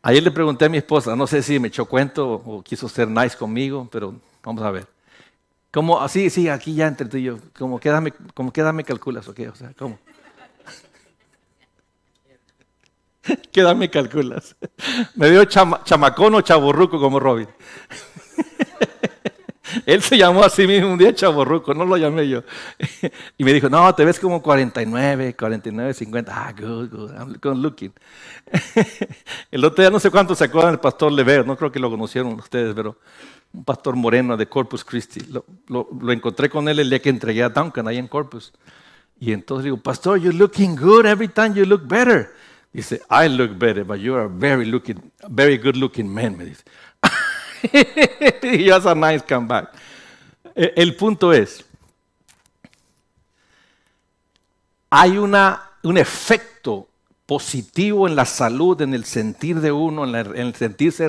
Ayer 0.01 0.21
le 0.21 0.31
pregunté 0.31 0.65
a 0.65 0.69
mi 0.69 0.79
esposa, 0.79 1.15
no 1.15 1.27
sé 1.27 1.41
si 1.41 1.59
me 1.59 1.69
echó 1.69 1.85
cuento 1.85 2.29
o 2.29 2.61
quiso 2.61 2.89
ser 2.89 3.07
nice 3.07 3.37
conmigo, 3.37 3.87
pero 3.89 4.19
vamos 4.43 4.61
a 4.65 4.71
ver. 4.71 4.94
¿Cómo? 5.75 5.99
Así, 5.99 6.29
sí, 6.29 6.47
aquí 6.47 6.73
ya 6.73 6.87
entre 6.87 7.09
tú 7.09 7.17
y 7.17 7.23
yo. 7.23 7.37
¿Cómo 7.59 7.81
qué 7.81 7.91
me, 7.99 8.13
como 8.33 8.53
me 8.71 8.83
calculas 8.85 9.27
o 9.27 9.33
qué? 9.33 9.49
O 9.49 9.55
sea, 9.55 9.73
¿cómo? 9.77 9.99
¿Qué 13.51 13.59
edad 13.59 13.75
me 13.75 13.89
calculas? 13.89 14.55
Me 15.15 15.29
veo 15.29 15.43
chamacón 15.43 16.35
o 16.35 16.39
chaburruco 16.39 16.97
como 16.97 17.19
Robin. 17.19 17.49
Él 19.85 20.01
se 20.01 20.17
llamó 20.17 20.45
a 20.45 20.49
sí 20.49 20.65
mismo 20.65 20.93
un 20.93 20.97
día 20.97 21.13
chaborruco, 21.13 21.73
no 21.73 21.83
lo 21.83 21.97
llamé 21.97 22.29
yo. 22.29 22.43
Y 23.37 23.43
me 23.43 23.51
dijo, 23.51 23.67
no, 23.67 23.93
te 23.93 24.05
ves 24.05 24.17
como 24.17 24.41
49, 24.41 25.35
49, 25.35 25.93
50. 25.93 26.31
Ah, 26.33 26.53
good, 26.57 26.89
good, 26.89 27.11
I'm 27.11 27.37
good 27.41 27.57
looking. 27.57 27.91
El 29.51 29.65
otro 29.65 29.83
día 29.83 29.91
no 29.91 29.99
sé 29.99 30.09
cuánto 30.09 30.35
se 30.35 30.45
acuerdan 30.45 30.71
del 30.71 30.79
pastor 30.79 31.11
Leveo, 31.11 31.43
no 31.43 31.57
creo 31.57 31.69
que 31.69 31.79
lo 31.79 31.89
conocieron 31.89 32.31
ustedes, 32.35 32.73
pero 32.73 32.97
un 33.55 33.63
pastor 33.63 33.95
moreno 33.95 34.37
de 34.37 34.47
Corpus 34.47 34.83
Christi. 34.83 35.21
Lo, 35.67 36.11
encontré 36.11 36.49
con 36.49 36.67
él 36.67 36.79
el 36.79 36.89
día 36.89 37.01
que 37.01 37.09
entregué 37.09 37.43
a 37.43 37.49
Duncan 37.49 37.87
ahí 37.87 37.97
en 37.97 38.07
Corpus. 38.07 38.53
Y 39.19 39.31
entonces 39.31 39.65
digo, 39.65 39.77
pastor, 39.77 40.19
you're 40.19 40.37
looking 40.37 40.75
good 40.75 41.05
every 41.05 41.27
time 41.27 41.53
you 41.53 41.65
look 41.65 41.87
better. 41.87 42.33
Dice, 42.73 43.01
I 43.09 43.29
look 43.29 43.57
better, 43.57 43.85
but 43.85 43.99
you 43.99 44.13
are 44.15 44.25
a 44.25 44.29
very, 44.29 44.65
looking, 44.65 45.11
very 45.29 45.57
good 45.57 45.77
looking 45.77 46.13
man, 46.13 46.37
me 46.37 46.45
dice. 46.45 46.63
y 48.43 48.69
a 48.69 48.95
nice 48.95 49.23
comeback. 49.25 49.69
E, 50.53 50.73
el 50.75 50.95
punto 50.95 51.31
es, 51.31 51.63
hay 54.89 55.17
una, 55.17 55.61
un 55.83 55.97
efecto 55.97 56.89
positivo 57.25 58.07
en 58.07 58.15
la 58.15 58.25
salud, 58.25 58.79
en 58.81 58.93
el 58.93 59.05
sentir 59.05 59.61
de 59.61 59.71
uno, 59.71 60.05
en, 60.05 60.35
el 60.35 60.55
sentirse 60.55 61.07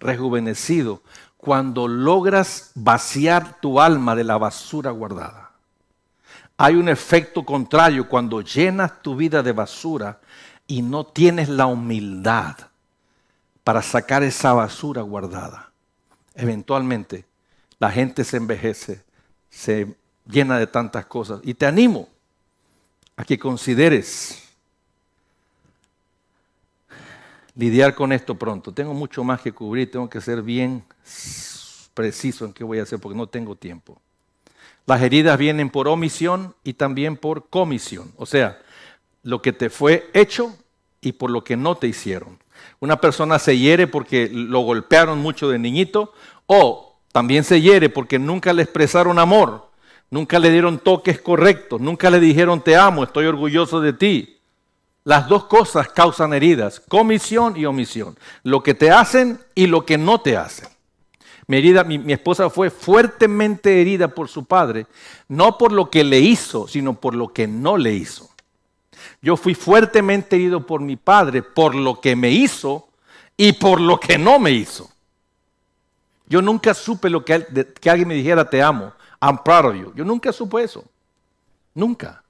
rejuvenecido, 0.00 1.02
cuando 1.38 1.88
logras 1.88 2.72
vaciar 2.74 3.58
tu 3.60 3.80
alma 3.80 4.14
de 4.14 4.24
la 4.24 4.36
basura 4.36 4.90
guardada. 4.90 5.52
Hay 6.58 6.74
un 6.74 6.88
efecto 6.88 7.44
contrario 7.44 8.08
cuando 8.08 8.42
llenas 8.42 9.00
tu 9.00 9.16
vida 9.16 9.42
de 9.42 9.52
basura 9.52 10.20
y 10.66 10.82
no 10.82 11.06
tienes 11.06 11.48
la 11.48 11.66
humildad 11.66 12.56
para 13.64 13.80
sacar 13.80 14.22
esa 14.22 14.52
basura 14.52 15.00
guardada 15.00 15.68
eventualmente 16.38 17.26
la 17.78 17.90
gente 17.90 18.24
se 18.24 18.38
envejece, 18.38 19.02
se 19.50 19.94
llena 20.26 20.58
de 20.58 20.66
tantas 20.66 21.04
cosas. 21.06 21.40
Y 21.42 21.54
te 21.54 21.66
animo 21.66 22.08
a 23.16 23.24
que 23.24 23.38
consideres 23.38 24.47
lidiar 27.58 27.94
con 27.94 28.12
esto 28.12 28.36
pronto. 28.36 28.72
Tengo 28.72 28.94
mucho 28.94 29.24
más 29.24 29.42
que 29.42 29.52
cubrir, 29.52 29.90
tengo 29.90 30.08
que 30.08 30.20
ser 30.20 30.42
bien 30.42 30.84
preciso 31.92 32.46
en 32.46 32.52
qué 32.52 32.62
voy 32.62 32.78
a 32.78 32.84
hacer 32.84 33.00
porque 33.00 33.18
no 33.18 33.26
tengo 33.26 33.56
tiempo. 33.56 34.00
Las 34.86 35.02
heridas 35.02 35.36
vienen 35.36 35.68
por 35.68 35.88
omisión 35.88 36.54
y 36.62 36.74
también 36.74 37.16
por 37.16 37.50
comisión. 37.50 38.12
O 38.16 38.24
sea, 38.24 38.58
lo 39.24 39.42
que 39.42 39.52
te 39.52 39.68
fue 39.68 40.08
hecho 40.14 40.56
y 41.00 41.12
por 41.12 41.30
lo 41.30 41.42
que 41.42 41.56
no 41.56 41.74
te 41.74 41.88
hicieron. 41.88 42.38
Una 42.78 43.00
persona 43.00 43.40
se 43.40 43.58
hiere 43.58 43.88
porque 43.88 44.30
lo 44.32 44.60
golpearon 44.60 45.18
mucho 45.18 45.48
de 45.48 45.58
niñito 45.58 46.12
o 46.46 46.96
también 47.10 47.42
se 47.42 47.60
hiere 47.60 47.88
porque 47.88 48.20
nunca 48.20 48.52
le 48.52 48.62
expresaron 48.62 49.18
amor, 49.18 49.68
nunca 50.10 50.38
le 50.38 50.50
dieron 50.52 50.78
toques 50.78 51.20
correctos, 51.20 51.80
nunca 51.80 52.08
le 52.08 52.20
dijeron 52.20 52.62
te 52.62 52.76
amo, 52.76 53.02
estoy 53.02 53.26
orgulloso 53.26 53.80
de 53.80 53.92
ti. 53.92 54.37
Las 55.08 55.26
dos 55.26 55.44
cosas 55.44 55.88
causan 55.88 56.34
heridas, 56.34 56.80
comisión 56.80 57.56
y 57.56 57.64
omisión. 57.64 58.14
Lo 58.42 58.62
que 58.62 58.74
te 58.74 58.90
hacen 58.90 59.40
y 59.54 59.66
lo 59.66 59.86
que 59.86 59.96
no 59.96 60.20
te 60.20 60.36
hacen. 60.36 60.68
Mi, 61.46 61.56
herida, 61.56 61.82
mi, 61.82 62.12
esposa 62.12 62.50
fue 62.50 62.68
fuertemente 62.68 63.80
herida 63.80 64.08
por 64.08 64.28
su 64.28 64.44
padre, 64.44 64.86
no 65.26 65.56
por 65.56 65.72
lo 65.72 65.88
que 65.88 66.04
le 66.04 66.20
hizo, 66.20 66.68
sino 66.68 67.00
por 67.00 67.14
lo 67.14 67.32
que 67.32 67.46
no 67.46 67.78
le 67.78 67.94
hizo. 67.94 68.28
Yo 69.22 69.38
fui 69.38 69.54
fuertemente 69.54 70.36
herido 70.36 70.66
por 70.66 70.82
mi 70.82 70.96
padre, 70.96 71.42
por 71.42 71.74
lo 71.74 72.02
que 72.02 72.14
me 72.14 72.30
hizo 72.30 72.86
y 73.34 73.54
por 73.54 73.80
lo 73.80 73.98
que 73.98 74.18
no 74.18 74.38
me 74.38 74.50
hizo. 74.50 74.90
Yo 76.26 76.42
nunca 76.42 76.74
supe 76.74 77.08
lo 77.08 77.24
que, 77.24 77.46
que 77.80 77.88
alguien 77.88 78.08
me 78.08 78.14
dijera 78.14 78.50
te 78.50 78.60
amo, 78.60 78.92
I'm 79.22 79.38
proud 79.42 79.70
of 79.70 79.74
you. 79.74 79.92
Yo 79.94 80.04
nunca 80.04 80.34
supe 80.34 80.64
eso. 80.64 80.84
Nunca. 81.72 82.22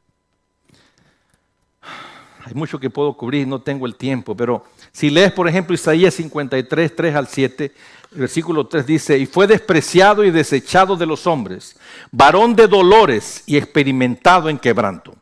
Hay 2.48 2.54
mucho 2.54 2.80
que 2.80 2.88
puedo 2.88 3.12
cubrir, 3.12 3.46
no 3.46 3.60
tengo 3.60 3.84
el 3.84 3.94
tiempo, 3.96 4.34
pero 4.34 4.64
si 4.90 5.10
lees, 5.10 5.32
por 5.32 5.46
ejemplo, 5.46 5.74
Isaías 5.74 6.14
53, 6.14 6.96
3 6.96 7.14
al 7.14 7.26
7, 7.26 7.74
el 8.12 8.18
versículo 8.20 8.66
3 8.66 8.86
dice, 8.86 9.18
y 9.18 9.26
fue 9.26 9.46
despreciado 9.46 10.24
y 10.24 10.30
desechado 10.30 10.96
de 10.96 11.04
los 11.04 11.26
hombres, 11.26 11.78
varón 12.10 12.56
de 12.56 12.66
dolores 12.66 13.42
y 13.44 13.58
experimentado 13.58 14.48
en 14.48 14.56
quebranto. 14.58 15.14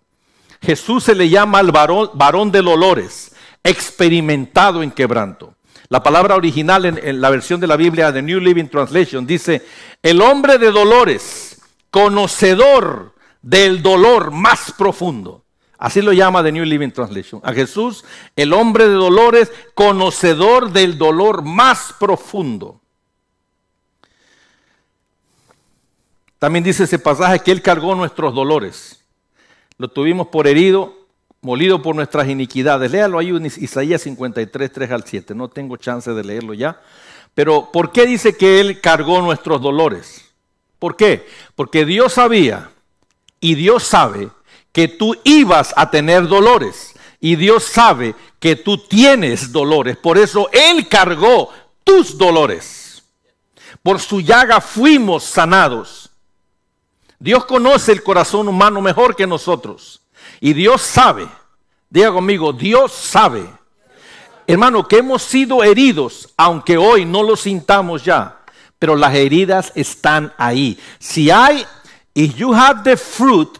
Jesús 0.63 1.03
se 1.03 1.17
le 1.17 1.29
llama 1.29 1.59
al 1.59 1.73
varón, 1.73 2.11
varón 2.15 2.53
de 2.53 2.63
dolores, 2.63 3.35
experimentado 3.65 4.85
en 4.85 4.93
quebranto. 4.93 5.57
La 5.89 6.05
palabra 6.05 6.37
original 6.37 6.85
en, 6.85 7.01
en, 7.03 7.21
la 7.21 7.31
versión 7.31 7.59
de 7.59 7.67
la 7.67 7.77
Biblia 7.77 8.13
de 8.13 8.23
New 8.23 8.39
Living 8.39 8.69
Translation 8.69 9.27
dice, 9.27 9.67
el 10.01 10.23
hombre 10.23 10.59
de 10.59 10.71
dolores, 10.71 11.61
conocedor 11.91 13.17
del 13.43 13.83
dolor 13.83 14.31
más 14.31 14.73
profundo. 14.79 15.46
Así 15.79 16.01
lo 16.01 16.13
llama 16.13 16.43
The 16.43 16.53
New 16.53 16.65
Living 16.65 16.91
Translation. 16.91 17.41
A 17.45 17.53
Jesús, 17.53 18.05
el 18.35 18.53
hombre 18.53 18.89
de 18.89 18.95
dolores, 18.95 19.53
conocedor 19.75 20.73
del 20.73 20.97
dolor 20.97 21.43
más 21.43 21.95
profundo. 21.99 22.81
También 26.39 26.65
dice 26.65 26.85
ese 26.85 26.99
pasaje 26.99 27.41
que 27.41 27.53
Él 27.53 27.63
cargó 27.63 27.95
nuestros 27.95 28.35
dolores. 28.35 29.03
Lo 29.79 29.89
tuvimos 29.89 30.29
por 30.29 30.47
herido, 30.47 30.95
molido 31.41 31.83
por 31.83 31.95
nuestras 31.95 32.29
iniquidades. 32.29 32.91
Léalo 32.91 33.19
ahí 33.19 33.29
en 33.29 33.47
Isaías 33.47 34.03
53, 34.03 34.73
3 34.73 34.91
al 34.91 35.05
7. 35.05 35.35
No 35.35 35.49
tengo 35.49 35.77
chance 35.77 36.11
de 36.11 36.25
leerlo 36.25 36.55
ya. 36.55 36.81
Pero 37.35 37.71
¿por 37.71 37.93
qué 37.93 38.07
dice 38.07 38.37
que 38.37 38.61
Él 38.61 38.81
cargó 38.81 39.21
nuestros 39.21 39.61
dolores? 39.61 40.25
¿Por 40.79 40.97
qué? 40.97 41.27
Porque 41.55 41.85
Dios 41.85 42.15
sabía 42.15 42.71
y 43.41 43.55
Dios 43.55 43.83
sabe 43.83 44.31
que 44.77 44.89
tú 44.89 45.17
ibas 45.25 45.73
a 45.75 45.91
tener 45.91 46.29
dolores. 46.29 46.93
Y 47.19 47.37
Dios 47.37 47.65
sabe 47.65 48.15
que 48.39 48.57
tú 48.57 48.77
tienes 48.77 49.51
dolores. 49.51 49.97
Por 49.97 50.19
eso 50.19 50.51
Él 50.53 50.87
cargó 50.87 51.49
tus 51.83 52.19
dolores. 52.19 53.03
Por 53.83 53.99
su 54.01 54.21
llaga 54.21 54.61
fuimos 54.61 55.25
sanados. 55.25 56.11
Dios 57.19 57.47
conoce 57.47 57.91
el 57.91 58.03
corazón 58.03 58.49
humano 58.49 58.83
mejor 58.83 59.17
que 59.17 59.27
nosotros. 59.27 60.03
Y 60.41 60.53
Dios 60.53 60.83
sabe, 60.83 61.27
diga 61.89 62.13
conmigo, 62.13 62.53
Dios 62.53 62.93
sabe, 62.93 63.49
hermano, 64.47 64.87
que 64.87 64.99
hemos 64.99 65.23
sido 65.23 65.65
heridos, 65.65 66.35
aunque 66.37 66.77
hoy 66.77 67.07
no 67.07 67.23
lo 67.23 67.35
sintamos 67.37 68.05
ya. 68.05 68.41
Pero 68.79 68.95
las 68.95 69.15
heridas 69.15 69.73
están 69.75 70.35
ahí. 70.37 70.79
Si 70.99 71.31
hay, 71.31 71.65
if 72.13 72.37
you 72.37 72.53
have 72.53 72.83
the 72.85 72.99
fruit 72.99 73.59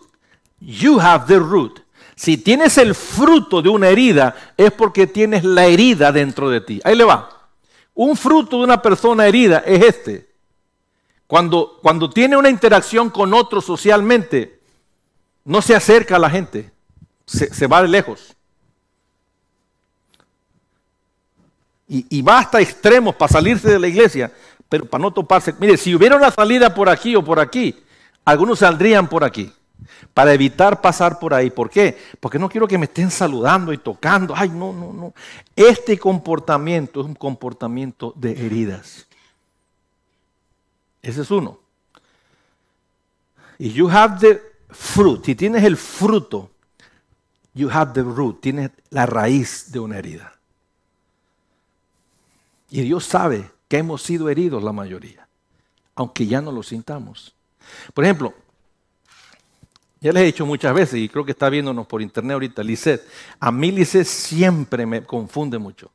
You 0.67 0.99
have 0.99 1.27
the 1.29 1.39
root. 1.39 1.81
Si 2.17 2.39
tienes 2.39 2.77
el 2.77 2.97
fruto 2.97 3.63
de 3.63 3.69
una 3.69 3.89
herida, 3.89 4.35
es 4.57 4.73
porque 4.73 5.07
tienes 5.07 5.45
la 5.45 5.67
herida 5.67 6.11
dentro 6.11 6.51
de 6.51 6.61
ti. 6.61 6.81
Ahí 6.83 6.97
le 6.97 7.05
va. 7.05 7.31
Un 7.95 8.17
fruto 8.17 8.59
de 8.59 8.65
una 8.65 8.83
persona 8.83 9.29
herida 9.29 9.63
es 9.65 9.85
este. 9.85 10.29
Cuando, 11.29 11.79
cuando 11.81 12.11
tiene 12.11 12.37
una 12.37 12.51
interacción 12.51 13.11
con 13.11 13.33
otro 13.33 13.61
socialmente, 13.61 14.59
no 15.45 15.63
se 15.63 15.77
acerca 15.77 16.17
a 16.17 16.19
la 16.19 16.31
gente, 16.31 16.73
se, 17.25 17.55
se 17.55 17.67
va 17.69 17.83
de 17.83 17.89
lejos. 17.89 18.35
Y, 21.87 22.07
y, 22.09 22.23
va 22.23 22.41
hasta 22.41 22.61
extremos 22.61 23.15
para 23.15 23.33
salirse 23.33 23.71
de 23.71 23.79
la 23.79 23.87
iglesia, 23.87 24.33
pero 24.69 24.85
para 24.87 25.03
no 25.03 25.13
toparse. 25.13 25.55
Mire, 25.61 25.77
si 25.77 25.95
hubiera 25.95 26.17
una 26.17 26.33
salida 26.33 26.75
por 26.75 26.89
aquí 26.89 27.15
o 27.15 27.25
por 27.25 27.39
aquí, 27.39 27.77
algunos 28.25 28.59
saldrían 28.59 29.09
por 29.09 29.23
aquí 29.23 29.53
para 30.15 30.33
evitar 30.33 30.81
pasar 30.81 31.19
por 31.19 31.35
ahí. 31.35 31.51
¿Por 31.51 31.71
qué? 31.71 31.97
Porque 32.21 32.39
no 32.39 32.49
quiero 32.49 32.67
que 32.67 32.79
me 32.79 32.87
estén 32.87 33.11
saludando 33.11 33.73
y 33.73 33.79
tocando. 33.79 34.35
Ay, 34.37 34.49
no, 34.49 34.73
no, 34.73 34.93
no. 34.93 35.15
Este 35.55 35.99
comportamiento 35.99 37.01
es 37.01 37.07
un 37.07 37.15
comportamiento 37.15 38.13
de 38.17 38.33
heridas. 38.33 39.07
Ese 41.03 41.23
es 41.23 41.31
uno. 41.31 41.61
Y 43.59 43.73
you 43.73 43.89
have 43.89 44.19
the 44.19 44.43
fruit. 44.71 45.25
Si 45.25 45.35
tienes 45.35 45.65
el 45.65 45.77
fruto, 45.77 46.51
you 47.55 47.71
have 47.71 47.93
the 47.93 48.03
root. 48.03 48.41
Tienes 48.41 48.71
la 48.91 49.07
raíz 49.07 49.71
de 49.71 49.79
una 49.79 49.99
herida. 49.99 50.33
Y 52.71 52.83
Dios 52.83 53.05
sabe 53.05 53.51
que 53.69 53.79
hemos 53.79 54.03
sido 54.03 54.29
heridos 54.29 54.63
la 54.63 54.73
mayoría, 54.73 55.29
aunque 55.95 56.27
ya 56.27 56.41
no 56.41 56.53
lo 56.53 56.63
sintamos. 56.63 57.35
Por 57.95 58.05
ejemplo, 58.05 58.35
ya 60.07 60.13
les 60.13 60.23
he 60.23 60.27
dicho 60.27 60.47
muchas 60.47 60.73
veces, 60.73 61.01
y 61.01 61.09
creo 61.09 61.25
que 61.25 61.33
está 61.33 61.49
viéndonos 61.49 61.87
por 61.87 62.01
internet 62.01 62.35
ahorita, 62.35 62.63
Lisset. 62.63 63.05
A 63.41 63.51
mí 63.51 63.73
Lisset 63.73 64.07
siempre 64.07 64.87
me 64.87 65.03
confunde 65.03 65.59
mucho. 65.59 65.91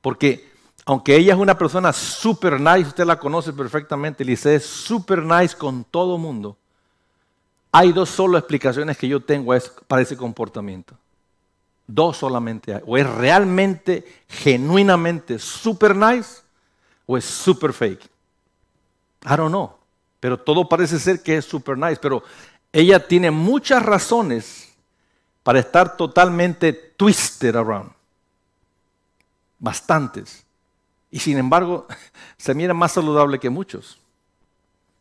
Porque 0.00 0.52
aunque 0.84 1.16
ella 1.16 1.34
es 1.34 1.38
una 1.38 1.58
persona 1.58 1.92
super 1.92 2.60
nice, 2.60 2.88
usted 2.88 3.04
la 3.04 3.18
conoce 3.18 3.52
perfectamente, 3.52 4.24
Lisset 4.24 4.54
es 4.54 4.66
super 4.66 5.22
nice 5.22 5.56
con 5.56 5.82
todo 5.82 6.16
mundo. 6.16 6.56
Hay 7.72 7.92
dos 7.92 8.08
solo 8.08 8.38
explicaciones 8.38 8.96
que 8.96 9.08
yo 9.08 9.20
tengo 9.20 9.52
para 9.88 10.02
ese 10.02 10.16
comportamiento. 10.16 10.94
Dos 11.86 12.18
solamente 12.18 12.72
hay. 12.72 12.82
O 12.86 12.96
es 12.96 13.06
realmente, 13.06 14.22
genuinamente 14.28 15.38
super 15.38 15.96
nice, 15.96 16.42
o 17.04 17.16
es 17.16 17.24
super 17.24 17.72
fake. 17.72 18.04
I 19.24 19.36
don't 19.36 19.48
know. 19.48 19.72
Pero 20.20 20.38
todo 20.38 20.68
parece 20.68 20.98
ser 20.98 21.22
que 21.22 21.36
es 21.36 21.44
super 21.44 21.76
nice. 21.76 21.98
Pero 22.00 22.22
ella 22.72 23.06
tiene 23.06 23.30
muchas 23.30 23.82
razones 23.82 24.74
para 25.42 25.60
estar 25.60 25.96
totalmente 25.96 26.72
twisted 26.72 27.56
around. 27.56 27.90
Bastantes. 29.58 30.44
Y 31.10 31.18
sin 31.18 31.38
embargo, 31.38 31.86
se 32.36 32.54
mira 32.54 32.74
más 32.74 32.92
saludable 32.92 33.38
que 33.38 33.50
muchos. 33.50 33.98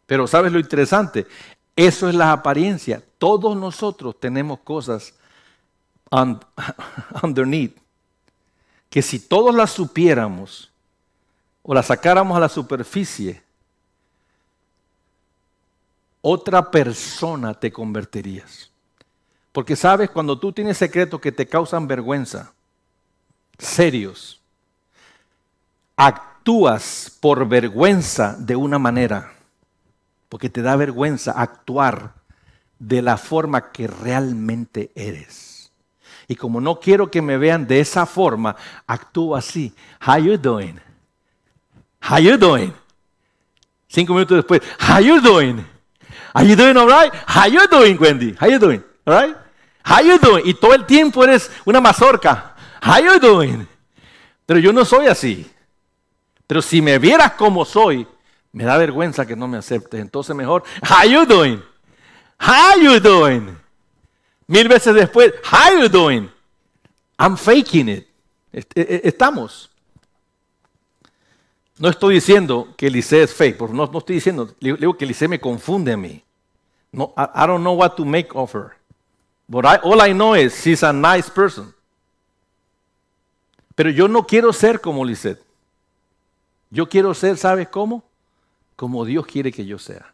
Pero 0.06 0.26
¿sabes 0.26 0.52
lo 0.52 0.60
interesante? 0.60 1.28
Eso 1.76 2.10
es 2.10 2.16
la 2.16 2.32
apariencia. 2.32 3.04
Todos 3.18 3.56
nosotros 3.56 4.20
tenemos 4.20 4.60
cosas 4.60 5.14
underneath 7.22 7.78
que 8.90 9.02
si 9.02 9.20
todos 9.20 9.54
las 9.54 9.72
supiéramos 9.72 10.72
o 11.62 11.74
las 11.74 11.88
sacáramos 11.88 12.38
a 12.38 12.40
la 12.40 12.50
superficie, 12.50 13.44
otra 16.30 16.70
persona 16.72 17.54
te 17.54 17.72
convertirías. 17.72 18.70
Porque 19.54 19.78
sabes, 19.78 20.10
cuando 20.10 20.38
tú 20.38 20.52
tienes 20.52 20.78
secretos 20.78 21.22
que 21.22 21.32
te 21.32 21.48
causan 21.48 21.88
vergüenza, 21.88 22.52
serios, 23.58 24.42
actúas 25.96 27.18
por 27.22 27.48
vergüenza 27.48 28.36
de 28.38 28.58
una 28.58 28.78
manera, 28.78 29.32
porque 30.28 30.50
te 30.50 30.62
da 30.62 30.76
vergüenza 30.76 31.32
actuar 31.32 32.16
de 32.78 33.02
la 33.02 33.16
forma 33.16 33.72
que 33.72 33.88
realmente 33.88 34.92
eres. 34.96 35.72
Y 36.28 36.36
como 36.36 36.60
no 36.60 36.82
quiero 36.82 37.10
que 37.10 37.22
me 37.22 37.38
vean 37.38 37.68
de 37.68 37.80
esa 37.80 38.06
forma, 38.06 38.58
actúo 38.86 39.34
así. 39.34 39.74
How 40.06 40.18
you 40.18 40.38
doing? 40.38 40.78
How 42.02 42.20
you 42.20 42.38
doing? 42.38 42.74
Cinco 43.88 44.14
minutos 44.14 44.36
después, 44.36 44.62
how 44.78 45.00
you 45.00 45.22
doing? 45.22 45.77
Are 46.34 46.46
you 46.46 46.56
doing 46.56 46.78
all 46.78 46.88
right? 46.88 47.12
How 47.26 47.48
you 47.48 47.68
doing, 47.68 47.98
Wendy? 48.00 48.36
How 48.40 48.48
you 48.48 48.60
doing? 48.60 48.84
All 49.06 49.14
right? 49.14 49.36
How 49.84 50.02
you 50.02 50.20
doing? 50.20 50.44
Y 50.46 50.54
todo 50.54 50.74
el 50.74 50.86
tiempo 50.86 51.24
eres 51.24 51.50
una 51.66 51.80
mazorca. 51.80 52.56
How 52.82 53.00
you 53.00 53.20
doing? 53.20 53.68
Pero 54.46 54.60
yo 54.60 54.72
no 54.72 54.86
soy 54.86 55.08
así. 55.08 55.50
Pero 56.46 56.62
si 56.62 56.82
me 56.82 56.98
vieras 57.00 57.34
como 57.34 57.66
soy, 57.66 58.08
me 58.52 58.64
da 58.64 58.78
vergüenza 58.78 59.26
que 59.26 59.36
no 59.36 59.48
me 59.48 59.58
aceptes. 59.58 60.00
Entonces 60.00 60.36
mejor, 60.36 60.64
how 60.82 61.08
you 61.08 61.26
doing? 61.26 61.62
How 62.40 62.80
you 62.80 63.00
doing? 63.00 63.58
Mil 64.48 64.68
veces 64.68 64.94
después, 64.96 65.34
how 65.44 65.78
you 65.80 65.90
doing? 65.90 66.30
I'm 67.20 67.36
faking 67.36 67.90
it. 67.90 68.08
E, 68.54 68.66
e, 68.76 69.02
estamos. 69.04 69.70
No 71.80 71.90
estoy 71.90 72.16
diciendo 72.16 72.74
que 72.76 72.88
Elise 72.88 73.24
es 73.24 73.34
fake, 73.34 73.60
no, 73.70 73.88
no 73.88 74.00
estoy 74.00 74.16
diciendo, 74.16 74.50
digo 74.60 74.98
que 74.98 75.06
Elise 75.06 75.28
me 75.28 75.40
confunde 75.40 75.94
a 75.94 75.98
mí. 75.98 76.24
No, 76.92 77.14
I, 77.18 77.46
don't 77.46 77.62
know 77.62 77.74
what 77.74 77.96
to 77.96 78.06
make 78.06 78.30
of 78.34 78.56
her. 78.56 78.72
But 79.48 79.66
all 79.84 80.02
I 80.02 80.14
know 80.14 80.36
is 80.36 80.54
she's 80.64 80.84
a 80.84 80.92
nice 80.92 81.30
person. 81.30 81.74
Pero 83.76 83.92
yo 83.92 84.08
no 84.08 84.26
quiero 84.26 84.52
ser 84.52 84.82
como 84.82 85.06
Lisette. 85.06 85.42
Yo 86.70 86.90
quiero 86.90 87.14
ser, 87.14 87.38
¿sabes 87.38 87.68
cómo? 87.70 88.04
Como 88.76 89.06
Dios 89.06 89.26
quiere 89.28 89.52
que 89.52 89.66
yo 89.66 89.78
sea. 89.78 90.14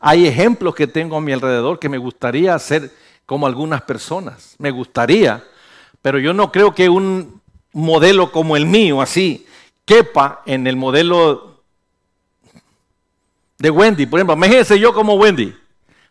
Hay 0.00 0.26
ejemplos 0.26 0.74
que 0.74 0.86
tengo 0.86 1.16
a 1.16 1.20
mi 1.20 1.32
alrededor 1.32 1.78
que 1.78 1.88
me 1.88 1.98
gustaría 1.98 2.58
ser 2.58 2.92
como 3.24 3.46
algunas 3.46 3.82
personas. 3.82 4.56
Me 4.58 4.70
gustaría, 4.70 5.44
pero 6.02 6.18
yo 6.18 6.32
no 6.32 6.50
creo 6.50 6.74
que 6.74 6.88
un 6.88 7.40
modelo 7.72 8.32
como 8.32 8.56
el 8.56 8.66
mío, 8.66 9.00
así, 9.00 9.46
quepa 9.86 10.42
en 10.44 10.66
el 10.66 10.76
modelo 10.76 11.62
de 13.56 13.70
Wendy. 13.70 14.04
Por 14.04 14.18
ejemplo, 14.18 14.36
imagínense 14.36 14.78
yo 14.78 14.92
como 14.92 15.14
Wendy. 15.14 15.56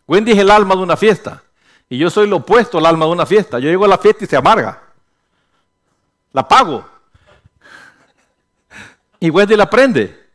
Wendy 0.08 0.32
es 0.32 0.38
el 0.38 0.50
alma 0.50 0.74
de 0.74 0.82
una 0.82 0.96
fiesta. 0.96 1.44
Y 1.88 1.98
yo 1.98 2.10
soy 2.10 2.26
lo 2.26 2.36
opuesto 2.36 2.78
al 2.78 2.86
alma 2.86 3.06
de 3.06 3.12
una 3.12 3.26
fiesta. 3.26 3.60
Yo 3.60 3.68
llego 3.68 3.84
a 3.84 3.88
la 3.88 3.98
fiesta 3.98 4.24
y 4.24 4.26
se 4.26 4.36
amarga. 4.36 4.82
La 6.32 6.48
pago. 6.48 6.84
Y 9.20 9.30
Wendy 9.30 9.54
la 9.56 9.64
aprende. 9.64 10.26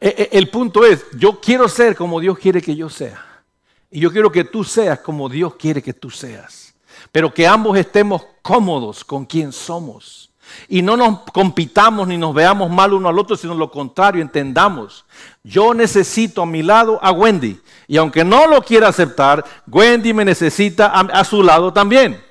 E, 0.00 0.08
e, 0.32 0.38
el 0.38 0.48
punto 0.48 0.84
es, 0.84 1.04
yo 1.12 1.40
quiero 1.40 1.68
ser 1.68 1.94
como 1.94 2.20
Dios 2.20 2.38
quiere 2.38 2.62
que 2.62 2.74
yo 2.74 2.88
sea. 2.88 3.42
Y 3.90 4.00
yo 4.00 4.10
quiero 4.10 4.32
que 4.32 4.44
tú 4.44 4.64
seas 4.64 5.00
como 5.00 5.28
Dios 5.28 5.56
quiere 5.56 5.82
que 5.82 5.92
tú 5.92 6.10
seas. 6.10 6.74
Pero 7.12 7.34
que 7.34 7.46
ambos 7.46 7.76
estemos 7.76 8.24
cómodos 8.40 9.04
con 9.04 9.26
quien 9.26 9.52
somos. 9.52 10.29
Y 10.68 10.82
no 10.82 10.96
nos 10.96 11.20
compitamos 11.32 12.06
ni 12.06 12.16
nos 12.16 12.32
veamos 12.32 12.70
mal 12.70 12.92
uno 12.92 13.08
al 13.08 13.18
otro, 13.18 13.36
sino 13.36 13.54
lo 13.54 13.70
contrario, 13.70 14.22
entendamos. 14.22 15.04
Yo 15.42 15.74
necesito 15.74 16.42
a 16.42 16.46
mi 16.46 16.62
lado 16.62 16.98
a 17.02 17.10
Wendy. 17.10 17.60
Y 17.88 17.96
aunque 17.96 18.24
no 18.24 18.46
lo 18.46 18.62
quiera 18.62 18.88
aceptar, 18.88 19.44
Wendy 19.66 20.12
me 20.12 20.24
necesita 20.24 20.86
a, 20.86 21.00
a 21.00 21.24
su 21.24 21.42
lado 21.42 21.72
también. 21.72 22.22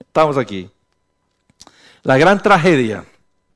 Estamos 0.00 0.38
aquí. 0.38 0.70
La 2.02 2.16
gran 2.16 2.42
tragedia 2.42 3.04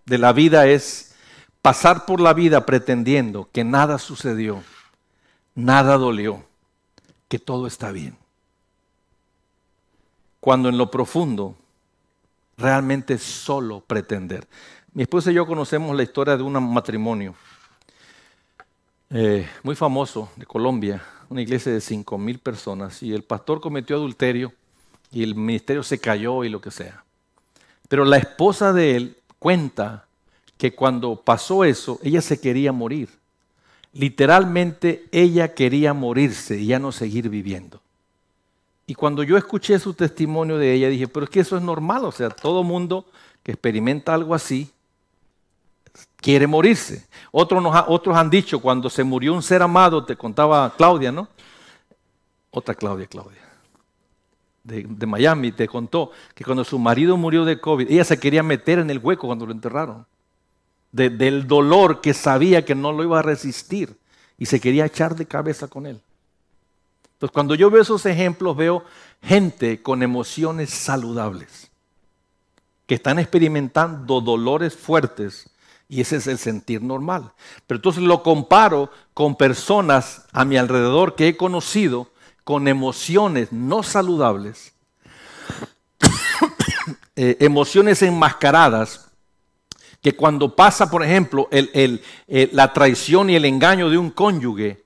de 0.04 0.18
la 0.18 0.32
vida 0.32 0.66
es 0.66 1.14
pasar 1.62 2.04
por 2.04 2.20
la 2.20 2.34
vida 2.34 2.66
pretendiendo 2.66 3.48
que 3.52 3.64
nada 3.64 3.98
sucedió, 3.98 4.62
nada 5.54 5.96
dolió, 5.96 6.44
que 7.28 7.38
todo 7.38 7.66
está 7.66 7.90
bien 7.90 8.17
cuando 10.48 10.70
en 10.70 10.78
lo 10.78 10.90
profundo 10.90 11.54
realmente 12.56 13.18
solo 13.18 13.80
pretender. 13.80 14.48
Mi 14.94 15.02
esposa 15.02 15.30
y 15.30 15.34
yo 15.34 15.46
conocemos 15.46 15.94
la 15.94 16.02
historia 16.02 16.38
de 16.38 16.42
un 16.42 16.72
matrimonio 16.72 17.34
eh, 19.10 19.46
muy 19.62 19.74
famoso 19.74 20.30
de 20.36 20.46
Colombia, 20.46 21.04
una 21.28 21.42
iglesia 21.42 21.70
de 21.70 21.82
5 21.82 22.16
mil 22.16 22.38
personas, 22.38 23.02
y 23.02 23.12
el 23.12 23.24
pastor 23.24 23.60
cometió 23.60 23.96
adulterio 23.96 24.54
y 25.12 25.22
el 25.22 25.34
ministerio 25.34 25.82
se 25.82 25.98
cayó 25.98 26.42
y 26.44 26.48
lo 26.48 26.62
que 26.62 26.70
sea. 26.70 27.04
Pero 27.86 28.06
la 28.06 28.16
esposa 28.16 28.72
de 28.72 28.96
él 28.96 29.16
cuenta 29.38 30.06
que 30.56 30.74
cuando 30.74 31.16
pasó 31.16 31.62
eso, 31.62 32.00
ella 32.02 32.22
se 32.22 32.40
quería 32.40 32.72
morir. 32.72 33.10
Literalmente 33.92 35.04
ella 35.12 35.52
quería 35.52 35.92
morirse 35.92 36.58
y 36.58 36.68
ya 36.68 36.78
no 36.78 36.90
seguir 36.90 37.28
viviendo. 37.28 37.82
Y 38.88 38.94
cuando 38.94 39.22
yo 39.22 39.36
escuché 39.36 39.78
su 39.78 39.92
testimonio 39.92 40.56
de 40.56 40.72
ella, 40.72 40.88
dije, 40.88 41.06
pero 41.08 41.24
es 41.24 41.30
que 41.30 41.40
eso 41.40 41.58
es 41.58 41.62
normal, 41.62 42.06
o 42.06 42.10
sea, 42.10 42.30
todo 42.30 42.64
mundo 42.64 43.04
que 43.42 43.52
experimenta 43.52 44.14
algo 44.14 44.34
así 44.34 44.72
quiere 46.16 46.46
morirse. 46.46 47.06
Otros, 47.30 47.62
otros 47.88 48.16
han 48.16 48.30
dicho, 48.30 48.60
cuando 48.60 48.88
se 48.88 49.04
murió 49.04 49.34
un 49.34 49.42
ser 49.42 49.60
amado, 49.60 50.06
te 50.06 50.16
contaba 50.16 50.72
Claudia, 50.74 51.12
¿no? 51.12 51.28
Otra 52.50 52.74
Claudia, 52.74 53.06
Claudia, 53.06 53.42
de, 54.64 54.86
de 54.88 55.06
Miami, 55.06 55.52
te 55.52 55.68
contó 55.68 56.10
que 56.34 56.42
cuando 56.42 56.64
su 56.64 56.78
marido 56.78 57.18
murió 57.18 57.44
de 57.44 57.60
COVID, 57.60 57.90
ella 57.90 58.04
se 58.04 58.18
quería 58.18 58.42
meter 58.42 58.78
en 58.78 58.88
el 58.88 59.00
hueco 59.00 59.26
cuando 59.26 59.44
lo 59.44 59.52
enterraron, 59.52 60.06
del 60.92 61.46
dolor 61.46 62.00
que 62.00 62.14
sabía 62.14 62.64
que 62.64 62.74
no 62.74 62.92
lo 62.92 63.02
iba 63.04 63.18
a 63.18 63.22
resistir 63.22 63.98
y 64.38 64.46
se 64.46 64.60
quería 64.60 64.86
echar 64.86 65.14
de 65.14 65.26
cabeza 65.26 65.68
con 65.68 65.84
él. 65.84 66.00
Entonces, 67.18 67.34
cuando 67.34 67.56
yo 67.56 67.68
veo 67.68 67.82
esos 67.82 68.06
ejemplos, 68.06 68.56
veo 68.56 68.84
gente 69.20 69.82
con 69.82 70.04
emociones 70.04 70.70
saludables, 70.70 71.68
que 72.86 72.94
están 72.94 73.18
experimentando 73.18 74.20
dolores 74.20 74.76
fuertes, 74.76 75.50
y 75.88 76.00
ese 76.00 76.18
es 76.18 76.28
el 76.28 76.38
sentir 76.38 76.80
normal. 76.80 77.32
Pero 77.66 77.78
entonces 77.78 78.04
lo 78.04 78.22
comparo 78.22 78.88
con 79.14 79.34
personas 79.34 80.26
a 80.30 80.44
mi 80.44 80.58
alrededor 80.58 81.16
que 81.16 81.26
he 81.26 81.36
conocido 81.36 82.08
con 82.44 82.68
emociones 82.68 83.50
no 83.50 83.82
saludables, 83.82 84.74
eh, 87.16 87.36
emociones 87.40 88.00
enmascaradas, 88.02 89.08
que 90.00 90.14
cuando 90.14 90.54
pasa, 90.54 90.88
por 90.88 91.02
ejemplo, 91.02 91.48
la 91.50 92.72
traición 92.72 93.28
y 93.28 93.34
el 93.34 93.44
engaño 93.44 93.90
de 93.90 93.98
un 93.98 94.10
cónyuge, 94.10 94.84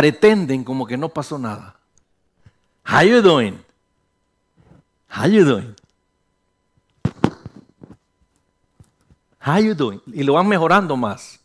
pretenden 0.00 0.64
como 0.64 0.86
que 0.86 0.96
no 0.96 1.10
pasó 1.10 1.38
nada. 1.38 1.76
How 2.90 3.02
you 3.02 3.20
doing? 3.20 3.62
How 5.14 5.26
you 5.26 5.44
doing? 5.44 5.74
How 9.44 9.58
you 9.58 9.74
doing? 9.74 10.00
Y 10.06 10.22
lo 10.22 10.32
van 10.32 10.48
mejorando 10.48 10.96
más. 10.96 11.38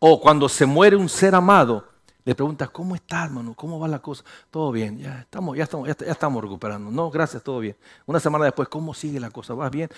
O 0.00 0.20
cuando 0.20 0.48
se 0.48 0.66
muere 0.66 0.96
un 0.96 1.08
ser 1.08 1.32
amado, 1.36 1.86
le 2.24 2.34
preguntas, 2.34 2.70
¿cómo 2.70 2.96
estás, 2.96 3.26
hermano? 3.26 3.54
¿Cómo 3.54 3.78
va 3.78 3.86
la 3.86 4.00
cosa? 4.00 4.24
Todo 4.50 4.72
bien, 4.72 4.98
ya 4.98 5.20
estamos, 5.20 5.56
ya 5.56 5.62
estamos, 5.62 5.86
ya, 5.86 5.96
estamos 6.06 6.42
recuperando. 6.42 6.90
No, 6.90 7.08
gracias, 7.08 7.40
todo 7.44 7.60
bien. 7.60 7.76
Una 8.06 8.18
semana 8.18 8.46
después, 8.46 8.66
¿cómo 8.66 8.94
sigue 8.94 9.20
la 9.20 9.30
cosa? 9.30 9.54
¿Vas 9.54 9.70
bien? 9.70 9.88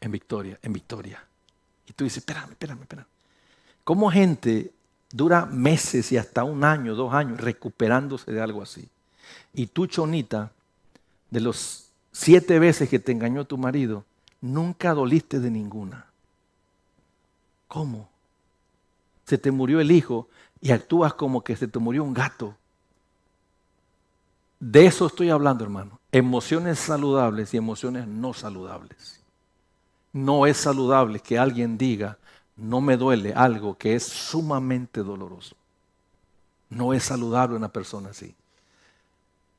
En 0.00 0.10
victoria, 0.10 0.58
en 0.62 0.72
victoria. 0.72 1.22
Y 1.86 1.92
tú 1.92 2.04
dices, 2.04 2.18
espérame, 2.18 2.52
espérame, 2.52 2.80
espérame. 2.80 3.06
¿Cómo 3.84 4.10
gente 4.10 4.72
dura 5.12 5.46
meses 5.46 6.12
y 6.12 6.16
hasta 6.16 6.44
un 6.44 6.64
año, 6.64 6.94
dos 6.94 7.12
años 7.12 7.40
recuperándose 7.40 8.32
de 8.32 8.40
algo 8.40 8.62
así. 8.62 8.88
Y 9.52 9.66
tú, 9.66 9.86
chonita, 9.86 10.52
de 11.30 11.40
los 11.40 11.90
siete 12.12 12.58
veces 12.58 12.88
que 12.88 12.98
te 12.98 13.12
engañó 13.12 13.44
tu 13.44 13.58
marido, 13.58 14.04
nunca 14.40 14.94
doliste 14.94 15.40
de 15.40 15.50
ninguna. 15.50 16.06
¿Cómo? 17.68 18.08
Se 19.26 19.38
te 19.38 19.50
murió 19.50 19.80
el 19.80 19.90
hijo 19.90 20.28
y 20.60 20.72
actúas 20.72 21.14
como 21.14 21.42
que 21.42 21.56
se 21.56 21.68
te 21.68 21.78
murió 21.78 22.04
un 22.04 22.14
gato. 22.14 22.56
De 24.58 24.86
eso 24.86 25.06
estoy 25.06 25.30
hablando, 25.30 25.64
hermano. 25.64 26.00
Emociones 26.12 26.78
saludables 26.78 27.54
y 27.54 27.56
emociones 27.56 28.06
no 28.06 28.34
saludables. 28.34 29.20
No 30.12 30.46
es 30.46 30.56
saludable 30.56 31.20
que 31.20 31.38
alguien 31.38 31.78
diga, 31.78 32.18
no 32.60 32.80
me 32.80 32.96
duele 32.96 33.32
algo 33.32 33.76
que 33.76 33.94
es 33.94 34.04
sumamente 34.04 35.02
doloroso. 35.02 35.56
No 36.68 36.92
es 36.92 37.04
saludable 37.04 37.56
una 37.56 37.68
persona 37.68 38.10
así. 38.10 38.34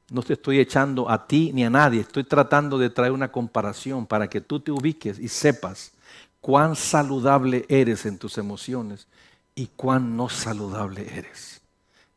No 0.09 0.23
te 0.23 0.33
estoy 0.33 0.59
echando 0.59 1.09
a 1.09 1.25
ti 1.25 1.51
ni 1.53 1.63
a 1.63 1.69
nadie, 1.69 2.01
estoy 2.01 2.23
tratando 2.23 2.77
de 2.77 2.89
traer 2.89 3.11
una 3.11 3.31
comparación 3.31 4.05
para 4.05 4.29
que 4.29 4.41
tú 4.41 4.59
te 4.59 4.71
ubiques 4.71 5.19
y 5.19 5.27
sepas 5.27 5.93
cuán 6.41 6.75
saludable 6.75 7.65
eres 7.69 8.05
en 8.05 8.17
tus 8.17 8.37
emociones 8.37 9.07
y 9.55 9.67
cuán 9.67 10.17
no 10.17 10.27
saludable 10.29 11.07
eres. 11.17 11.61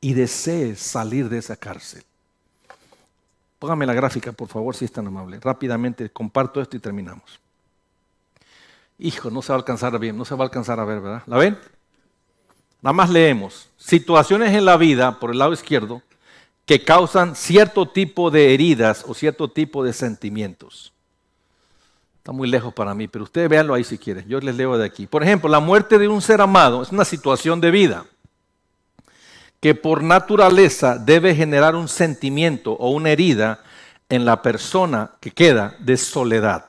Y 0.00 0.14
desees 0.14 0.80
salir 0.80 1.28
de 1.28 1.38
esa 1.38 1.56
cárcel. 1.56 2.04
Póngame 3.58 3.86
la 3.86 3.94
gráfica, 3.94 4.32
por 4.32 4.48
favor, 4.48 4.74
si 4.76 4.84
es 4.84 4.92
tan 4.92 5.06
amable. 5.06 5.40
Rápidamente 5.40 6.10
comparto 6.10 6.60
esto 6.60 6.76
y 6.76 6.80
terminamos. 6.80 7.40
Hijo, 8.98 9.30
no 9.30 9.42
se 9.42 9.48
va 9.52 9.56
a 9.56 9.58
alcanzar 9.58 9.98
ver, 9.98 10.14
no 10.14 10.24
se 10.24 10.34
va 10.34 10.44
a 10.44 10.46
alcanzar 10.46 10.78
a 10.78 10.84
ver, 10.84 11.00
¿verdad? 11.00 11.22
¿La 11.26 11.36
ven? 11.36 11.58
Nada 12.80 12.92
más 12.92 13.10
leemos. 13.10 13.68
Situaciones 13.76 14.54
en 14.54 14.64
la 14.64 14.76
vida, 14.76 15.18
por 15.18 15.30
el 15.30 15.38
lado 15.38 15.52
izquierdo, 15.52 16.02
que 16.66 16.84
causan 16.84 17.34
cierto 17.34 17.86
tipo 17.86 18.30
de 18.30 18.54
heridas 18.54 19.04
o 19.06 19.14
cierto 19.14 19.48
tipo 19.48 19.84
de 19.84 19.92
sentimientos. 19.92 20.92
Está 22.18 22.32
muy 22.32 22.48
lejos 22.48 22.72
para 22.72 22.94
mí, 22.94 23.06
pero 23.06 23.24
ustedes 23.24 23.50
véanlo 23.50 23.74
ahí 23.74 23.84
si 23.84 23.98
quieren. 23.98 24.26
Yo 24.26 24.40
les 24.40 24.54
leo 24.54 24.78
de 24.78 24.86
aquí. 24.86 25.06
Por 25.06 25.22
ejemplo, 25.22 25.48
la 25.50 25.60
muerte 25.60 25.98
de 25.98 26.08
un 26.08 26.22
ser 26.22 26.40
amado 26.40 26.82
es 26.82 26.90
una 26.90 27.04
situación 27.04 27.60
de 27.60 27.70
vida 27.70 28.06
que 29.60 29.74
por 29.74 30.02
naturaleza 30.02 30.98
debe 30.98 31.34
generar 31.34 31.74
un 31.74 31.88
sentimiento 31.88 32.72
o 32.72 32.90
una 32.90 33.10
herida 33.10 33.62
en 34.10 34.26
la 34.26 34.42
persona 34.42 35.12
que 35.20 35.30
queda 35.30 35.74
de 35.78 35.96
soledad. 35.96 36.66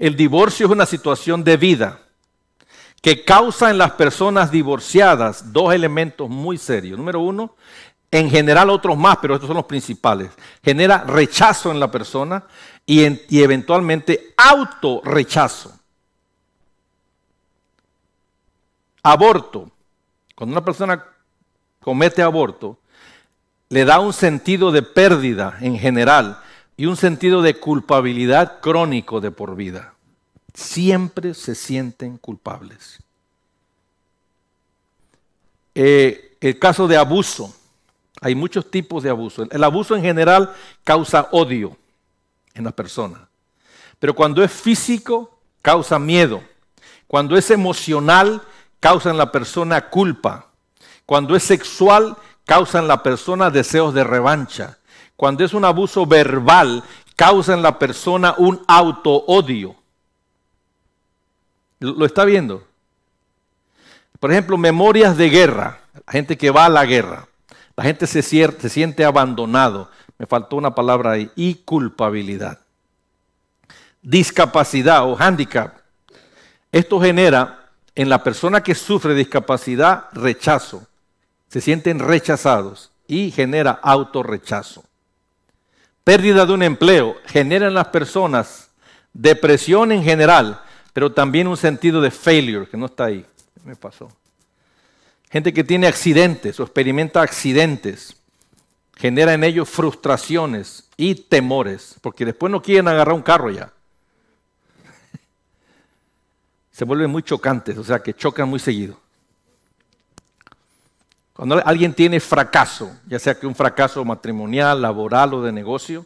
El 0.00 0.16
divorcio 0.16 0.64
es 0.64 0.72
una 0.72 0.86
situación 0.86 1.44
de 1.44 1.58
vida 1.58 2.00
que 3.02 3.22
causa 3.22 3.68
en 3.68 3.76
las 3.76 3.92
personas 3.92 4.50
divorciadas 4.50 5.52
dos 5.52 5.74
elementos 5.74 6.26
muy 6.30 6.56
serios. 6.56 6.96
Número 6.96 7.20
uno, 7.20 7.54
en 8.10 8.30
general 8.30 8.70
otros 8.70 8.96
más, 8.96 9.18
pero 9.20 9.34
estos 9.34 9.48
son 9.48 9.58
los 9.58 9.66
principales. 9.66 10.30
Genera 10.64 11.04
rechazo 11.04 11.70
en 11.70 11.78
la 11.78 11.90
persona 11.90 12.44
y, 12.86 13.02
y 13.28 13.42
eventualmente 13.42 14.32
autorrechazo. 14.38 15.78
Aborto. 19.02 19.70
Cuando 20.34 20.54
una 20.54 20.64
persona 20.64 21.04
comete 21.78 22.22
aborto, 22.22 22.78
le 23.68 23.84
da 23.84 24.00
un 24.00 24.14
sentido 24.14 24.72
de 24.72 24.80
pérdida 24.80 25.58
en 25.60 25.78
general 25.78 26.40
y 26.80 26.86
un 26.86 26.96
sentido 26.96 27.42
de 27.42 27.56
culpabilidad 27.58 28.58
crónico 28.62 29.20
de 29.20 29.30
por 29.30 29.54
vida. 29.54 29.92
Siempre 30.54 31.34
se 31.34 31.54
sienten 31.54 32.16
culpables. 32.16 33.00
Eh, 35.74 36.38
el 36.40 36.58
caso 36.58 36.88
de 36.88 36.96
abuso. 36.96 37.54
Hay 38.22 38.34
muchos 38.34 38.70
tipos 38.70 39.02
de 39.02 39.10
abuso. 39.10 39.46
El 39.50 39.62
abuso 39.62 39.94
en 39.94 40.00
general 40.00 40.54
causa 40.82 41.28
odio 41.32 41.76
en 42.54 42.64
la 42.64 42.72
persona. 42.72 43.28
Pero 43.98 44.14
cuando 44.14 44.42
es 44.42 44.50
físico, 44.50 45.38
causa 45.60 45.98
miedo. 45.98 46.42
Cuando 47.06 47.36
es 47.36 47.50
emocional, 47.50 48.40
causa 48.80 49.10
en 49.10 49.18
la 49.18 49.30
persona 49.30 49.90
culpa. 49.90 50.46
Cuando 51.04 51.36
es 51.36 51.42
sexual, 51.42 52.16
causa 52.46 52.78
en 52.78 52.88
la 52.88 53.02
persona 53.02 53.50
deseos 53.50 53.92
de 53.92 54.02
revancha. 54.02 54.78
Cuando 55.20 55.44
es 55.44 55.52
un 55.52 55.66
abuso 55.66 56.06
verbal, 56.06 56.82
causa 57.14 57.52
en 57.52 57.60
la 57.60 57.78
persona 57.78 58.34
un 58.38 58.64
auto-odio. 58.66 59.76
¿Lo 61.78 62.06
está 62.06 62.24
viendo? 62.24 62.66
Por 64.18 64.32
ejemplo, 64.32 64.56
memorias 64.56 65.18
de 65.18 65.28
guerra. 65.28 65.80
La 66.06 66.12
gente 66.12 66.38
que 66.38 66.50
va 66.50 66.64
a 66.64 66.70
la 66.70 66.86
guerra. 66.86 67.28
La 67.76 67.84
gente 67.84 68.06
se, 68.06 68.22
siente 68.22 69.04
abandonado. 69.04 69.90
Me 70.16 70.24
faltó 70.24 70.56
una 70.56 70.74
palabra 70.74 71.10
ahí. 71.10 71.30
Y 71.36 71.56
culpabilidad. 71.56 72.60
Discapacidad 74.00 75.06
o 75.06 75.18
handicap. 75.20 75.80
Esto 76.72 76.98
genera 76.98 77.68
en 77.94 78.08
la 78.08 78.24
persona 78.24 78.62
que 78.62 78.74
sufre 78.74 79.14
discapacidad 79.14 80.04
rechazo. 80.12 80.86
Se 81.48 81.60
sienten 81.60 81.98
rechazados 81.98 82.90
y 83.06 83.30
genera 83.32 83.72
autorrechazo. 83.82 84.84
Pérdida 86.04 86.46
de 86.46 86.52
un 86.52 86.62
empleo 86.62 87.16
genera 87.26 87.68
en 87.68 87.74
las 87.74 87.88
personas 87.88 88.70
depresión 89.12 89.92
en 89.92 90.02
general, 90.02 90.62
pero 90.92 91.12
también 91.12 91.46
un 91.46 91.56
sentido 91.56 92.00
de 92.00 92.10
failure, 92.10 92.68
que 92.68 92.76
no 92.76 92.86
está 92.86 93.06
ahí. 93.06 93.24
Me 93.64 93.76
pasó. 93.76 94.10
Gente 95.30 95.52
que 95.52 95.64
tiene 95.64 95.86
accidentes 95.86 96.58
o 96.58 96.64
experimenta 96.64 97.22
accidentes, 97.22 98.16
genera 98.96 99.32
en 99.34 99.44
ellos 99.44 99.68
frustraciones 99.68 100.88
y 100.96 101.14
temores, 101.14 101.96
porque 102.00 102.24
después 102.24 102.50
no 102.50 102.60
quieren 102.60 102.88
agarrar 102.88 103.14
un 103.14 103.22
carro 103.22 103.50
ya 103.50 103.72
se 106.72 106.84
vuelven 106.84 107.10
muy 107.10 107.22
chocantes, 107.22 107.78
o 107.78 107.84
sea 107.84 108.02
que 108.02 108.14
chocan 108.14 108.48
muy 108.48 108.58
seguido. 108.58 108.98
Cuando 111.40 111.66
alguien 111.66 111.94
tiene 111.94 112.20
fracaso, 112.20 112.94
ya 113.06 113.18
sea 113.18 113.34
que 113.34 113.46
un 113.46 113.54
fracaso 113.54 114.04
matrimonial, 114.04 114.82
laboral 114.82 115.32
o 115.32 115.42
de 115.42 115.50
negocio, 115.50 116.04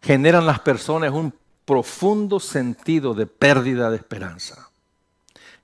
generan 0.00 0.46
las 0.46 0.60
personas 0.60 1.10
un 1.10 1.34
profundo 1.64 2.38
sentido 2.38 3.14
de 3.14 3.26
pérdida 3.26 3.90
de 3.90 3.96
esperanza. 3.96 4.70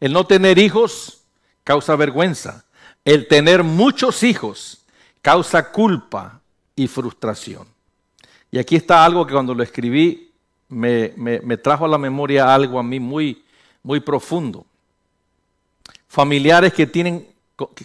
El 0.01 0.13
no 0.13 0.27
tener 0.27 0.59
hijos 0.59 1.23
causa 1.63 1.95
vergüenza. 1.95 2.65
El 3.05 3.29
tener 3.29 3.63
muchos 3.63 4.25
hijos 4.25 4.85
causa 5.23 5.71
culpa 5.71 6.41
y 6.75 6.89
frustración. 6.89 7.69
Y 8.51 8.59
aquí 8.59 8.75
está 8.75 9.05
algo 9.05 9.25
que 9.25 9.35
cuando 9.35 9.55
lo 9.55 9.63
escribí 9.63 10.33
me, 10.69 11.13
me 11.17 11.57
trajo 11.59 11.85
a 11.85 11.89
la 11.89 11.99
memoria 11.99 12.53
algo 12.53 12.81
a 12.81 12.83
mí 12.83 12.99
muy, 12.99 13.45
muy 13.85 14.01
profundo. 14.01 14.67
Familiares 16.09 16.73
que 16.73 16.89
tienen 16.89 17.34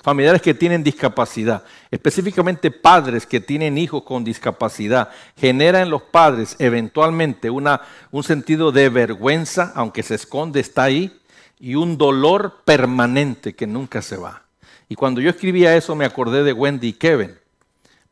familiares 0.01 0.41
que 0.41 0.55
tienen 0.55 0.83
discapacidad, 0.83 1.63
específicamente 1.91 2.71
padres 2.71 3.27
que 3.27 3.39
tienen 3.39 3.77
hijos 3.77 4.01
con 4.03 4.23
discapacidad, 4.23 5.09
genera 5.37 5.81
en 5.81 5.91
los 5.91 6.01
padres 6.01 6.55
eventualmente 6.57 7.51
una, 7.51 7.81
un 8.11 8.23
sentido 8.23 8.71
de 8.71 8.89
vergüenza, 8.89 9.71
aunque 9.75 10.01
se 10.01 10.15
esconde, 10.15 10.59
está 10.59 10.83
ahí, 10.83 11.15
y 11.59 11.75
un 11.75 11.97
dolor 11.97 12.61
permanente 12.65 13.53
que 13.53 13.67
nunca 13.67 14.01
se 14.01 14.17
va. 14.17 14.43
Y 14.87 14.95
cuando 14.95 15.21
yo 15.21 15.29
escribía 15.29 15.75
eso 15.75 15.95
me 15.95 16.05
acordé 16.05 16.43
de 16.43 16.53
Wendy 16.53 16.87
y 16.87 16.93
Kevin, 16.93 17.35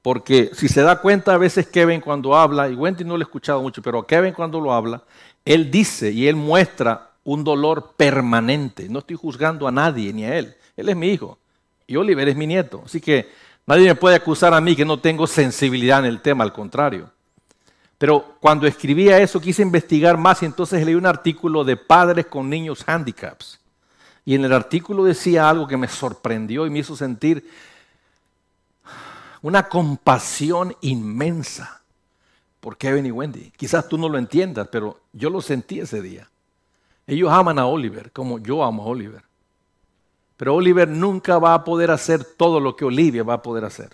porque 0.03 0.51
si 0.53 0.67
se 0.67 0.81
da 0.81 1.01
cuenta 1.01 1.33
a 1.33 1.37
veces 1.37 1.67
Kevin 1.67 2.01
cuando 2.01 2.35
habla, 2.35 2.69
y 2.69 2.75
Wendy 2.75 3.03
no 3.03 3.17
lo 3.17 3.23
he 3.23 3.25
escuchado 3.25 3.63
mucho, 3.63 3.81
pero 3.81 4.05
Kevin 4.05 4.33
cuando 4.33 4.59
lo 4.59 4.73
habla, 4.73 5.03
él 5.43 5.71
dice 5.71 6.11
y 6.11 6.27
él 6.27 6.35
muestra 6.35 7.13
un 7.23 7.43
dolor 7.43 7.93
permanente. 7.97 8.87
No 8.89 8.99
estoy 8.99 9.15
juzgando 9.15 9.67
a 9.67 9.71
nadie 9.71 10.13
ni 10.13 10.23
a 10.23 10.37
él. 10.37 10.55
Él 10.77 10.89
es 10.89 10.95
mi 10.95 11.09
hijo 11.09 11.39
y 11.87 11.95
Oliver 11.95 12.27
es 12.27 12.35
mi 12.35 12.45
nieto. 12.45 12.83
Así 12.85 13.01
que 13.01 13.29
nadie 13.65 13.87
me 13.87 13.95
puede 13.95 14.17
acusar 14.17 14.53
a 14.53 14.61
mí 14.61 14.75
que 14.75 14.85
no 14.85 14.99
tengo 14.99 15.25
sensibilidad 15.25 15.99
en 15.99 16.05
el 16.05 16.21
tema, 16.21 16.43
al 16.43 16.53
contrario. 16.53 17.09
Pero 17.97 18.35
cuando 18.39 18.67
escribía 18.67 19.17
eso 19.19 19.41
quise 19.41 19.63
investigar 19.63 20.17
más 20.17 20.43
y 20.43 20.45
entonces 20.45 20.85
leí 20.85 20.93
un 20.93 21.07
artículo 21.07 21.63
de 21.63 21.77
padres 21.77 22.27
con 22.27 22.49
niños 22.49 22.83
handicaps. 22.87 23.59
Y 24.23 24.35
en 24.35 24.43
el 24.43 24.53
artículo 24.53 25.05
decía 25.05 25.49
algo 25.49 25.67
que 25.67 25.77
me 25.77 25.87
sorprendió 25.87 26.67
y 26.67 26.69
me 26.69 26.79
hizo 26.79 26.95
sentir 26.95 27.49
una 29.41 29.69
compasión 29.69 30.75
inmensa 30.81 31.81
por 32.59 32.77
Kevin 32.77 33.05
y 33.05 33.11
Wendy. 33.11 33.51
Quizás 33.55 33.87
tú 33.87 33.97
no 33.97 34.09
lo 34.09 34.17
entiendas, 34.17 34.67
pero 34.69 34.99
yo 35.13 35.29
lo 35.29 35.41
sentí 35.41 35.79
ese 35.79 36.01
día. 36.01 36.29
Ellos 37.07 37.31
aman 37.31 37.57
a 37.57 37.65
Oliver 37.65 38.11
como 38.11 38.37
yo 38.39 38.63
amo 38.63 38.83
a 38.83 38.87
Oliver. 38.87 39.23
Pero 40.37 40.55
Oliver 40.55 40.87
nunca 40.87 41.39
va 41.39 41.53
a 41.53 41.63
poder 41.63 41.91
hacer 41.91 42.23
todo 42.23 42.59
lo 42.59 42.75
que 42.75 42.85
Olivia 42.85 43.23
va 43.23 43.35
a 43.35 43.41
poder 43.41 43.65
hacer. 43.65 43.89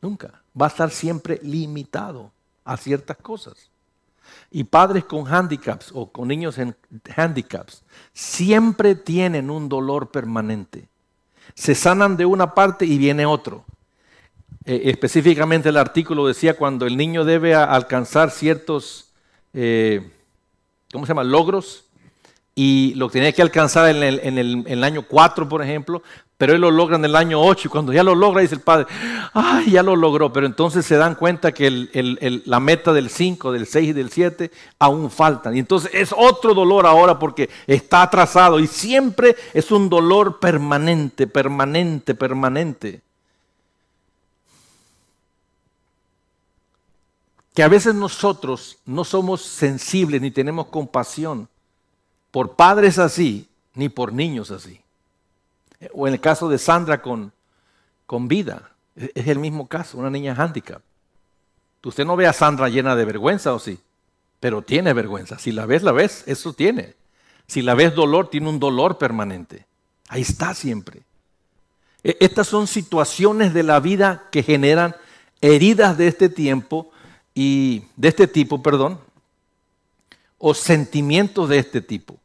Nunca. 0.00 0.42
Va 0.60 0.66
a 0.66 0.68
estar 0.68 0.90
siempre 0.90 1.38
limitado 1.42 2.30
a 2.64 2.76
ciertas 2.76 3.16
cosas. 3.18 3.70
Y 4.50 4.64
padres 4.64 5.04
con 5.04 5.32
handicaps 5.32 5.90
o 5.92 6.10
con 6.10 6.28
niños 6.28 6.58
en 6.58 6.74
handicaps 7.14 7.82
siempre 8.12 8.94
tienen 8.94 9.50
un 9.50 9.68
dolor 9.68 10.10
permanente. 10.10 10.88
Se 11.54 11.74
sanan 11.74 12.16
de 12.16 12.24
una 12.24 12.54
parte 12.54 12.86
y 12.86 12.96
viene 12.96 13.26
otro. 13.26 13.64
Eh, 14.64 14.82
específicamente 14.86 15.68
el 15.68 15.76
artículo 15.76 16.26
decía 16.26 16.56
cuando 16.56 16.86
el 16.86 16.96
niño 16.96 17.24
debe 17.24 17.54
alcanzar 17.54 18.30
ciertos 18.30 19.12
eh, 19.52 20.10
¿cómo 20.92 21.06
se 21.06 21.10
llama? 21.10 21.24
Logros. 21.24 21.83
Y 22.56 22.94
lo 22.94 23.08
tenía 23.08 23.32
que 23.32 23.42
alcanzar 23.42 23.88
en 23.88 24.38
el, 24.38 24.84
año 24.84 25.02
4, 25.02 25.48
por 25.48 25.60
ejemplo, 25.60 26.04
pero 26.38 26.54
él 26.54 26.60
lo 26.60 26.70
logra 26.70 26.94
en 26.94 27.04
el 27.04 27.16
año 27.16 27.40
8 27.40 27.66
y 27.66 27.70
cuando 27.70 27.92
ya 27.92 28.04
lo 28.04 28.14
logra 28.14 28.42
dice 28.42 28.54
el 28.54 28.60
padre, 28.60 28.86
ay, 29.32 29.72
ya 29.72 29.82
lo 29.82 29.96
logró, 29.96 30.32
pero 30.32 30.46
entonces 30.46 30.86
se 30.86 30.96
dan 30.96 31.16
cuenta 31.16 31.50
que 31.50 31.88
la 32.44 32.60
meta 32.60 32.92
del 32.92 33.10
5, 33.10 33.50
del 33.50 33.66
6 33.66 33.88
y 33.88 33.92
del 33.92 34.10
7 34.10 34.52
aún 34.78 35.10
faltan. 35.10 35.56
Y 35.56 35.58
entonces 35.58 35.90
es 35.92 36.14
otro 36.16 36.54
dolor 36.54 36.86
ahora 36.86 37.18
porque 37.18 37.50
está 37.66 38.02
atrasado 38.02 38.60
y 38.60 38.68
siempre 38.68 39.34
es 39.52 39.72
un 39.72 39.88
dolor 39.88 40.38
permanente, 40.38 41.26
permanente, 41.26 42.14
permanente. 42.14 43.02
que 47.52 47.62
a 47.62 47.68
veces 47.68 47.94
nosotros 47.94 48.78
no 48.84 49.04
somos 49.04 49.40
sensibles 49.42 50.20
ni 50.20 50.32
tenemos 50.32 50.66
compasión 50.66 51.48
por 52.34 52.56
padres 52.56 52.98
así, 52.98 53.48
ni 53.74 53.88
por 53.88 54.12
niños 54.12 54.50
así. 54.50 54.80
O 55.92 56.08
en 56.08 56.14
el 56.14 56.20
caso 56.20 56.48
de 56.48 56.58
Sandra 56.58 57.00
con, 57.00 57.32
con 58.06 58.26
vida, 58.26 58.72
es 58.96 59.28
el 59.28 59.38
mismo 59.38 59.68
caso, 59.68 59.98
una 59.98 60.10
niña 60.10 60.34
handicap. 60.36 60.82
Usted 61.84 62.04
no 62.04 62.16
ve 62.16 62.26
a 62.26 62.32
Sandra 62.32 62.68
llena 62.68 62.96
de 62.96 63.04
vergüenza 63.04 63.54
o 63.54 63.60
sí, 63.60 63.78
pero 64.40 64.62
tiene 64.62 64.92
vergüenza. 64.94 65.38
Si 65.38 65.52
la 65.52 65.64
ves, 65.64 65.84
la 65.84 65.92
ves, 65.92 66.24
eso 66.26 66.52
tiene. 66.52 66.96
Si 67.46 67.62
la 67.62 67.74
ves 67.74 67.94
dolor, 67.94 68.30
tiene 68.30 68.48
un 68.48 68.58
dolor 68.58 68.98
permanente. 68.98 69.64
Ahí 70.08 70.22
está 70.22 70.54
siempre. 70.54 71.02
E, 72.02 72.16
estas 72.18 72.48
son 72.48 72.66
situaciones 72.66 73.54
de 73.54 73.62
la 73.62 73.78
vida 73.78 74.24
que 74.32 74.42
generan 74.42 74.96
heridas 75.40 75.96
de 75.96 76.08
este 76.08 76.28
tiempo 76.28 76.90
y 77.32 77.84
de 77.94 78.08
este 78.08 78.26
tipo, 78.26 78.60
perdón, 78.60 78.98
o 80.38 80.52
sentimientos 80.52 81.48
de 81.48 81.58
este 81.58 81.80
tipo. 81.80 82.18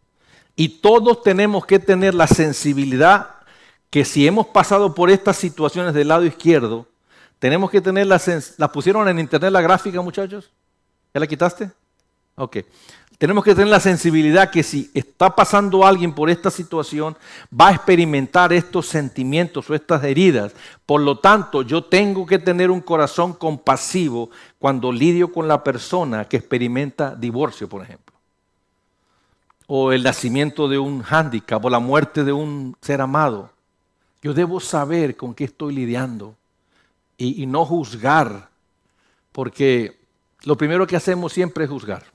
Y 0.59 0.67
todos 0.67 1.23
tenemos 1.23 1.65
que 1.65 1.79
tener 1.79 2.13
la 2.13 2.27
sensibilidad 2.27 3.29
que 3.89 4.03
si 4.03 4.27
hemos 4.27 4.45
pasado 4.47 4.93
por 4.93 5.09
estas 5.09 5.37
situaciones 5.37 5.93
del 5.93 6.09
lado 6.09 6.25
izquierdo, 6.25 6.85
tenemos 7.39 7.71
que 7.71 7.79
tener 7.79 8.07
la, 8.07 8.19
la 8.57 8.69
pusieron 8.69 9.07
en 9.07 9.19
internet 9.19 9.53
la 9.53 9.61
gráfica, 9.61 10.01
muchachos. 10.01 10.51
¿Ya 11.13 11.21
la 11.21 11.27
quitaste? 11.27 11.71
Ok. 12.35 12.57
tenemos 13.17 13.45
que 13.45 13.55
tener 13.55 13.69
la 13.69 13.79
sensibilidad 13.79 14.51
que 14.51 14.61
si 14.61 14.91
está 14.93 15.33
pasando 15.33 15.85
alguien 15.85 16.13
por 16.13 16.29
esta 16.29 16.51
situación, 16.51 17.15
va 17.57 17.69
a 17.69 17.75
experimentar 17.75 18.51
estos 18.51 18.85
sentimientos 18.85 19.69
o 19.69 19.75
estas 19.75 20.03
heridas. 20.03 20.51
Por 20.85 20.99
lo 20.99 21.19
tanto, 21.19 21.61
yo 21.61 21.85
tengo 21.85 22.25
que 22.25 22.37
tener 22.37 22.69
un 22.69 22.81
corazón 22.81 23.31
compasivo 23.31 24.29
cuando 24.57 24.91
lidio 24.91 25.31
con 25.31 25.47
la 25.47 25.63
persona 25.63 26.25
que 26.25 26.35
experimenta 26.35 27.15
divorcio, 27.15 27.69
por 27.69 27.81
ejemplo. 27.81 28.08
O 29.71 29.91
el 29.91 30.01
nacimiento 30.01 30.67
de 30.67 30.79
un 30.79 31.03
hándicap 31.03 31.63
o 31.63 31.69
la 31.69 31.77
muerte 31.77 32.23
de 32.23 32.33
un 32.33 32.75
ser 32.81 33.01
amado. 33.01 33.51
Yo 34.23 34.33
debo 34.33 34.59
saber 34.59 35.15
con 35.15 35.35
qué 35.35 35.43
estoy 35.43 35.75
lidiando 35.75 36.35
y, 37.17 37.45
no 37.45 37.65
juzgar, 37.65 38.49
porque 39.31 39.99
lo 40.43 40.57
primero 40.57 40.87
que 40.87 40.95
hacemos 40.95 41.33
siempre 41.33 41.65
es 41.65 41.69
juzgar. 41.69 42.05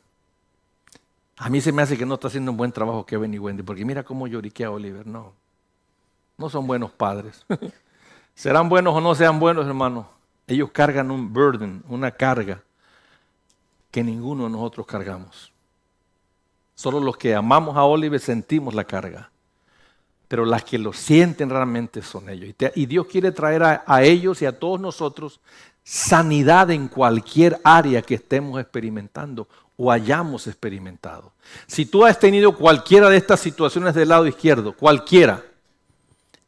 A 1.36 1.48
mí 1.48 1.60
se 1.60 1.70
me 1.70 1.82
hace 1.82 1.96
que 1.96 2.04
no 2.04 2.14
está 2.14 2.28
haciendo 2.28 2.50
un 2.50 2.56
buen 2.56 2.72
trabajo 2.72 3.06
Kevin 3.06 3.34
y 3.34 3.38
Wendy, 3.38 3.62
porque 3.62 3.84
mira 3.84 4.02
cómo 4.02 4.26
lloriquea 4.26 4.70
Oliver. 4.70 5.06
No, 5.06 5.32
no 6.36 6.50
son 6.50 6.66
buenos 6.66 6.90
padres. 6.90 7.46
Serán 8.34 8.68
buenos 8.68 8.94
o 8.94 9.00
no 9.00 9.14
sean 9.14 9.38
buenos, 9.38 9.64
hermanos. 9.64 10.06
Ellos 10.48 10.70
cargan 10.72 11.12
un 11.12 11.32
burden, 11.32 11.84
una 11.88 12.10
carga 12.10 12.62
que 13.90 14.02
ninguno 14.02 14.44
de 14.44 14.50
nosotros 14.50 14.86
cargamos. 14.86 15.53
Solo 16.74 17.00
los 17.00 17.16
que 17.16 17.34
amamos 17.34 17.76
a 17.76 17.84
Oliver 17.84 18.20
sentimos 18.20 18.74
la 18.74 18.84
carga. 18.84 19.30
Pero 20.28 20.44
las 20.44 20.64
que 20.64 20.78
lo 20.78 20.92
sienten 20.92 21.50
realmente 21.50 22.02
son 22.02 22.28
ellos. 22.28 22.54
Y, 22.74 22.86
Dios 22.86 23.06
quiere 23.06 23.30
traer 23.30 23.62
a 23.62 24.02
ellos 24.02 24.42
y 24.42 24.46
a 24.46 24.58
todos 24.58 24.80
nosotros 24.80 25.40
sanidad 25.84 26.70
en 26.70 26.88
cualquier 26.88 27.60
área 27.62 28.00
que 28.00 28.14
estemos 28.14 28.58
experimentando 28.60 29.46
o 29.76 29.92
hayamos 29.92 30.46
experimentado. 30.46 31.32
Si 31.66 31.84
tú 31.84 32.04
has 32.04 32.18
tenido 32.18 32.56
cualquiera 32.56 33.08
de 33.08 33.18
estas 33.18 33.40
situaciones 33.40 33.94
del 33.94 34.08
lado 34.08 34.26
izquierdo, 34.26 34.74
cualquiera, 34.74 35.44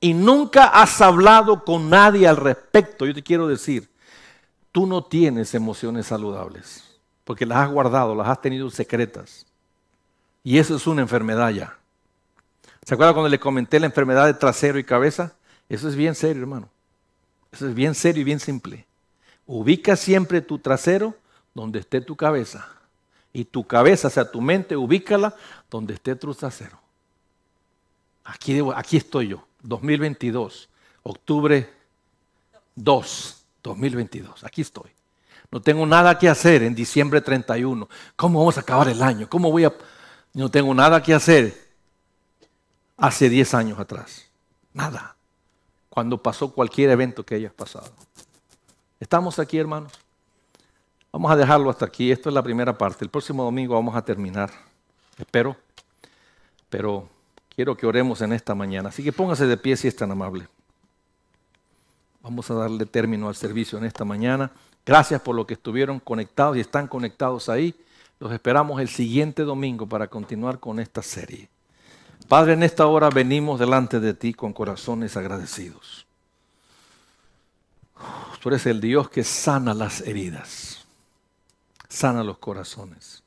y 0.01 0.15
nunca 0.15 0.67
has 0.67 1.01
hablado 1.01 1.65
con 1.65 1.91
nadie 1.91 2.27
al 2.27 2.37
respecto, 2.37 3.07
yo 3.07 3.15
te 3.15 3.23
quiero 3.23 3.47
decir, 3.47 3.89
tú 4.73 4.87
no 4.87 5.05
tienes 5.05 5.55
emociones 5.55 6.07
saludables, 6.07 6.85
porque 7.25 7.47
las 7.47 7.59
has 7.59 7.71
guardado, 7.71 8.15
las 8.15 8.29
has 8.29 8.41
tenido 8.41 8.71
secretas. 8.71 9.47
Y 10.47 10.59
eso 10.59 10.77
es 10.77 10.87
una 10.87 11.03
enfermedad 11.03 11.51
ya. 11.51 11.77
¿Se 12.85 12.95
acuerdan 12.95 13.15
cuando 13.15 13.29
le 13.29 13.41
comenté 13.41 13.81
la 13.81 13.87
enfermedad 13.87 14.27
de 14.27 14.35
trasero 14.35 14.79
y 14.79 14.85
cabeza? 14.85 15.35
Eso 15.69 15.89
es 15.89 15.97
bien 15.97 16.15
serio, 16.15 16.41
hermano. 16.41 16.69
Eso 17.51 17.67
es 17.67 17.75
bien 17.75 17.97
serio 17.97 18.21
y 18.21 18.25
bien 18.25 18.39
simple. 18.39 18.87
Ubica 19.45 19.97
siempre 19.97 20.41
tu 20.41 20.61
trasero 20.61 21.17
donde 21.53 21.81
esté 21.81 22.01
tu 22.01 22.15
cabeza 22.15 22.69
y 23.33 23.45
tu 23.45 23.67
cabeza, 23.67 24.07
o 24.07 24.11
sea, 24.13 24.31
tu 24.31 24.41
mente, 24.41 24.77
ubícala 24.77 25.35
donde 25.69 25.95
esté 25.95 26.15
tu 26.15 26.33
trasero. 26.33 26.79
Aquí, 28.23 28.97
estoy 28.97 29.27
yo, 29.27 29.45
2022, 29.65 30.69
octubre 31.03 31.69
2, 32.77 33.45
2022, 33.65 34.45
aquí 34.45 34.63
estoy. 34.63 34.93
No 35.51 35.61
tengo 35.61 35.85
nada 35.87 36.17
que 36.17 36.29
hacer 36.29 36.63
en 36.63 36.77
diciembre 36.77 37.21
31. 37.21 37.89
¿Cómo 38.15 38.39
vamos 38.39 38.59
a 38.59 38.61
acabar 38.61 38.87
el 38.87 39.03
año? 39.03 39.29
¿Cómo 39.29 39.51
voy 39.51 39.65
a...? 39.65 39.75
No 40.33 40.51
tengo 40.51 40.75
nada 40.75 41.03
que 41.03 41.15
hacer 41.15 41.67
hace 42.97 43.29
10 43.29 43.55
años 43.55 43.79
atrás. 43.79 44.27
Nada. 44.73 45.17
Cuando 45.89 46.23
pasó 46.23 46.53
cualquier 46.53 46.91
evento 46.91 47.25
que 47.25 47.37
hayas 47.37 47.53
pasado. 47.53 47.91
¿Estamos 49.01 49.39
aquí, 49.39 49.59
hermanos? 49.59 49.93
Vamos 51.13 51.31
a 51.31 51.37
dejarlo 51.37 51.71
hasta 51.71 51.87
aquí. 51.87 52.11
Esto 52.11 52.29
es 52.29 52.35
la 52.35 52.43
primera 52.43 52.77
parte. 52.77 53.05
El 53.05 53.11
próximo 53.11 53.45
domingo 53.45 53.75
vamos 53.75 53.97
a 53.97 54.03
terminar. 54.03 54.51
Espero. 55.19 55.57
Pero 56.69 57.09
quiero 57.55 57.77
que 57.77 57.87
oremos 57.87 58.21
en 58.21 58.33
esta 58.33 58.55
mañana. 58.55 58.91
Así 58.91 59.03
que 59.03 59.13
póngase 59.13 59.47
de 59.47 59.57
pie 59.57 59.77
si 59.77 59.89
es 59.89 59.97
tan 59.97 60.11
amable. 60.11 60.49
Vamos 62.21 62.51
a 62.51 62.55
darle 62.55 62.85
término 62.87 63.29
al 63.29 63.37
servicio 63.37 63.79
en 63.79 63.85
esta 63.85 64.05
mañana. 64.05 64.51
Gracias 64.85 65.21
por 65.21 65.35
lo 65.35 65.47
que 65.47 65.55
estuvieron 65.55 66.01
conectados 66.01 66.57
y 66.57 66.61
están 66.61 66.89
conectados 66.89 67.49
ahí. 67.49 67.75
Los 68.19 68.33
esperamos 68.33 68.81
el 68.81 68.89
siguiente 68.89 69.43
domingo 69.43 69.87
para 69.87 70.09
continuar 70.09 70.59
con 70.59 70.81
esta 70.81 71.03
serie. 71.03 71.49
Padre, 72.29 72.55
en 72.55 72.63
esta 72.63 72.87
hora 72.87 73.11
venimos 73.11 73.61
delante 73.61 74.01
de 74.01 74.15
ti 74.15 74.35
con 74.35 74.53
corazones 74.53 75.17
agradecidos. 75.17 76.07
Tú 78.43 78.49
eres 78.49 78.67
el 78.67 78.81
Dios 78.81 79.11
que 79.11 79.25
sana 79.25 79.75
las 79.75 80.01
heridas 80.01 80.87
sana 81.97 82.23
los 82.23 82.39
corazones. 82.39 83.23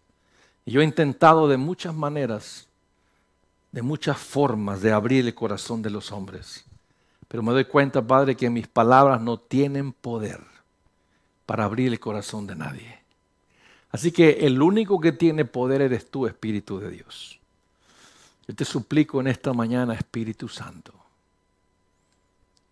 Y 0.65 0.71
yo 0.71 0.81
he 0.81 0.83
intentado 0.83 1.47
de 1.47 1.57
muchas 1.57 1.93
maneras, 1.93 2.67
de 3.71 3.81
muchas 3.81 4.17
formas 4.17 4.81
de 4.81 4.91
abrir 4.91 5.25
el 5.25 5.35
corazón 5.35 5.81
de 5.81 5.89
los 5.89 6.11
hombres. 6.11 6.65
Pero 7.27 7.43
me 7.43 7.51
doy 7.51 7.65
cuenta, 7.65 8.01
Padre, 8.01 8.35
que 8.35 8.49
mis 8.49 8.67
palabras 8.67 9.21
no 9.21 9.37
tienen 9.39 9.91
poder 9.93 10.41
para 11.45 11.65
abrir 11.65 11.91
el 11.91 11.99
corazón 11.99 12.47
de 12.47 12.55
nadie. 12.55 12.98
Así 13.91 14.11
que 14.11 14.45
el 14.45 14.61
único 14.61 14.99
que 14.99 15.11
tiene 15.11 15.45
poder 15.45 15.81
eres 15.81 16.09
tú, 16.09 16.27
Espíritu 16.27 16.79
de 16.79 16.91
Dios. 16.91 17.39
Yo 18.47 18.55
te 18.55 18.65
suplico 18.65 19.19
en 19.19 19.27
esta 19.27 19.53
mañana, 19.53 19.93
Espíritu 19.93 20.47
Santo, 20.47 20.93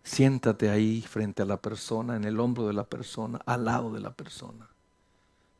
siéntate 0.02 0.70
ahí 0.70 1.02
frente 1.02 1.42
a 1.42 1.46
la 1.46 1.56
persona, 1.56 2.16
en 2.16 2.24
el 2.24 2.38
hombro 2.40 2.66
de 2.66 2.72
la 2.72 2.84
persona, 2.84 3.40
al 3.46 3.64
lado 3.64 3.92
de 3.92 4.00
la 4.00 4.10
persona 4.10 4.68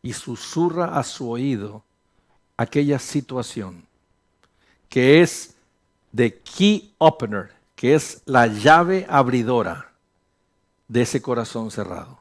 y 0.03 0.13
susurra 0.13 0.99
a 0.99 1.03
su 1.03 1.31
oído 1.31 1.83
aquella 2.57 2.99
situación 2.99 3.87
que 4.89 5.21
es 5.21 5.55
de 6.13 6.39
key 6.39 6.95
opener, 6.99 7.53
que 7.77 7.95
es 7.95 8.23
la 8.25 8.47
llave 8.47 9.07
abridora 9.09 9.93
de 10.89 11.03
ese 11.03 11.21
corazón 11.21 11.71
cerrado. 11.71 12.21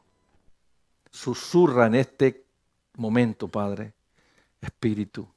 Susurra 1.11 1.87
en 1.87 1.95
este 1.95 2.43
momento, 2.97 3.47
Padre, 3.47 3.93
Espíritu, 4.59 5.27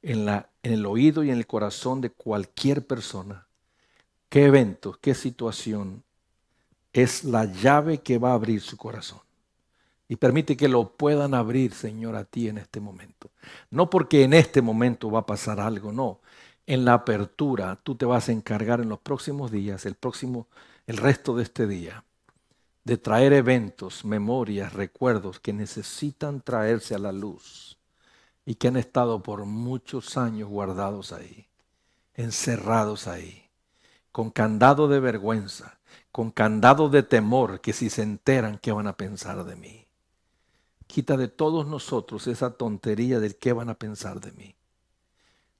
en, 0.00 0.24
la, 0.24 0.48
en 0.62 0.72
el 0.72 0.86
oído 0.86 1.22
y 1.22 1.30
en 1.30 1.36
el 1.36 1.46
corazón 1.46 2.00
de 2.00 2.10
cualquier 2.10 2.86
persona. 2.86 3.46
¿Qué 4.28 4.46
evento, 4.46 4.98
qué 5.00 5.14
situación 5.14 6.02
es 6.92 7.24
la 7.24 7.44
llave 7.44 7.98
que 7.98 8.18
va 8.18 8.30
a 8.30 8.34
abrir 8.34 8.60
su 8.60 8.76
corazón? 8.76 9.20
Y 10.08 10.16
permite 10.16 10.56
que 10.56 10.68
lo 10.68 10.96
puedan 10.96 11.34
abrir, 11.34 11.72
Señor, 11.72 12.16
a 12.16 12.24
ti 12.24 12.48
en 12.48 12.58
este 12.58 12.80
momento. 12.80 13.30
No 13.70 13.90
porque 13.90 14.24
en 14.24 14.34
este 14.34 14.62
momento 14.62 15.10
va 15.10 15.20
a 15.20 15.26
pasar 15.26 15.60
algo, 15.60 15.92
no. 15.92 16.20
En 16.66 16.84
la 16.84 16.94
apertura 16.94 17.78
tú 17.82 17.94
te 17.94 18.04
vas 18.06 18.28
a 18.28 18.32
encargar 18.32 18.80
en 18.80 18.88
los 18.88 19.00
próximos 19.00 19.50
días, 19.50 19.84
el 19.86 19.94
próximo, 19.94 20.48
el 20.86 20.96
resto 20.96 21.34
de 21.36 21.42
este 21.42 21.66
día, 21.66 22.04
de 22.84 22.96
traer 22.96 23.32
eventos, 23.32 24.04
memorias, 24.04 24.72
recuerdos 24.72 25.38
que 25.38 25.52
necesitan 25.52 26.40
traerse 26.40 26.94
a 26.94 26.98
la 26.98 27.12
luz 27.12 27.78
y 28.44 28.56
que 28.56 28.68
han 28.68 28.76
estado 28.76 29.22
por 29.22 29.44
muchos 29.44 30.16
años 30.16 30.48
guardados 30.48 31.12
ahí, 31.12 31.46
encerrados 32.14 33.06
ahí, 33.06 33.44
con 34.10 34.30
candado 34.30 34.88
de 34.88 34.98
vergüenza, 34.98 35.78
con 36.10 36.30
candado 36.30 36.88
de 36.88 37.04
temor 37.04 37.60
que 37.60 37.72
si 37.72 37.88
se 37.88 38.02
enteran, 38.02 38.58
¿qué 38.58 38.72
van 38.72 38.88
a 38.88 38.96
pensar 38.96 39.44
de 39.44 39.56
mí? 39.56 39.86
Quita 40.88 41.16
de 41.16 41.28
todos 41.28 41.66
nosotros 41.66 42.26
esa 42.26 42.50
tontería 42.50 43.20
del 43.20 43.36
qué 43.36 43.52
van 43.52 43.70
a 43.70 43.74
pensar 43.74 44.20
de 44.20 44.32
mí. 44.32 44.54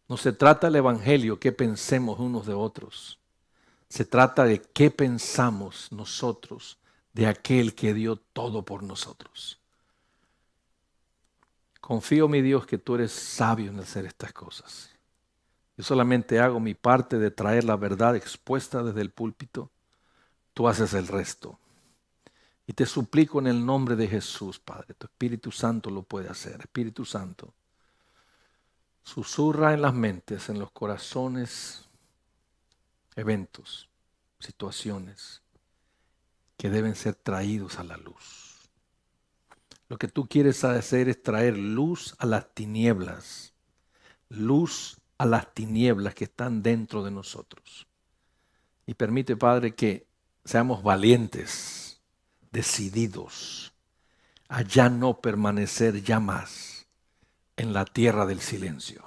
No 0.08 0.16
se 0.16 0.32
trata 0.32 0.66
el 0.66 0.76
Evangelio 0.76 1.38
que 1.38 1.52
pensemos 1.52 2.18
unos 2.18 2.46
de 2.46 2.52
otros. 2.52 3.18
Se 3.88 4.04
trata 4.04 4.44
de 4.44 4.60
qué 4.60 4.90
pensamos 4.90 5.90
nosotros 5.90 6.78
de 7.12 7.26
aquel 7.26 7.74
que 7.74 7.94
dio 7.94 8.16
todo 8.16 8.64
por 8.64 8.82
nosotros. 8.82 9.58
Confío, 11.80 12.28
mi 12.28 12.42
Dios, 12.42 12.66
que 12.66 12.78
tú 12.78 12.94
eres 12.94 13.12
sabio 13.12 13.70
en 13.70 13.80
hacer 13.80 14.06
estas 14.06 14.32
cosas. 14.32 14.90
Yo 15.76 15.84
solamente 15.84 16.38
hago 16.38 16.60
mi 16.60 16.74
parte 16.74 17.18
de 17.18 17.30
traer 17.30 17.64
la 17.64 17.76
verdad 17.76 18.14
expuesta 18.14 18.82
desde 18.82 19.00
el 19.00 19.10
púlpito. 19.10 19.70
Tú 20.54 20.68
haces 20.68 20.94
el 20.94 21.08
resto. 21.08 21.58
Y 22.66 22.74
te 22.74 22.86
suplico 22.86 23.40
en 23.40 23.48
el 23.48 23.66
nombre 23.66 23.96
de 23.96 24.06
Jesús, 24.06 24.58
Padre, 24.58 24.94
tu 24.94 25.06
Espíritu 25.06 25.50
Santo 25.50 25.90
lo 25.90 26.02
puede 26.02 26.28
hacer. 26.28 26.60
Espíritu 26.60 27.04
Santo, 27.04 27.52
susurra 29.02 29.74
en 29.74 29.82
las 29.82 29.92
mentes, 29.92 30.48
en 30.48 30.60
los 30.60 30.70
corazones, 30.70 31.84
eventos, 33.16 33.88
situaciones 34.38 35.41
que 36.56 36.70
deben 36.70 36.94
ser 36.94 37.14
traídos 37.14 37.78
a 37.78 37.84
la 37.84 37.96
luz. 37.96 38.70
Lo 39.88 39.98
que 39.98 40.08
tú 40.08 40.26
quieres 40.26 40.64
hacer 40.64 41.08
es 41.08 41.22
traer 41.22 41.58
luz 41.58 42.14
a 42.18 42.26
las 42.26 42.54
tinieblas, 42.54 43.52
luz 44.28 44.96
a 45.18 45.26
las 45.26 45.52
tinieblas 45.54 46.14
que 46.14 46.24
están 46.24 46.62
dentro 46.62 47.04
de 47.04 47.10
nosotros. 47.10 47.86
Y 48.86 48.94
permite, 48.94 49.36
Padre, 49.36 49.74
que 49.74 50.06
seamos 50.44 50.82
valientes 50.82 52.00
decididos 52.50 53.72
a 54.48 54.62
ya 54.62 54.88
no 54.88 55.20
permanecer 55.20 56.02
ya 56.02 56.20
más 56.20 56.86
en 57.56 57.72
la 57.72 57.84
tierra 57.84 58.26
del 58.26 58.40
silencio. 58.40 59.04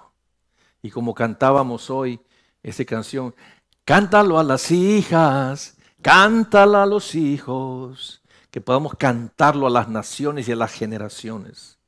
Y 0.81 0.91
como 0.91 1.13
cantábamos 1.13 1.89
hoy 1.89 2.19
esa 2.63 2.85
canción, 2.85 3.35
cántalo 3.83 4.39
a 4.39 4.43
las 4.43 4.71
hijas, 4.71 5.74
cántalo 6.05 6.77
a 6.77 6.85
los 6.85 7.15
hijos, 7.15 8.21
que 8.51 8.61
podamos 8.61 8.93
cantarlo 8.93 9.65
a 9.65 9.71
las 9.71 9.89
naciones 9.89 10.47
y 10.47 10.51
a 10.51 10.55
las 10.55 10.71
generaciones. 10.71 11.79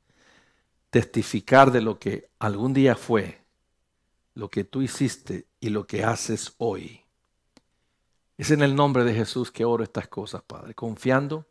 Testificar 0.90 1.70
de 1.70 1.82
lo 1.82 2.00
que 2.00 2.28
algún 2.40 2.74
día 2.74 2.96
fue, 2.96 3.40
lo 4.34 4.50
que 4.50 4.64
tú 4.64 4.82
hiciste 4.82 5.46
y 5.60 5.68
lo 5.68 5.86
que 5.86 6.02
haces 6.02 6.52
hoy. 6.58 7.04
Es 8.36 8.50
en 8.50 8.62
el 8.62 8.74
nombre 8.74 9.04
de 9.04 9.14
Jesús 9.14 9.52
que 9.52 9.64
oro 9.64 9.84
estas 9.84 10.08
cosas, 10.08 10.42
Padre, 10.42 10.74
confiando 10.74 11.46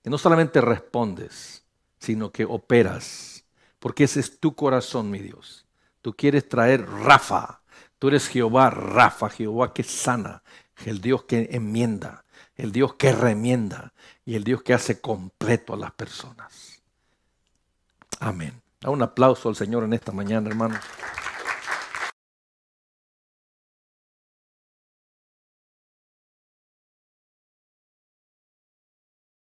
que 0.00 0.08
no 0.08 0.18
solamente 0.18 0.60
respondes, 0.60 1.64
sino 1.98 2.30
que 2.30 2.44
operas, 2.44 3.44
porque 3.80 4.04
ese 4.04 4.20
es 4.20 4.38
tu 4.38 4.54
corazón, 4.54 5.10
mi 5.10 5.18
Dios. 5.18 5.66
Tú 6.00 6.14
quieres 6.14 6.48
traer 6.48 6.88
Rafa, 6.88 7.60
tú 7.98 8.06
eres 8.06 8.28
Jehová 8.28 8.70
Rafa, 8.70 9.28
Jehová 9.30 9.74
que 9.74 9.82
sana, 9.82 10.44
el 10.84 11.00
Dios 11.00 11.24
que 11.24 11.48
enmienda, 11.52 12.24
el 12.56 12.72
Dios 12.72 12.94
que 12.94 13.12
remienda 13.12 13.92
y 14.24 14.34
el 14.34 14.44
Dios 14.44 14.62
que 14.62 14.74
hace 14.74 15.00
completo 15.00 15.74
a 15.74 15.76
las 15.76 15.92
personas. 15.92 16.82
Amén. 18.20 18.60
Da 18.80 18.90
un 18.90 19.02
aplauso 19.02 19.48
al 19.48 19.56
Señor 19.56 19.84
en 19.84 19.92
esta 19.92 20.12
mañana, 20.12 20.48
hermanos. 20.48 20.78